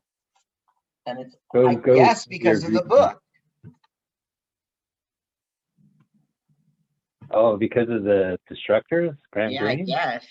And 1.06 1.20
it's 1.22 1.36
Go 1.54 1.68
I 1.68 1.76
go. 1.76 1.96
guess 1.96 2.26
because 2.26 2.64
of 2.64 2.74
the 2.74 2.84
book. 2.84 3.22
Oh, 7.32 7.58
because 7.58 7.90
of 7.90 8.04
the 8.04 8.40
destructors, 8.50 9.16
Graham 9.32 9.52
Yeah, 9.52 9.66
I 9.66 9.76
guess. 9.76 10.26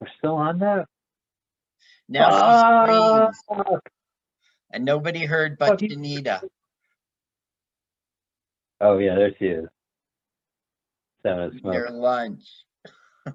We're 0.00 0.08
still 0.18 0.34
on 0.34 0.58
that. 0.58 0.86
Now 2.08 2.30
she 2.30 3.36
screams, 3.48 3.64
ah! 3.74 3.78
And 4.76 4.84
nobody 4.84 5.24
heard 5.24 5.58
but 5.58 5.64
oh, 5.64 5.72
Fuck 5.72 5.82
you. 5.82 5.88
Danita. 5.88 6.42
Oh 8.80 8.98
yeah, 8.98 9.14
there 9.16 9.34
she 9.38 9.46
is. 9.46 9.66
Seven 11.22 11.58
smoke. 11.58 11.72
Their 11.72 11.90
lunch. 11.90 12.44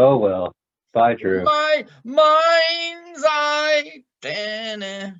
Oh 0.00 0.16
well. 0.16 0.54
Bye, 0.92 1.14
Drew. 1.14 1.42
My 1.42 1.84
mind's 2.04 3.24
eye. 3.26 4.04
Da-na. 4.20 5.10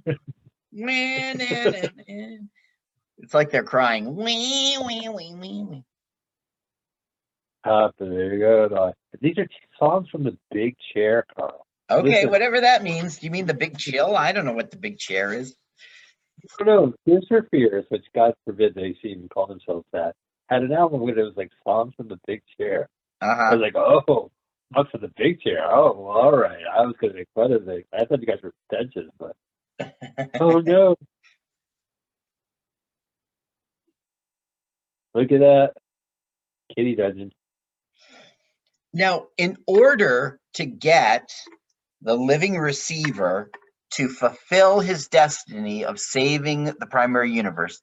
It's 3.19 3.35
like 3.35 3.51
they're 3.51 3.65
crying. 3.65 4.15
Wee, 4.15 4.79
wee, 4.87 5.09
wee, 5.09 5.35
wee, 5.35 5.65
wee. 5.69 5.85
Up 7.65 7.93
there 7.99 8.35
you 8.35 8.39
go. 8.39 8.69
Bye. 8.69 8.93
These 9.21 9.39
are 9.39 9.49
songs 9.79 10.09
from 10.11 10.25
the 10.25 10.37
Big 10.51 10.77
Chair, 10.95 11.25
Carl. 11.37 11.67
Okay, 11.91 12.03
Listen. 12.09 12.31
whatever 12.31 12.61
that 12.61 12.83
means. 12.83 13.19
Do 13.19 13.27
you 13.27 13.31
mean 13.31 13.47
the 13.47 13.55
big 13.55 13.79
chill? 13.79 14.15
I 14.17 14.33
don't 14.33 14.45
know 14.45 14.53
what 14.53 14.71
the 14.71 14.77
big 14.77 14.99
chair 14.99 15.33
is. 15.33 15.57
Oh, 16.61 16.65
no, 16.65 17.21
for 17.29 17.47
Fears, 17.51 17.87
which 17.89 18.05
God 18.15 18.35
forbid 18.45 18.75
they 18.75 18.95
even 19.03 19.29
call 19.29 19.47
themselves 19.47 19.87
that, 19.93 20.15
had 20.49 20.63
an 20.63 20.73
album 20.73 21.01
where 21.01 21.19
it 21.19 21.23
was 21.23 21.33
like 21.37 21.51
songs 21.67 21.95
from 21.97 22.09
the 22.09 22.21
Big 22.27 22.43
Chair. 22.59 22.89
I 23.21 23.27
Uh-huh. 23.27 23.57
was 23.57 23.61
like, 23.61 23.75
oh, 23.75 24.31
songs 24.75 24.89
from 24.91 25.01
the 25.01 25.13
Big 25.17 25.41
Chair. 25.41 25.61
Oh, 25.65 25.95
well, 25.99 26.17
all 26.17 26.37
right. 26.37 26.63
I 26.71 26.83
was 26.83 26.95
gonna 27.01 27.15
make 27.15 27.29
fun 27.35 27.53
of 27.53 27.67
it. 27.69 27.87
I 27.93 28.05
thought 28.05 28.21
you 28.21 28.27
guys 28.27 28.39
were 28.43 28.53
pretentious, 28.69 29.11
but 29.19 29.35
oh 30.41 30.61
no. 30.61 30.95
Look 35.15 35.33
at 35.33 35.41
that. 35.41 35.71
Kitty 36.77 36.95
Dungeon. 36.97 37.33
Now, 38.99 39.29
in 39.37 39.57
order 39.69 40.41
to 40.55 40.67
get 40.67 41.31
the 42.03 42.17
living 42.17 42.59
receiver 42.59 43.49
to 43.93 44.09
fulfill 44.09 44.81
his 44.81 45.07
destiny 45.07 45.85
of 45.85 46.01
saving 46.01 46.65
the 46.65 46.87
primary 46.91 47.31
universe, 47.31 47.81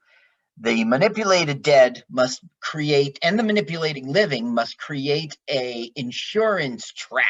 the 0.59 0.83
manipulated 0.83 1.61
dead 1.61 2.03
must 2.09 2.41
create, 2.61 3.17
and 3.23 3.39
the 3.39 3.43
manipulating 3.43 4.11
living 4.11 4.53
must 4.53 4.77
create 4.77 5.37
a 5.49 5.89
insurance 5.95 6.91
trap 6.91 7.25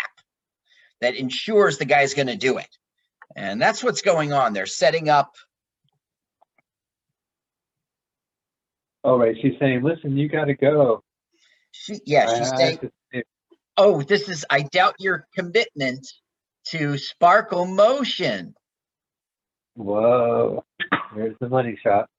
that 1.02 1.14
ensures 1.14 1.78
the 1.78 1.86
guy's 1.86 2.16
going 2.16 2.26
to 2.26 2.38
do 2.38 2.58
it. 2.58 2.70
And 3.36 3.62
that's 3.62 3.84
what's 3.84 4.02
going 4.02 4.34
on. 4.34 4.54
They're 4.54 4.66
setting 4.66 5.10
up. 5.10 5.36
All 9.04 9.20
right, 9.20 9.36
she's 9.40 9.54
saying, 9.60 9.84
listen, 9.84 10.18
you 10.18 10.28
gotta 10.28 10.56
go. 10.56 11.04
She, 11.72 12.00
yeah, 12.08 12.26
she's 12.36 12.50
saying, 12.58 12.78
to 12.80 12.88
say- 12.88 12.92
"Oh, 13.78 14.02
this 14.02 14.30
is. 14.30 14.46
I 14.50 14.64
doubt 14.64 14.96
your 15.00 15.28
commitment 15.36 16.06
to 16.70 16.98
Sparkle 16.98 17.66
Motion." 17.66 18.56
Whoa. 19.76 20.64
There's 21.16 21.36
the 21.40 21.50
money 21.50 21.78
shot. 21.84 22.10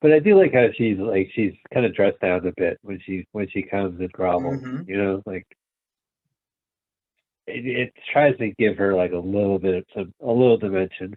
But 0.00 0.12
I 0.12 0.18
do 0.18 0.38
like 0.38 0.54
how 0.54 0.68
she's 0.76 0.98
like 0.98 1.30
she's 1.34 1.52
kind 1.72 1.84
of 1.84 1.94
dressed 1.94 2.20
down 2.20 2.46
a 2.46 2.52
bit 2.56 2.78
when 2.82 3.00
she 3.04 3.26
when 3.32 3.48
she 3.50 3.62
comes 3.62 4.00
and 4.00 4.10
grovels. 4.12 4.62
Mhm. 4.62 4.88
You 4.88 4.96
know, 4.96 5.22
like 5.26 5.46
it, 7.46 7.66
it 7.66 7.92
tries 8.12 8.36
to 8.38 8.50
give 8.58 8.78
her 8.78 8.94
like 8.94 9.12
a 9.12 9.18
little 9.18 9.58
bit 9.58 9.74
of 9.74 9.84
some 9.94 10.14
a 10.22 10.32
little 10.32 10.56
dimension. 10.56 11.16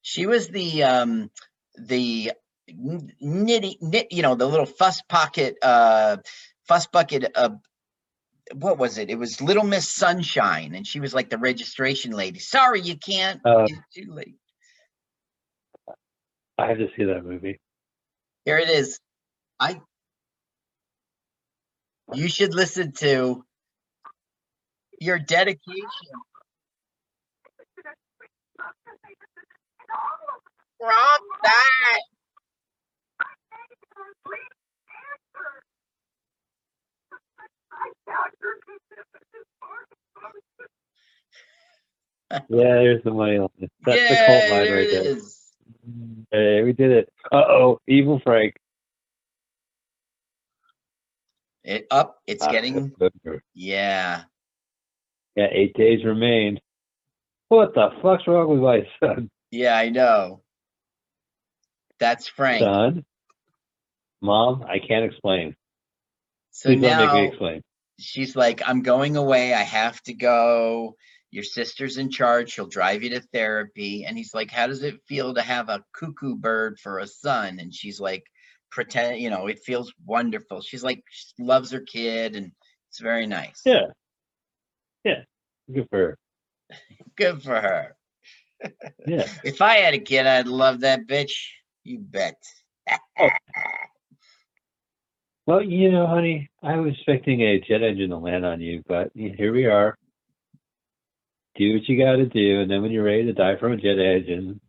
She 0.00 0.26
was 0.26 0.48
the 0.48 0.84
um 0.84 1.30
the 1.76 2.32
nitty 2.70 3.80
knit, 3.80 4.08
you 4.10 4.22
know, 4.22 4.34
the 4.34 4.46
little 4.46 4.66
fuss 4.66 5.02
pocket 5.02 5.56
uh 5.62 6.18
fuss 6.66 6.86
bucket 6.86 7.30
uh 7.34 7.50
what 8.52 8.78
was 8.78 8.98
it? 8.98 9.10
It 9.10 9.18
was 9.18 9.40
Little 9.40 9.64
Miss 9.64 9.88
Sunshine, 9.88 10.74
and 10.74 10.86
she 10.86 11.00
was 11.00 11.14
like 11.14 11.30
the 11.30 11.38
registration 11.38 12.12
lady. 12.12 12.38
Sorry, 12.38 12.80
you 12.80 12.96
can't. 12.96 13.40
Uh, 13.44 13.64
it's 13.64 13.78
too 13.94 14.12
late. 14.12 14.36
I 16.58 16.68
have 16.68 16.78
to 16.78 16.88
see 16.96 17.04
that 17.04 17.24
movie. 17.24 17.60
Here 18.44 18.58
it 18.58 18.68
is. 18.68 19.00
I. 19.58 19.80
You 22.12 22.28
should 22.28 22.54
listen 22.54 22.92
to 22.98 23.44
your 25.00 25.18
dedication. 25.18 25.88
Wrong 30.80 31.18
that. 31.42 32.00
Yeah, 42.48 42.74
there's 42.74 43.02
the 43.04 43.10
money 43.12 43.38
on. 43.38 43.48
That's 43.86 44.08
the 44.08 44.16
cult 44.26 44.48
line 44.48 44.70
right 44.70 44.80
it 44.82 44.90
there. 44.90 45.04
is. 45.16 45.40
Hey, 46.30 46.62
we 46.62 46.72
did 46.72 46.90
it. 46.90 47.12
Uh 47.32 47.36
oh, 47.48 47.80
evil 47.86 48.20
Frank. 48.24 48.54
It 51.62 51.86
up. 51.90 52.18
It's 52.26 52.44
Ah, 52.44 52.50
getting. 52.52 52.92
Yeah, 53.54 54.24
Yeah. 55.36 55.46
eight 55.52 55.74
days 55.74 56.04
remain. 56.04 56.60
What 57.48 57.74
the 57.74 57.90
fuck's 58.02 58.26
wrong 58.26 58.48
with 58.48 58.60
my 58.60 58.86
son? 59.00 59.30
Yeah, 59.50 59.76
I 59.76 59.88
know. 59.90 60.42
That's 61.98 62.28
Frank. 62.28 62.62
Son? 62.62 63.04
Mom, 64.24 64.64
I 64.66 64.78
can't 64.78 65.04
explain. 65.04 65.54
So 66.50 66.70
Please 66.70 66.80
don't 66.80 66.96
make 66.96 67.12
me 67.12 67.22
now 67.22 67.28
explain. 67.28 67.62
she's 68.00 68.34
like, 68.34 68.62
I'm 68.66 68.80
going 68.80 69.16
away. 69.16 69.52
I 69.52 69.62
have 69.62 70.00
to 70.04 70.14
go. 70.14 70.96
Your 71.30 71.44
sister's 71.44 71.98
in 71.98 72.10
charge. 72.10 72.50
She'll 72.50 72.66
drive 72.66 73.02
you 73.02 73.10
to 73.10 73.20
therapy. 73.20 74.06
And 74.06 74.16
he's 74.16 74.32
like, 74.32 74.50
How 74.50 74.66
does 74.66 74.82
it 74.82 74.98
feel 75.06 75.34
to 75.34 75.42
have 75.42 75.68
a 75.68 75.84
cuckoo 75.92 76.36
bird 76.36 76.78
for 76.80 77.00
a 77.00 77.06
son? 77.06 77.58
And 77.60 77.74
she's 77.74 78.00
like, 78.00 78.24
Pretend, 78.70 79.20
you 79.20 79.28
know, 79.28 79.46
it 79.46 79.58
feels 79.58 79.92
wonderful. 80.06 80.62
She's 80.62 80.82
like, 80.82 81.02
she 81.10 81.42
loves 81.42 81.70
her 81.72 81.80
kid 81.80 82.34
and 82.34 82.50
it's 82.88 83.00
very 83.00 83.26
nice. 83.26 83.60
Yeah. 83.66 83.88
Yeah. 85.04 85.22
Good 85.72 85.86
for 85.90 85.98
her. 85.98 86.18
Good 87.16 87.42
for 87.42 87.60
her. 87.60 87.96
Yeah. 89.06 89.28
If 89.44 89.60
I 89.60 89.76
had 89.76 89.92
a 89.92 89.98
kid, 89.98 90.26
I'd 90.26 90.48
love 90.48 90.80
that 90.80 91.06
bitch. 91.06 91.34
You 91.82 91.98
bet. 91.98 92.42
Oh. 93.20 93.28
Well, 95.46 95.62
you 95.62 95.92
know, 95.92 96.06
honey, 96.06 96.48
I 96.62 96.76
was 96.76 96.94
expecting 96.94 97.42
a 97.42 97.60
jet 97.60 97.82
engine 97.82 98.10
to 98.10 98.16
land 98.16 98.46
on 98.46 98.60
you, 98.60 98.82
but 98.88 99.10
here 99.14 99.52
we 99.52 99.66
are. 99.66 99.96
Do 101.56 101.74
what 101.74 101.88
you 101.88 101.98
got 101.98 102.16
to 102.16 102.26
do, 102.26 102.60
and 102.60 102.70
then 102.70 102.82
when 102.82 102.90
you're 102.90 103.04
ready 103.04 103.24
to 103.26 103.32
die 103.32 103.56
from 103.60 103.72
a 103.72 103.76
jet 103.76 103.98
engine, 103.98 104.60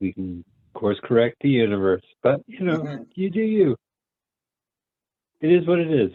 we 0.00 0.12
can 0.12 0.44
course 0.74 0.98
correct 1.04 1.36
the 1.40 1.48
universe. 1.48 2.02
But 2.22 2.40
you 2.46 2.60
know, 2.64 2.78
Mhm. 2.78 3.06
you 3.14 3.30
do 3.30 3.40
you. 3.40 3.76
It 5.40 5.52
is 5.52 5.66
what 5.66 5.78
it 5.78 5.90
is. 5.90 6.10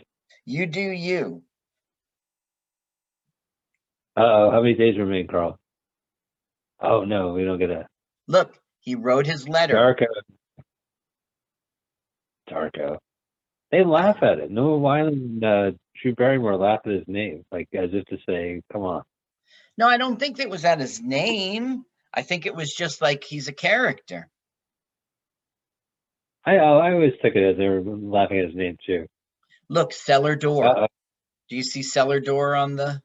You 0.45 0.65
do 0.65 0.81
you. 0.81 1.41
Uh 4.17 4.21
oh, 4.21 4.51
how 4.51 4.61
many 4.61 4.73
days 4.75 4.97
remain, 4.97 5.27
Carl? 5.27 5.57
Oh 6.81 7.05
no, 7.05 7.33
we 7.33 7.45
don't 7.45 7.57
get 7.57 7.69
a 7.71 7.87
Look, 8.27 8.59
he 8.81 8.95
wrote 8.95 9.25
his 9.25 9.47
letter. 9.47 9.73
dark. 9.73 10.01
out. 10.01 10.25
Darko. 12.49 12.97
They 13.71 13.83
laugh 13.83 14.17
at 14.23 14.39
it. 14.39 14.49
Noah 14.49 14.79
Wyland 14.79 15.13
and 15.13 15.43
uh, 15.43 15.71
Drew 16.01 16.15
Barrymore 16.15 16.57
laugh 16.57 16.81
at 16.85 16.91
his 16.91 17.07
name, 17.07 17.45
like 17.51 17.69
as 17.73 17.89
if 17.93 18.05
to 18.05 18.17
say, 18.27 18.61
"Come 18.71 18.81
on." 18.81 19.03
No, 19.77 19.87
I 19.87 19.97
don't 19.97 20.19
think 20.19 20.39
it 20.39 20.49
was 20.49 20.65
at 20.65 20.79
his 20.79 21.01
name. 21.01 21.85
I 22.13 22.23
think 22.23 22.45
it 22.45 22.55
was 22.55 22.73
just 22.73 23.01
like 23.01 23.23
he's 23.23 23.47
a 23.47 23.53
character. 23.53 24.27
I 26.45 26.55
I 26.55 26.93
always 26.93 27.13
took 27.21 27.35
it 27.35 27.43
as 27.43 27.57
they 27.57 27.67
were 27.67 27.81
laughing 27.81 28.39
at 28.39 28.45
his 28.45 28.55
name 28.55 28.77
too. 28.85 29.05
Look, 29.67 29.93
cellar 29.93 30.35
door. 30.35 30.65
Uh 30.65 30.87
Do 31.49 31.55
you 31.55 31.63
see 31.63 31.83
cellar 31.83 32.19
door 32.19 32.55
on 32.55 32.75
the 32.75 33.01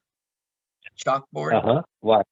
chalkboard? 1.05 1.55
Uh 1.55 1.61
huh. 1.63 1.83
Why? 2.01 2.23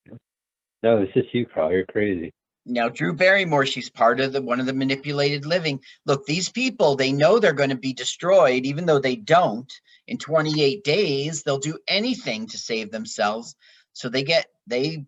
No, 0.83 1.03
it's 1.03 1.13
just 1.13 1.35
you, 1.35 1.47
Carl. 1.47 1.73
You're 1.73 1.87
crazy. 1.87 2.33
Now, 2.65 2.89
Drew 2.91 3.13
Barrymore, 3.15 3.67
she's 3.67 3.91
part 3.91 4.21
of 4.21 4.33
the 4.33 4.43
one 4.43 4.61
of 4.61 4.67
the 4.67 4.73
manipulated 4.73 5.47
living. 5.47 5.81
Look, 6.07 6.27
these 6.27 6.49
people, 6.49 6.97
they 6.97 7.13
know 7.13 7.39
they're 7.39 7.55
going 7.55 7.71
to 7.71 7.77
be 7.77 7.93
destroyed, 7.93 8.67
even 8.67 8.87
though 8.87 9.01
they 9.01 9.17
don't. 9.17 9.71
In 10.07 10.19
28 10.19 10.85
days, 10.85 11.43
they'll 11.43 11.59
do 11.59 11.79
anything 11.89 12.47
to 12.49 12.59
save 12.59 12.93
themselves. 12.93 13.57
So 13.95 14.09
they 14.09 14.23
get 14.23 14.47
they 14.67 15.07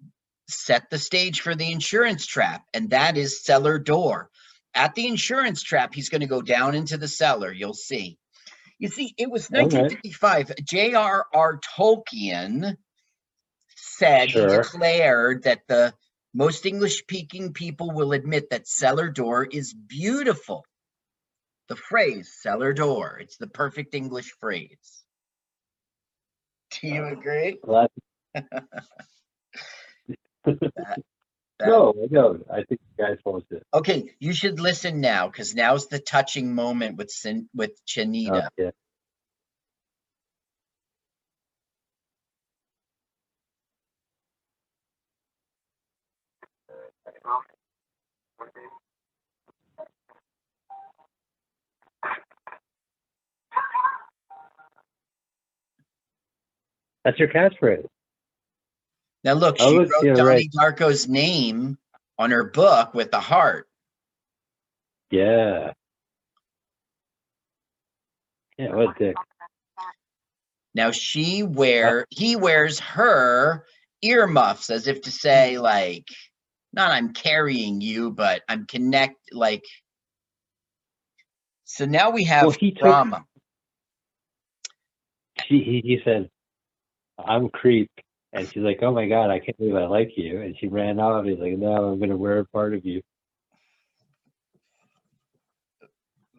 set 0.48 0.90
the 0.90 0.98
stage 0.98 1.42
for 1.42 1.54
the 1.54 1.70
insurance 1.72 2.26
trap, 2.26 2.64
and 2.74 2.90
that 2.90 3.16
is 3.16 3.44
cellar 3.44 3.78
door. 3.78 4.30
At 4.74 4.94
the 4.96 5.06
insurance 5.06 5.62
trap, 5.62 5.94
he's 5.94 6.08
going 6.08 6.22
to 6.22 6.26
go 6.26 6.42
down 6.42 6.74
into 6.74 6.98
the 6.98 7.08
cellar. 7.08 7.52
You'll 7.52 7.74
see. 7.74 8.18
You 8.78 8.88
see, 8.88 9.14
it 9.18 9.30
was 9.30 9.50
Okay. 9.54 9.90
1955. 9.90 10.52
J.R.R. 10.64 11.60
Tolkien 11.78 12.76
said, 13.76 14.30
he 14.30 14.46
Sure. 14.46 14.46
declared 14.46 15.44
that 15.44 15.62
the 15.68 15.94
most 16.34 16.66
English 16.66 16.98
speaking 16.98 17.52
people 17.52 17.92
will 17.92 18.12
admit 18.12 18.50
that 18.50 18.66
cellar 18.66 19.08
door 19.08 19.44
is 19.44 19.72
beautiful. 19.72 20.64
The 21.68 21.76
phrase 21.76 22.34
cellar 22.42 22.72
door, 22.72 23.18
it's 23.20 23.36
the 23.36 23.46
perfect 23.46 23.94
English 23.94 24.32
phrase. 24.40 25.04
Do 26.72 26.88
you 26.88 27.04
agree? 27.04 27.58
Glad. 27.64 27.88
no, 31.60 31.94
no. 32.10 32.38
I 32.50 32.64
think 32.64 32.80
you 32.80 33.04
guys 33.04 33.16
supposed 33.18 33.48
to. 33.50 33.60
Okay, 33.72 34.10
you 34.18 34.32
should 34.32 34.60
listen 34.60 35.00
now 35.00 35.28
because 35.28 35.54
now's 35.54 35.86
the 35.86 36.00
touching 36.00 36.54
moment 36.54 36.96
with 36.96 37.10
Sin- 37.10 37.48
with 37.54 37.72
Chanita. 37.86 38.48
Okay. 38.58 38.72
That's 57.04 57.18
your 57.18 57.28
catchphrase. 57.28 57.86
Now 59.24 59.34
look, 59.34 59.56
Oh, 59.60 59.70
she 59.70 59.78
look, 59.78 59.90
wrote 59.92 60.04
yeah, 60.04 60.14
Donnie 60.14 60.28
right. 60.28 60.76
Darko's 60.76 61.08
name 61.08 61.78
on 62.18 62.30
her 62.30 62.44
book 62.44 62.94
with 62.94 63.10
the 63.10 63.20
heart. 63.20 63.66
Yeah. 65.10 65.72
Yeah, 68.58 68.74
what 68.74 68.98
dick. 68.98 69.16
Now 70.74 70.90
she 70.90 71.42
wear 71.42 72.06
he 72.10 72.36
wears 72.36 72.80
her 72.80 73.64
earmuffs 74.02 74.70
as 74.70 74.86
if 74.86 75.02
to 75.02 75.10
say 75.10 75.58
like 75.58 76.06
not 76.72 76.90
I'm 76.90 77.12
carrying 77.12 77.80
you, 77.80 78.10
but 78.10 78.42
I'm 78.48 78.66
connect 78.66 79.16
like 79.32 79.64
so 81.64 81.84
now 81.86 82.10
we 82.10 82.24
have 82.24 82.42
Well, 82.42 82.50
he 82.58 82.70
took- 82.72 82.80
drama. 82.82 83.24
She, 85.48 85.58
he, 85.58 85.80
he 85.84 86.00
said, 86.04 86.30
I'm 87.18 87.48
creep. 87.48 87.90
And 88.32 88.48
she's 88.48 88.62
like, 88.62 88.80
oh 88.82 88.92
my 88.92 89.06
God, 89.06 89.30
I 89.30 89.38
can't 89.38 89.56
believe 89.58 89.76
I 89.76 89.86
like 89.86 90.12
you. 90.16 90.40
And 90.40 90.56
she 90.58 90.66
ran 90.66 90.98
off. 90.98 91.24
He's 91.24 91.38
like, 91.38 91.56
no, 91.56 91.72
I'm 91.72 91.98
going 91.98 92.10
to 92.10 92.16
wear 92.16 92.40
a 92.40 92.44
part 92.44 92.74
of 92.74 92.84
you. 92.84 93.00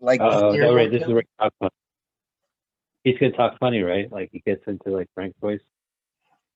Like 0.01 0.19
Oh, 0.21 0.51
no, 0.53 0.75
right. 0.75 0.91
This 0.91 1.03
is 1.03 1.07
where 1.07 1.21
he 1.21 1.27
talks 1.39 1.55
funny. 1.59 1.71
He's 3.03 3.17
going 3.17 3.31
to 3.31 3.37
talk 3.37 3.57
funny, 3.59 3.81
right? 3.81 4.11
Like 4.11 4.29
he 4.31 4.39
gets 4.39 4.63
into 4.67 4.89
like 4.89 5.07
Frank's 5.15 5.39
voice. 5.39 5.61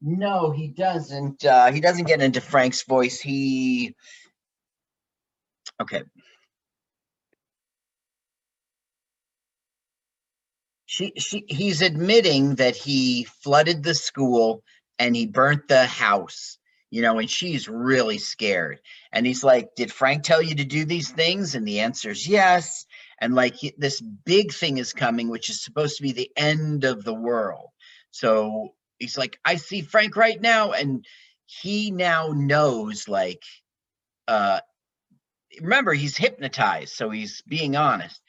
No, 0.01 0.51
he 0.51 0.67
doesn't. 0.67 1.43
Uh, 1.45 1.71
he 1.71 1.81
doesn't 1.81 2.05
get 2.05 2.21
into 2.21 2.41
Frank's 2.41 2.83
voice. 2.83 3.19
He. 3.19 3.95
Okay. 5.81 6.03
She, 10.99 11.13
she, 11.17 11.45
he's 11.47 11.81
admitting 11.81 12.55
that 12.55 12.75
he 12.75 13.23
flooded 13.23 13.83
the 13.83 13.95
school 13.95 14.63
and 14.99 15.15
he 15.15 15.27
burnt 15.27 15.69
the 15.69 15.85
house, 15.85 16.57
you 16.91 17.01
know, 17.01 17.19
and 17.19 17.29
she's 17.29 17.69
really 17.69 18.17
scared. 18.17 18.81
And 19.13 19.25
he's 19.25 19.41
like, 19.41 19.75
Did 19.77 19.93
Frank 19.93 20.23
tell 20.23 20.41
you 20.41 20.55
to 20.55 20.65
do 20.65 20.83
these 20.83 21.09
things? 21.09 21.55
And 21.55 21.65
the 21.65 21.79
answer 21.79 22.09
is 22.09 22.27
yes. 22.27 22.85
And 23.21 23.33
like, 23.33 23.55
he- 23.55 23.75
this 23.77 24.01
big 24.01 24.51
thing 24.51 24.77
is 24.77 24.91
coming, 24.91 25.29
which 25.29 25.49
is 25.49 25.63
supposed 25.63 25.97
to 25.97 26.03
be 26.03 26.11
the 26.11 26.31
end 26.35 26.83
of 26.83 27.05
the 27.05 27.15
world. 27.15 27.69
So 28.11 28.73
he's 28.99 29.17
like, 29.17 29.39
I 29.45 29.55
see 29.55 29.83
Frank 29.83 30.17
right 30.17 30.41
now. 30.41 30.73
And 30.73 31.05
he 31.45 31.91
now 31.91 32.33
knows, 32.35 33.07
like, 33.07 33.43
uh, 34.27 34.59
remember, 35.61 35.93
he's 35.93 36.17
hypnotized. 36.17 36.93
So 36.93 37.09
he's 37.09 37.41
being 37.47 37.77
honest. 37.77 38.21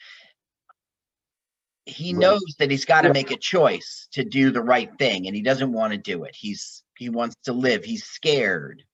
He 1.87 2.13
Right. 2.13 2.21
knows 2.21 2.57
that 2.59 2.71
he's 2.71 2.85
got 2.85 3.03
to 3.03 3.09
Yeah. 3.09 3.13
make 3.13 3.31
a 3.31 3.37
choice 3.37 4.09
to 4.13 4.25
do 4.25 4.51
the 4.51 4.63
right 4.63 4.91
thing 4.99 5.27
and 5.27 5.35
he 5.35 5.43
doesn't 5.43 5.73
want 5.73 5.93
to 5.93 5.99
do 5.99 6.25
it. 6.25 6.37
He's, 6.37 6.83
he 6.97 7.09
wants 7.09 7.37
to 7.45 7.53
live. 7.53 7.85
He's 7.85 8.05
scared. 8.05 8.85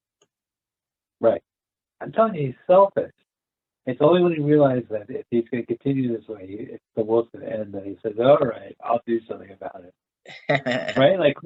Right. 1.20 1.42
I'm 2.00 2.12
telling 2.12 2.34
you, 2.34 2.46
he's 2.48 2.56
selfish. 2.66 3.12
It's 3.86 4.00
only 4.00 4.22
when 4.22 4.32
he 4.32 4.40
realizes 4.40 4.88
that 4.90 5.08
if 5.08 5.26
he's 5.30 5.48
going 5.48 5.64
to 5.64 5.66
continue 5.66 6.16
this 6.16 6.26
way, 6.28 6.46
he- 6.46 6.54
it's 6.54 6.84
the 6.94 7.04
world's 7.04 7.30
going 7.30 7.44
to 7.46 7.52
end 7.52 7.72
that 7.74 7.84
he 7.84 7.96
says, 8.02 8.14
all 8.18 8.38
right, 8.38 8.76
I'll 8.82 9.02
do 9.06 9.20
something 9.26 9.50
about 9.50 9.84
it. 9.84 9.94
Right? 10.96 11.18
Like, 11.18 11.36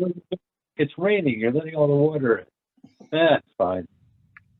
it's 0.76 0.92
raining. 0.96 1.38
You're 1.38 1.52
letting 1.52 1.74
all 1.74 1.86
the 1.86 1.94
water 1.94 2.38
in. 2.38 2.46
It's 3.12 3.46
fine. 3.58 3.86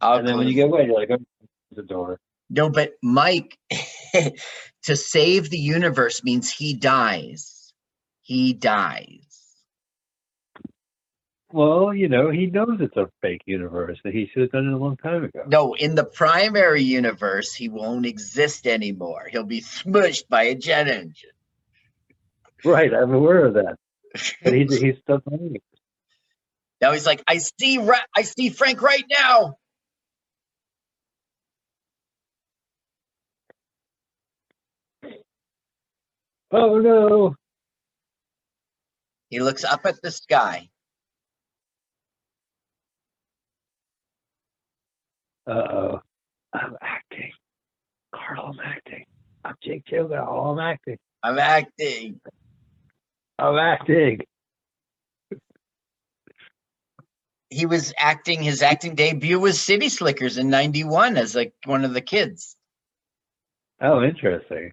And 0.02 0.26
then 0.26 0.36
when 0.36 0.48
you 0.48 0.54
get 0.54 0.66
away, 0.68 0.84
you're 0.86 0.94
like, 0.94 1.10
oh, 1.10 1.18
the 1.72 1.82
door. 1.82 2.18
No, 2.50 2.68
but 2.68 2.94
Mike, 3.00 3.56
to 4.82 4.96
save 4.96 5.50
the 5.50 5.58
universe 5.58 6.24
means 6.24 6.50
he 6.52 6.74
dies. 6.74 7.72
He 8.22 8.52
dies. 8.52 9.20
Well, 11.52 11.94
you 11.94 12.08
know, 12.08 12.30
he 12.30 12.46
knows 12.46 12.78
it's 12.80 12.96
a 12.96 13.08
fake 13.22 13.42
universe 13.46 13.98
that 14.04 14.12
he 14.12 14.28
should 14.32 14.42
have 14.42 14.52
done 14.52 14.66
it 14.66 14.72
a 14.72 14.76
long 14.76 14.96
time 14.96 15.24
ago. 15.24 15.44
No, 15.46 15.74
in 15.74 15.94
the 15.94 16.04
primary 16.04 16.82
universe, 16.82 17.54
he 17.54 17.68
won't 17.68 18.06
exist 18.06 18.66
anymore. 18.66 19.28
He'll 19.30 19.44
be 19.44 19.60
smushed 19.60 20.28
by 20.28 20.44
a 20.44 20.54
jet 20.54 20.88
engine. 20.88 21.30
Right, 22.64 22.92
I'm 22.92 23.14
aware 23.14 23.46
of 23.46 23.54
that. 23.54 23.76
But 24.42 24.54
he's 24.54 24.76
he's 24.76 24.96
still 25.02 25.20
playing. 25.20 25.60
Now 26.80 26.92
he's 26.92 27.06
like, 27.06 27.22
I 27.28 27.38
see, 27.38 27.78
Ra- 27.78 28.06
I 28.16 28.22
see 28.22 28.48
Frank 28.50 28.82
right 28.82 29.04
now. 29.08 29.56
Oh 36.52 36.78
no! 36.78 37.34
He 39.28 39.40
looks 39.40 39.64
up 39.64 39.86
at 39.86 40.02
the 40.02 40.10
sky. 40.10 40.68
Uh 45.46 45.52
oh. 45.52 46.00
I'm 46.52 46.76
acting. 46.82 47.32
Carl, 48.14 48.52
I'm 48.52 48.60
acting. 48.60 49.04
I'm 49.44 49.54
Jake 49.62 49.84
Gyllenhaal. 49.86 50.52
I'm 50.52 50.58
acting. 50.58 50.98
I'm 51.22 51.38
acting. 51.38 52.20
I'm 53.38 53.56
acting. 53.56 54.20
He 57.50 57.66
was 57.66 57.92
acting. 57.98 58.42
His 58.42 58.62
acting 58.62 58.94
debut 58.94 59.38
was 59.38 59.60
City 59.60 59.88
Slickers 59.88 60.38
in 60.38 60.50
'91 60.50 61.16
as 61.16 61.34
like 61.34 61.52
one 61.64 61.84
of 61.84 61.94
the 61.94 62.00
kids. 62.00 62.56
Oh, 63.80 64.02
interesting. 64.02 64.72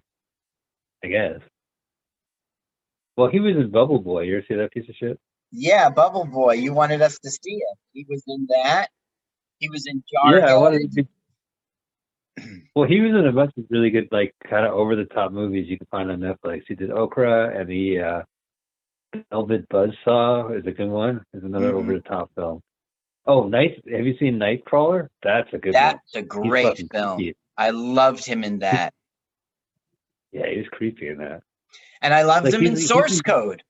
I 1.04 1.08
guess. 1.08 1.40
Well, 3.18 3.28
he 3.28 3.40
was 3.40 3.56
in 3.56 3.68
Bubble 3.72 3.98
Boy. 3.98 4.22
You 4.22 4.36
ever 4.36 4.44
see 4.46 4.54
that 4.54 4.70
piece 4.70 4.88
of 4.88 4.94
shit? 4.94 5.18
Yeah, 5.50 5.90
Bubble 5.90 6.24
Boy. 6.24 6.52
You 6.54 6.72
wanted 6.72 7.02
us 7.02 7.18
to 7.18 7.28
see 7.30 7.56
it. 7.56 7.78
He 7.92 8.06
was 8.08 8.22
in 8.28 8.46
that. 8.48 8.90
He 9.58 9.68
was 9.68 9.86
in 9.88 10.04
Jarhead. 10.14 10.40
Yeah, 10.46 10.54
I 10.54 10.56
wanted 10.56 10.92
to. 10.92 11.04
Well, 12.76 12.88
he 12.88 13.00
was 13.00 13.10
in 13.10 13.26
a 13.26 13.32
bunch 13.32 13.50
of 13.58 13.64
really 13.70 13.90
good, 13.90 14.06
like, 14.12 14.32
kind 14.48 14.64
of 14.64 14.72
over 14.72 14.94
the 14.94 15.06
top 15.06 15.32
movies 15.32 15.66
you 15.68 15.76
can 15.76 15.88
find 15.90 16.08
on 16.12 16.20
Netflix. 16.20 16.62
He 16.68 16.76
did 16.76 16.90
Okja 16.90 17.60
and 17.60 17.68
the 17.68 18.00
uh, 18.00 18.22
Velvet 19.32 19.68
Buzzsaw 19.68 20.56
is 20.56 20.64
a 20.64 20.70
good 20.70 20.88
one. 20.88 21.24
Is 21.34 21.42
another 21.42 21.72
Mhm. 21.72 21.74
over 21.74 21.94
the 21.94 22.00
top 22.08 22.30
film. 22.36 22.60
Oh, 23.26 23.48
Night. 23.48 23.82
Have 23.90 24.06
you 24.06 24.16
seen 24.18 24.38
Nightcrawler? 24.38 25.08
That's 25.24 25.52
a 25.52 25.58
good 25.58 25.74
one. 25.74 25.82
That's 25.82 26.14
a 26.14 26.22
great 26.22 26.76
film. 26.92 27.18
kooky. 27.18 27.34
I 27.56 27.70
loved 27.70 28.24
him 28.24 28.44
in 28.44 28.60
that. 28.60 28.94
Yeah, 30.30 30.46
he 30.48 30.58
was 30.58 30.68
creepy 30.70 31.08
in 31.08 31.18
that. 31.18 31.42
And 32.00 32.14
I 32.14 32.22
loved 32.22 32.44
Like, 32.46 32.54
him 32.54 32.60
in 32.66 32.72
he's- 32.76 32.86
Source 32.88 33.10
he's- 33.12 33.22
Code. 33.22 33.62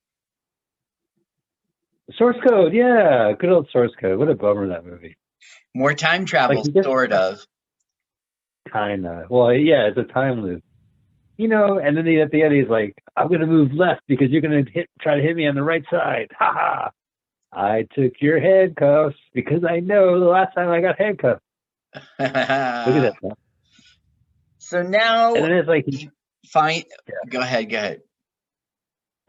Source 2.17 2.37
code, 2.49 2.73
yeah, 2.73 3.33
good 3.39 3.51
old 3.51 3.69
source 3.71 3.93
code. 4.01 4.19
What 4.19 4.31
a 4.31 4.35
bummer 4.35 4.69
that 4.69 4.85
movie. 4.87 5.17
More 5.75 5.93
time 5.93 6.25
travel, 6.25 6.63
he 6.63 6.71
gets- 6.73 6.87
sort 6.87 7.13
of. 7.13 7.45
Kind 8.73 9.07
of. 9.07 9.29
Well, 9.31 9.53
yeah, 9.53 9.89
it's 9.89 9.99
a 9.99 10.05
time 10.05 10.41
loop. 10.43 10.63
You 11.37 11.49
know, 11.49 11.79
and 11.79 11.97
then 11.97 12.07
he, 12.07 12.21
at 12.21 12.31
the 12.31 12.43
end 12.43 12.55
he's 12.55 12.69
like, 12.69 12.95
"I'm 13.17 13.29
gonna 13.29 13.47
move 13.47 13.73
left 13.73 14.01
because 14.09 14.31
you're 14.31 14.41
gonna 14.41 14.65
hit, 14.73 14.89
try 15.01 15.17
to 15.17 15.23
hit 15.23 15.37
me 15.37 15.47
on 15.47 15.55
the 15.55 15.63
right 15.63 15.85
side." 15.91 16.29
Ha 16.39 16.53
ha! 16.53 16.91
I 17.53 17.87
took 17.95 18.15
your 18.21 18.41
handcuffs 18.41 19.17
because 19.35 19.63
I 19.65 19.81
know 19.81 20.19
the 20.19 20.27
last 20.27 20.55
time 20.55 20.71
I 20.71 20.81
got 20.81 20.99
handcuffed. 20.99 21.43
Look 21.95 22.03
at 22.21 22.33
that. 22.33 23.15
So 24.61 24.83
now, 24.83 25.35
And 25.35 25.45
then 25.45 25.53
it's 25.53 25.69
like, 25.69 25.85
he, 25.87 26.11
fine. 26.47 26.83
Go 27.31 27.41
ahead. 27.41 27.71
Go 27.71 27.79
ahead. 27.79 28.01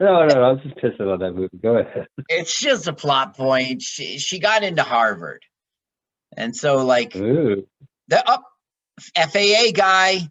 No, 0.00 0.26
no, 0.26 0.42
I 0.42 0.52
was 0.52 0.62
just 0.62 0.76
pissed 0.76 1.00
about 1.00 1.20
that 1.20 1.32
movie. 1.32 1.58
Go 1.62 1.76
ahead. 1.76 2.06
It's 2.28 2.58
just 2.58 2.86
a 2.86 2.92
plot 2.92 3.36
point. 3.36 3.82
She 3.82 4.18
she 4.18 4.38
got 4.38 4.62
into 4.62 4.82
Harvard, 4.82 5.44
and 6.36 6.56
so 6.56 6.84
like 6.84 7.14
Ooh, 7.16 7.66
the 8.08 8.24
oh, 8.26 8.34
up 8.34 8.44
FAA 9.16 9.72
guy, 9.74 10.28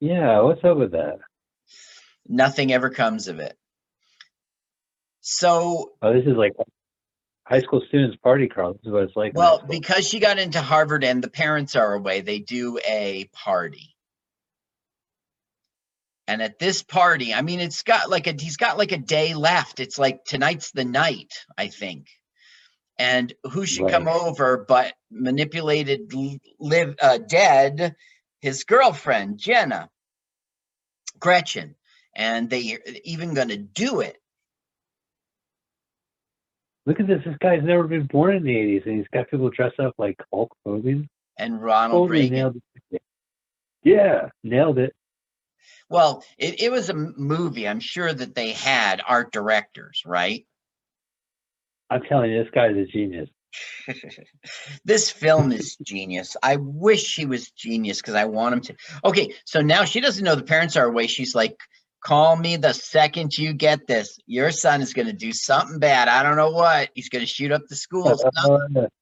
yeah. 0.00 0.40
What's 0.40 0.64
up 0.64 0.76
with 0.78 0.92
that? 0.92 1.18
nothing 2.28 2.72
ever 2.72 2.90
comes 2.90 3.28
of 3.28 3.38
it. 3.38 3.56
So 5.20 5.92
Oh, 6.02 6.12
this 6.12 6.24
is 6.26 6.36
like 6.36 6.52
high 7.46 7.60
school 7.60 7.82
students 7.88 8.16
party, 8.22 8.48
Carl. 8.48 8.72
This 8.74 8.86
is 8.86 8.92
what 8.92 9.02
it's 9.04 9.16
like. 9.16 9.32
well, 9.34 9.62
because 9.68 10.08
she 10.08 10.18
got 10.18 10.38
into 10.38 10.60
Harvard 10.60 11.04
and 11.04 11.22
the 11.22 11.30
parents 11.30 11.76
are 11.76 11.94
away, 11.94 12.20
they 12.20 12.40
do 12.40 12.78
a 12.86 13.28
party. 13.32 13.91
And 16.26 16.40
at 16.40 16.58
this 16.58 16.82
party, 16.82 17.34
I 17.34 17.42
mean, 17.42 17.60
it's 17.60 17.82
got 17.82 18.08
like 18.08 18.26
a 18.26 18.34
he's 18.38 18.56
got 18.56 18.78
like 18.78 18.92
a 18.92 18.98
day 18.98 19.34
left. 19.34 19.80
It's 19.80 19.98
like 19.98 20.24
tonight's 20.24 20.70
the 20.70 20.84
night, 20.84 21.32
I 21.58 21.68
think. 21.68 22.06
And 22.98 23.32
who 23.50 23.66
should 23.66 23.88
come 23.88 24.06
over 24.06 24.64
but 24.68 24.94
manipulated, 25.10 26.12
live 26.60 26.94
uh, 27.02 27.18
dead, 27.18 27.96
his 28.40 28.64
girlfriend 28.64 29.38
Jenna, 29.38 29.88
Gretchen, 31.18 31.74
and 32.14 32.48
they 32.48 32.78
even 33.04 33.34
going 33.34 33.48
to 33.48 33.56
do 33.56 34.00
it. 34.00 34.16
Look 36.86 37.00
at 37.00 37.06
this. 37.06 37.22
This 37.24 37.36
guy's 37.40 37.62
never 37.62 37.84
been 37.84 38.06
born 38.06 38.36
in 38.36 38.44
the 38.44 38.54
'80s, 38.54 38.86
and 38.86 38.98
he's 38.98 39.08
got 39.12 39.30
people 39.30 39.50
dressed 39.50 39.80
up 39.80 39.94
like 39.98 40.16
Hulk 40.32 40.52
Hogan. 40.64 41.08
And 41.38 41.62
Ronald 41.62 42.08
Totally 42.08 42.30
Reagan. 42.30 42.34
nailed. 42.34 42.62
Yeah, 43.84 44.28
nailed 44.44 44.78
it. 44.78 44.94
Well, 45.92 46.24
it, 46.38 46.62
it 46.62 46.72
was 46.72 46.88
a 46.88 46.94
movie. 46.94 47.68
I'm 47.68 47.78
sure 47.78 48.10
that 48.10 48.34
they 48.34 48.52
had 48.52 49.02
art 49.06 49.30
directors, 49.30 50.02
right? 50.06 50.46
I'm 51.90 52.00
telling 52.08 52.30
you, 52.30 52.42
this 52.42 52.50
guy's 52.54 52.74
a 52.74 52.86
genius. 52.86 53.28
this 54.86 55.10
film 55.10 55.52
is 55.52 55.76
genius. 55.82 56.34
I 56.42 56.56
wish 56.56 57.14
he 57.14 57.26
was 57.26 57.50
genius 57.50 57.98
because 57.98 58.14
I 58.14 58.24
want 58.24 58.54
him 58.54 58.60
to. 58.62 58.76
Okay, 59.04 59.34
so 59.44 59.60
now 59.60 59.84
she 59.84 60.00
doesn't 60.00 60.24
know 60.24 60.34
the 60.34 60.44
parents 60.44 60.78
are 60.78 60.86
away. 60.86 61.08
She's 61.08 61.34
like, 61.34 61.58
call 62.02 62.36
me 62.36 62.56
the 62.56 62.72
second 62.72 63.36
you 63.36 63.52
get 63.52 63.86
this. 63.86 64.18
Your 64.24 64.50
son 64.50 64.80
is 64.80 64.94
going 64.94 65.08
to 65.08 65.12
do 65.12 65.30
something 65.34 65.78
bad. 65.78 66.08
I 66.08 66.22
don't 66.22 66.36
know 66.36 66.52
what. 66.52 66.88
He's 66.94 67.10
going 67.10 67.20
to 67.20 67.30
shoot 67.30 67.52
up 67.52 67.62
the 67.68 67.76
school. 67.76 68.18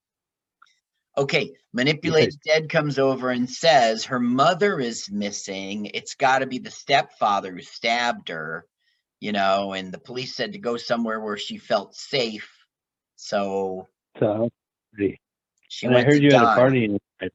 something." 1.16 1.22
Uh, 1.22 1.22
Okay, 1.22 1.52
manipulated 1.72 2.40
dead 2.44 2.68
comes 2.68 2.98
over 2.98 3.30
and 3.30 3.50
says 3.50 4.04
her 4.06 4.20
mother 4.20 4.80
is 4.80 5.10
missing. 5.10 5.86
It's 5.86 6.14
got 6.14 6.38
to 6.40 6.46
be 6.46 6.58
the 6.58 6.70
stepfather 6.70 7.52
who 7.52 7.62
stabbed 7.62 8.28
her, 8.28 8.66
you 9.20 9.32
know, 9.32 9.72
and 9.72 9.92
the 9.92 9.98
police 9.98 10.34
said 10.34 10.52
to 10.52 10.58
go 10.58 10.76
somewhere 10.76 11.20
where 11.20 11.36
she 11.36 11.58
felt 11.58 11.94
safe. 11.94 12.48
So 13.16 13.88
so, 14.18 14.50
she 15.68 15.86
and 15.86 15.96
I 15.96 16.02
heard 16.04 16.22
you 16.22 16.32
at 16.32 16.42
a 16.42 16.46
party, 16.46 16.84
and 16.84 17.00
I 17.20 17.28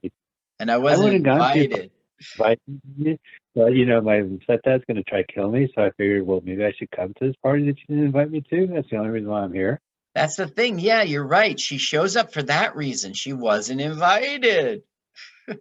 and 0.60 0.72
I 0.72 0.78
wasn't 0.78 1.04
would've 1.06 1.24
gone 1.24 1.54
to 1.54 1.60
your 1.60 1.90
invited. 2.38 3.20
But 3.56 3.74
you 3.74 3.86
know, 3.86 4.02
my 4.02 4.22
stepdad's 4.22 4.84
going 4.86 4.98
to 4.98 5.04
try 5.04 5.22
to 5.22 5.34
kill 5.34 5.52
me, 5.52 5.72
so 5.76 5.84
I 5.84 5.92
figured, 5.92 6.26
well, 6.26 6.42
maybe 6.44 6.66
I 6.66 6.74
should 6.78 6.92
come 6.92 7.14
to 7.20 7.28
this 7.28 7.36
party 7.42 7.66
that 7.66 7.78
you 7.78 7.86
didn't 7.88 8.06
invite 8.06 8.32
me 8.32 8.42
to. 8.50 8.68
That's 8.68 8.90
the 8.90 8.98
only 8.98 9.10
reason 9.10 9.30
why 9.30 9.42
I'm 9.42 9.54
here. 9.54 9.80
That's 10.16 10.38
the 10.38 10.48
thing. 10.48 10.80
Yeah, 10.80 11.04
you're 11.04 11.28
right. 11.28 11.60
She 11.60 11.78
shows 11.78 12.16
up 12.16 12.34
for 12.34 12.42
that 12.44 12.76
reason. 12.76 13.14
She 13.14 13.34
wasn't 13.34 13.82
invited. 13.82 14.82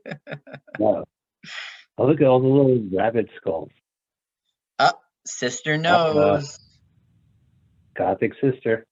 No. 0.79 1.05
Oh, 1.99 2.07
look 2.07 2.21
at 2.21 2.27
all 2.27 2.41
the 2.41 2.49
little 2.49 2.83
rabbit 2.93 3.29
skulls. 3.37 3.71
Oh, 4.81 4.95
sister 5.27 5.75
Uh, 5.75 5.77
knows. 5.77 6.59
Gothic 7.95 8.33
sister. 8.41 8.87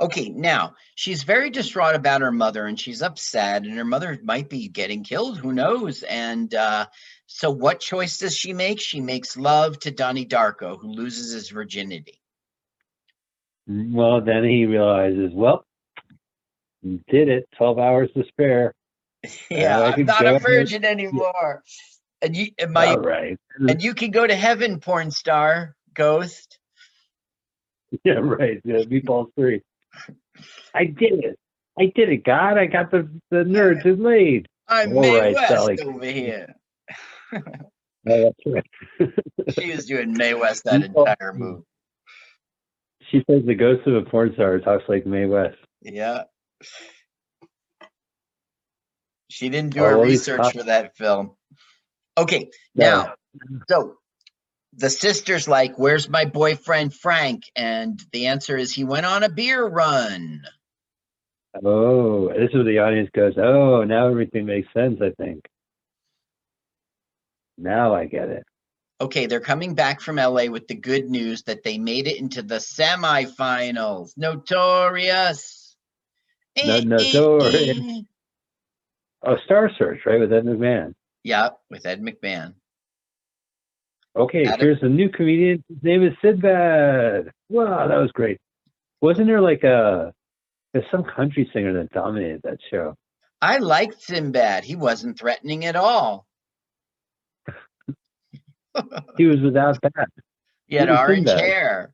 Okay, 0.00 0.28
now 0.30 0.74
she's 0.94 1.22
very 1.24 1.50
distraught 1.50 1.94
about 1.94 2.22
her 2.22 2.32
mother 2.32 2.66
and 2.66 2.80
she's 2.80 3.02
upset, 3.02 3.62
and 3.64 3.76
her 3.76 3.84
mother 3.84 4.18
might 4.24 4.48
be 4.48 4.68
getting 4.68 5.04
killed. 5.04 5.38
Who 5.38 5.52
knows? 5.52 6.02
And 6.04 6.52
uh, 6.54 6.86
so, 7.26 7.50
what 7.50 7.78
choice 7.80 8.18
does 8.18 8.36
she 8.36 8.52
make? 8.54 8.80
She 8.80 9.00
makes 9.00 9.36
love 9.36 9.78
to 9.80 9.90
Donnie 9.90 10.26
Darko, 10.26 10.78
who 10.80 10.88
loses 10.88 11.32
his 11.32 11.50
virginity. 11.50 12.20
Well, 13.68 14.22
then 14.22 14.44
he 14.44 14.64
realizes, 14.64 15.30
well, 15.34 15.64
you 16.82 17.00
did 17.08 17.28
it. 17.28 17.46
12 17.58 17.78
hours 17.78 18.10
to 18.16 18.24
spare. 18.28 18.74
Yeah, 19.50 19.80
I'm 19.82 20.06
not 20.06 20.26
a 20.26 20.38
virgin 20.38 20.84
anymore. 20.84 21.62
And 22.22 22.36
you, 22.36 22.52
and 22.58 22.72
my, 22.72 22.86
All 22.94 23.00
right. 23.00 23.36
and 23.58 23.82
you 23.82 23.92
can 23.94 24.10
go 24.12 24.26
to 24.26 24.34
heaven, 24.34 24.80
porn 24.80 25.10
star, 25.10 25.74
ghost. 25.92 26.58
Yeah, 28.04 28.20
right. 28.20 28.60
Yeah, 28.64 28.80
meatballs 28.84 29.32
three. 29.34 29.62
I 30.74 30.84
did 30.84 31.24
it. 31.24 31.38
I 31.78 31.86
did 31.94 32.10
it, 32.10 32.22
God. 32.24 32.58
I 32.58 32.66
got 32.66 32.90
the, 32.90 33.08
the 33.30 33.38
nerds 33.38 33.84
in 33.86 34.02
laid. 34.02 34.46
I'm 34.68 34.94
All 34.94 35.00
Mae 35.00 35.18
right, 35.18 35.34
West 35.34 35.48
Sally. 35.48 35.78
over 35.80 36.06
here. 36.06 36.54
Oh, 38.10 38.32
that's 38.46 38.64
right. 39.00 39.12
She 39.58 39.72
was 39.72 39.84
doing 39.84 40.14
Mae 40.16 40.32
West 40.32 40.64
that 40.64 40.82
entire 40.82 41.32
movie. 41.34 41.64
She 43.10 43.24
says 43.28 43.42
the 43.46 43.54
ghost 43.54 43.86
of 43.86 43.94
a 43.94 44.02
porn 44.02 44.32
star 44.34 44.58
talks 44.58 44.84
like 44.88 45.06
Mae 45.06 45.26
West. 45.26 45.56
Yeah. 45.82 46.24
She 49.30 49.48
didn't 49.48 49.74
do 49.74 49.80
Oh, 49.80 49.88
her 49.90 50.00
research 50.02 50.38
tough. 50.42 50.52
for 50.54 50.62
that 50.64 50.96
film. 50.96 51.32
Okay, 52.16 52.50
No. 52.74 52.84
now, 52.84 53.14
so 53.68 53.96
the 54.74 54.90
sister's 54.90 55.46
like, 55.48 55.78
Where's 55.78 56.08
my 56.08 56.24
boyfriend 56.24 56.94
Frank? 56.94 57.44
And 57.54 58.02
the 58.12 58.26
answer 58.26 58.56
is 58.56 58.72
he 58.72 58.84
went 58.84 59.06
on 59.06 59.22
a 59.22 59.28
beer 59.28 59.64
run. 59.64 60.42
Oh, 61.64 62.28
this 62.28 62.48
is 62.50 62.54
where 62.54 62.64
the 62.64 62.78
audience 62.78 63.10
goes, 63.14 63.34
oh, 63.38 63.82
now 63.84 64.08
everything 64.08 64.46
makes 64.46 64.72
sense, 64.74 65.00
I 65.00 65.10
think. 65.22 65.44
Now 67.56 67.94
I 67.94 68.04
get 68.06 68.28
it. 68.28 68.44
Okay, 69.00 69.26
they're 69.26 69.40
coming 69.40 69.74
back 69.74 70.00
from 70.00 70.16
LA 70.16 70.46
with 70.46 70.66
the 70.66 70.74
good 70.74 71.08
news 71.08 71.42
that 71.44 71.62
they 71.62 71.78
made 71.78 72.08
it 72.08 72.18
into 72.18 72.42
the 72.42 72.56
semifinals. 72.56 74.12
Notorious. 74.16 75.76
No- 76.56 76.74
Eh, 76.74 76.78
eh, 76.78 76.84
notorious. 76.84 77.78
eh. 77.78 78.02
Oh, 79.24 79.36
Star 79.44 79.70
Search, 79.78 80.00
right, 80.06 80.18
with 80.20 80.32
Ed 80.32 80.44
McMahon. 80.44 80.94
Yep, 81.24 81.58
with 81.70 81.86
Ed 81.86 82.00
McMahon. 82.02 82.54
Okay, 84.16 84.42
it. 84.42 84.60
here's 84.60 84.82
a 84.82 84.88
new 84.88 85.08
comedian. 85.08 85.62
His 85.68 85.82
name 85.82 86.02
is 86.04 86.14
Sinbad. 86.22 87.30
Wow, 87.48 87.86
that 87.86 87.96
was 87.98 88.10
great. 88.12 88.38
Wasn't 89.00 89.26
there 89.26 89.40
like 89.40 89.62
a 89.62 90.12
there's 90.72 90.84
some 90.90 91.04
country 91.04 91.48
singer 91.52 91.72
that 91.74 91.90
dominated 91.92 92.42
that 92.42 92.58
show? 92.70 92.96
I 93.40 93.58
liked 93.58 94.02
Sinbad. 94.02 94.64
He 94.64 94.74
wasn't 94.76 95.18
threatening 95.18 95.64
at 95.64 95.76
all. 95.76 96.26
He 99.16 99.26
was 99.26 99.40
without 99.40 99.78
that. 99.82 100.08
He 100.66 100.76
had 100.76 100.90
orange 100.90 101.28
hair. 101.28 101.92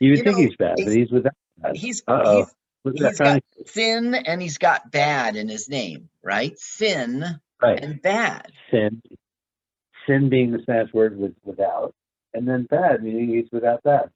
You 0.00 0.10
would 0.10 0.18
You 0.18 0.24
think 0.24 0.36
know, 0.36 0.42
he's 0.42 0.56
bad, 0.56 0.74
but 0.76 0.78
he's- 0.84 0.94
he's 0.94 1.10
without 1.10 1.34
that. 1.58 1.76
He's 1.76 2.02
Uh-oh. 2.08 2.36
he's 2.38 2.54
Look 2.84 2.94
at 2.96 3.00
that 3.00 3.10
he's 3.10 3.18
got 3.18 3.68
sin 3.68 4.14
and 4.16 4.42
he's 4.42 4.58
got 4.58 4.90
bad 4.90 5.36
in 5.36 5.48
his 5.48 5.68
name, 5.68 6.08
right? 6.22 6.58
Sin 6.58 7.24
right. 7.60 7.78
and 7.82 8.02
bad. 8.02 8.50
Sin. 8.72 9.00
Sin 10.06 10.28
being 10.28 10.50
the 10.50 10.60
Spanish 10.62 10.92
word 10.92 11.16
with 11.16 11.34
without. 11.44 11.94
And 12.34 12.48
then 12.48 12.64
bad 12.64 13.04
meaning 13.04 13.28
he's 13.28 13.50
without 13.52 13.84
that. 13.84 14.10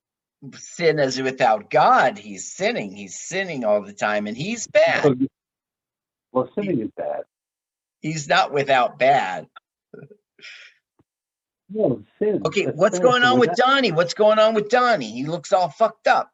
Sin 0.55 0.99
is 0.99 1.23
without 1.23 1.71
God. 1.71 2.19
He's 2.19 2.53
sinning. 2.53 2.97
He's 2.97 3.21
sinning 3.21 3.65
all 3.65 3.83
the 3.83 3.93
time, 3.93 4.27
and 4.27 4.37
he's 4.37 4.67
bad. 4.67 5.29
Well, 6.33 6.51
sinning 6.57 6.81
is 6.81 6.91
bad. 6.97 7.23
He's 8.01 8.29
not 8.29 8.53
without 8.53 8.99
bad. 8.99 9.47
No. 11.69 12.03
Okay, 12.23 12.67
That's 12.67 12.77
what's 12.77 12.99
going 13.01 13.25
on 13.25 13.39
with 13.41 13.51
without. 13.51 13.67
Donnie? 13.67 13.93
What's 13.93 14.15
going 14.15 14.39
on 14.39 14.55
with 14.55 14.69
Donnie? 14.69 15.11
He 15.11 15.25
looks 15.25 15.53
all 15.53 15.69
fucked 15.69 16.07
up. 16.07 16.31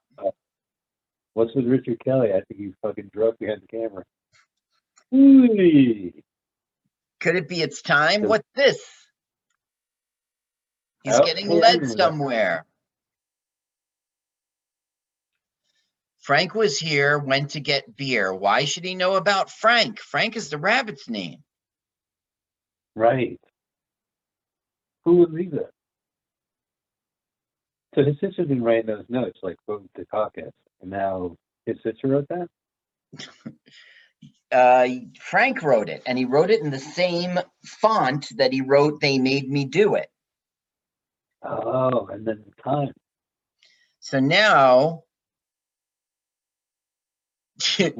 What's 1.35 1.55
with 1.55 1.65
Richard 1.67 1.99
Kelly? 2.05 2.29
I 2.31 2.43
think 2.43 2.61
he's 2.61 2.75
fucking 2.83 3.11
drunk 3.15 3.39
behind 3.39 3.63
the 3.63 3.67
camera. 3.69 4.05
Ooh. 5.15 6.13
Could 7.21 7.37
it 7.37 7.49
be 7.49 7.63
it's 7.63 7.81
time? 7.81 8.23
What's 8.25 8.49
this? 8.55 8.85
He's 11.05 11.15
Oh, 11.15 11.25
getting 11.25 11.47
yeah, 11.51 11.57
I 11.57 11.61
led 11.61 11.75
remember 11.77 11.87
that. 11.87 11.97
somewhere. 11.99 12.67
Frank 16.21 16.55
was 16.55 16.79
here, 16.79 17.19
went 17.19 17.51
to 17.51 17.61
get 17.61 17.97
beer. 17.97 18.33
Why 18.35 18.65
should 18.67 18.85
he 18.85 18.95
know 18.95 19.17
about 19.17 19.51
Frank? 19.51 19.99
Frank 19.99 20.37
is 20.37 20.51
the 20.51 20.59
rabbit's 20.59 21.09
name. 21.09 21.43
Right. 22.95 23.41
Who 25.05 25.17
would 25.17 25.33
read 25.33 25.53
that? 25.53 25.71
So 27.95 28.05
his 28.05 28.19
sister's 28.21 28.49
been 28.49 28.63
writing 28.63 28.87
those 28.87 29.05
notes, 29.09 29.39
like 29.43 29.57
quote 29.67 29.89
the 29.95 30.07
caucus, 30.07 30.53
and 30.81 30.91
now 30.91 31.37
his 31.67 31.77
sister 31.83 32.09
wrote 32.09 32.29
that. 32.29 32.49
Uh, 34.51 34.87
Frank 35.19 35.63
wrote 35.63 35.89
it, 35.89 36.03
and 36.05 36.19
he 36.19 36.27
wrote 36.27 36.51
it 36.51 36.61
in 36.61 36.71
the 36.71 36.79
same 36.79 37.41
font 37.65 38.29
that 38.37 38.53
he 38.53 38.61
wrote 38.61 39.01
"They 39.01 39.19
Made 39.19 39.49
Me 39.49 39.65
Do 39.65 39.95
It." 39.95 40.11
Oh, 41.43 42.07
and 42.13 42.27
then 42.27 42.45
the 42.45 42.63
time. 42.63 42.93
So 44.01 44.21
now 44.21 45.05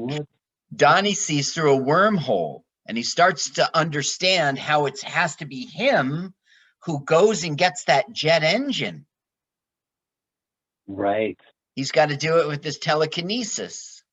Donnie 0.75 1.15
sees 1.15 1.53
through 1.53 1.75
a 1.75 1.81
wormhole 1.81 2.61
and 2.85 2.97
he 2.97 3.03
starts 3.03 3.51
to 3.51 3.77
understand 3.77 4.59
how 4.59 4.85
it 4.85 5.01
has 5.01 5.35
to 5.37 5.45
be 5.45 5.65
him 5.65 6.33
who 6.85 7.03
goes 7.03 7.43
and 7.43 7.57
gets 7.57 7.85
that 7.85 8.11
jet 8.11 8.43
engine. 8.43 9.05
Right. 10.87 11.39
He's 11.75 11.91
got 11.91 12.09
to 12.09 12.17
do 12.17 12.39
it 12.39 12.47
with 12.47 12.63
his 12.63 12.77
telekinesis. 12.77 14.03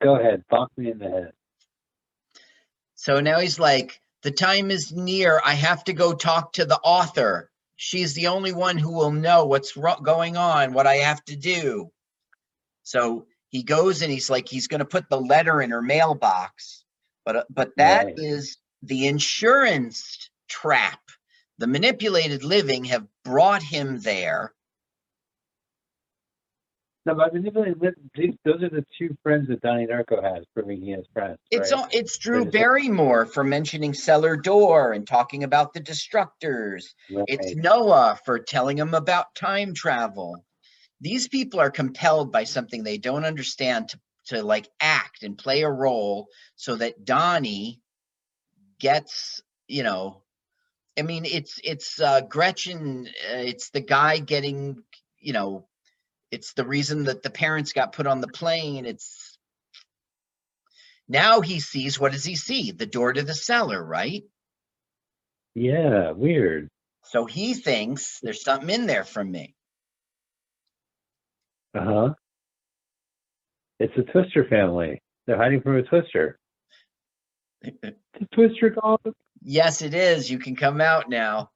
Go 0.00 0.16
ahead, 0.16 0.44
bonk 0.50 0.68
me 0.76 0.90
in 0.90 0.98
the 0.98 1.10
head. 1.10 1.32
So 2.94 3.20
now 3.20 3.40
he's 3.40 3.58
like, 3.58 4.00
the 4.22 4.30
time 4.30 4.70
is 4.70 4.92
near. 4.92 5.40
I 5.44 5.54
have 5.54 5.84
to 5.84 5.92
go 5.92 6.12
talk 6.12 6.54
to 6.54 6.64
the 6.64 6.78
author. 6.78 7.50
She's 7.76 8.14
the 8.14 8.28
only 8.28 8.52
one 8.52 8.76
who 8.76 8.92
will 8.92 9.10
know 9.10 9.46
what's 9.46 9.76
ro- 9.76 9.96
going 9.96 10.36
on, 10.36 10.74
what 10.74 10.86
I 10.86 10.96
have 10.96 11.24
to 11.24 11.36
do. 11.36 11.90
So 12.82 13.26
he 13.48 13.62
goes 13.62 14.02
and 14.02 14.12
he's 14.12 14.30
like, 14.30 14.48
he's 14.48 14.68
going 14.68 14.80
to 14.80 14.84
put 14.84 15.08
the 15.08 15.20
letter 15.20 15.60
in 15.62 15.70
her 15.70 15.82
mailbox. 15.82 16.79
But, 17.30 17.36
uh, 17.36 17.44
but 17.48 17.70
that 17.76 18.18
is 18.18 18.58
Right. 18.82 18.88
the 18.88 19.06
insurance 19.06 20.30
trap. 20.48 21.00
The 21.58 21.68
manipulated 21.68 22.42
living 22.42 22.84
have 22.86 23.06
brought 23.24 23.62
him 23.62 24.00
there. 24.00 24.52
No, 27.06 27.14
but 27.14 27.32
manipulating 27.32 27.78
lit- 27.78 27.94
these 28.14 28.34
those 28.44 28.62
are 28.62 28.68
the 28.68 28.84
two 28.98 29.16
friends 29.22 29.48
that 29.48 29.60
Donnie 29.60 29.86
Darko 29.86 30.22
has 30.22 30.44
proving 30.54 30.80
he 30.82 30.90
has 30.90 31.04
friends. 31.12 31.38
It's 31.52 31.70
right? 31.72 31.82
all, 31.82 31.88
it's 31.92 32.18
Drew 32.18 32.44
Barrymore 32.50 33.26
for 33.26 33.44
mentioning 33.44 33.94
cellar 33.94 34.36
door 34.36 34.92
and 34.92 35.06
talking 35.06 35.44
about 35.44 35.72
the 35.72 35.80
destructors. 35.80 36.94
It's 37.08 37.54
Noah 37.54 38.18
for 38.24 38.38
telling 38.40 38.76
him 38.78 38.94
about 38.94 39.34
time 39.34 39.72
travel. 39.72 40.44
These 41.00 41.28
people 41.28 41.60
are 41.60 41.70
compelled 41.70 42.32
by 42.32 42.44
something 42.44 42.82
they 42.82 42.98
don't 42.98 43.24
understand 43.24 43.90
to, 43.90 44.00
to 44.30 44.42
like 44.42 44.68
act 44.80 45.22
and 45.22 45.38
play 45.38 45.62
a 45.62 45.70
role 45.70 46.28
so 46.56 46.76
that 46.76 47.04
Donnie 47.04 47.80
gets, 48.80 49.42
you 49.68 49.82
know, 49.82 50.22
I 50.98 51.02
mean, 51.02 51.24
it's, 51.24 51.60
it's 51.62 52.00
uh, 52.00 52.22
Gretchen, 52.22 53.06
uh, 53.08 53.36
it's 53.38 53.70
the 53.70 53.80
guy 53.80 54.18
getting, 54.18 54.82
you 55.18 55.32
know, 55.32 55.66
it's 56.30 56.52
the 56.54 56.66
reason 56.66 57.04
that 57.04 57.22
the 57.22 57.30
parents 57.30 57.72
got 57.72 57.92
put 57.92 58.06
on 58.06 58.20
the 58.20 58.28
plane. 58.28 58.86
It's 58.86 59.36
now 61.08 61.40
he 61.40 61.60
sees, 61.60 61.98
what 61.98 62.12
does 62.12 62.24
he 62.24 62.36
see? 62.36 62.70
The 62.70 62.86
door 62.86 63.12
to 63.12 63.22
the 63.22 63.34
cellar, 63.34 63.82
right? 63.82 64.22
Yeah, 65.54 66.12
weird. 66.12 66.68
So 67.04 67.24
he 67.24 67.54
thinks 67.54 68.20
there's 68.22 68.44
something 68.44 68.70
in 68.70 68.86
there 68.86 69.04
for 69.04 69.24
me. 69.24 69.54
Uh 71.74 71.84
huh. 71.84 72.14
It's 73.80 73.92
a 73.96 74.02
Twister 74.12 74.44
family. 74.48 75.02
They're 75.26 75.36
hiding 75.38 75.62
from 75.62 75.76
a 75.76 75.82
Twister. 75.82 76.38
The 77.62 77.94
Twister 78.34 78.70
called. 78.70 79.00
Yes, 79.42 79.80
it 79.82 79.94
is. 79.94 80.30
You 80.30 80.38
can 80.38 80.54
come 80.54 80.80
out 80.82 81.08
now. 81.08 81.50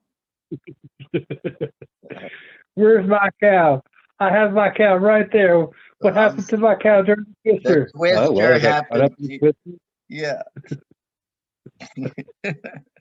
Where's 2.75 3.07
my 3.07 3.29
cow? 3.43 3.83
I 4.21 4.31
have 4.31 4.53
my 4.53 4.71
cow 4.71 4.97
right 4.97 5.31
there. 5.33 5.59
What 5.59 5.75
Um, 6.03 6.15
happened 6.15 6.49
to 6.49 6.57
my 6.57 6.77
cow 6.77 7.03
during 7.03 7.27
the 7.45 7.51
Twister? 7.53 7.85
The 7.93 7.99
Twister 7.99 8.19
Oh, 8.23 8.33
well, 8.33 8.55
I 8.55 8.59
got 8.59 8.89
caught 8.89 9.01
happened 9.01 9.03
up 9.03 9.13
in 9.21 9.29
to- 9.29 9.39
Twister. 9.39 9.71
Yeah. 10.09 10.43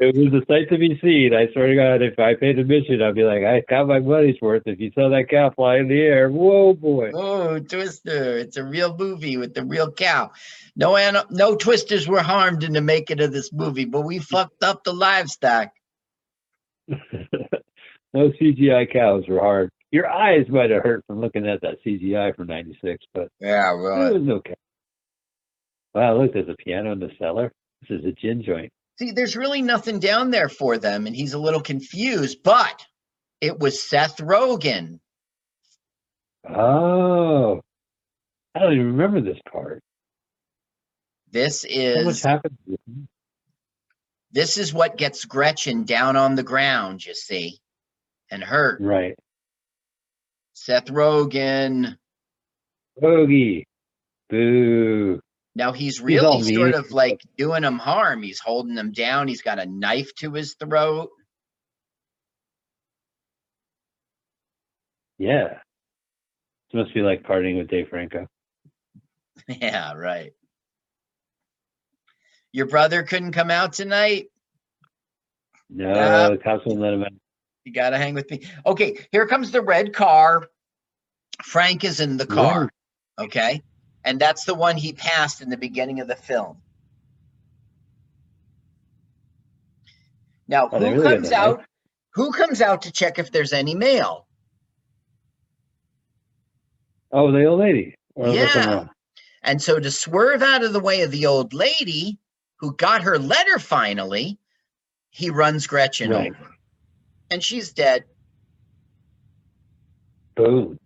It 0.00 0.14
was 0.14 0.42
a 0.42 0.46
sight 0.46 0.68
to 0.70 0.78
be 0.78 0.96
seen. 1.02 1.34
I 1.34 1.52
swear 1.52 1.66
to 1.66 1.74
God, 1.74 2.02
if 2.02 2.20
I 2.20 2.34
paid 2.34 2.60
admission, 2.60 3.02
I'd 3.02 3.16
be 3.16 3.24
like, 3.24 3.42
I 3.42 3.62
got 3.68 3.88
my 3.88 3.98
money's 3.98 4.40
worth. 4.40 4.62
If 4.66 4.78
you 4.78 4.92
saw 4.94 5.08
that 5.08 5.28
cow 5.28 5.50
fly 5.50 5.78
in 5.78 5.88
the 5.88 6.00
air, 6.00 6.30
whoa, 6.30 6.72
boy. 6.72 7.10
Oh, 7.12 7.58
Twister. 7.58 8.38
It's 8.38 8.56
a 8.56 8.62
real 8.62 8.96
movie 8.96 9.36
with 9.38 9.54
the 9.54 9.64
real 9.64 9.90
cow. 9.90 10.30
No 10.76 10.96
an- 10.96 11.24
no 11.30 11.56
twisters 11.56 12.06
were 12.06 12.22
harmed 12.22 12.62
in 12.62 12.74
the 12.74 12.80
making 12.80 13.20
of 13.20 13.32
this 13.32 13.52
movie, 13.52 13.86
but 13.86 14.02
we 14.02 14.20
fucked 14.20 14.62
up 14.62 14.84
the 14.84 14.92
livestock. 14.92 15.70
no 16.88 18.30
CGI 18.40 18.92
cows 18.92 19.24
were 19.26 19.40
harmed. 19.40 19.70
Your 19.90 20.08
eyes 20.08 20.46
might 20.48 20.70
have 20.70 20.84
hurt 20.84 21.04
from 21.08 21.20
looking 21.20 21.48
at 21.48 21.60
that 21.62 21.82
CGI 21.84 22.36
from 22.36 22.46
'96, 22.46 23.04
but 23.14 23.28
Yeah, 23.40 23.72
well, 23.72 24.14
it 24.14 24.20
was 24.20 24.28
okay. 24.28 24.54
Wow, 25.92 26.20
look, 26.22 26.34
there's 26.34 26.48
a 26.48 26.54
piano 26.54 26.92
in 26.92 27.00
the 27.00 27.10
cellar. 27.18 27.50
This 27.80 27.98
is 27.98 28.04
a 28.04 28.12
gin 28.12 28.44
joint. 28.44 28.70
See, 28.98 29.12
there's 29.12 29.36
really 29.36 29.62
nothing 29.62 30.00
down 30.00 30.30
there 30.30 30.48
for 30.48 30.76
them, 30.76 31.06
and 31.06 31.14
he's 31.14 31.32
a 31.32 31.38
little 31.38 31.60
confused, 31.60 32.42
but 32.42 32.84
it 33.40 33.58
was 33.58 33.80
Seth 33.80 34.16
Rogen. 34.16 34.98
Oh, 36.48 37.60
I 38.54 38.58
don't 38.58 38.72
even 38.72 38.96
remember 38.96 39.20
this 39.20 39.38
part. 39.52 39.82
This 41.30 41.64
is 41.68 42.24
happened. 42.24 42.56
this 44.32 44.58
is 44.58 44.74
what 44.74 44.96
gets 44.96 45.26
Gretchen 45.26 45.84
down 45.84 46.16
on 46.16 46.34
the 46.34 46.42
ground, 46.42 47.04
you 47.04 47.14
see, 47.14 47.58
and 48.32 48.42
hurt. 48.42 48.80
Right. 48.80 49.14
Seth 50.54 50.86
Rogen. 50.86 51.96
Bogey. 53.00 53.64
Boo. 54.28 55.20
Now 55.58 55.72
he's 55.72 56.00
all 56.00 56.40
he's 56.40 56.54
sort 56.54 56.74
of 56.74 56.92
like 56.92 57.20
doing 57.36 57.64
him 57.64 57.80
harm. 57.80 58.22
He's 58.22 58.38
holding 58.38 58.76
him 58.76 58.92
down. 58.92 59.26
He's 59.26 59.42
got 59.42 59.58
a 59.58 59.66
knife 59.66 60.14
to 60.20 60.32
his 60.32 60.54
throat. 60.54 61.10
Yeah. 65.18 65.58
This 66.70 66.74
must 66.74 66.94
be 66.94 67.00
like 67.00 67.24
partying 67.24 67.58
with 67.58 67.68
Dave 67.68 67.88
Franco. 67.90 68.26
Yeah, 69.48 69.94
right. 69.94 70.32
Your 72.52 72.66
brother 72.66 73.02
couldn't 73.02 73.32
come 73.32 73.50
out 73.50 73.72
tonight. 73.72 74.26
No, 75.70 75.88
Yeah. 75.94 76.28
the 76.30 76.36
cops 76.38 76.66
won't 76.66 76.80
let 76.80 76.92
him 76.92 77.02
out. 77.02 77.12
You 77.64 77.72
got 77.72 77.90
to 77.90 77.98
hang 77.98 78.14
with 78.14 78.30
me. 78.30 78.42
Okay, 78.66 79.06
here 79.10 79.26
comes 79.26 79.50
the 79.50 79.62
red 79.62 79.94
car. 79.94 80.48
Frank 81.42 81.82
is 81.84 82.00
in 82.00 82.16
the 82.16 82.26
car. 82.26 82.68
Okay. 83.18 83.62
And 84.04 84.20
that's 84.20 84.44
the 84.44 84.54
one 84.54 84.76
he 84.76 84.92
passed 84.92 85.42
in 85.42 85.50
the 85.50 85.56
beginning 85.56 86.00
of 86.00 86.08
the 86.08 86.16
film. 86.16 86.58
Now, 90.46 90.68
Oh, 90.72 90.78
who 90.78 90.84
really 90.92 91.02
comes 91.02 91.30
right? 91.30 91.32
Eh? 91.32 91.36
out? 91.36 91.64
Who 92.14 92.32
comes 92.32 92.62
out 92.62 92.82
to 92.82 92.92
check 92.92 93.18
if 93.18 93.30
there's 93.30 93.52
any 93.52 93.74
mail? 93.74 94.26
Oh, 97.12 97.30
the 97.32 97.44
old 97.44 97.60
lady. 97.60 97.94
Or 98.14 98.28
Yeah. 98.28 98.86
And 99.42 99.62
so 99.62 99.78
to 99.78 99.90
swerve 99.90 100.42
out 100.42 100.64
of 100.64 100.72
the 100.72 100.80
way 100.80 101.02
of 101.02 101.10
the 101.10 101.26
old 101.26 101.54
lady 101.54 102.18
who 102.56 102.74
got 102.74 103.02
her 103.02 103.18
letter 103.18 103.58
finally, 103.58 104.38
he 105.10 105.30
runs 105.30 105.66
Gretchen 105.66 106.10
Right. 106.10 106.32
over. 106.32 106.54
And 107.30 107.42
she's 107.42 107.72
dead. 107.72 108.04
Boom. 110.34 110.76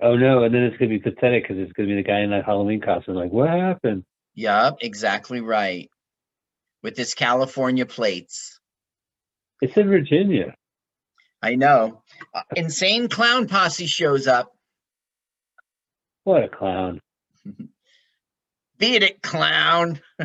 Oh 0.00 0.16
no, 0.16 0.44
and 0.44 0.54
then 0.54 0.62
it's 0.62 0.76
gonna 0.76 0.90
be 0.90 0.98
pathetic 0.98 1.44
because 1.44 1.58
it's 1.58 1.72
gonna 1.72 1.88
be 1.88 1.94
the 1.94 2.02
guy 2.02 2.20
in 2.20 2.30
that 2.30 2.44
Halloween 2.44 2.80
costume. 2.80 3.14
Like, 3.14 3.32
what 3.32 3.48
happened? 3.48 4.04
Yup, 4.34 4.78
exactly 4.82 5.40
right. 5.40 5.90
With 6.82 6.96
his 6.96 7.14
California 7.14 7.86
plates. 7.86 8.60
It's 9.62 9.76
in 9.76 9.88
Virginia. 9.88 10.54
I 11.42 11.54
know. 11.54 12.02
Uh, 12.34 12.42
Insane 12.54 13.08
Clown 13.08 13.48
Posse 13.48 13.86
shows 13.86 14.26
up. 14.26 14.52
What 16.24 16.44
a 16.44 16.48
clown. 16.48 17.00
Beat 18.78 19.02
it, 19.02 19.22
clown. 19.22 20.00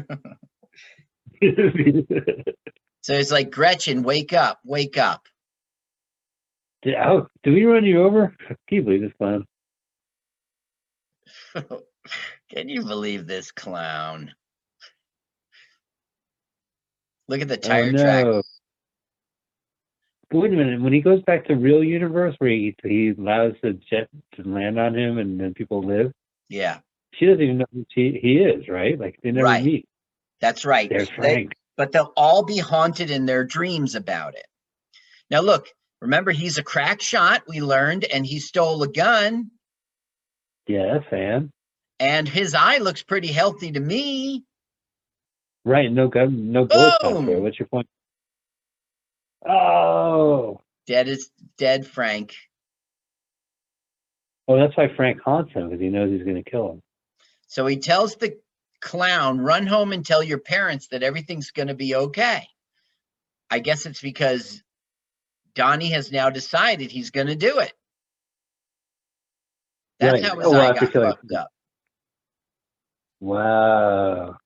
So 3.01 3.13
it's 3.13 3.31
like, 3.31 3.49
Gretchen, 3.49 4.03
wake 4.03 4.31
up, 4.31 4.59
wake 4.63 4.97
up. 4.97 5.25
did, 6.83 6.95
oh, 6.95 7.27
did 7.43 7.53
we 7.53 7.65
run 7.65 7.83
you 7.83 8.03
over? 8.03 8.35
Can 8.47 8.57
you 8.69 8.83
believe 8.83 9.01
this 9.01 9.11
clown? 9.17 9.45
Can 12.53 12.69
you 12.69 12.83
believe 12.83 13.27
this 13.27 13.51
clown? 13.51 14.33
Look 17.27 17.41
at 17.41 17.47
the 17.47 17.57
oh, 17.57 17.59
tire 17.59 17.85
oh, 17.89 17.91
track. 17.97 18.25
no. 18.25 18.41
But 20.29 20.39
wait 20.39 20.53
a 20.53 20.55
minute. 20.55 20.81
When 20.81 20.93
he 20.93 21.01
goes 21.01 21.21
back 21.23 21.45
to 21.47 21.55
real 21.55 21.83
universe, 21.83 22.35
where 22.39 22.49
he 22.49 22.75
he 22.83 23.09
allows 23.17 23.53
the 23.61 23.73
jet 23.89 24.09
to 24.35 24.43
land 24.43 24.79
on 24.79 24.97
him 24.97 25.17
and 25.17 25.39
then 25.39 25.53
people 25.53 25.81
live, 25.83 26.11
Yeah, 26.49 26.79
she 27.13 27.25
doesn't 27.25 27.41
even 27.41 27.57
know 27.59 27.65
who 27.73 27.85
she, 27.93 28.17
he 28.21 28.37
is, 28.37 28.67
right? 28.67 28.97
Like 28.99 29.19
they 29.23 29.31
never 29.31 29.45
Right. 29.45 29.63
meet. 29.63 29.85
that's 30.39 30.65
right. 30.65 30.89
There's 30.89 31.09
They- 31.09 31.15
Frank. 31.15 31.53
but 31.77 31.91
they'll 31.91 32.13
all 32.17 32.43
be 32.43 32.57
haunted 32.57 33.11
in 33.11 33.25
their 33.25 33.43
dreams 33.43 33.95
about 33.95 34.35
it. 34.35 34.45
Now, 35.29 35.41
look, 35.41 35.67
remember, 36.01 36.31
he's 36.31 36.57
a 36.57 36.63
crack 36.63 37.01
shot, 37.01 37.43
we 37.47 37.61
learned, 37.61 38.05
and 38.05 38.25
he 38.25 38.39
stole 38.39 38.81
a 38.83 38.87
gun, 38.87 39.51
Yeah, 40.67 40.99
fan. 41.09 41.51
and 41.99 42.27
his 42.27 42.55
eye 42.55 42.77
looks 42.77 43.03
pretty 43.03 43.27
healthy 43.27 43.71
to 43.71 43.79
me. 43.79 44.43
Right. 45.63 45.91
No 45.91 46.07
gun. 46.07 46.51
No 46.51 46.65
bullets 46.65 46.97
out 47.03 47.25
there. 47.25 47.39
What's 47.39 47.59
your 47.59 47.67
point? 47.67 47.87
Oh. 49.47 50.59
Dead 50.87 51.07
is 51.07 51.29
dead, 51.57 51.85
Frank. 51.85 52.35
Oh, 54.47 54.57
that's 54.57 54.75
why 54.75 54.87
Frank 54.95 55.21
haunts 55.21 55.53
him 55.53 55.69
because 55.69 55.79
he 55.79 55.89
knows 55.89 56.11
he's 56.11 56.23
going 56.23 56.43
to 56.43 56.49
kill 56.49 56.71
him. 56.71 56.81
So 57.47 57.67
he 57.67 57.77
tells 57.77 58.15
the 58.15 58.37
clown, 58.81 59.39
run 59.39 59.67
home 59.67 59.93
and 59.93 60.05
tell 60.05 60.23
your 60.23 60.39
parents 60.39 60.87
that 60.87 61.03
everything's 61.03 61.51
going 61.51 61.67
to 61.67 61.75
be 61.75 61.93
okay. 61.95 62.47
I 63.49 63.59
guess 63.59 63.85
it's 63.85 64.01
because 64.01 64.63
Donnie 65.53 65.91
has 65.91 66.11
now 66.11 66.29
decided 66.29 66.91
he's 66.91 67.11
going 67.11 67.27
to 67.27 67.35
do 67.35 67.59
it. 67.59 67.73
That's 70.01 70.13
Right. 70.13 70.23
how 70.25 70.37
his 70.37 70.47
Oh, 70.47 70.51
well, 70.51 70.61
eye 70.61 70.65
after 70.69 70.85
got 70.87 70.91
killing- 70.93 71.11
fucked 71.11 71.31
up. 71.31 71.49
Wow. 73.21 74.37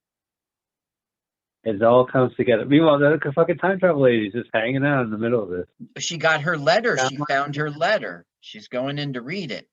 It 1.63 1.81
all 1.81 2.05
comes 2.05 2.35
together. 2.35 2.65
Meanwhile, 2.65 2.99
the 2.99 3.31
fucking 3.33 3.57
time 3.57 3.79
travel 3.79 4.01
lady's 4.03 4.33
just 4.33 4.49
hanging 4.53 4.85
out 4.85 5.03
in 5.05 5.09
the 5.11 5.17
middle 5.17 5.41
of 5.41 5.49
this. 5.49 5.65
She 6.03 6.17
got 6.17 6.41
her 6.41 6.57
letter. 6.57 6.97
She 7.09 7.17
found 7.27 7.55
her 7.55 7.71
letter. 7.71 8.25
She's 8.41 8.67
going 8.67 8.99
in 8.99 9.13
to 9.13 9.21
read 9.21 9.51
it. 9.51 9.67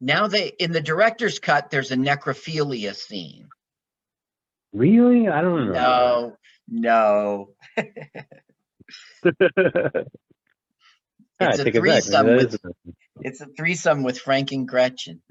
Now 0.00 0.26
they 0.28 0.48
in 0.48 0.72
the 0.72 0.80
director's 0.82 1.38
cut, 1.38 1.70
there's 1.70 1.90
a 1.90 1.96
necrophilia 1.96 2.94
scene. 2.94 3.48
Really? 4.72 5.28
I 5.28 5.40
don't 5.40 5.72
know. 5.72 6.36
No, 6.68 7.54
no. 7.76 7.84
Ah, 11.40 11.50
It's 11.50 11.58
a 11.60 11.64
take 11.64 11.74
it 11.76 11.84
back. 11.84 12.02
Threesome 12.02 12.26
with 12.26 12.60
it's 13.20 13.40
a 13.40 13.46
threesome 13.46 14.02
with 14.02 14.18
Frank 14.18 14.52
and 14.52 14.66
Gretchen. 14.66 15.22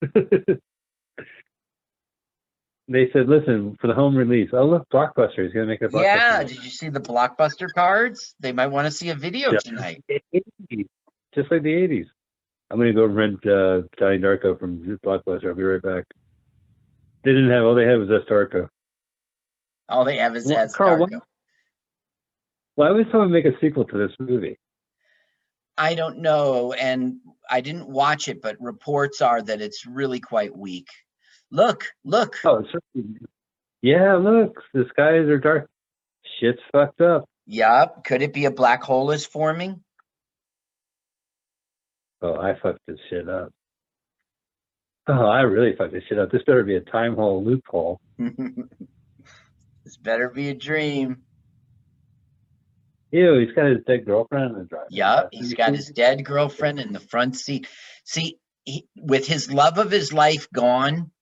they 2.88 3.10
said, 3.12 3.28
listen, 3.28 3.76
for 3.80 3.86
the 3.86 3.94
home 3.94 4.16
release. 4.16 4.50
Oh, 4.52 4.64
look, 4.66 4.88
Blockbuster. 4.90 5.44
He's 5.44 5.52
going 5.52 5.66
to 5.66 5.72
make 5.72 5.82
a 5.82 5.88
Blockbuster. 5.88 6.02
Yeah, 6.02 6.44
did 6.44 6.62
you 6.64 6.70
see 6.70 6.88
the 6.88 7.00
blockbuster 7.00 7.68
cards? 7.74 8.34
They 8.40 8.52
might 8.52 8.68
want 8.68 8.86
to 8.86 8.90
see 8.90 9.10
a 9.10 9.14
video 9.14 9.52
Yeah. 9.52 9.58
tonight. 9.58 10.04
just 11.34 11.50
like 11.50 11.62
the 11.62 11.72
80s. 11.72 12.06
I'm 12.70 12.78
going 12.78 12.88
to 12.88 12.94
go 12.94 13.04
rent 13.06 13.46
uh, 13.46 13.82
Johnny 13.98 14.18
Darko 14.18 14.58
from 14.58 14.98
Blockbuster. 15.04 15.48
I'll 15.48 15.54
be 15.54 15.62
right 15.62 15.82
back. 15.82 16.04
They 17.24 17.32
didn't 17.32 17.50
have, 17.50 17.64
all 17.64 17.74
they 17.74 17.86
had 17.86 17.98
was 17.98 18.10
S. 18.10 18.28
Darko. 18.28 18.68
All 19.88 20.04
they 20.04 20.16
have 20.16 20.34
is 20.36 20.46
Well, 20.46 20.68
Carl, 20.68 21.06
Darko. 21.06 21.20
Why 22.74 22.90
would 22.90 23.06
someone 23.10 23.30
make 23.32 23.44
a 23.44 23.52
sequel 23.60 23.84
to 23.84 23.98
this 23.98 24.16
movie? 24.18 24.58
I 25.76 25.94
don't 25.94 26.18
know, 26.18 26.72
and 26.72 27.16
I 27.50 27.60
didn't 27.60 27.88
watch 27.88 28.28
it, 28.28 28.40
but 28.40 28.56
reports 28.60 29.20
are 29.20 29.42
that 29.42 29.60
it's 29.60 29.86
really 29.86 30.20
quite 30.20 30.56
weak. 30.56 30.88
Look, 31.50 31.84
look. 32.04 32.36
Oh, 32.44 32.62
certainly- 32.70 33.18
yeah, 33.82 34.14
look, 34.14 34.62
the 34.72 34.84
skies 34.90 35.28
are 35.28 35.38
dark. 35.38 35.68
Shit's 36.40 36.60
fucked 36.72 37.00
up. 37.02 37.28
Yup. 37.46 38.04
Could 38.04 38.22
it 38.22 38.32
be 38.32 38.46
a 38.46 38.50
black 38.50 38.82
hole 38.82 39.10
is 39.10 39.26
forming? 39.26 39.82
Oh, 42.22 42.36
I 42.36 42.54
fucked 42.62 42.80
this 42.86 42.98
shit 43.10 43.28
up. 43.28 43.50
Oh, 45.06 45.26
I 45.26 45.42
really 45.42 45.76
fucked 45.76 45.92
this 45.92 46.02
shit 46.08 46.18
up. 46.18 46.30
This 46.30 46.42
better 46.46 46.64
be 46.64 46.76
a 46.76 46.80
time 46.80 47.14
hole 47.14 47.44
loophole. 47.44 48.00
this 48.18 49.98
better 50.00 50.30
be 50.30 50.48
a 50.48 50.54
dream. 50.54 51.22
Ew, 53.14 53.38
he's 53.38 53.52
got 53.52 53.66
his 53.66 53.84
dead 53.86 54.04
girlfriend 54.04 54.50
in 54.50 54.58
the 54.58 54.64
driver's 54.64 54.88
passenger 54.90 55.28
He's 55.30 55.54
got 55.54 55.72
his 55.72 55.88
dead 55.88 56.24
girlfriend 56.24 56.80
in 56.80 56.92
the 56.92 56.98
front 56.98 57.36
seat. 57.36 57.68
See, 58.02 58.40
he, 58.64 58.88
with 58.96 59.24
his 59.24 59.52
love 59.52 59.78
of 59.78 59.92
his 59.92 60.12
life 60.12 60.48
gone, 60.52 61.12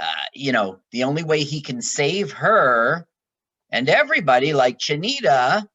uh, 0.00 0.24
you 0.32 0.52
know, 0.52 0.78
the 0.92 1.04
only 1.04 1.24
way 1.24 1.42
he 1.42 1.60
can 1.60 1.82
save 1.82 2.32
her 2.32 3.06
and 3.70 3.90
everybody 3.90 4.54
like 4.54 4.78
Chinita 4.78 5.66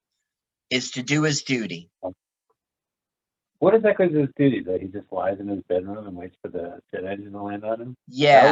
is 0.72 0.92
to 0.92 1.04
do 1.04 1.22
his 1.24 1.44
duty. 1.44 1.92
What 3.60 3.76
exactly 3.76 4.08
is 4.08 4.16
his 4.16 4.30
duty? 4.36 4.64
That 4.64 4.82
he 4.82 4.88
just 4.88 5.12
lies 5.12 5.40
in 5.40 5.48
his 5.48 5.62
bedroom 5.70 6.08
and 6.08 6.18
waits 6.18 6.36
for 6.42 6.48
the 6.48 6.80
jet 6.92 7.06
engine 7.06 7.34
to 7.34 7.42
land 7.44 7.64
on 7.64 7.80
him? 7.80 7.96
Yeah. 8.08 8.48